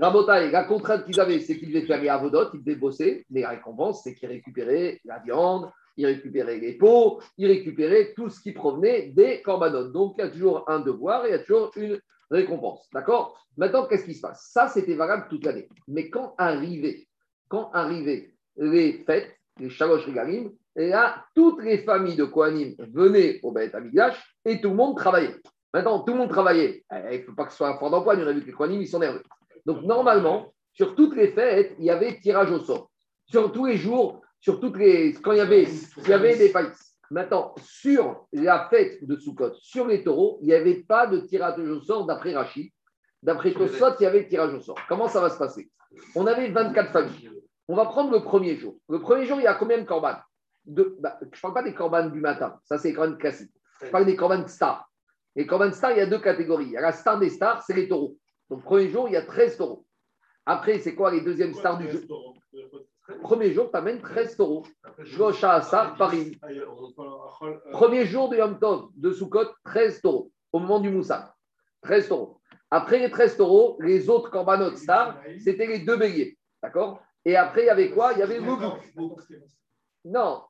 Rabotai, 0.00 0.50
la 0.50 0.64
contrainte 0.64 1.04
qu'ils 1.04 1.20
avaient, 1.20 1.38
c'est 1.40 1.56
qu'ils 1.56 1.68
devaient 1.68 1.86
faire 1.86 2.02
les 2.02 2.08
avodot, 2.08 2.50
ils 2.54 2.62
devaient 2.62 2.78
bosser. 2.78 3.24
Mais 3.30 3.42
la 3.42 3.50
récompense, 3.50 4.02
c'est 4.02 4.14
qu'ils 4.14 4.28
récupéraient 4.28 5.00
la 5.04 5.20
viande, 5.20 5.70
ils 5.96 6.06
récupéraient 6.06 6.58
les 6.58 6.72
pots, 6.72 7.20
ils 7.38 7.46
récupéraient 7.46 8.12
tout 8.16 8.28
ce 8.28 8.40
qui 8.40 8.52
provenait 8.52 9.08
des 9.08 9.42
corbanotes. 9.42 9.92
Donc, 9.92 10.14
il 10.18 10.24
y 10.24 10.26
a 10.26 10.30
toujours 10.30 10.68
un 10.68 10.80
devoir 10.80 11.24
et 11.24 11.28
il 11.28 11.32
y 11.32 11.34
a 11.34 11.38
toujours 11.38 11.70
une 11.76 12.00
récompense. 12.30 12.88
D'accord? 12.92 13.38
Maintenant, 13.56 13.86
qu'est-ce 13.86 14.04
qui 14.04 14.14
se 14.14 14.22
passe? 14.22 14.50
Ça, 14.52 14.68
c'était 14.68 14.94
valable 14.94 15.26
toute 15.28 15.44
l'année. 15.44 15.68
Mais 15.86 16.10
quand 16.10 16.34
arrivaient, 16.36 17.06
quand 17.48 17.70
les 18.56 19.04
fêtes, 19.06 19.36
les 19.58 19.70
Shalosh 19.70 20.06
Regalim, 20.06 20.50
et 20.76 20.88
là, 20.88 21.24
toutes 21.34 21.62
les 21.62 21.78
familles 21.78 22.16
de 22.16 22.24
Kohanim 22.24 22.74
venaient 22.78 23.40
au 23.42 23.52
Beth 23.52 23.74
et 24.44 24.60
tout 24.60 24.70
le 24.70 24.74
monde 24.76 24.96
travaillait. 24.96 25.34
Maintenant, 25.72 26.00
tout 26.00 26.12
le 26.12 26.18
monde 26.18 26.30
travaillait. 26.30 26.84
Eh, 26.92 27.16
Il 27.16 27.20
ne 27.20 27.24
faut 27.24 27.34
pas 27.34 27.44
que 27.44 27.52
ce 27.52 27.58
soit 27.58 27.68
un 27.68 27.78
fort 27.78 27.90
d'empoigne. 27.90 28.22
On 28.22 28.26
a 28.26 28.32
vu 28.32 28.40
que 28.40 28.46
les 28.46 28.52
Kohanim, 28.52 28.80
ils 28.80 28.88
sont 28.88 28.98
nerveux. 28.98 29.22
Donc, 29.66 29.82
normalement, 29.82 30.52
sur 30.72 30.94
toutes 30.94 31.16
les 31.16 31.28
fêtes, 31.28 31.74
il 31.78 31.84
y 31.84 31.90
avait 31.90 32.18
tirage 32.20 32.50
au 32.50 32.60
sort. 32.60 32.90
Sur 33.26 33.52
tous 33.52 33.66
les 33.66 33.76
jours, 33.76 34.20
sur 34.40 34.58
toutes 34.60 34.76
les. 34.76 35.12
Quand 35.14 35.32
il 35.32 35.38
y 35.38 35.42
avait, 35.42 35.64
il 35.64 36.08
y 36.08 36.12
avait 36.12 36.36
des 36.36 36.50
pailles. 36.50 36.70
Maintenant, 37.10 37.54
sur 37.60 38.26
la 38.32 38.68
fête 38.68 39.04
de 39.04 39.16
Sukkot, 39.16 39.54
sur 39.54 39.86
les 39.86 40.04
taureaux, 40.04 40.38
il 40.42 40.46
n'y 40.46 40.54
avait 40.54 40.82
pas 40.82 41.08
de 41.08 41.18
tirage 41.18 41.58
au 41.58 41.80
sort 41.80 42.06
d'après 42.06 42.34
Rachid. 42.34 42.70
D'après 43.22 43.52
Tosot, 43.52 43.96
il 43.98 44.04
y 44.04 44.06
avait 44.06 44.26
tirage 44.26 44.54
au 44.54 44.60
sort. 44.60 44.78
Comment 44.88 45.08
ça 45.08 45.20
va 45.20 45.28
se 45.28 45.36
passer? 45.36 45.70
On 46.14 46.26
avait 46.26 46.50
24 46.50 46.92
familles. 46.92 47.30
On 47.68 47.74
va 47.74 47.84
prendre 47.84 48.12
le 48.12 48.22
premier 48.22 48.56
jour. 48.56 48.76
Le 48.88 49.00
premier 49.00 49.26
jour, 49.26 49.38
il 49.38 49.44
y 49.44 49.48
a 49.48 49.54
combien 49.54 49.78
de 49.78 49.84
corbanes 49.84 50.22
de, 50.64 50.96
bah, 51.00 51.18
Je 51.20 51.26
ne 51.26 51.40
parle 51.40 51.54
pas 51.54 51.62
des 51.62 51.74
corbanes 51.74 52.12
du 52.12 52.20
matin. 52.20 52.58
Ça, 52.64 52.78
c'est 52.78 52.88
les 52.88 52.94
corbanes 52.94 53.18
classiques. 53.18 53.52
Je 53.82 53.90
parle 53.90 54.06
des 54.06 54.16
corbanes 54.16 54.46
stars. 54.46 54.89
Les 55.36 55.46
corbanes 55.46 55.72
stars, 55.72 55.92
il 55.92 55.98
y 55.98 56.00
a 56.00 56.06
deux 56.06 56.20
catégories. 56.20 56.66
Il 56.66 56.72
y 56.72 56.76
a 56.76 56.80
la 56.80 56.92
star 56.92 57.18
des 57.18 57.30
stars, 57.30 57.62
c'est 57.62 57.74
les 57.74 57.88
taureaux. 57.88 58.16
Donc, 58.48 58.62
premier 58.62 58.88
jour, 58.88 59.08
il 59.08 59.12
y 59.12 59.16
a 59.16 59.22
13 59.22 59.56
taureaux. 59.56 59.86
Après, 60.44 60.78
c'est 60.78 60.94
quoi 60.94 61.10
les 61.10 61.20
deuxièmes 61.20 61.54
stars 61.54 61.78
du 61.78 61.88
jeu 61.88 62.02
Premier 63.22 63.52
jour, 63.52 63.70
tu 63.70 63.76
amènes 63.76 64.00
13 64.00 64.36
taureaux. 64.36 64.64
Shlocha 65.04 65.54
Asar 65.54 65.96
Parim. 65.96 66.32
Ah, 66.42 66.48
euh, 66.48 67.54
Premier 67.72 68.06
jour 68.06 68.28
de 68.28 68.36
Yom 68.36 68.58
Tov 68.58 68.90
de 68.96 69.12
Sukkot, 69.12 69.46
13 69.64 70.00
taureaux. 70.00 70.30
Au 70.52 70.58
moment 70.58 70.80
du 70.80 70.90
Moussa. 70.90 71.34
13 71.82 72.08
taureaux. 72.08 72.40
Après 72.70 72.98
les 72.98 73.10
13 73.10 73.36
taureaux, 73.36 73.78
les 73.80 74.08
autres 74.08 74.30
Korbanot 74.30 74.76
Star, 74.76 75.20
c'était 75.42 75.66
les 75.66 75.80
deux 75.80 75.96
béliers. 75.96 76.38
D'accord? 76.62 77.00
Et 77.24 77.36
après, 77.36 77.62
il 77.62 77.66
y 77.66 77.70
avait 77.70 77.90
quoi? 77.90 78.12
Il 78.12 78.18
y 78.18 78.22
avait 78.22 78.38
le 78.38 78.42
bouc. 78.42 79.20
Non. 80.04 80.42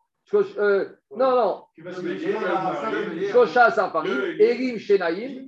Euh, 0.59 0.89
non, 1.16 1.31
non. 1.35 1.64
Erim 4.39 4.79
Shenaim. 4.79 5.47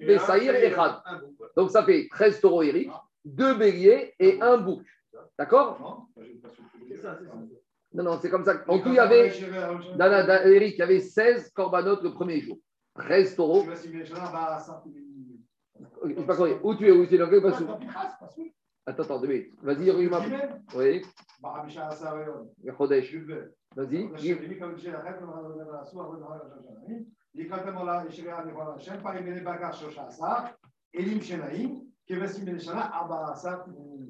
Donc 1.56 1.70
ça 1.70 1.84
fait 1.84 2.08
13 2.10 2.40
taureaux 2.40 2.62
Eric, 2.62 2.90
deux 3.24 3.54
béliers 3.54 4.12
et 4.18 4.40
un 4.40 4.56
bouc. 4.58 4.82
D'accord 5.38 6.06
Non, 7.94 8.02
non, 8.04 8.18
c'est 8.20 8.30
comme 8.30 8.44
ça. 8.44 8.62
En 8.68 8.78
tout, 8.78 8.88
il 8.88 8.94
y 8.94 8.98
avait, 8.98 9.28
dans 9.96 10.06
la- 10.06 10.22
dans- 10.24 10.48
Eric, 10.50 10.74
il 10.76 10.78
y 10.78 10.82
avait 10.82 11.00
16 11.00 11.50
corbanotes 11.50 12.02
le 12.02 12.12
premier 12.12 12.40
jour. 12.40 12.56
13 12.96 13.36
taureaux. 13.36 13.62
Je 16.04 16.14
sais 16.14 16.26
pas 16.26 16.36
quoi. 16.36 16.48
Où 16.62 16.74
tu 16.74 16.88
es 16.88 16.90
Où 16.90 17.06
tu 17.06 17.14
es 17.14 17.18
dans 17.18 17.28
quel 17.28 17.42
passage 17.42 17.66
Attends, 18.86 19.04
attends, 19.04 19.20
deux 19.20 19.28
minutes. 19.28 19.52
Vas-y. 19.62 19.90
Oui, 19.90 20.08
Chodesh. 22.76 23.14
Vas-y. 23.76 24.08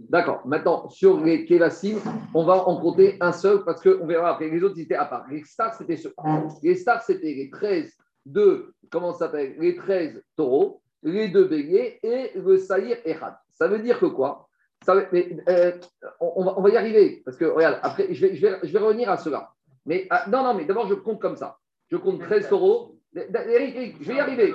D'accord. 0.09 0.41
Maintenant, 0.47 0.89
sur 0.89 1.21
les 1.21 1.45
Kélassim, 1.45 1.99
on 2.35 2.45
va 2.45 2.67
en 2.67 2.81
compter 2.81 3.19
un 3.21 3.33
seul 3.33 3.65
parce 3.65 3.83
qu'on 3.83 4.07
verra 4.07 4.31
après. 4.31 4.49
Les 4.49 4.63
autres, 4.63 4.75
ils 4.79 4.83
étaient 4.85 4.95
à 4.95 5.05
part. 5.05 5.29
Les 5.29 5.45
stars, 5.45 5.75
c'était 5.75 5.97
ceux. 5.97 6.15
Les 6.63 6.75
stars, 6.77 7.03
c'était 7.03 7.35
les 7.35 7.51
13 7.51 7.95
de, 8.25 8.75
comment 8.91 9.13
ça 9.13 9.27
s'appelle? 9.27 9.57
Les 9.59 9.77
13 9.77 10.23
taureaux, 10.35 10.81
les 11.03 11.29
deux 11.29 11.45
béliers 11.45 12.01
et 12.03 12.33
le 12.39 12.57
Saïr 12.57 12.97
Echad. 13.05 13.37
Ça 13.51 13.69
veut 13.69 13.79
dire 13.81 13.99
que 14.01 14.07
quoi? 14.07 14.49
Euh, 14.89 15.73
on, 16.21 16.61
va, 16.61 16.71
y 16.71 16.77
arriver. 16.77 17.23
Parce 17.25 17.37
que, 17.37 17.45
regarde, 17.45 17.79
après, 17.83 18.13
je 18.13 18.27
vais 18.27 18.79
revenir 18.79 19.11
à 19.11 19.17
cela. 19.17 19.51
Mais 19.87 20.07
ah, 20.11 20.25
non, 20.29 20.43
non, 20.43 20.55
mais 20.55 20.65
d'abord, 20.65 20.87
je 20.87 20.95
compte 20.95 21.21
comme 21.21 21.37
ça. 21.37 21.59
Je 21.91 21.97
compte 21.97 22.21
13 22.21 22.49
taureaux. 22.49 22.99
Eric, 23.15 23.77
Eric, 23.77 23.97
je 24.01 24.09
vais 24.09 24.15
y 24.15 24.21
arriver. 24.21 24.55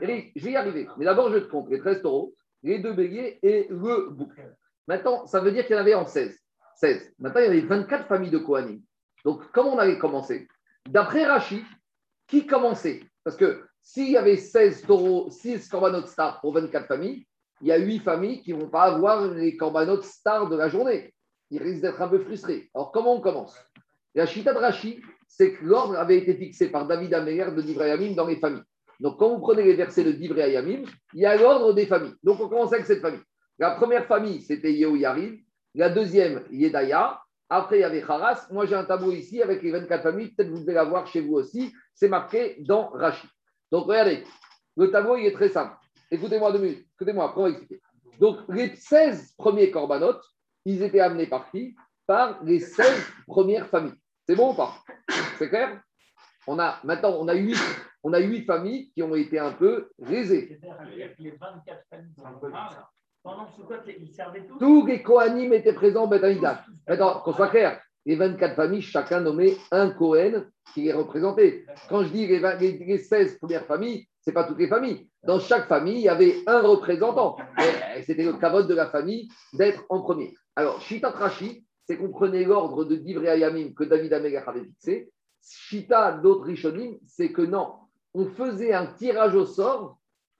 Eric, 0.00 0.32
je 0.34 0.44
vais 0.44 0.52
y 0.52 0.56
arriver. 0.56 0.88
Mais 0.96 1.04
d'abord, 1.04 1.30
je 1.30 1.38
te 1.38 1.50
compte 1.50 1.68
les 1.70 1.78
13 1.78 2.02
taureaux, 2.02 2.34
les 2.62 2.78
deux 2.78 2.92
béliers 2.92 3.38
et 3.42 3.66
le 3.68 4.10
bouc. 4.10 4.32
Maintenant, 4.86 5.26
ça 5.26 5.40
veut 5.40 5.52
dire 5.52 5.66
qu'il 5.66 5.76
y 5.76 5.78
en 5.78 5.82
avait 5.82 5.94
en 5.94 6.06
16. 6.06 6.38
16. 6.76 7.14
Maintenant, 7.18 7.40
il 7.40 7.44
y 7.44 7.48
avait 7.48 7.60
24 7.60 8.06
familles 8.06 8.30
de 8.30 8.38
Kohanim. 8.38 8.80
Donc, 9.24 9.42
comment 9.52 9.74
on 9.74 9.78
avait 9.78 9.98
commencé? 9.98 10.48
D'après 10.88 11.26
Rachid, 11.26 11.64
qui 12.26 12.46
commençait? 12.46 13.02
Parce 13.24 13.36
que 13.36 13.64
s'il 13.82 14.10
y 14.10 14.16
avait 14.16 14.36
16 14.36 14.82
taureaux, 14.82 15.30
6 15.30 15.68
corbanotes 15.68 16.08
stars 16.08 16.40
pour 16.40 16.54
24 16.54 16.86
familles, 16.86 17.26
il 17.60 17.68
y 17.68 17.72
a 17.72 17.78
8 17.78 18.00
familles 18.00 18.42
qui 18.42 18.52
ne 18.52 18.60
vont 18.60 18.68
pas 18.68 18.84
avoir 18.84 19.26
les 19.26 19.56
corbanotes 19.56 20.04
stars 20.04 20.48
de 20.48 20.56
la 20.56 20.68
journée. 20.68 21.12
Ils 21.50 21.62
risquent 21.62 21.82
d'être 21.82 22.00
un 22.00 22.08
peu 22.08 22.18
frustrés. 22.18 22.70
Alors, 22.74 22.92
comment 22.92 23.14
on 23.14 23.20
commence? 23.20 23.56
La 24.14 24.26
chita 24.26 24.52
de 24.52 24.58
Rachid, 24.58 25.00
c'est 25.26 25.52
que 25.52 25.64
l'ordre 25.64 25.98
avait 25.98 26.18
été 26.18 26.34
fixé 26.34 26.70
par 26.70 26.86
David 26.86 27.14
Améler 27.14 27.46
de 27.54 27.62
Divrayamim 27.62 28.14
dans 28.14 28.26
les 28.26 28.36
familles. 28.36 28.62
Donc, 29.00 29.18
quand 29.18 29.28
vous 29.28 29.40
prenez 29.40 29.62
les 29.62 29.74
versets 29.74 30.04
de 30.04 30.12
Divrayamim, 30.12 30.82
il 31.14 31.20
y 31.20 31.26
a 31.26 31.36
l'ordre 31.36 31.72
des 31.72 31.86
familles. 31.86 32.14
Donc, 32.22 32.40
on 32.40 32.48
commence 32.48 32.72
avec 32.72 32.86
cette 32.86 33.00
famille. 33.00 33.22
La 33.58 33.72
première 33.72 34.06
famille, 34.06 34.42
c'était 34.42 34.72
Yehoyariv. 34.72 35.40
La 35.74 35.88
deuxième, 35.88 36.44
Yedaya. 36.50 37.20
Après, 37.48 37.78
il 37.78 37.80
y 37.80 37.84
avait 37.84 38.02
Haras. 38.02 38.46
Moi, 38.50 38.66
j'ai 38.66 38.74
un 38.74 38.84
tableau 38.84 39.12
ici 39.12 39.40
avec 39.42 39.62
les 39.62 39.70
24 39.70 40.02
familles. 40.02 40.28
Peut-être 40.28 40.50
vous 40.50 40.60
devez 40.60 40.74
l'avoir 40.74 41.06
chez 41.06 41.20
vous 41.20 41.34
aussi. 41.34 41.72
C'est 41.94 42.08
marqué 42.08 42.56
dans 42.60 42.88
Rachid. 42.88 43.28
Donc, 43.70 43.86
regardez. 43.86 44.24
Le 44.76 44.90
tableau, 44.90 45.16
il 45.16 45.26
est 45.26 45.32
très 45.32 45.48
simple. 45.48 45.74
Écoutez-moi 46.10 46.52
deux 46.52 46.58
minutes. 46.58 46.86
Écoutez-moi, 46.94 47.24
après, 47.26 47.40
on 47.40 47.44
va 47.44 47.50
expliquer. 47.50 47.80
Donc, 48.18 48.38
les 48.48 48.74
16 48.74 49.34
premiers 49.36 49.70
corbanotes, 49.70 50.24
ils 50.64 50.82
étaient 50.82 51.00
amenés 51.00 51.26
par 51.26 51.50
qui? 51.50 51.76
Par 52.06 52.42
les 52.42 52.60
16 52.60 53.06
premières 53.26 53.68
familles. 53.68 53.94
C'est 54.26 54.34
bon 54.36 54.52
ou 54.52 54.54
pas? 54.54 54.74
C'est 55.38 55.48
clair? 55.48 55.80
On 56.46 56.58
a, 56.58 56.78
Maintenant, 56.84 57.16
on 57.20 57.28
a, 57.28 57.34
8, 57.34 57.56
on 58.02 58.12
a 58.12 58.18
8 58.18 58.44
familles 58.44 58.90
qui 58.92 59.02
ont 59.02 59.14
été 59.14 59.38
un 59.38 59.52
peu 59.52 59.90
lésées. 59.98 60.58
C'est-à-dire 60.60 61.14
que 61.16 61.22
les 61.22 61.30
24 61.32 61.84
familles 61.90 62.12
dont 62.16 62.24
on 62.42 62.50
parle, 62.50 62.76
pendant 63.22 63.48
ce 63.56 63.62
côté, 63.62 63.98
ils 64.00 64.12
servaient 64.12 64.46
tous. 64.46 64.86
Les 64.86 65.02
Kohanim 65.02 65.52
étaient 65.52 65.74
présents 65.74 66.06
au. 66.06 66.08
Maintenant, 66.88 67.20
qu'on 67.20 67.32
soit 67.34 67.48
clair, 67.48 67.80
les 68.06 68.16
24 68.16 68.54
familles, 68.56 68.80
chacun 68.82 69.20
nommait 69.20 69.56
un 69.70 69.90
Kohen 69.90 70.50
qui 70.72 70.82
les 70.82 70.92
représentait. 70.92 71.66
Quand 71.90 72.02
je 72.04 72.08
dis 72.08 72.26
les, 72.26 72.38
20 72.38 72.54
les- 72.54 72.78
les 72.78 72.98
16 72.98 73.38
premières 73.38 73.66
familles, 73.66 74.06
ce 74.28 74.30
n'est 74.30 74.34
pas 74.34 74.44
toutes 74.44 74.58
les 74.58 74.68
familles. 74.68 75.08
Dans 75.24 75.40
chaque 75.40 75.68
famille, 75.68 76.00
il 76.00 76.02
y 76.02 76.08
avait 76.10 76.36
un 76.46 76.60
représentant. 76.60 77.38
Et 77.96 78.02
C'était 78.02 78.24
le 78.24 78.34
cavote 78.34 78.68
de 78.68 78.74
la 78.74 78.86
famille 78.90 79.30
d'être 79.54 79.86
en 79.88 80.02
premier. 80.02 80.34
Alors, 80.54 80.82
Shita 80.82 81.08
Rashi, 81.08 81.64
c'est 81.86 81.96
qu'on 81.96 82.10
prenait 82.10 82.44
l'ordre 82.44 82.84
de 82.84 82.94
Divrei 82.96 83.28
Ayamim 83.28 83.72
que 83.72 83.84
David 83.84 84.12
Améler 84.12 84.36
avait 84.36 84.64
fixé. 84.64 85.10
Shita 85.42 86.12
d'autres 86.12 86.44
Rishonim, 86.44 86.98
c'est 87.06 87.32
que 87.32 87.40
non, 87.40 87.76
on 88.12 88.26
faisait 88.26 88.74
un 88.74 88.84
tirage 88.84 89.34
au 89.34 89.46
sort 89.46 89.96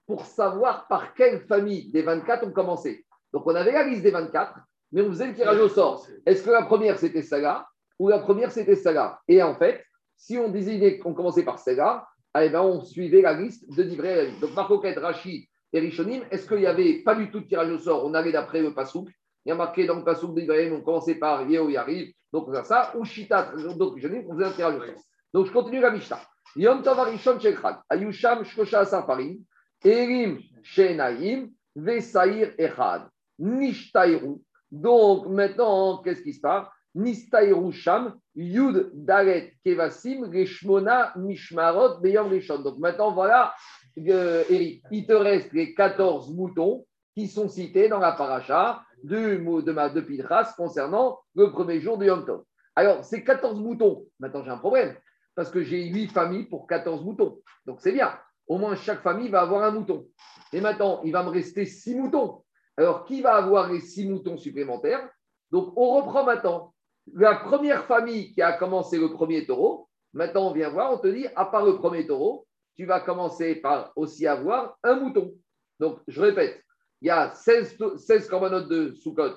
pour 0.06 0.26
savoir 0.26 0.86
par 0.88 1.14
quelle 1.14 1.40
famille 1.46 1.90
des 1.90 2.02
24 2.02 2.46
on 2.46 2.52
commençait. 2.52 3.06
Donc, 3.32 3.46
on 3.46 3.54
avait 3.54 3.72
la 3.72 3.84
liste 3.84 4.02
des 4.02 4.10
24, 4.10 4.52
mais 4.92 5.00
on 5.00 5.08
faisait 5.08 5.28
le 5.28 5.34
tirage 5.34 5.60
au 5.60 5.70
sort. 5.70 6.06
Est-ce 6.26 6.42
que 6.42 6.50
la 6.50 6.64
première, 6.64 6.98
c'était 6.98 7.22
Saga 7.22 7.66
ou 7.98 8.08
la 8.08 8.18
première, 8.18 8.52
c'était 8.52 8.76
Saga 8.76 9.18
Et 9.28 9.42
en 9.42 9.54
fait, 9.54 9.82
si 10.14 10.36
on 10.36 10.50
désignait 10.50 10.98
qu'on 10.98 11.14
commençait 11.14 11.42
par 11.42 11.58
Saga, 11.58 12.06
eh 12.44 12.50
ben, 12.50 12.60
on 12.60 12.82
suivait 12.82 13.22
la 13.22 13.32
liste 13.32 13.64
de 13.74 13.82
Ayamim. 13.82 14.38
Donc, 14.40 14.54
par 14.54 14.68
contre, 14.68 14.88
Rachid 15.00 15.44
et 15.72 15.80
Rishonim, 15.80 16.22
est-ce 16.30 16.46
qu'il 16.46 16.58
n'y 16.58 16.66
avait 16.66 17.02
pas 17.02 17.14
du 17.14 17.30
tout 17.30 17.40
de 17.40 17.46
tirage 17.46 17.70
au 17.70 17.78
sort? 17.78 18.04
On 18.04 18.14
allait 18.14 18.32
d'après 18.32 18.60
le 18.60 18.74
Passouk. 18.74 19.08
Il 19.44 19.48
y 19.48 19.52
a 19.52 19.54
marqué 19.54 19.86
dans 19.86 19.96
le 19.96 20.04
Passouk 20.04 20.34
d'Ibrahim, 20.34 20.74
on 20.74 20.80
commençait 20.82 21.14
par 21.14 21.48
Yeo 21.48 21.68
Yariv, 21.68 22.12
donc 22.32 22.48
on 22.48 22.64
ça, 22.64 22.92
ou 22.96 23.04
Shita, 23.04 23.52
d'autres 23.76 23.94
Rishonim, 23.94 24.24
on 24.28 24.34
faisait 24.34 24.46
un 24.46 24.52
tirage 24.52 24.76
au 24.76 24.84
sort. 24.84 25.02
Donc, 25.32 25.46
je 25.46 25.52
continue 25.52 25.80
la 25.80 25.90
Mishnah. 25.90 26.20
Yom 26.56 26.82
Tov 26.82 26.98
Arishon 26.98 27.38
Shekhad, 27.38 27.76
Ayusham 27.88 28.44
Shkosha 28.44 28.80
Asar 28.80 29.06
Parim, 29.06 29.38
Erim 29.84 30.38
Shenaim, 30.62 31.48
Vesaïr 31.76 32.52
Echad, 32.58 33.08
Nishtairu. 33.38 34.40
Donc 34.70 35.28
maintenant, 35.28 35.98
qu'est-ce 35.98 36.22
qui 36.22 36.32
se 36.32 36.40
passe? 36.40 36.66
Nistairu 36.94 37.72
Sham, 37.72 38.14
Yud 38.38 38.92
Daret 38.94 39.54
Kevasim, 39.64 40.30
Reshmona 40.30 41.12
Mishmarot, 41.16 41.98
Beyom 42.00 42.28
Rishon. 42.28 42.60
Donc 42.60 42.78
maintenant, 42.78 43.12
voilà, 43.12 43.52
euh, 43.98 44.44
Eric, 44.48 44.84
il 44.92 45.06
te 45.06 45.12
reste 45.12 45.52
les 45.52 45.74
14 45.74 46.32
moutons 46.32 46.86
qui 47.14 47.26
sont 47.26 47.48
cités 47.48 47.88
dans 47.88 47.98
la 47.98 48.12
paracha 48.12 48.82
de, 49.02 49.38
ma, 49.72 49.88
de 49.88 50.00
Pinchas 50.00 50.54
concernant 50.56 51.18
le 51.34 51.50
premier 51.50 51.80
jour 51.80 51.98
de 51.98 52.06
Yom 52.06 52.24
Tov. 52.24 52.44
Alors, 52.76 53.04
ces 53.04 53.24
14 53.24 53.60
moutons, 53.60 54.06
maintenant 54.20 54.44
j'ai 54.44 54.50
un 54.50 54.58
problème, 54.58 54.96
parce 55.34 55.50
que 55.50 55.62
j'ai 55.64 55.86
8 55.86 56.12
familles 56.12 56.44
pour 56.44 56.68
14 56.68 57.04
moutons. 57.04 57.40
Donc 57.66 57.80
c'est 57.80 57.92
bien. 57.92 58.12
Au 58.46 58.56
moins, 58.56 58.76
chaque 58.76 59.02
famille 59.02 59.28
va 59.28 59.42
avoir 59.42 59.64
un 59.64 59.72
mouton. 59.72 60.06
Et 60.52 60.60
maintenant, 60.60 61.02
il 61.04 61.12
va 61.12 61.22
me 61.22 61.28
rester 61.28 61.66
6 61.66 61.96
moutons. 61.96 62.42
Alors, 62.76 63.04
qui 63.04 63.20
va 63.20 63.34
avoir 63.34 63.70
les 63.70 63.80
6 63.80 64.08
moutons 64.08 64.38
supplémentaires? 64.38 65.06
Donc, 65.50 65.72
on 65.76 65.96
reprend 65.96 66.24
maintenant. 66.24 66.72
La 67.14 67.34
première 67.36 67.84
famille 67.84 68.32
qui 68.32 68.42
a 68.42 68.52
commencé 68.52 68.98
le 68.98 69.10
premier 69.12 69.46
taureau, 69.46 69.88
maintenant 70.12 70.48
on 70.48 70.52
vient 70.52 70.70
voir, 70.70 70.92
on 70.92 70.98
te 70.98 71.08
dit, 71.08 71.26
à 71.36 71.44
part 71.46 71.64
le 71.64 71.76
premier 71.76 72.06
taureau, 72.06 72.46
tu 72.74 72.84
vas 72.86 73.00
commencer 73.00 73.56
par 73.56 73.92
aussi 73.96 74.26
avoir 74.26 74.76
un 74.82 74.96
mouton. 75.00 75.34
Donc, 75.80 76.00
je 76.06 76.20
répète, 76.20 76.62
il 77.00 77.08
y 77.08 77.10
a 77.10 77.32
16, 77.34 77.76
to- 77.76 77.96
16 77.96 78.28
corbanotes 78.28 78.68
de 78.68 78.92
Soukot 78.94 79.34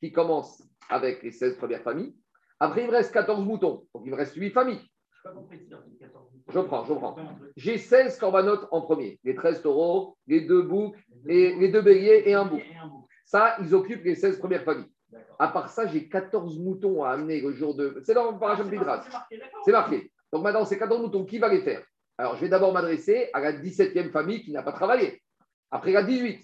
qui 0.00 0.12
commencent 0.12 0.62
avec 0.88 1.22
les 1.22 1.32
16 1.32 1.56
premières 1.56 1.82
familles. 1.82 2.14
Après, 2.60 2.82
il 2.82 2.86
me 2.88 2.92
reste 2.92 3.12
14 3.12 3.44
moutons. 3.44 3.86
Donc, 3.94 4.02
il 4.04 4.10
me 4.10 4.16
reste 4.16 4.34
8 4.34 4.50
familles. 4.50 4.80
Je 5.24 5.28
n'ai 5.28 5.34
pas 5.34 5.40
compris 5.40 5.58
si 5.58 5.68
dans 5.68 5.78
les 5.80 5.96
14 5.98 6.28
Je 6.48 6.60
prends, 6.60 6.84
je 6.84 6.94
prends. 6.94 7.16
J'ai 7.56 7.78
16 7.78 8.18
corbanotes 8.18 8.66
en 8.70 8.80
premier. 8.82 9.18
Les 9.24 9.34
13 9.34 9.62
taureaux, 9.62 10.16
les 10.26 10.42
deux 10.42 10.62
boucs, 10.62 10.96
et 11.26 11.54
les 11.56 11.68
deux 11.70 11.82
béliers 11.82 12.22
et 12.26 12.34
un 12.34 12.44
bouc. 12.46 12.60
Et 12.60 12.76
un 12.76 12.86
bouc. 12.88 13.04
Ça, 13.24 13.56
ils 13.60 13.74
occupent 13.74 14.04
les 14.04 14.14
16 14.14 14.38
premières 14.38 14.64
familles. 14.64 14.90
À 15.38 15.48
part 15.48 15.68
ça, 15.68 15.86
j'ai 15.86 16.08
14 16.08 16.58
moutons 16.58 17.04
à 17.04 17.10
amener 17.10 17.40
le 17.40 17.52
jour 17.52 17.74
de. 17.74 18.00
C'est 18.04 18.14
dans. 18.14 18.38
C'est 18.38 18.38
marqué, 18.38 19.38
d'accord. 19.38 19.62
C'est 19.64 19.72
marqué. 19.72 20.12
Donc 20.32 20.42
maintenant, 20.42 20.64
ces 20.64 20.78
14 20.78 21.00
moutons, 21.00 21.24
qui 21.24 21.38
va 21.38 21.48
les 21.48 21.62
faire? 21.62 21.82
Alors, 22.18 22.34
je 22.36 22.42
vais 22.42 22.48
d'abord 22.48 22.72
m'adresser 22.72 23.30
à 23.32 23.40
la 23.40 23.52
17e 23.52 24.10
famille 24.10 24.42
qui 24.42 24.52
n'a 24.52 24.62
pas 24.62 24.72
travaillé. 24.72 25.22
Après 25.70 25.92
la 25.92 26.02
18, 26.02 26.40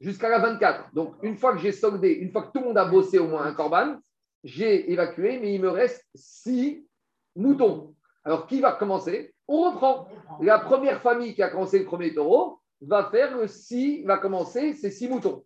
jusqu'à 0.00 0.28
la 0.28 0.38
24. 0.38 0.94
Donc, 0.94 1.16
une 1.22 1.36
fois 1.36 1.52
que 1.52 1.58
j'ai 1.58 1.72
soldé, 1.72 2.10
une 2.10 2.30
fois 2.32 2.44
que 2.44 2.52
tout 2.52 2.60
le 2.60 2.68
monde 2.68 2.78
a 2.78 2.86
bossé 2.86 3.18
au 3.18 3.28
moins 3.28 3.44
un 3.44 3.52
corban, 3.52 3.96
j'ai 4.42 4.90
évacué, 4.90 5.38
mais 5.38 5.54
il 5.54 5.60
me 5.60 5.68
reste 5.68 6.04
6 6.14 6.86
moutons. 7.36 7.94
Alors, 8.24 8.46
qui 8.46 8.60
va 8.60 8.72
commencer? 8.72 9.34
On 9.46 9.70
reprend. 9.70 10.08
La 10.40 10.58
première 10.58 11.00
famille 11.02 11.34
qui 11.34 11.42
a 11.42 11.50
commencé 11.50 11.78
le 11.78 11.84
premier 11.84 12.14
taureau 12.14 12.60
va 12.80 13.10
faire 13.10 13.36
le 13.36 13.46
6, 13.46 14.04
va 14.04 14.18
commencer 14.18 14.74
ses 14.74 14.90
6 14.90 15.08
moutons. 15.08 15.44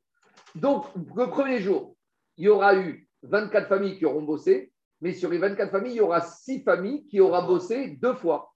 Donc, 0.55 0.85
le 1.17 1.27
premier 1.29 1.61
jour, 1.61 1.97
il 2.37 2.45
y 2.47 2.49
aura 2.49 2.77
eu 2.77 3.09
24 3.23 3.69
familles 3.69 3.99
qui 3.99 4.07
auront 4.07 4.23
bossé, 4.23 4.73
Mais 5.03 5.13
sur 5.13 5.31
les 5.31 5.39
24 5.39 5.73
familles, 5.73 5.95
il 5.95 5.97
y 5.97 6.01
aura 6.01 6.21
6 6.21 6.63
familles 6.63 7.05
qui 7.09 7.21
aura 7.21 7.43
bossé 7.43 7.99
deux 8.01 8.15
fois. 8.15 8.53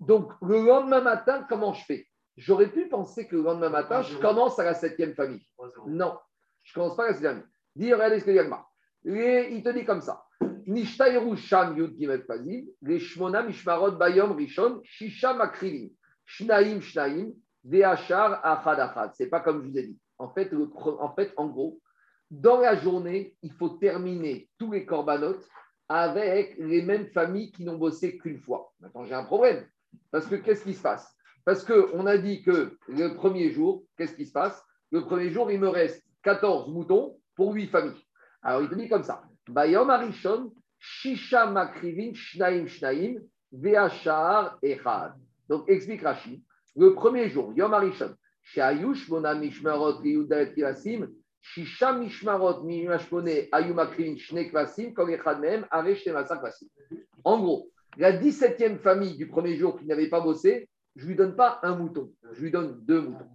Donc, 0.00 0.32
le 0.40 0.64
lendemain 0.64 1.02
matin, 1.02 1.44
comment 1.46 1.74
je 1.74 1.84
fais? 1.84 2.08
J'aurais 2.38 2.70
pu 2.70 2.88
penser 2.88 3.28
que 3.28 3.36
le 3.36 3.42
lendemain 3.42 3.68
matin, 3.68 4.00
je 4.00 4.16
commence 4.16 4.58
à 4.58 4.64
la 4.64 4.72
septième 4.72 5.14
famille. 5.14 5.46
Non, 5.86 6.16
je 6.62 6.72
ne 6.72 6.74
commence 6.74 6.96
pas 6.96 7.04
à 7.04 7.08
la 7.08 7.12
septième. 7.12 7.44
Dis, 7.76 7.92
regardez 7.92 8.18
ce 8.18 8.24
que 8.24 8.30
Il 9.50 9.62
te 9.62 9.68
dit 9.68 9.84
comme 9.84 10.00
ça. 10.00 10.24
Nishtairu 10.66 11.36
Sham 11.36 11.76
Yud 11.76 11.98
Gimel 11.98 12.24
Fazil, 12.24 12.66
les 12.80 12.98
Shmona 12.98 13.42
Mishmarot 13.42 13.92
Bayom 13.92 14.32
Rishon, 14.32 14.80
Shisha 14.84 15.34
Makrivim, 15.34 15.90
Shnaim 16.24 16.80
Shnaim, 16.80 17.32
Deachar 17.62 18.40
Achad 18.42 18.80
Achad. 18.80 19.10
C'est 19.14 19.28
pas 19.28 19.40
comme 19.40 19.62
je 19.62 19.68
vous 19.68 19.78
ai 19.78 19.88
dit. 19.88 19.98
En 20.16 20.30
fait, 20.30 20.50
en 20.54 21.14
fait, 21.14 21.34
en 21.36 21.48
gros, 21.48 21.78
dans 22.40 22.58
la 22.58 22.76
journée, 22.76 23.36
il 23.42 23.52
faut 23.52 23.70
terminer 23.70 24.48
tous 24.58 24.72
les 24.72 24.84
corbanotes 24.84 25.46
avec 25.88 26.56
les 26.58 26.82
mêmes 26.82 27.06
familles 27.08 27.52
qui 27.52 27.64
n'ont 27.64 27.76
bossé 27.76 28.18
qu'une 28.18 28.38
fois. 28.38 28.72
Maintenant, 28.80 29.04
j'ai 29.04 29.14
un 29.14 29.24
problème. 29.24 29.66
Parce 30.10 30.26
que 30.26 30.34
qu'est-ce 30.36 30.64
qui 30.64 30.74
se 30.74 30.82
passe? 30.82 31.14
Parce 31.44 31.64
qu'on 31.64 32.06
a 32.06 32.16
dit 32.16 32.42
que 32.42 32.76
le 32.88 33.14
premier 33.14 33.50
jour, 33.50 33.84
qu'est-ce 33.96 34.14
qui 34.14 34.26
se 34.26 34.32
passe? 34.32 34.64
Le 34.90 35.04
premier 35.04 35.30
jour, 35.30 35.50
il 35.50 35.60
me 35.60 35.68
reste 35.68 36.02
14 36.22 36.70
moutons 36.70 37.18
pour 37.36 37.52
8 37.52 37.68
familles. 37.68 38.04
Alors, 38.42 38.62
il 38.62 38.68
te 38.68 38.74
dit 38.74 38.88
comme 38.88 39.02
ça. 39.02 39.22
Bayom 39.48 39.90
Arishon, 39.90 40.52
Shisha 40.78 41.46
Makrivin, 41.46 42.14
Shnaim 42.14 42.66
Shnaim, 42.66 43.20
Echad. 44.62 45.14
Donc, 45.48 45.68
explique 45.68 46.02
Rashi. 46.02 46.42
Le 46.76 46.94
premier 46.94 47.28
jour, 47.28 47.52
Yom 47.54 47.72
Arishon, 47.72 48.14
Sheayush 48.42 49.08
Mona 49.08 49.34
Mishmarot 49.34 50.02
Shisha 51.44 51.92
Mishmarot 51.92 52.64
Mimashmone 52.64 53.48
Ayum 53.52 53.76
Makrivin, 53.76 54.16
Shne 54.16 54.50
Klasim, 54.50 54.94
Kol 54.94 55.10
Echad 55.10 55.40
Mehem, 55.40 55.66
Are 55.70 55.94
Shnemasa 55.94 56.38
Klasim. 56.38 56.68
En 57.22 57.38
gros, 57.38 57.70
la 57.98 58.12
17e 58.12 58.78
famille 58.78 59.16
du 59.16 59.28
premier 59.28 59.56
jour 59.56 59.78
qui 59.78 59.86
n'avait 59.86 60.08
pas 60.08 60.20
bossé, 60.20 60.68
je 60.96 61.04
ne 61.04 61.08
lui 61.08 61.16
donne 61.16 61.36
pas 61.36 61.60
un 61.62 61.76
mouton, 61.76 62.10
je 62.32 62.40
lui 62.40 62.50
donne 62.50 62.80
deux 62.84 63.02
moutons. 63.02 63.28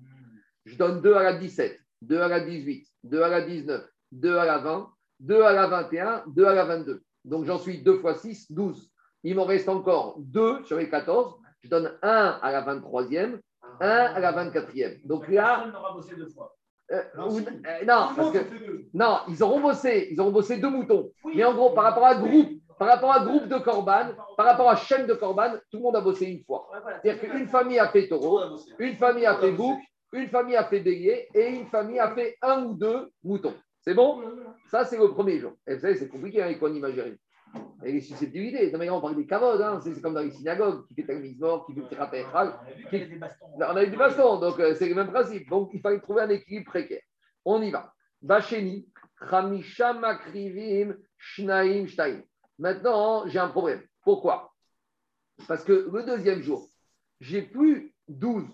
Je 0.66 0.76
donne 0.76 1.02
deux 1.02 1.14
à 1.14 1.24
la 1.24 1.34
17, 1.34 1.80
deux 2.02 2.20
à 2.20 2.28
la 2.28 2.40
18, 2.40 2.88
deux 3.04 3.22
à 3.22 3.30
la 3.30 3.42
19, 3.42 3.88
deux 4.12 4.38
à 4.38 4.46
la 4.46 4.58
20, 4.58 4.92
deux 5.20 5.42
à 5.44 5.54
la 5.54 5.68
21, 5.68 6.24
deux 6.28 6.46
à 6.46 6.54
la 6.54 6.66
22. 6.66 7.04
Donc 7.26 7.46
j'en 7.46 7.60
suis 7.60 7.82
deux 7.84 8.00
fois 8.00 8.16
6, 8.16 8.52
12. 8.52 8.92
Il 9.24 9.36
m'en 9.36 9.46
reste 9.46 9.70
encore 9.70 10.16
deux 10.20 10.64
sur 10.66 10.78
les 10.78 10.90
14. 10.90 11.36
Je 11.62 11.70
donne 11.70 11.98
un 12.02 12.40
à 12.42 12.52
la 12.52 12.62
23e, 12.64 13.40
un 13.82 13.88
à 13.90 14.20
la 14.20 14.32
24e. 14.32 15.06
Donc 15.06 15.28
là, 15.28 15.58
Personne 15.58 15.74
n'aura 15.74 15.94
bossé 15.94 16.16
deux 16.16 16.30
fois. 16.30 16.56
Euh, 16.92 17.04
Non, 17.18 17.38
euh, 17.38 17.86
non, 17.86 18.08
parce 18.16 18.32
que 18.32 18.40
ils 19.30 19.44
auront 19.44 19.60
bossé, 19.60 20.08
ils 20.12 20.20
auront 20.20 20.32
bossé 20.32 20.58
deux 20.58 20.70
moutons. 20.70 21.12
Oui. 21.24 21.34
Mais 21.36 21.44
en 21.44 21.54
gros, 21.54 21.72
par 21.72 21.84
rapport 21.84 22.06
à 22.06 22.16
groupe, 22.16 22.50
par 22.78 22.88
rapport 22.88 23.14
à 23.14 23.26
groupe 23.26 23.48
de 23.48 23.58
Corban, 23.58 24.12
par 24.38 24.46
rapport 24.46 24.70
à 24.70 24.76
chaîne 24.76 25.06
de 25.06 25.14
Corban, 25.14 25.52
tout 25.70 25.78
le 25.78 25.84
monde 25.84 25.96
a 25.96 26.02
bossé 26.02 26.26
une 26.26 26.44
fois. 26.44 26.70
C'est-à-dire 27.04 27.22
qu'une 27.22 27.48
famille 27.48 27.80
a 27.80 27.90
fait 27.90 28.08
taureau, 28.08 28.42
une 28.80 28.96
famille 28.96 29.26
a 29.26 29.36
fait 29.36 29.52
bouc, 29.52 29.80
une 30.14 30.28
famille 30.28 30.56
a 30.56 30.64
fait 30.64 30.80
bélier 30.80 31.28
et 31.34 31.50
une 31.50 31.68
famille 31.68 32.00
a 32.00 32.10
fait 32.12 32.38
un 32.42 32.64
ou 32.64 32.74
deux 32.74 33.12
moutons. 33.24 33.54
C'est 33.82 33.94
bon? 33.94 34.22
Ça, 34.70 34.86
c'est 34.86 34.98
le 34.98 35.10
premier 35.10 35.40
jour. 35.40 35.54
Et 35.68 35.76
vous 35.76 35.82
savez, 35.82 35.96
c'est 35.96 36.10
compliqué 36.10 36.42
hein, 36.42 36.46
avec 36.46 36.60
quoi 36.60 36.70
imaginer. 37.54 37.70
Et 37.84 37.92
les 37.94 38.02
susceptibilités. 38.02 38.72
Non, 38.72 38.80
mais 38.80 38.86
là, 38.86 38.94
on 38.94 39.02
parle 39.02 39.16
des 39.16 39.26
cavodes. 39.26 39.62
Hein. 39.62 39.80
C'est 39.82 40.02
comme 40.02 40.14
dans 40.14 40.22
les 40.22 40.32
synagogues, 40.32 40.86
qui 40.88 40.96
fait 40.96 41.06
Talmud 41.06 41.40
mort, 41.40 41.66
qui 41.66 41.74
fait 41.74 41.88
Tirat 41.88 42.10
Echal. 42.14 42.54
On 42.62 42.68
a 42.68 42.74
vu 42.74 42.86
qu'il 42.90 43.00
y 43.00 43.02
avait 43.02 43.12
des 43.12 43.18
bastons. 43.18 43.46
On 43.58 43.76
a 43.76 43.84
eu 43.84 43.90
du 43.90 43.98
baston, 43.98 44.40
donc 44.40 44.60
euh, 44.60 44.76
c'est 44.76 44.90
le 44.90 44.96
même 44.96 45.12
principe. 45.12 45.50
Donc, 45.50 45.72
il 45.74 45.82
fallait 45.82 46.00
trouver 46.00 46.22
un 46.24 46.30
équilibre 46.30 46.66
précaire. 46.66 47.02
On 47.46 47.62
y 47.62 47.72
va. 47.72 47.94
Bacheni, 48.22 48.88
Chamisha 49.30 49.94
Makrivim, 49.94 50.96
Shnaim, 51.18 51.88
Shtaim. 51.88 52.22
Maintenant, 52.58 53.28
j'ai 53.28 53.40
un 53.40 53.50
problème. 53.50 53.82
Pourquoi? 54.04 54.54
Parce 55.48 55.64
que 55.64 55.90
le 55.92 56.04
deuxième 56.04 56.42
jour, 56.42 56.70
j'ai 57.22 57.42
plus 57.42 57.94
12 58.10 58.46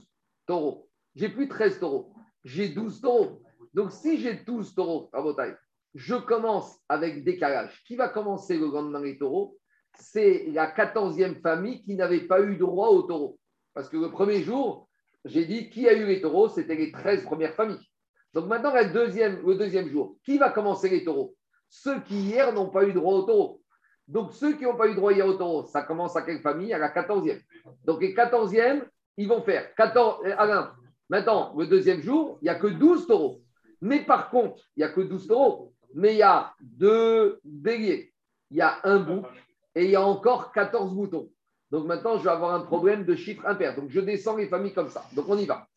taureaux. 0.46 0.89
J'ai 1.16 1.30
plus 1.30 1.48
13 1.48 1.80
taureaux. 1.80 2.14
J'ai 2.43 2.70
12 2.70 3.02
taureaux. 3.02 3.41
Donc, 3.74 3.91
si 3.91 4.20
j'ai 4.20 4.36
12 4.36 4.76
taureaux 4.76 5.10
à 5.12 5.22
Botaï, 5.22 5.56
je 5.96 6.16
commence 6.16 6.78
avec 6.89 7.24
décalage. 7.24 7.82
Qui 7.88 7.96
va 7.96 8.10
commencer 8.10 8.58
le 8.58 8.68
lendemain 8.68 9.02
les 9.02 9.18
taureaux 9.18 9.58
C'est 9.98 10.48
la 10.52 10.70
14e 10.70 11.41
famille 11.41 11.82
qui 11.84 11.96
n'avait 11.96 12.28
pas 12.28 12.41
eu 12.41 12.58
droit 12.58 12.89
aux 12.89 13.04
taureaux. 13.04 13.39
Parce 13.74 13.89
que 13.89 13.98
le 13.98 14.12
premier 14.12 14.43
jour, 14.43 14.89
j'ai 15.24 15.46
dit 15.46 15.70
qui 15.70 15.88
a 15.88 15.93
eu 15.93 16.06
les 16.06 16.22
taureaux, 16.22 16.50
c'était 16.50 16.76
les 16.76 16.91
13 16.91 17.24
premières 17.24 17.56
familles. 17.56 17.88
Donc 18.34 18.48
maintenant, 18.48 18.74
le 18.74 19.56
deuxième 19.56 19.89
jour, 19.89 20.18
qui 20.24 20.38
va 20.38 20.50
commencer 20.50 20.89
les 20.89 21.06
taureaux? 21.06 21.34
Ceux 21.70 22.02
qui 22.02 22.16
hier 22.16 22.54
n'ont 22.54 22.70
pas 22.70 22.86
eu 22.86 22.93
droit 22.93 23.14
aux 23.14 23.24
taureaux. 23.24 23.62
Donc 24.08 24.34
ceux 24.34 24.54
qui 24.58 24.64
n'ont 24.64 24.76
pas 24.76 24.88
eu 24.88 24.96
droit 24.96 25.14
hier 25.14 25.26
aux 25.26 25.34
taureaux, 25.34 25.66
ça 25.66 25.82
commence 25.82 26.16
à 26.16 26.22
quelle 26.22 26.41
famille? 26.41 26.74
À 26.74 26.78
la 26.78 26.89
14e. 26.89 27.41
Donc 27.86 28.02
les 28.02 28.14
14e, 28.14 28.84
ils 29.18 29.28
vont 29.28 29.41
faire 29.41 29.74
14. 29.76 30.26
euh, 30.26 30.36
Alain, 30.38 30.74
maintenant, 31.10 31.56
le 31.58 31.68
deuxième 31.68 32.02
jour, 32.02 32.38
il 32.41 32.46
n'y 32.46 32.50
a 32.50 32.56
que 32.56 32.68
12 32.68 33.08
taureaux. 33.08 33.41
Mais 33.82 34.04
par 34.04 34.30
contre, 34.30 34.62
il 34.76 34.80
n'y 34.82 34.84
a 34.84 34.89
que 34.89 35.02
12 35.02 35.28
taureaux. 35.28 35.74
Mais 35.94 36.14
il 36.14 36.18
y 36.18 36.24
a 36.24 36.54
deux 36.62 37.40
béliers, 37.44 38.14
il 38.52 38.58
y 38.58 38.62
a 38.62 38.80
un 38.84 39.00
bouc 39.00 39.26
et 39.76 39.86
il 39.86 39.92
y 39.92 39.96
a 39.96 40.02
encore 40.02 40.52
14 40.52 40.94
moutons. 40.94 41.30
Donc 41.72 41.86
maintenant, 41.86 42.18
je 42.18 42.24
vais 42.24 42.30
avoir 42.30 42.54
un 42.54 42.62
problème 42.62 43.06
de 43.06 43.16
chiffre 43.16 43.46
impair. 43.46 43.76
Donc 43.76 43.90
je 43.90 44.00
descends 44.00 44.38
les 44.38 44.48
familles 44.48 44.74
comme 44.74 44.90
ça. 44.90 45.04
Donc 45.14 45.26
on 45.28 45.38
y 45.38 45.46
va. 45.46 45.68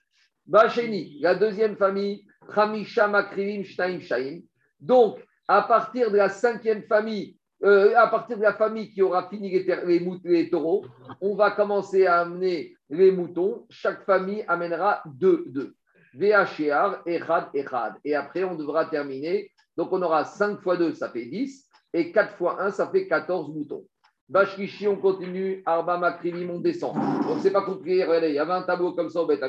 Bacheni, 0.46 1.18
la 1.20 1.34
deuxième 1.34 1.76
famille, 1.76 2.24
Hamisha 2.54 3.08
Makrivim 3.08 3.64
Shtaim 3.64 4.00
Shaim. 4.00 4.40
Donc, 4.80 5.18
à 5.46 5.62
partir 5.62 6.10
de 6.10 6.16
la 6.16 6.28
cinquième 6.28 6.82
famille, 6.84 7.36
euh, 7.64 7.92
à 7.96 8.06
partir 8.06 8.38
de 8.38 8.42
la 8.42 8.54
famille 8.54 8.90
qui 8.90 9.02
aura 9.02 9.28
fini 9.28 9.50
les 9.50 10.50
taureaux, 10.50 10.86
on 11.20 11.34
va 11.34 11.50
commencer 11.50 12.06
à 12.06 12.20
amener 12.20 12.76
les 12.88 13.10
moutons. 13.10 13.66
Chaque 13.68 14.04
famille 14.04 14.44
amènera 14.46 15.02
deux, 15.06 15.44
deux. 15.48 15.74
VHR, 16.14 17.02
Echad, 17.06 17.48
Echad. 17.54 17.94
Et 18.04 18.14
après, 18.14 18.44
on 18.44 18.54
devra 18.54 18.86
terminer. 18.86 19.50
Donc, 19.78 19.92
on 19.92 20.02
aura 20.02 20.24
5 20.24 20.60
fois 20.60 20.76
2, 20.76 20.92
ça 20.94 21.08
fait 21.08 21.26
10. 21.26 21.64
Et 21.94 22.10
4 22.10 22.34
fois 22.34 22.60
1, 22.60 22.72
ça 22.72 22.88
fait 22.88 23.06
14 23.06 23.48
moutons. 23.54 23.86
Bashkishi, 24.28 24.88
on 24.88 24.96
continue. 24.96 25.62
Arba 25.64 25.98
Makrivim, 25.98 26.50
on 26.50 26.58
descend. 26.58 26.94
Donc, 26.94 27.38
c'est 27.40 27.52
pas 27.52 27.62
compliqué. 27.62 28.04
Regardez, 28.04 28.30
il 28.30 28.34
y 28.34 28.40
avait 28.40 28.52
un 28.52 28.64
tableau 28.64 28.92
comme 28.92 29.08
ça 29.08 29.22
au 29.22 29.26
Beth. 29.26 29.40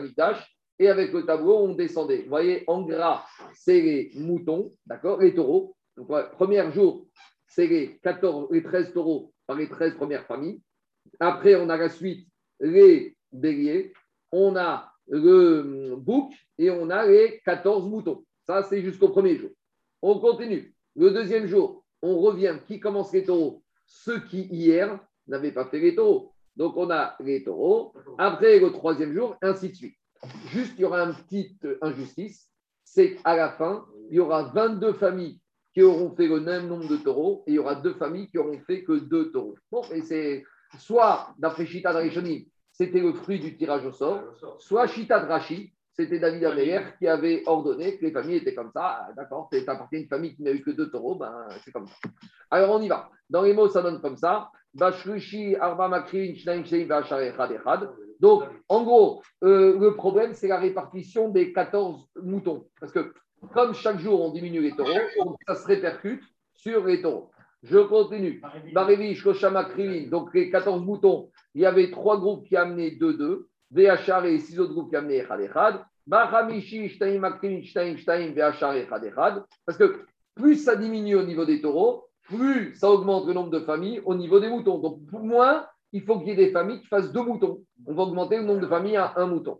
Et 0.77 0.87
avec 0.87 1.11
le 1.13 1.25
tableau, 1.25 1.57
on 1.57 1.73
descendait. 1.73 2.21
Vous 2.21 2.29
voyez, 2.29 2.63
en 2.67 2.83
gras, 2.83 3.25
c'est 3.55 3.81
les 3.81 4.11
moutons, 4.13 4.71
d'accord 4.85 5.19
Les 5.19 5.33
taureaux. 5.33 5.75
Donc, 5.97 6.07
premier 6.33 6.71
jour, 6.71 7.07
c'est 7.47 7.65
les, 7.65 7.97
14, 7.97 8.49
les 8.51 8.61
13 8.61 8.93
taureaux 8.93 9.33
par 9.47 9.57
les 9.57 9.67
13 9.67 9.95
premières 9.95 10.27
familles. 10.27 10.61
Après, 11.19 11.55
on 11.55 11.69
a 11.69 11.75
la 11.75 11.89
suite, 11.89 12.27
les 12.59 13.17
béliers. 13.31 13.93
On 14.31 14.55
a 14.55 14.91
le 15.07 15.95
bouc 15.97 16.31
et 16.59 16.69
on 16.69 16.91
a 16.91 17.07
les 17.07 17.41
14 17.43 17.89
moutons. 17.89 18.23
Ça, 18.45 18.61
c'est 18.61 18.83
jusqu'au 18.83 19.09
premier 19.09 19.35
jour. 19.35 19.49
On 20.01 20.19
continue. 20.19 20.73
Le 20.95 21.11
deuxième 21.11 21.47
jour, 21.47 21.83
on 22.01 22.19
revient. 22.19 22.57
Qui 22.67 22.79
commence 22.79 23.13
les 23.13 23.23
taureaux? 23.23 23.63
Ceux 23.85 24.19
qui, 24.21 24.43
hier, 24.43 24.99
n'avaient 25.27 25.51
pas 25.51 25.65
fait 25.65 25.79
les 25.79 25.95
taureaux. 25.95 26.33
Donc, 26.55 26.77
on 26.77 26.89
a 26.89 27.15
les 27.19 27.43
taureaux. 27.43 27.93
Après, 28.17 28.59
le 28.59 28.71
troisième 28.71 29.13
jour, 29.13 29.35
ainsi 29.41 29.69
de 29.69 29.75
suite. 29.75 29.95
Juste, 30.47 30.73
il 30.77 30.81
y 30.81 30.85
aura 30.85 31.01
une 31.03 31.15
petite 31.15 31.67
injustice. 31.81 32.49
C'est 32.83 33.15
qu'à 33.15 33.35
la 33.35 33.51
fin, 33.51 33.85
il 34.09 34.17
y 34.17 34.19
aura 34.19 34.43
22 34.43 34.93
familles 34.93 35.39
qui 35.73 35.83
auront 35.83 36.15
fait 36.15 36.27
le 36.27 36.39
même 36.39 36.67
nombre 36.67 36.87
de 36.87 36.97
taureaux 36.97 37.43
et 37.45 37.51
il 37.51 37.55
y 37.55 37.59
aura 37.59 37.75
deux 37.75 37.93
familles 37.93 38.27
qui 38.27 38.37
auront 38.37 38.59
fait 38.59 38.83
que 38.83 38.93
deux 38.93 39.31
taureaux. 39.31 39.55
Bon, 39.71 39.83
et 39.91 40.01
c'est 40.01 40.43
soit, 40.77 41.33
d'après 41.37 41.65
Chita 41.65 41.93
c'était 42.71 42.99
le 42.99 43.13
fruit 43.13 43.39
du 43.39 43.57
tirage 43.57 43.85
au 43.85 43.91
sort, 43.91 44.23
soit 44.59 44.87
Chita 44.87 45.19
Drashi, 45.19 45.73
c'était 45.99 46.19
David 46.19 46.45
Ameyer 46.45 46.79
qui 46.97 47.07
avait 47.07 47.43
ordonné 47.45 47.97
que 47.97 48.05
les 48.05 48.11
familles 48.11 48.37
étaient 48.37 48.55
comme 48.55 48.71
ça. 48.71 48.81
Ah, 49.01 49.09
D'accord, 49.17 49.49
tu 49.51 49.59
appartiens 49.67 49.99
à 49.99 50.01
une 50.01 50.07
famille 50.07 50.33
qui 50.33 50.43
n'a 50.43 50.51
eu 50.51 50.61
que 50.61 50.71
deux 50.71 50.89
taureaux, 50.89 51.15
ben, 51.15 51.45
c'est 51.65 51.71
comme 51.71 51.87
ça. 51.87 51.95
Alors 52.49 52.73
on 52.73 52.81
y 52.81 52.87
va. 52.87 53.09
Dans 53.29 53.41
les 53.41 53.53
mots, 53.53 53.67
ça 53.67 53.81
donne 53.81 53.99
comme 53.99 54.15
ça. 54.15 54.49
Arba. 54.79 56.01
Donc, 58.21 58.43
en 58.69 58.83
gros, 58.83 59.21
euh, 59.43 59.77
le 59.77 59.95
problème, 59.95 60.33
c'est 60.33 60.47
la 60.47 60.59
répartition 60.59 61.27
des 61.29 61.51
14 61.51 62.07
moutons. 62.23 62.67
Parce 62.79 62.93
que 62.93 63.13
comme 63.53 63.73
chaque 63.73 63.99
jour, 63.99 64.21
on 64.21 64.31
diminue 64.31 64.61
les 64.61 64.71
taureaux, 64.71 64.93
donc 65.17 65.35
ça 65.45 65.55
se 65.55 65.67
répercute 65.67 66.23
sur 66.53 66.85
les 66.85 67.01
taureaux. 67.01 67.29
Je 67.63 67.79
continue. 67.79 68.41
Donc 70.09 70.33
les 70.33 70.49
14 70.49 70.81
moutons, 70.81 71.29
il 71.55 71.61
y 71.61 71.65
avait 71.65 71.91
trois 71.91 72.17
groupes 72.17 72.47
qui 72.47 72.55
amenaient 72.55 72.91
2-2, 72.91 73.47
VHR 73.71 74.25
et 74.25 74.39
six 74.39 74.59
autres 74.59 74.73
groupes 74.73 74.89
qui 74.89 74.95
amenaient 74.95 75.25
Echad 75.25 75.83
Parce 79.65 79.77
que 79.77 80.05
plus 80.35 80.55
ça 80.55 80.75
diminue 80.75 81.15
au 81.15 81.23
niveau 81.23 81.45
des 81.45 81.61
taureaux, 81.61 82.09
plus 82.23 82.75
ça 82.75 82.89
augmente 82.89 83.27
le 83.27 83.33
nombre 83.33 83.51
de 83.51 83.59
familles 83.59 84.01
au 84.05 84.15
niveau 84.15 84.39
des 84.39 84.49
moutons. 84.49 84.79
Donc, 84.79 85.05
pour 85.07 85.19
moins, 85.19 85.67
il 85.91 86.01
faut 86.03 86.19
qu'il 86.19 86.29
y 86.29 86.31
ait 86.31 86.35
des 86.35 86.51
familles 86.51 86.81
qui 86.81 86.87
fassent 86.87 87.11
deux 87.11 87.23
moutons. 87.23 87.63
On 87.85 87.93
va 87.93 88.03
augmenter 88.03 88.37
le 88.37 88.43
nombre 88.43 88.61
de 88.61 88.67
familles 88.67 88.97
à 88.97 89.13
un 89.17 89.27
mouton. 89.27 89.59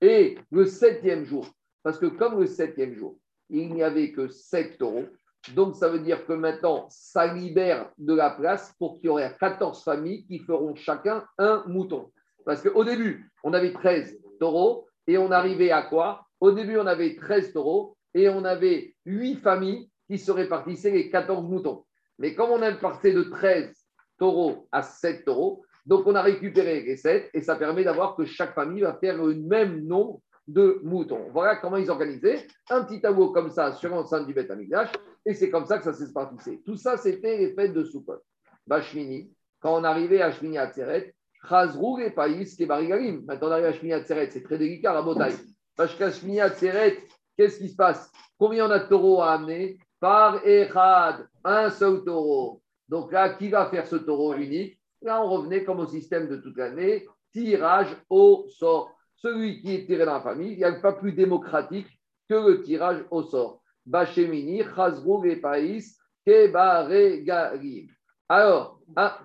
Et 0.00 0.38
le 0.50 0.64
septième 0.66 1.24
jour, 1.24 1.46
Parce 1.82 1.98
que 1.98 2.06
comme 2.06 2.40
le 2.40 2.46
septième 2.46 2.94
jour, 2.94 3.18
il 3.50 3.74
n'y 3.74 3.82
avait 3.82 4.12
que 4.12 4.28
sept 4.28 4.78
taureaux, 4.78 5.06
donc 5.52 5.76
ça 5.76 5.88
veut 5.88 5.98
dire 5.98 6.26
que 6.26 6.32
maintenant, 6.32 6.86
ça 6.88 7.32
libère 7.32 7.90
de 7.98 8.14
la 8.14 8.30
place 8.30 8.74
pour 8.78 8.96
qu'il 8.96 9.06
y 9.06 9.08
aurait 9.08 9.36
14 9.38 9.82
familles 9.84 10.24
qui 10.26 10.38
feront 10.38 10.74
chacun 10.74 11.24
un 11.38 11.64
mouton. 11.66 12.10
Parce 12.44 12.62
qu'au 12.62 12.84
début, 12.84 13.30
on 13.42 13.52
avait 13.52 13.72
13 13.72 14.18
taureaux 14.40 14.86
et 15.06 15.18
on 15.18 15.30
arrivait 15.30 15.70
à 15.70 15.82
quoi? 15.82 16.26
Au 16.40 16.52
début, 16.52 16.78
on 16.78 16.86
avait 16.86 17.16
13 17.16 17.52
taureaux 17.52 17.96
et 18.14 18.28
on 18.28 18.44
avait 18.44 18.94
8 19.06 19.36
familles 19.36 19.90
qui 20.08 20.18
se 20.18 20.30
répartissaient 20.30 20.90
les 20.90 21.10
14 21.10 21.44
moutons. 21.48 21.84
Mais 22.18 22.34
comme 22.34 22.50
on 22.50 22.62
a 22.62 22.72
passé 22.72 23.12
de 23.12 23.22
13 23.22 23.74
taureaux 24.18 24.68
à 24.72 24.82
7 24.82 25.24
taureaux, 25.24 25.64
donc 25.86 26.06
on 26.06 26.14
a 26.14 26.22
récupéré 26.22 26.80
les 26.82 26.96
7 26.96 27.30
et 27.34 27.42
ça 27.42 27.56
permet 27.56 27.84
d'avoir 27.84 28.16
que 28.16 28.24
chaque 28.24 28.54
famille 28.54 28.82
va 28.82 28.94
faire 28.94 29.22
le 29.22 29.34
même 29.34 29.80
nombre 29.80 30.20
de 30.46 30.80
moutons. 30.82 31.30
Voilà 31.32 31.56
comment 31.56 31.76
ils 31.76 31.90
organisaient 31.90 32.46
un 32.70 32.84
petit 32.84 33.00
tableau 33.00 33.32
comme 33.32 33.50
ça 33.50 33.72
sur 33.72 33.90
l'enceinte 33.90 34.26
du 34.26 34.34
Beth 34.34 34.50
et 35.26 35.34
c'est 35.34 35.50
comme 35.50 35.66
ça 35.66 35.78
que 35.78 35.84
ça 35.84 35.92
s'est 35.92 36.06
répartissé. 36.06 36.62
Tout 36.64 36.76
ça, 36.76 36.96
c'était 36.96 37.38
les 37.38 37.54
fêtes 37.54 37.72
de 37.72 37.84
Sukkot. 37.84 38.22
Bashmini, 38.66 39.32
quand 39.60 39.78
on 39.78 39.84
arrivait 39.84 40.22
à 40.22 40.30
Shmini 40.30 40.58
Atzeret, 40.58 41.14
Chazrou 41.48 41.98
et 41.98 42.10
Païs 42.10 42.54
qui 42.56 42.66
Barigalim. 42.66 43.24
Maintenant, 43.26 43.48
on 43.48 43.52
arrive 43.52 43.66
à 43.66 43.72
Shmini 43.72 43.94
Atzeret, 43.94 44.30
c'est 44.30 44.42
très 44.42 44.58
délicat, 44.58 44.92
la 44.92 45.02
bataille. 45.02 45.36
Parce 45.76 45.94
qu'à 45.94 46.10
Shmini 46.10 46.40
qu'est-ce 47.36 47.58
qui 47.58 47.68
se 47.68 47.76
passe? 47.76 48.10
Combien 48.38 48.68
on 48.68 48.70
a 48.70 48.78
de 48.78 48.88
taureaux 48.88 49.22
à 49.22 49.32
amener? 49.32 49.78
Par 50.00 50.46
Echad, 50.46 51.26
un 51.44 51.70
seul 51.70 52.04
taureau. 52.04 52.60
Donc 52.88 53.12
là, 53.12 53.30
qui 53.30 53.48
va 53.48 53.66
faire 53.70 53.86
ce 53.86 53.96
taureau 53.96 54.34
unique? 54.34 54.78
Là, 55.00 55.22
on 55.22 55.30
revenait 55.30 55.64
comme 55.64 55.80
au 55.80 55.86
système 55.86 56.28
de 56.28 56.36
toute 56.36 56.56
l'année, 56.56 57.06
tirage 57.32 57.96
au 58.08 58.46
sort. 58.48 58.94
Celui 59.16 59.60
qui 59.60 59.74
est 59.74 59.86
tiré 59.86 60.04
dans 60.04 60.14
la 60.14 60.20
famille, 60.20 60.52
il 60.52 60.58
n'y 60.58 60.64
a 60.64 60.72
pas 60.74 60.92
plus 60.92 61.12
démocratique 61.12 61.88
que 62.28 62.34
le 62.34 62.62
tirage 62.62 63.04
au 63.10 63.22
sort. 63.22 63.62
Bachemini, 63.86 64.62
Chazrou 64.74 65.24
et 65.24 65.36
Païs, 65.36 65.98
Kebaregalim. 66.26 67.88
Alors, 68.28 68.80
ah, 68.96 69.20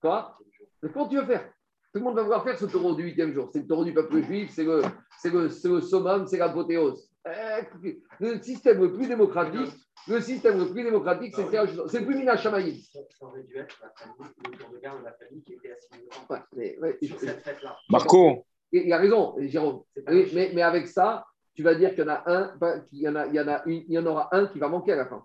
quoi? 0.00 0.36
Mais 0.82 0.90
comment 0.90 1.08
tu 1.08 1.16
veux 1.16 1.24
faire? 1.24 1.44
Tout 1.92 1.98
le 1.98 2.04
monde 2.04 2.14
va 2.16 2.22
vouloir 2.22 2.44
faire 2.44 2.56
ce 2.58 2.66
taureau 2.66 2.94
du 2.94 3.02
huitième 3.04 3.32
jour. 3.32 3.50
C'est 3.52 3.60
le 3.60 3.66
taureau 3.66 3.84
du 3.84 3.92
peuple 3.92 4.22
juif, 4.22 4.50
c'est 4.52 4.64
le, 4.64 4.82
c'est 5.18 5.30
le, 5.30 5.48
c'est 5.48 5.68
le 5.68 5.80
summum, 5.80 6.26
c'est 6.26 6.38
l'apothéose. 6.38 7.10
Eh, 7.26 7.92
Le 8.20 8.40
système 8.40 8.80
le 8.80 8.92
plus 8.92 9.08
démocratique, 9.08 9.72
le 10.08 10.20
système 10.20 10.58
le 10.58 10.70
plus 10.70 10.84
démocratique, 10.84 11.34
c'est 11.34 11.58
au 11.58 11.66
sort. 11.66 11.90
C'est 11.90 12.00
le 12.00 12.06
plus 12.06 12.16
mina 12.16 12.36
Shamaïm. 12.36 12.76
Ça 12.76 13.26
aurait 13.26 13.42
dû 13.42 13.56
être 13.58 13.76
la 13.82 13.90
famille, 13.96 14.32
le 14.46 14.56
tour 14.56 14.70
de 14.70 14.78
garde 14.78 15.00
de 15.00 15.04
la 15.04 15.12
famille 15.12 15.42
qui 15.42 15.54
était 15.54 15.72
assignée 15.72 16.08
Ouais, 16.52 16.78
ouais, 16.80 16.98
sur 17.02 17.18
cette 17.18 17.42
fête-là. 17.42 17.76
Marco, 17.90 18.46
Il 18.72 18.92
a 18.92 18.98
raison, 18.98 19.34
Jérôme. 19.40 19.82
Oui, 20.08 20.30
mais, 20.32 20.52
mais 20.54 20.62
avec 20.62 20.86
ça, 20.86 21.24
tu 21.54 21.62
vas 21.62 21.74
dire 21.74 21.90
qu'il 21.90 22.00
y 22.00 22.06
en 22.06 22.10
a 22.10 22.22
un, 22.26 22.58
pas- 22.58 22.80
qu'il 22.80 22.98
y 23.00 23.08
en 23.08 23.16
a, 23.16 23.26
il 23.26 23.34
y 23.34 23.40
en 23.40 23.48
a 23.48 23.62
une- 23.66 23.84
il 23.88 23.92
y 23.92 23.98
en 23.98 24.06
aura 24.06 24.28
un 24.34 24.46
qui 24.46 24.58
va 24.58 24.68
manquer 24.68 24.92
à 24.92 24.96
la 24.96 25.06
fin. 25.06 25.24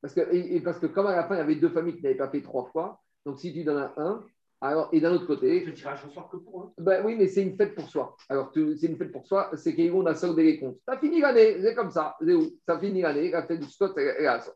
Parce 0.00 0.14
que, 0.14 0.20
et, 0.32 0.56
et 0.56 0.60
parce 0.60 0.78
que 0.78 0.86
comme 0.86 1.06
à 1.06 1.16
la 1.16 1.24
fin, 1.26 1.34
il 1.34 1.38
y 1.38 1.40
avait 1.40 1.56
deux 1.56 1.70
familles 1.70 1.96
qui 1.96 2.02
n'avaient 2.02 2.14
pas 2.16 2.30
fait 2.30 2.42
trois 2.42 2.66
fois, 2.70 3.00
donc 3.24 3.38
si 3.38 3.52
tu 3.52 3.64
donnes 3.64 3.78
à 3.78 3.92
un, 3.96 4.24
alors, 4.60 4.88
et 4.92 5.00
d'un 5.00 5.12
autre 5.12 5.26
côté, 5.26 5.64
Le 5.64 5.74
tirage 5.74 6.04
au 6.06 6.10
sort 6.10 6.30
que 6.30 6.38
pour 6.38 6.62
eux. 6.62 6.70
ben 6.78 7.04
oui, 7.04 7.14
mais 7.16 7.28
c'est 7.28 7.42
une 7.42 7.56
fête 7.56 7.74
pour 7.74 7.88
soi. 7.88 8.16
Alors, 8.28 8.50
tu- 8.52 8.76
c'est 8.76 8.86
une 8.86 8.96
fête 8.96 9.12
pour 9.12 9.26
soi, 9.26 9.50
c'est 9.54 9.74
qu'on 9.74 10.06
a 10.06 10.14
soldé 10.14 10.44
les 10.44 10.58
comptes. 10.58 10.78
Ça 10.86 10.96
finit 10.96 11.20
l'année, 11.20 11.60
c'est 11.60 11.74
comme 11.74 11.90
ça. 11.90 12.16
C'est 12.24 12.32
où? 12.32 12.50
Ça 12.66 12.78
finit 12.78 13.02
l'année, 13.02 13.30
la 13.30 13.46
fête 13.46 13.60
du 13.60 13.68
Scott, 13.68 13.96
à 13.98 14.40
ça. 14.40 14.52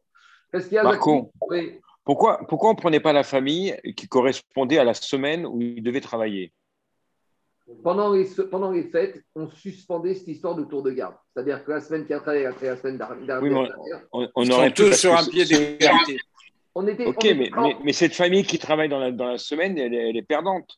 Est-ce 0.53 0.69
qu'il 0.69 0.77
y 0.77 0.79
a. 0.79 0.99
Oui. 1.51 1.81
pourquoi, 2.03 2.39
pourquoi 2.49 2.71
on 2.71 2.73
ne 2.73 2.79
prenait 2.79 3.01
pas 3.01 3.13
la 3.13 3.23
famille 3.23 3.77
qui 3.95 4.09
correspondait 4.09 4.79
à 4.79 4.85
la 4.85 4.95
semaine 4.95 5.45
où 5.45 5.61
il 5.61 5.83
devait 5.83 6.01
travailler? 6.01 6.53
Pendant 7.83 8.13
les, 8.13 8.27
pendant 8.51 8.71
les 8.73 8.85
fêtes, 8.85 9.23
on 9.35 9.49
suspendait 9.49 10.15
cette 10.15 10.29
histoire 10.29 10.55
de 10.55 10.65
tour 10.65 10.83
de 10.83 10.91
garde. 10.91 11.15
C'est-à-dire 11.33 11.65
que 11.65 11.71
la 11.71 11.81
semaine 11.81 12.07
qui 12.07 12.13
a 12.13 12.21
travaillé 12.21 12.47
après 12.47 12.67
la 12.67 12.77
semaine 12.77 12.99
dernière, 12.99 13.43
Oui, 13.43 13.51
On, 14.13 14.29
on 14.35 14.43
Ils 14.43 14.53
aurait 14.53 14.73
tous 14.73 14.93
sur 14.93 15.15
un 15.15 15.25
pied 15.25 15.45
d'égalité. 15.45 16.19
on 16.75 16.87
était. 16.87 17.07
Ok, 17.07 17.15
on 17.17 17.21
était- 17.21 17.35
mais, 17.35 17.51
mais, 17.57 17.77
mais 17.85 17.93
cette 17.93 18.15
famille 18.15 18.45
qui 18.45 18.59
travaille 18.59 18.89
dans 18.89 18.99
la, 18.99 19.13
dans 19.13 19.27
la 19.29 19.39
semaine, 19.39 19.79
elle, 19.79 19.95
est- 19.95 20.11
elle 20.11 20.17
est 20.17 20.23
perdante. 20.23 20.69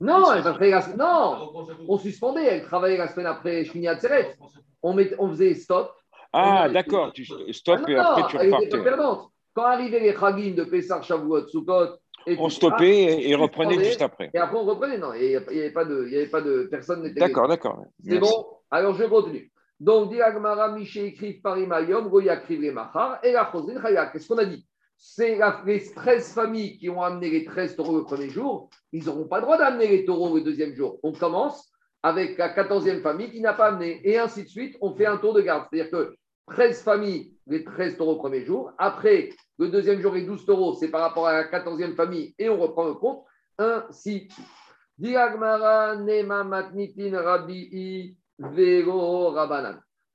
Non, 0.00 0.32
elle 0.32 0.42
va 0.42 0.50
travailler 0.50 0.70
la 0.72 0.82
semaine. 0.82 0.98
Non, 0.98 1.52
on 1.88 1.98
suspendait. 1.98 2.44
Elle 2.46 2.62
travaillait 2.62 2.98
la 2.98 3.08
semaine 3.08 3.26
après 3.26 3.64
Shmini 3.64 3.88
Atzeret. 3.88 4.36
On, 4.82 4.94
met- 4.94 5.14
on 5.18 5.28
faisait 5.30 5.54
stop. 5.54 5.92
Ah, 6.32 6.66
On- 6.68 6.72
d'accord, 6.72 7.12
tu 7.12 7.26
Ah 7.30 7.52
stop 7.52 7.80
non, 7.80 7.88
et 7.88 7.96
après 7.96 8.22
tu 8.30 8.36
elle 8.36 8.42
n'était 8.50 8.50
pas 8.50 8.56
repartais. 8.76 8.84
perdante. 8.84 9.30
Quand 9.54 9.64
arrivaient 9.64 9.98
les 10.00 10.14
Chagim 10.14 10.54
de 10.54 10.62
Pessar, 10.64 11.02
Shavuot, 11.02 11.48
Sukkot, 11.48 11.96
et 12.26 12.36
On 12.38 12.48
ça, 12.48 12.56
stoppait 12.56 13.28
et, 13.28 13.34
reprenait 13.34 13.82
juste 13.82 14.02
après. 14.02 14.30
Et 14.34 14.38
après, 14.38 14.56
on 14.56 14.64
reprenait. 14.64 14.98
Non, 14.98 15.14
il 15.14 15.28
n'y 15.28 15.36
avait, 15.36 15.70
pas 15.70 15.84
de, 15.84 16.08
y 16.08 16.16
avait 16.16 16.26
pas 16.26 16.40
de 16.40 16.68
personne 16.70 17.02
n'était. 17.02 17.20
D'accord, 17.20 17.48
d'accord. 17.48 17.84
C'est 18.04 18.18
bon 18.18 18.46
Alors, 18.70 18.94
je 18.94 19.04
continue. 19.04 19.50
Donc, 19.80 20.10
dit 20.10 20.20
Agmara, 20.20 20.72
Miché 20.72 21.06
écrit 21.06 21.34
Parimayom, 21.34 22.08
Goya 22.08 22.40
écrivait 22.40 22.72
Machar, 22.72 23.20
et 23.22 23.32
la 23.32 23.48
Chosrin 23.50 23.80
Chaya. 23.80 24.06
Qu'est-ce 24.06 24.28
qu'on 24.28 24.38
a 24.38 24.44
dit? 24.44 24.66
C'est 24.96 25.38
les 25.64 25.84
13 25.94 26.34
familles 26.34 26.76
qui 26.76 26.90
ont 26.90 27.00
amené 27.00 27.30
les 27.30 27.44
13 27.44 27.76
taureaux 27.76 27.98
le 27.98 28.04
premier 28.04 28.28
jour, 28.28 28.68
ils 28.92 29.04
n'auront 29.04 29.28
pas 29.28 29.36
le 29.36 29.42
droit 29.42 29.56
d'amener 29.56 29.86
les 29.86 30.04
taureaux 30.04 30.34
le 30.34 30.42
deuxième 30.42 30.74
jour. 30.74 30.98
On 31.04 31.12
commence 31.12 31.70
avec 32.02 32.36
la 32.36 32.52
14e 32.52 33.00
famille 33.00 33.30
qui 33.30 33.40
n'a 33.40 33.52
pas 33.52 33.68
amené, 33.68 34.00
et 34.02 34.18
ainsi 34.18 34.42
de 34.42 34.48
suite, 34.48 34.76
on 34.80 34.94
fait 34.96 35.06
un 35.06 35.18
tour 35.18 35.34
de 35.34 35.40
garde. 35.40 35.66
C'est-à-dire 35.70 35.90
que 35.92 36.16
13 36.48 36.82
familles, 36.82 37.34
les 37.46 37.64
13 37.64 37.96
taureaux 37.96 38.14
le 38.14 38.18
premier 38.18 38.44
jour, 38.44 38.72
après, 38.78 39.30
le 39.58 39.68
deuxième 39.68 40.00
jour, 40.00 40.14
les 40.14 40.22
12 40.22 40.44
taureaux, 40.46 40.74
c'est 40.74 40.88
par 40.88 41.02
rapport 41.02 41.26
à 41.26 41.32
la 41.32 41.44
14e 41.44 41.94
famille, 41.94 42.34
et 42.38 42.48
on 42.48 42.60
reprend 42.60 42.84
le 42.86 42.94
compte, 42.94 43.24
ainsi. 43.58 44.28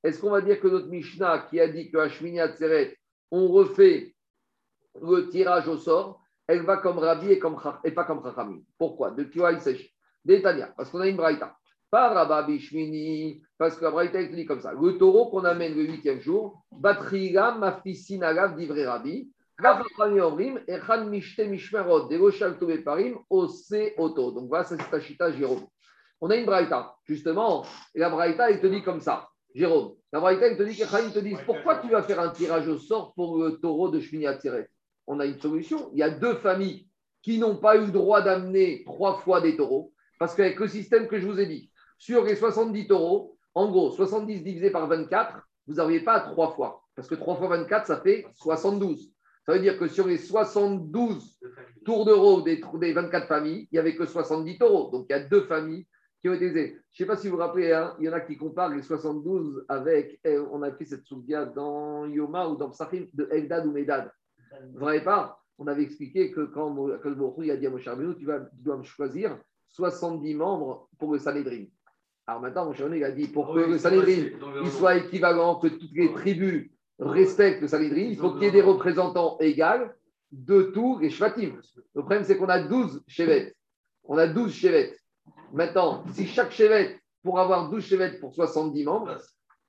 Est-ce 0.03 0.19
qu'on 0.19 0.31
va 0.31 0.41
dire 0.41 0.59
que 0.59 0.67
notre 0.67 0.87
Mishnah 0.87 1.47
qui 1.49 1.59
a 1.59 1.67
dit 1.67 1.89
que 1.89 1.97
Hashmini 1.97 2.39
Atzeret, 2.41 2.97
on 3.31 3.47
refait 3.47 4.13
le 5.01 5.29
tirage 5.29 5.67
au 5.67 5.77
sort, 5.77 6.21
elle 6.47 6.63
va 6.63 6.77
comme 6.77 6.99
Rabbi 6.99 7.31
et, 7.31 7.39
comme, 7.39 7.57
et 7.83 7.91
pas 7.91 8.03
comme 8.03 8.21
Chachamim. 8.23 8.61
Pourquoi? 8.77 9.11
De 9.11 9.23
qui 9.23 9.39
il 9.39 9.61
s'agit? 9.61 9.89
D'Etania, 10.25 10.73
parce 10.75 10.89
qu'on 10.89 10.99
a 11.01 11.07
une 11.07 11.17
braïta. 11.17 11.55
Pas 11.93 12.09
Rabbi 12.25 12.59
Shmini, 12.59 13.43
parce 13.55 13.77
que 13.77 13.83
la 13.83 13.91
braïta 13.91 14.23
dit 14.23 14.45
comme 14.47 14.61
ça. 14.61 14.73
Le 14.73 14.97
taureau 14.97 15.29
qu'on 15.29 15.45
amène 15.45 15.75
le 15.75 15.83
huitième 15.83 16.19
jour, 16.21 16.63
Batriga 16.71 17.51
Mafissin 17.51 18.23
Agav 18.23 18.55
d'Ivré 18.55 18.87
Rabbi. 18.87 19.31
Donc 19.61 19.77
voilà, 24.47 24.63
c'est 24.63 24.77
Tachita 24.89 25.31
Jérôme. 25.33 25.67
On 26.19 26.31
a 26.31 26.35
une 26.35 26.47
braïta, 26.47 26.95
justement, 27.05 27.63
et 27.93 27.99
la 27.99 28.09
braïta, 28.09 28.49
elle 28.49 28.59
te 28.59 28.65
dit 28.65 28.81
comme 28.81 28.99
ça. 28.99 29.29
Jérôme, 29.53 29.93
la 30.11 30.19
braïta, 30.19 30.47
elle 30.47 30.57
te 30.57 30.63
dit 30.63 30.75
te 30.75 31.19
dit 31.19 31.35
pourquoi 31.45 31.75
tu 31.75 31.91
vas 31.91 32.01
faire 32.01 32.19
un 32.21 32.29
tirage 32.29 32.67
au 32.67 32.79
sort 32.79 33.13
pour 33.13 33.37
le 33.37 33.59
taureau 33.59 33.89
de 33.89 33.99
Shmini 33.99 34.25
Atzeret? 34.25 34.67
On 35.05 35.19
a 35.19 35.27
une 35.27 35.39
solution. 35.39 35.91
Il 35.93 35.99
y 35.99 36.03
a 36.03 36.09
deux 36.09 36.37
familles 36.37 36.87
qui 37.21 37.37
n'ont 37.37 37.57
pas 37.57 37.77
eu 37.77 37.85
le 37.85 37.91
droit 37.91 38.23
d'amener 38.23 38.81
trois 38.83 39.19
fois 39.19 39.41
des 39.41 39.55
taureaux, 39.55 39.93
parce 40.17 40.33
qu'avec 40.33 40.59
le 40.59 40.67
système 40.67 41.07
que 41.07 41.19
je 41.19 41.27
vous 41.27 41.39
ai 41.39 41.45
dit, 41.45 41.69
sur 42.03 42.25
les 42.25 42.35
70 42.35 42.87
taureaux, 42.87 43.37
en 43.53 43.71
gros, 43.71 43.89
70 43.89 44.43
divisé 44.43 44.69
par 44.71 44.89
24, 44.89 45.39
vous 45.67 45.75
n'arrivez 45.75 46.03
pas 46.03 46.15
à 46.15 46.19
trois 46.19 46.51
fois, 46.51 46.83
parce 46.97 47.07
que 47.07 47.15
3 47.15 47.37
fois 47.37 47.47
24, 47.47 47.87
ça 47.87 48.01
fait 48.01 48.25
72. 48.33 49.13
Ça 49.45 49.53
veut 49.53 49.59
dire 49.59 49.79
que 49.79 49.87
sur 49.87 50.05
les 50.05 50.17
72 50.17 51.39
tours 51.85 52.03
d'euros 52.03 52.41
des, 52.41 52.61
des 52.81 52.91
24 52.91 53.25
familles, 53.25 53.69
il 53.71 53.75
n'y 53.75 53.79
avait 53.79 53.95
que 53.95 54.05
70 54.05 54.57
taureaux. 54.57 54.91
Donc 54.91 55.05
il 55.09 55.13
y 55.13 55.15
a 55.15 55.23
deux 55.23 55.43
familles 55.45 55.87
qui 56.19 56.27
ont 56.27 56.33
été. 56.33 56.51
Je 56.51 56.59
ne 56.59 56.77
sais 56.91 57.05
pas 57.05 57.15
si 57.15 57.29
vous 57.29 57.37
vous 57.37 57.41
rappelez, 57.41 57.71
hein, 57.71 57.95
il 57.99 58.05
y 58.05 58.09
en 58.09 58.13
a 58.13 58.19
qui 58.19 58.35
comparent 58.35 58.75
les 58.75 58.81
72 58.81 59.63
avec, 59.69 60.19
eh, 60.25 60.37
on 60.37 60.61
a 60.61 60.73
fait 60.73 60.83
cette 60.83 61.05
soudia 61.05 61.45
dans 61.45 62.05
Yoma 62.05 62.49
ou 62.49 62.57
dans 62.57 62.69
Psachim, 62.69 63.05
de 63.13 63.29
Eldad 63.31 63.65
ou 63.65 63.71
Medad. 63.71 64.11
Vous 64.73 64.85
ne 64.89 64.99
pas? 64.99 65.39
On 65.57 65.67
avait 65.67 65.83
expliqué 65.83 66.31
que 66.31 66.41
quand 66.41 66.75
que 66.99 67.07
le 67.07 67.51
a 67.51 67.55
dit 67.55 67.65
à 67.65 67.69
Moshe 67.69 67.87
tu, 68.17 68.25
tu 68.25 68.25
dois 68.25 68.77
me 68.77 68.83
choisir 68.83 69.39
70 69.69 70.35
membres 70.35 70.89
pour 70.99 71.13
le 71.13 71.19
Sanhedrin. 71.19 71.63
Alors 72.25 72.41
maintenant, 72.41 72.69
Rabbeinu, 72.69 72.97
il 72.97 73.03
a 73.03 73.11
dit, 73.11 73.27
pour 73.27 73.53
que 73.53 73.59
le 73.59 73.77
Sanhedrin 73.77 74.29
il 74.63 74.71
soit 74.71 74.95
équivalent, 74.95 75.55
que 75.55 75.67
toutes 75.67 75.91
les 75.93 76.13
tribus 76.13 76.71
respectent 76.99 77.61
le 77.61 77.67
Sanhedrin, 77.67 78.07
il 78.09 78.17
faut 78.17 78.31
qu'il 78.31 78.43
y 78.43 78.45
ait 78.45 78.51
des 78.51 78.61
représentants 78.61 79.37
égaux 79.39 79.89
de 80.31 80.63
tous 80.73 80.99
les 80.99 81.09
Shvatim. 81.09 81.59
Le 81.93 82.01
problème, 82.01 82.23
c'est 82.23 82.37
qu'on 82.37 82.49
a 82.49 82.61
12 82.61 83.03
chevettes. 83.07 83.55
On 84.05 84.17
a 84.17 84.27
12 84.27 84.53
chevettes. 84.53 84.97
Maintenant, 85.51 86.03
si 86.13 86.25
chaque 86.25 86.51
chevette, 86.51 86.97
pour 87.23 87.39
avoir 87.39 87.69
12 87.69 87.83
chevettes 87.83 88.19
pour 88.19 88.33
70 88.33 88.83
membres, 88.83 89.17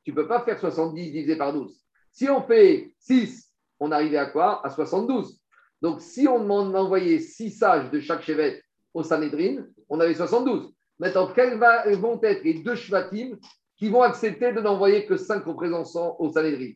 tu 0.04 0.10
ne 0.10 0.16
peux 0.16 0.26
pas 0.26 0.42
faire 0.44 0.58
70 0.58 1.12
divisé 1.12 1.36
par 1.36 1.52
12. 1.52 1.80
Si 2.12 2.28
on 2.28 2.42
fait 2.42 2.94
6, 2.98 3.52
on 3.80 3.90
arrivait 3.90 4.18
à 4.18 4.26
quoi? 4.26 4.64
À 4.64 4.70
72. 4.70 5.40
Donc, 5.82 6.00
si 6.00 6.26
on 6.28 6.40
demande 6.40 6.72
d'envoyer 6.72 7.18
6 7.18 7.50
sages 7.50 7.90
de 7.90 8.00
chaque 8.00 8.22
chevette 8.22 8.62
au 8.92 9.02
Sanhedrin, 9.02 9.64
on 9.88 10.00
avait 10.00 10.14
72. 10.14 10.73
Maintenant, 10.98 11.26
quels 11.34 11.58
vont 11.58 12.20
être 12.22 12.44
les 12.44 12.54
deux 12.54 12.76
Shvatim 12.76 13.36
qui 13.76 13.88
vont 13.88 14.02
accepter 14.02 14.52
de 14.52 14.60
n'envoyer 14.60 15.06
que 15.06 15.16
5 15.16 15.44
représentants 15.44 16.16
au 16.18 16.30
Sanhedrin? 16.30 16.72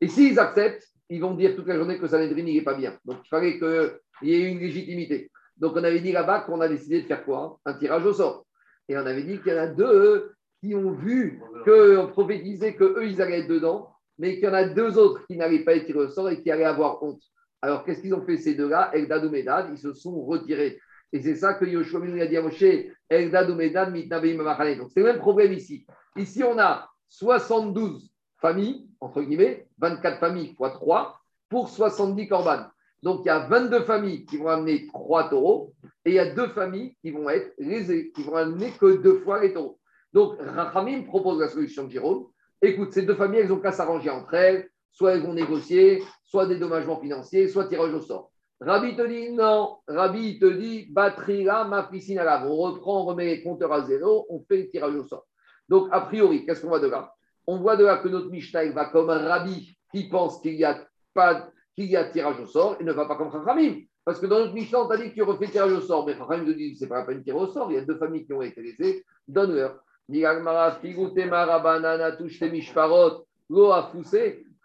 Et 0.00 0.08
s'ils 0.08 0.38
acceptent, 0.38 0.86
ils 1.08 1.20
vont 1.20 1.34
dire 1.34 1.54
toute 1.56 1.66
la 1.66 1.76
journée 1.76 1.98
que 1.98 2.06
Sanhedrin 2.06 2.42
n'est 2.42 2.62
pas 2.62 2.74
bien. 2.74 2.98
Donc, 3.04 3.18
il 3.24 3.28
fallait 3.28 3.58
qu'il 3.58 4.28
y 4.28 4.34
ait 4.34 4.50
une 4.50 4.58
légitimité. 4.58 5.30
Donc, 5.56 5.72
on 5.74 5.84
avait 5.84 6.00
dit 6.00 6.12
là-bas 6.12 6.40
qu'on 6.40 6.60
a 6.60 6.68
décidé 6.68 7.02
de 7.02 7.06
faire 7.06 7.24
quoi? 7.24 7.58
Un 7.64 7.74
tirage 7.74 8.04
au 8.06 8.12
sort. 8.12 8.46
Et 8.88 8.96
on 8.96 9.06
avait 9.06 9.22
dit 9.22 9.38
qu'il 9.40 9.52
y 9.52 9.54
en 9.54 9.62
a 9.62 9.66
deux 9.66 10.32
qui 10.62 10.74
ont 10.74 10.92
vu 10.92 11.40
qu'on 11.64 12.08
prophétisait 12.08 12.74
qu'eux, 12.74 13.06
ils 13.06 13.20
allaient 13.22 13.40
être 13.40 13.48
dedans, 13.48 13.90
mais 14.18 14.34
qu'il 14.34 14.44
y 14.44 14.48
en 14.48 14.54
a 14.54 14.68
deux 14.68 14.98
autres 14.98 15.26
qui 15.26 15.36
n'allaient 15.36 15.64
pas 15.64 15.74
être 15.74 15.86
tirés 15.86 16.00
au 16.00 16.08
sort 16.08 16.28
et 16.30 16.42
qui 16.42 16.50
allaient 16.50 16.64
avoir 16.64 17.02
honte. 17.02 17.22
Alors, 17.62 17.84
qu'est-ce 17.84 18.00
qu'ils 18.00 18.14
ont 18.14 18.24
fait 18.24 18.36
ces 18.36 18.54
deux-là? 18.54 18.90
Eldad 18.94 19.24
ou 19.24 19.30
Medad, 19.30 19.68
ils 19.72 19.78
se 19.78 19.92
sont 19.92 20.24
retirés. 20.24 20.80
Et 21.12 21.20
c'est 21.20 21.34
ça 21.34 21.54
que 21.54 21.64
Yoshua 21.64 22.00
a 22.04 22.26
dit 22.26 22.36
à 22.36 22.42
Moshe, 22.42 22.64
Donc, 23.10 24.90
c'est 24.92 25.00
le 25.00 25.04
même 25.04 25.18
problème 25.18 25.52
ici. 25.52 25.84
Ici, 26.16 26.44
on 26.44 26.58
a 26.58 26.88
72 27.08 28.10
familles, 28.40 28.88
entre 29.00 29.22
guillemets, 29.22 29.66
24 29.78 30.18
familles 30.20 30.56
x 30.58 30.72
3, 30.74 31.20
pour 31.48 31.68
70 31.68 32.28
corbanes. 32.28 32.70
Donc, 33.02 33.22
il 33.24 33.28
y 33.28 33.30
a 33.30 33.40
22 33.40 33.80
familles 33.80 34.24
qui 34.26 34.36
vont 34.36 34.48
amener 34.48 34.86
3 34.86 35.30
taureaux 35.30 35.72
et 36.04 36.10
il 36.10 36.14
y 36.14 36.18
a 36.18 36.32
deux 36.32 36.48
familles 36.48 36.94
qui 37.00 37.10
vont 37.10 37.28
être 37.28 37.52
lésées, 37.58 38.12
qui 38.14 38.22
vont 38.22 38.36
amener 38.36 38.70
que 38.72 38.96
deux 38.96 39.20
fois 39.20 39.40
les 39.40 39.52
taureaux. 39.52 39.78
Donc, 40.12 40.36
Rachamim 40.38 41.04
propose 41.04 41.40
la 41.40 41.48
solution 41.48 41.84
de 41.84 41.90
Jérôme. 41.90 42.26
Écoute, 42.62 42.92
ces 42.92 43.02
deux 43.02 43.14
familles, 43.14 43.40
elles 43.40 43.52
ont 43.52 43.60
qu'à 43.60 43.72
s'arranger 43.72 44.10
entre 44.10 44.34
elles. 44.34 44.68
Soit 44.92 45.12
elles 45.14 45.22
vont 45.22 45.34
négocier, 45.34 46.02
soit 46.24 46.46
des 46.46 46.58
dommagements 46.58 47.00
financiers, 47.00 47.48
soit 47.48 47.66
tirage 47.66 47.94
au 47.94 48.00
sort. 48.00 48.32
Rabbi 48.60 48.94
te 48.94 49.06
dit 49.06 49.32
non. 49.32 49.78
Rabbi 49.88 50.38
te 50.38 50.44
dit 50.44 50.86
batterie 50.90 51.44
là, 51.44 51.64
ma 51.64 51.84
piscine 51.84 52.18
à 52.18 52.24
lave. 52.24 52.46
On 52.46 52.56
reprend, 52.56 53.02
on 53.02 53.04
remet 53.06 53.26
les 53.26 53.42
compteurs 53.42 53.72
à 53.72 53.82
zéro, 53.82 54.26
on 54.28 54.40
fait 54.40 54.58
le 54.58 54.68
tirage 54.68 54.94
au 54.94 55.04
sort. 55.04 55.26
Donc, 55.68 55.88
a 55.92 56.02
priori, 56.02 56.44
qu'est-ce 56.44 56.60
qu'on 56.62 56.68
voit 56.68 56.80
de 56.80 56.88
là? 56.88 57.14
On 57.46 57.58
voit 57.58 57.76
de 57.76 57.84
là 57.84 57.98
que 57.98 58.08
notre 58.08 58.28
Mishnah 58.28 58.70
va 58.72 58.86
comme 58.86 59.08
un 59.08 59.18
rabbi 59.18 59.76
qui 59.92 60.08
pense 60.08 60.40
qu'il 60.40 60.54
y 60.54 60.64
a 60.64 60.78
pas 61.14 61.48
qu'il 61.74 61.86
y 61.86 61.96
a 61.96 62.04
tirage 62.04 62.40
au 62.40 62.46
sort 62.46 62.76
et 62.80 62.84
ne 62.84 62.92
va 62.92 63.06
pas 63.06 63.16
comme 63.16 63.32
Chachamim. 63.32 63.80
Parce 64.04 64.20
que 64.20 64.26
dans 64.26 64.40
notre 64.40 64.52
Mishnah, 64.52 64.82
on 64.82 64.88
t'a 64.88 64.96
dit 64.96 65.10
que 65.10 65.14
tu 65.14 65.22
refais 65.22 65.46
tirage 65.46 65.72
au 65.72 65.80
sort. 65.80 66.04
Mais 66.06 66.14
Chachamim 66.16 66.44
te 66.44 66.50
dit 66.50 66.76
c'est 66.76 66.88
pas 66.88 66.98
la 66.98 67.04
peine 67.04 67.18
de 67.18 67.24
tirer 67.24 67.38
au 67.38 67.46
sort. 67.46 67.70
Il 67.70 67.76
y 67.76 67.78
a 67.78 67.84
deux 67.84 67.96
familles 67.96 68.26
qui 68.26 68.32
ont 68.32 68.42
été 68.42 68.60
lésées. 68.60 69.04
Donne-leur. 69.26 69.80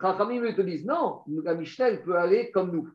Chachamim 0.02 0.54
te 0.54 0.62
disent 0.62 0.86
non, 0.86 1.22
la 1.28 1.54
Mishnah 1.56 1.98
peut 1.98 2.16
aller 2.18 2.52
comme 2.52 2.72
nous. 2.72 2.90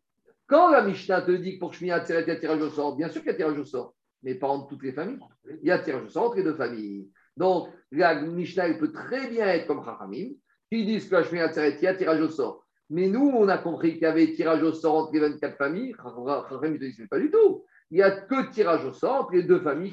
Quand 0.51 0.69
la 0.69 0.83
Mishnah 0.83 1.23
te 1.23 1.31
dit 1.31 1.55
que 1.55 1.61
pour 1.61 1.73
Shmini 1.75 1.93
Atzeret, 1.93 2.23
il 2.23 2.29
y 2.29 2.33
a 2.33 2.37
tirage 2.37 2.61
au 2.61 2.71
sort, 2.71 2.97
bien 2.97 3.09
sûr 3.09 3.23
qu'il 3.23 3.31
y 3.31 3.35
a 3.35 3.37
tirage 3.37 3.57
au 3.57 3.65
sort, 3.65 3.95
mais 4.25 4.35
pas 4.35 4.49
entre 4.49 4.67
toutes 4.67 4.83
les 4.83 4.93
familles. 4.93 5.21
Il 5.63 5.69
y 5.69 5.71
a 5.71 5.79
tirage 5.79 6.03
au 6.03 6.09
sort 6.09 6.25
entre 6.25 6.39
les 6.39 6.43
deux 6.43 6.57
familles. 6.57 7.09
Donc, 7.37 7.69
la 7.93 8.21
Mishnah 8.21 8.75
peut 8.75 8.91
très 8.91 9.29
bien 9.29 9.47
être 9.47 9.69
comme 9.69 9.85
Chachamim, 9.85 10.31
qui 10.69 10.85
disent 10.85 11.09
que 11.09 11.15
la 11.15 11.23
Shmini 11.23 11.45
Atzeret, 11.45 11.77
il 11.77 11.85
y 11.85 11.87
a 11.87 11.95
tirage 11.95 12.21
au 12.21 12.29
sort. 12.29 12.67
Mais 12.91 13.07
nous, 13.07 13.31
on 13.33 13.47
a 13.47 13.59
compris 13.59 13.93
qu'il 13.93 14.03
y 14.03 14.07
avait 14.07 14.33
tirage 14.33 14.65
au 14.65 14.73
sort 14.73 14.97
entre 14.97 15.13
les 15.13 15.21
24 15.21 15.57
familles. 15.57 15.95
Chachamim 16.03 16.79
te 16.79 16.85
dit 16.85 17.07
pas 17.09 17.21
du 17.21 17.31
tout. 17.31 17.65
Il 17.93 17.99
n'y 17.99 18.03
a 18.03 18.11
que 18.11 18.51
tirage 18.51 18.85
au 18.85 18.93
sort 18.93 19.21
entre 19.21 19.35
les 19.35 19.45
deux 19.45 19.61
familles. 19.61 19.93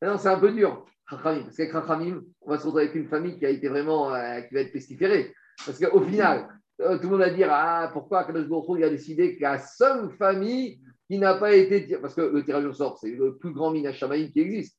Non, 0.00 0.18
c'est 0.18 0.28
un 0.28 0.38
peu 0.38 0.52
dur. 0.52 0.86
parce 1.10 1.20
qu'avec 1.56 1.72
Chachamim, 1.72 2.22
on 2.42 2.50
va 2.50 2.58
se 2.58 2.62
retrouver 2.62 2.84
avec 2.84 2.94
une 2.94 3.08
famille 3.08 3.36
qui 3.36 3.44
a 3.44 3.50
été 3.50 3.68
vraiment, 3.68 4.14
euh, 4.14 4.40
qui 4.42 4.54
va 4.54 4.60
être 4.60 4.72
pestiférée. 4.72 5.34
Parce 5.66 5.80
qu'au 5.80 6.00
final, 6.02 6.48
euh, 6.80 6.96
tout 6.96 7.04
le 7.04 7.10
monde 7.10 7.20
va 7.20 7.30
dire 7.30 7.48
Ah, 7.50 7.90
pourquoi 7.92 8.24
Kadosh 8.24 8.46
il 8.76 8.84
a 8.84 8.90
décidé 8.90 9.36
que 9.36 9.42
la 9.42 9.58
seule 9.58 10.10
famille 10.18 10.80
qui 11.08 11.18
n'a 11.18 11.34
pas 11.34 11.54
été. 11.54 11.98
Parce 11.98 12.14
que 12.14 12.22
le 12.22 12.44
tirage 12.44 12.64
au 12.64 12.72
sort, 12.72 12.98
c'est 12.98 13.10
le 13.10 13.36
plus 13.36 13.52
grand 13.52 13.70
Minachamaïm 13.70 14.30
qui 14.30 14.40
existe. 14.40 14.78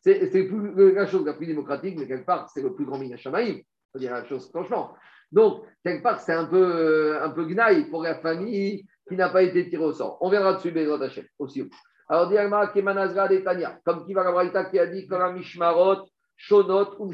C'est 0.00 0.32
la 0.74 1.06
chose 1.06 1.24
la 1.24 1.34
plus 1.34 1.46
démocratique, 1.46 1.96
mais 1.98 2.06
quelque 2.06 2.26
part, 2.26 2.50
c'est 2.50 2.62
le 2.62 2.74
plus 2.74 2.84
grand 2.84 2.98
Minachamaïm. 2.98 3.60
faut 3.92 3.98
dire 3.98 4.12
la 4.12 4.24
chose 4.24 4.48
franchement. 4.50 4.94
Donc, 5.30 5.64
quelque 5.84 6.02
part, 6.02 6.20
c'est 6.20 6.32
un 6.32 6.44
peu, 6.44 6.62
euh, 6.62 7.24
un 7.24 7.30
peu 7.30 7.46
gnaille 7.46 7.88
pour 7.88 8.02
la 8.02 8.16
famille 8.16 8.84
qui 9.08 9.16
n'a 9.16 9.30
pas 9.30 9.42
été 9.42 9.68
tirée 9.68 9.84
au 9.84 9.92
sort. 9.92 10.18
On 10.20 10.28
verra 10.28 10.54
dessus, 10.54 10.72
Bézot 10.72 11.00
Hachem, 11.00 11.24
aussi. 11.38 11.70
Alors, 12.08 12.28
Diagma, 12.28 12.66
Kemanazra 12.66 13.28
de 13.28 13.38
Tania, 13.38 13.78
comme 13.84 14.04
Kiva 14.04 14.24
Gabraïta 14.24 14.64
qui 14.66 14.78
a 14.78 14.86
dit 14.86 15.08
Mishmarot, 15.34 16.04
Shonot 16.36 16.96
ou. 16.98 17.12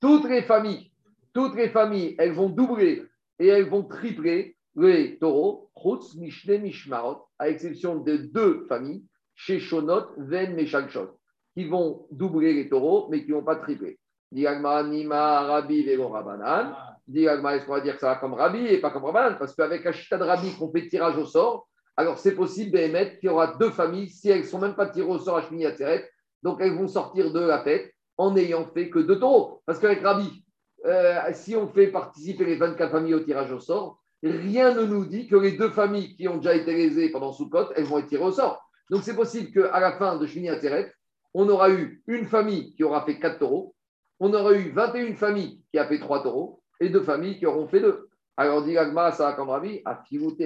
Toutes 0.00 0.28
les 0.28 0.42
familles 0.42 0.92
toutes 1.34 1.56
les 1.56 1.68
familles, 1.68 2.14
elles 2.18 2.32
vont 2.32 2.48
doubler 2.48 3.04
et 3.38 3.48
elles 3.48 3.68
vont 3.68 3.84
tripler 3.84 4.56
les 4.76 5.18
taureaux, 5.18 5.70
Mishne, 6.16 6.58
Mishmarot, 6.58 7.26
à 7.38 7.48
exception 7.48 7.96
de 7.96 8.16
deux 8.16 8.64
familles, 8.68 9.04
chez 9.34 9.58
Shonot, 9.58 10.06
Ven, 10.16 10.54
Meshakshot, 10.54 11.18
qui 11.54 11.64
vont 11.64 12.06
doubler 12.10 12.54
les 12.54 12.68
taureaux, 12.68 13.08
mais 13.10 13.24
qui 13.24 13.30
ne 13.30 13.36
vont 13.36 13.44
pas 13.44 13.56
tripler. 13.56 13.98
Diagma, 14.32 14.82
Nima, 14.82 15.42
Rabbi, 15.42 15.84
Vego, 15.84 16.08
Rabanan. 16.08 16.74
Diagma, 17.06 17.56
est-ce 17.56 17.66
qu'on 17.66 17.74
va 17.74 17.80
dire 17.80 17.94
que 17.94 18.00
ça 18.00 18.08
va 18.08 18.16
comme 18.16 18.34
Rabbi 18.34 18.66
et 18.66 18.80
pas 18.80 18.90
comme 18.90 19.04
Rabanan 19.04 19.36
Parce 19.38 19.54
qu'avec 19.54 19.84
Ashita 19.86 20.16
de 20.16 20.24
Rabbi 20.24 20.56
qu'on 20.56 20.72
fait 20.72 20.88
tirage 20.88 21.18
au 21.18 21.26
sort, 21.26 21.68
alors 21.96 22.18
c'est 22.18 22.34
possible, 22.34 22.72
Béhémet, 22.72 23.18
qu'il 23.18 23.28
y 23.28 23.32
aura 23.32 23.56
deux 23.56 23.70
familles, 23.70 24.08
si 24.08 24.28
elles 24.28 24.40
ne 24.40 24.46
sont 24.46 24.58
même 24.58 24.74
pas 24.74 24.86
tirées 24.86 25.08
au 25.08 25.18
sort 25.18 25.36
à 25.36 25.42
Shmini 25.42 25.66
Atzeret, 25.66 26.10
donc 26.42 26.60
elles 26.60 26.74
vont 26.74 26.88
sortir 26.88 27.32
de 27.32 27.40
la 27.40 27.62
fête 27.62 27.94
en 28.16 28.32
n'ayant 28.32 28.66
fait 28.66 28.90
que 28.90 28.98
deux 28.98 29.18
taureaux. 29.18 29.62
Parce 29.66 29.78
qu'avec 29.78 30.02
Rabbi, 30.02 30.43
euh, 30.86 31.20
si 31.32 31.56
on 31.56 31.68
fait 31.68 31.88
participer 31.88 32.44
les 32.44 32.56
24 32.56 32.90
familles 32.90 33.14
au 33.14 33.20
tirage 33.20 33.52
au 33.52 33.60
sort, 33.60 34.00
rien 34.22 34.74
ne 34.74 34.84
nous 34.84 35.06
dit 35.06 35.26
que 35.28 35.36
les 35.36 35.52
deux 35.52 35.70
familles 35.70 36.14
qui 36.16 36.28
ont 36.28 36.36
déjà 36.36 36.54
été 36.54 36.72
lésées 36.72 37.10
pendant 37.10 37.32
Soukot, 37.32 37.72
elles 37.74 37.84
vont 37.84 37.98
être 37.98 38.08
tirées 38.08 38.24
au 38.24 38.32
sort. 38.32 38.62
Donc 38.90 39.02
c'est 39.02 39.16
possible 39.16 39.50
qu'à 39.52 39.80
la 39.80 39.92
fin 39.92 40.18
de 40.18 40.26
Shmini 40.26 40.50
Atzeret, 40.50 40.92
on 41.32 41.48
aura 41.48 41.70
eu 41.70 42.02
une 42.06 42.26
famille 42.26 42.74
qui 42.74 42.84
aura 42.84 43.04
fait 43.04 43.18
4 43.18 43.38
taureaux, 43.38 43.74
on 44.20 44.32
aura 44.32 44.52
eu 44.54 44.70
21 44.70 45.14
familles 45.14 45.62
qui 45.72 45.78
a 45.78 45.86
fait 45.86 45.98
3 45.98 46.22
taureaux, 46.22 46.62
et 46.80 46.88
deux 46.88 47.02
familles 47.02 47.38
qui 47.38 47.46
auront 47.46 47.66
fait 47.66 47.80
2. 47.80 48.08
Alors 48.36 48.62
dit 48.62 48.76
Agma, 48.76 49.12
comme 49.36 49.50
Rabbi, 49.50 49.82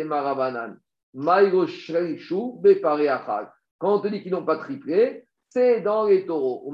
Marabanan, 0.05 0.78
Quand 3.78 3.94
on 3.94 4.01
te 4.01 4.09
dit 4.09 4.23
qu'ils 4.23 4.32
n'ont 4.32 4.44
pas 4.44 4.56
triplé, 4.56 5.24
c'est 5.48 5.81
dans 5.81 6.05
les 6.05 6.27
taureaux. 6.27 6.70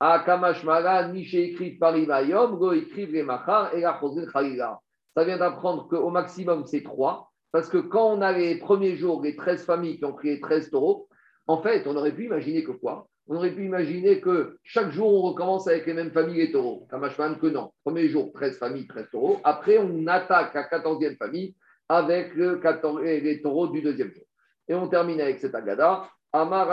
À 0.00 0.22
Kamash 0.24 0.62
Magan, 0.64 1.12
Miché 1.12 1.50
écrit 1.50 1.72
Paribayom, 1.72 2.56
Go 2.56 2.72
écrivent 2.72 3.12
les 3.12 3.22
Machar 3.22 3.74
et 3.74 3.80
la 3.80 3.98
Khalila. 4.32 4.80
Ça 5.16 5.24
vient 5.24 5.38
d'apprendre 5.38 5.88
qu'au 5.88 6.10
maximum, 6.10 6.66
c'est 6.66 6.82
3. 6.82 7.30
Parce 7.52 7.70
que 7.70 7.78
quand 7.78 8.12
on 8.12 8.20
a 8.20 8.32
les 8.32 8.58
premiers 8.58 8.96
jours, 8.96 9.22
les 9.22 9.34
13 9.34 9.64
familles 9.64 9.96
qui 9.98 10.04
ont 10.04 10.16
les 10.22 10.40
13 10.40 10.70
taureaux, 10.70 11.08
en 11.46 11.62
fait, 11.62 11.86
on 11.86 11.96
aurait 11.96 12.12
pu 12.12 12.26
imaginer 12.26 12.64
que 12.64 12.72
quoi? 12.72 13.08
On 13.28 13.36
aurait 13.36 13.52
pu 13.52 13.64
imaginer 13.64 14.20
que 14.20 14.58
chaque 14.62 14.90
jour, 14.90 15.08
on 15.08 15.22
recommence 15.30 15.66
avec 15.66 15.86
les 15.86 15.94
mêmes 15.94 16.12
familles, 16.12 16.36
les 16.36 16.52
taureaux. 16.52 16.86
Kamashman, 16.90 17.38
que 17.38 17.46
non. 17.46 17.72
Premier 17.82 18.08
jour, 18.08 18.30
13 18.34 18.58
familles, 18.58 18.86
13 18.86 19.06
taureaux. 19.10 19.38
Après, 19.42 19.78
on 19.78 20.06
attaque 20.06 20.54
la 20.54 20.64
14e 20.64 21.16
famille 21.16 21.54
avec 21.88 22.34
le 22.34 22.56
14, 22.56 23.00
les 23.02 23.40
taureaux 23.40 23.68
du 23.68 23.80
deuxième 23.80 24.12
jour. 24.12 24.24
Et 24.68 24.74
on 24.74 24.88
termine 24.88 25.20
avec 25.20 25.38
cette 25.38 25.54
agada. 25.54 26.08
Amar 26.36 26.66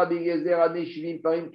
Parim 1.24 1.50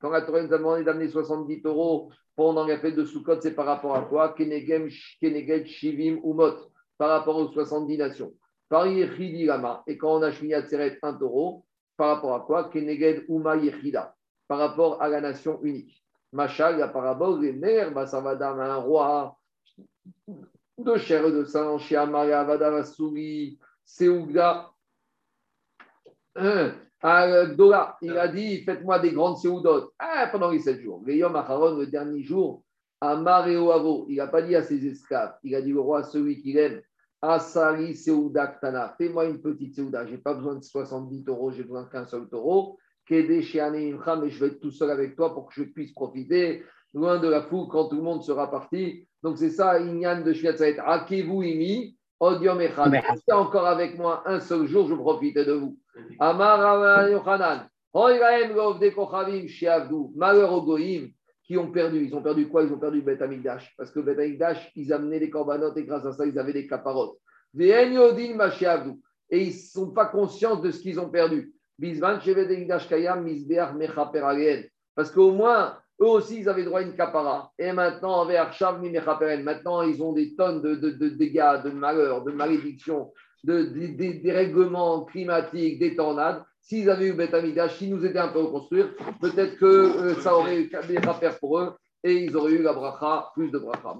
Quand 0.00 0.10
la 0.10 0.22
Torah 0.22 0.42
nous 0.42 0.52
a 0.52 0.58
demandé 0.58 0.84
d'amener 0.84 1.08
70 1.08 1.62
taureaux 1.62 2.10
pendant 2.36 2.66
la 2.66 2.78
fête 2.78 2.94
de 2.94 3.04
Sukkot, 3.04 3.40
c'est 3.40 3.54
par 3.54 3.66
rapport 3.66 3.96
à 3.96 4.02
quoi? 4.02 4.32
Kenegem 4.34 4.88
Keneged 5.20 5.66
Shivim 5.66 6.20
Umot, 6.24 6.70
par 6.96 7.08
rapport 7.08 7.36
aux 7.36 7.48
70 7.48 7.98
nations. 7.98 8.32
Paris 8.68 9.04
Lama. 9.44 9.82
Et 9.86 9.98
quand 9.98 10.16
on 10.16 10.22
a 10.22 10.30
Shmini 10.30 10.54
Atzeret 10.54 10.98
un 11.02 11.14
taureau, 11.14 11.64
par 11.96 12.14
rapport 12.14 12.34
à 12.34 12.40
quoi? 12.40 12.70
Keneged 12.70 13.24
Uma 13.28 13.56
Yechida, 13.56 14.14
par 14.46 14.58
rapport 14.58 15.02
à 15.02 15.08
la 15.08 15.20
nation 15.20 15.60
unique. 15.62 16.02
Machal, 16.32 16.78
la 16.78 16.88
parabole, 16.88 17.42
les 17.42 17.52
mères, 17.52 17.92
Basavadam, 17.92 18.60
un 18.60 18.76
roi. 18.76 19.36
De 20.78 20.96
chair 20.96 21.30
de 21.30 21.44
sang, 21.44 21.78
chez 21.78 21.96
Amaria 21.96 22.40
Avada 22.40 22.82
Sougi, 22.84 23.58
Seouga. 27.02 27.46
Dola, 27.46 27.96
il 28.00 28.16
a 28.16 28.28
dit 28.28 28.62
Faites-moi 28.62 28.98
des 29.00 29.12
grandes 29.12 29.38
séoudotes 29.38 29.92
ah, 29.98 30.28
pendant 30.30 30.50
les 30.50 30.60
sept 30.60 30.80
jours. 30.80 31.02
Le 31.04 31.16
Yom 31.16 31.34
Acharon, 31.34 31.76
le 31.76 31.86
dernier 31.86 32.22
jour, 32.22 32.62
Amar 33.00 33.48
et 33.48 33.56
Avo, 33.56 34.06
il 34.08 34.16
n'a 34.16 34.28
pas 34.28 34.42
dit 34.42 34.54
à 34.54 34.62
ses 34.62 34.86
esclaves 34.86 35.34
il 35.42 35.54
a 35.54 35.62
dit 35.62 35.72
au 35.74 35.82
roi, 35.82 36.04
celui 36.04 36.40
qu'il 36.40 36.56
aime 36.56 36.80
Asari 37.20 37.96
Seouda 37.96 38.48
Ktana, 38.48 38.94
fais-moi 38.98 39.26
une 39.26 39.40
petite 39.40 39.74
Séouda. 39.74 40.06
Je 40.06 40.12
n'ai 40.12 40.18
pas 40.18 40.34
besoin 40.34 40.56
de 40.56 40.62
70 40.62 41.24
taureaux, 41.24 41.50
j'ai 41.52 41.62
besoin 41.62 41.84
qu'un 41.86 42.06
seul 42.06 42.28
taureau. 42.28 42.78
Kede 43.06 43.28
mais 43.30 44.30
je 44.30 44.40
vais 44.40 44.46
être 44.46 44.60
tout 44.60 44.70
seul 44.70 44.90
avec 44.90 45.16
toi 45.16 45.34
pour 45.34 45.46
que 45.48 45.54
je 45.54 45.64
puisse 45.64 45.92
profiter 45.92 46.62
loin 46.94 47.18
de 47.18 47.28
la 47.28 47.42
foule 47.42 47.68
quand 47.68 47.88
tout 47.88 47.96
le 47.96 48.02
monde 48.02 48.22
sera 48.22 48.50
parti. 48.50 49.06
Donc 49.22 49.38
c'est 49.38 49.50
ça, 49.50 49.80
Inyan 49.80 50.22
de 50.22 50.32
Shviat 50.32 50.82
Akevu 50.84 51.46
Imi, 51.46 51.96
Odiom 52.22 52.60
Echad. 52.60 52.92
Restez 52.92 53.32
encore 53.32 53.66
avec 53.66 53.98
moi 53.98 54.22
un 54.26 54.38
seul 54.38 54.68
jour, 54.68 54.86
je 54.88 54.94
profite 54.94 55.36
de 55.36 55.54
vous. 55.54 55.76
Amar 56.20 57.08
Yochanan. 57.08 57.68
Malheur 60.14 60.52
aux 60.52 60.62
goïms 60.62 61.10
qui 61.42 61.58
ont 61.58 61.72
perdu. 61.72 62.04
Ils 62.06 62.14
ont 62.14 62.22
perdu 62.22 62.46
quoi? 62.48 62.62
Ils 62.62 62.72
ont 62.72 62.78
perdu 62.78 63.02
Bet 63.02 63.20
Amigdash. 63.20 63.74
Parce 63.76 63.90
que 63.90 63.98
Bet 63.98 64.22
Amigdash, 64.22 64.70
ils 64.76 64.92
amenaient 64.92 65.18
des 65.18 65.30
corbanotes 65.30 65.76
et 65.76 65.84
grâce 65.84 66.06
à 66.06 66.12
ça, 66.12 66.24
ils 66.24 66.38
avaient 66.38 66.52
des 66.52 66.68
caparotes. 66.68 67.18
Et 67.58 67.68
ils 69.32 69.46
ne 69.46 69.50
sont 69.50 69.90
pas 69.90 70.06
conscients 70.06 70.54
de 70.56 70.70
ce 70.70 70.78
qu'ils 70.78 71.00
ont 71.00 71.10
perdu. 71.10 71.52
Parce 74.94 75.10
qu'au 75.10 75.32
moins, 75.32 75.76
eux 76.02 76.08
aussi, 76.08 76.40
ils 76.40 76.48
avaient 76.48 76.64
droit 76.64 76.80
à 76.80 76.82
une 76.82 76.96
capara. 76.96 77.52
Et 77.58 77.72
maintenant, 77.72 78.26
maintenant, 78.26 79.82
ils 79.82 80.02
ont 80.02 80.12
des 80.12 80.34
tonnes 80.34 80.60
de, 80.60 80.74
de, 80.74 80.90
de 80.90 81.08
dégâts, 81.08 81.62
de 81.64 81.70
malheurs, 81.70 82.24
de 82.24 82.32
malédictions, 82.32 83.12
de, 83.44 83.62
des 83.62 84.14
dérèglements 84.14 85.04
climatiques, 85.04 85.78
des 85.78 85.94
tornades. 85.94 86.42
S'ils 86.60 86.90
avaient 86.90 87.08
eu 87.08 87.12
Beth 87.14 87.34
Amidash, 87.34 87.76
s'ils 87.78 87.94
nous 87.94 88.04
étaient 88.04 88.18
un 88.18 88.28
peu 88.28 88.40
reconstruire, 88.40 88.94
peut-être 89.20 89.56
que 89.56 89.66
euh, 89.66 90.14
ça 90.20 90.36
aurait 90.36 90.60
eu 90.62 90.70
des 90.88 90.98
rappels 90.98 91.36
pour 91.40 91.58
eux 91.58 91.72
et 92.04 92.14
ils 92.14 92.36
auraient 92.36 92.52
eu 92.52 92.62
la 92.62 92.72
bracha, 92.72 93.30
plus 93.34 93.50
de 93.50 93.58
bracha. 93.58 93.96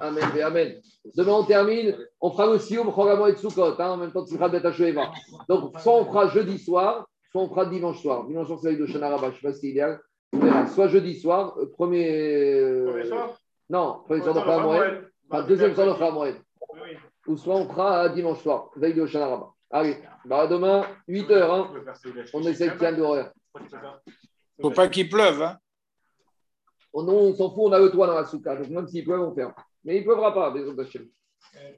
Amen 0.00 0.24
et 0.36 0.42
Amen. 0.42 0.74
Demain, 1.14 1.32
on 1.32 1.44
termine. 1.44 1.96
On 2.20 2.30
fera 2.30 2.46
le 2.46 2.58
Sioum, 2.58 2.92
Choramo 2.92 3.26
et 3.26 3.34
Tsukot, 3.34 3.74
hein, 3.78 3.90
en 3.90 3.96
même 3.96 4.12
temps 4.12 4.24
que 4.24 4.30
Simchat 4.30 4.48
Bet. 4.48 4.62
Donc, 5.48 5.78
soit 5.80 5.94
on 5.94 6.04
fera 6.06 6.28
jeudi 6.28 6.58
soir, 6.58 7.06
soit 7.32 7.42
on 7.42 7.48
fera 7.48 7.66
dimanche 7.66 8.00
soir. 8.00 8.26
Dimanche 8.26 8.46
soir, 8.46 8.60
c'est 8.62 8.76
de 8.76 8.86
Shana 8.86 9.10
Rabbah. 9.10 9.30
Je 9.30 9.36
ne 9.36 9.36
sais 9.36 9.42
pas 9.42 9.52
si 9.52 9.60
c'est 9.60 9.68
idéal. 9.68 10.00
On 10.32 10.38
verra. 10.38 10.66
Soit 10.66 10.88
jeudi 10.88 11.18
soir, 11.18 11.56
euh, 11.58 11.70
premier. 11.70 12.58
euh, 12.60 12.86
Premier 12.86 13.04
soir 13.04 13.38
Non, 13.68 14.02
premier 14.04 14.22
soir. 14.22 14.48
Hamoed. 14.48 15.10
Enfin, 15.30 15.42
deuxième 15.46 15.74
soir. 15.74 16.18
Oui, 16.18 16.30
oui. 16.82 16.96
Ou 17.26 17.36
soit 17.36 17.56
on 17.56 17.68
fera 17.68 18.08
dimanche 18.08 18.40
soir, 18.42 18.70
veille 18.76 18.94
de 18.94 19.02
Rabbah. 19.02 19.52
Allez, 19.70 19.96
bah, 20.24 20.46
demain, 20.48 20.84
8 21.06 21.30
heures, 21.30 21.54
hein, 21.54 21.72
on 22.34 22.42
essaie 22.42 22.70
de 22.70 22.76
tirer 22.78 22.96
l'horaire. 22.96 23.32
Faut 24.60 24.70
pas 24.70 24.88
qu'il 24.88 25.08
pleuve. 25.08 25.42
Hein. 25.42 25.58
On, 26.92 27.06
on 27.06 27.34
s'en 27.34 27.50
fout, 27.50 27.64
on 27.66 27.72
a 27.72 27.78
le 27.78 27.90
toit 27.90 28.08
dans 28.08 28.14
la 28.16 28.24
souka, 28.24 28.56
donc 28.56 28.68
même 28.68 28.88
s'il 28.88 29.04
pleut, 29.04 29.20
on 29.20 29.32
ferme. 29.32 29.54
Mais 29.84 29.96
il 29.96 30.00
ne 30.00 30.04
pleuvra 30.04 30.34
pas, 30.34 30.50
des 30.50 30.62
autres 30.64 30.82
Euh, 31.56 31.70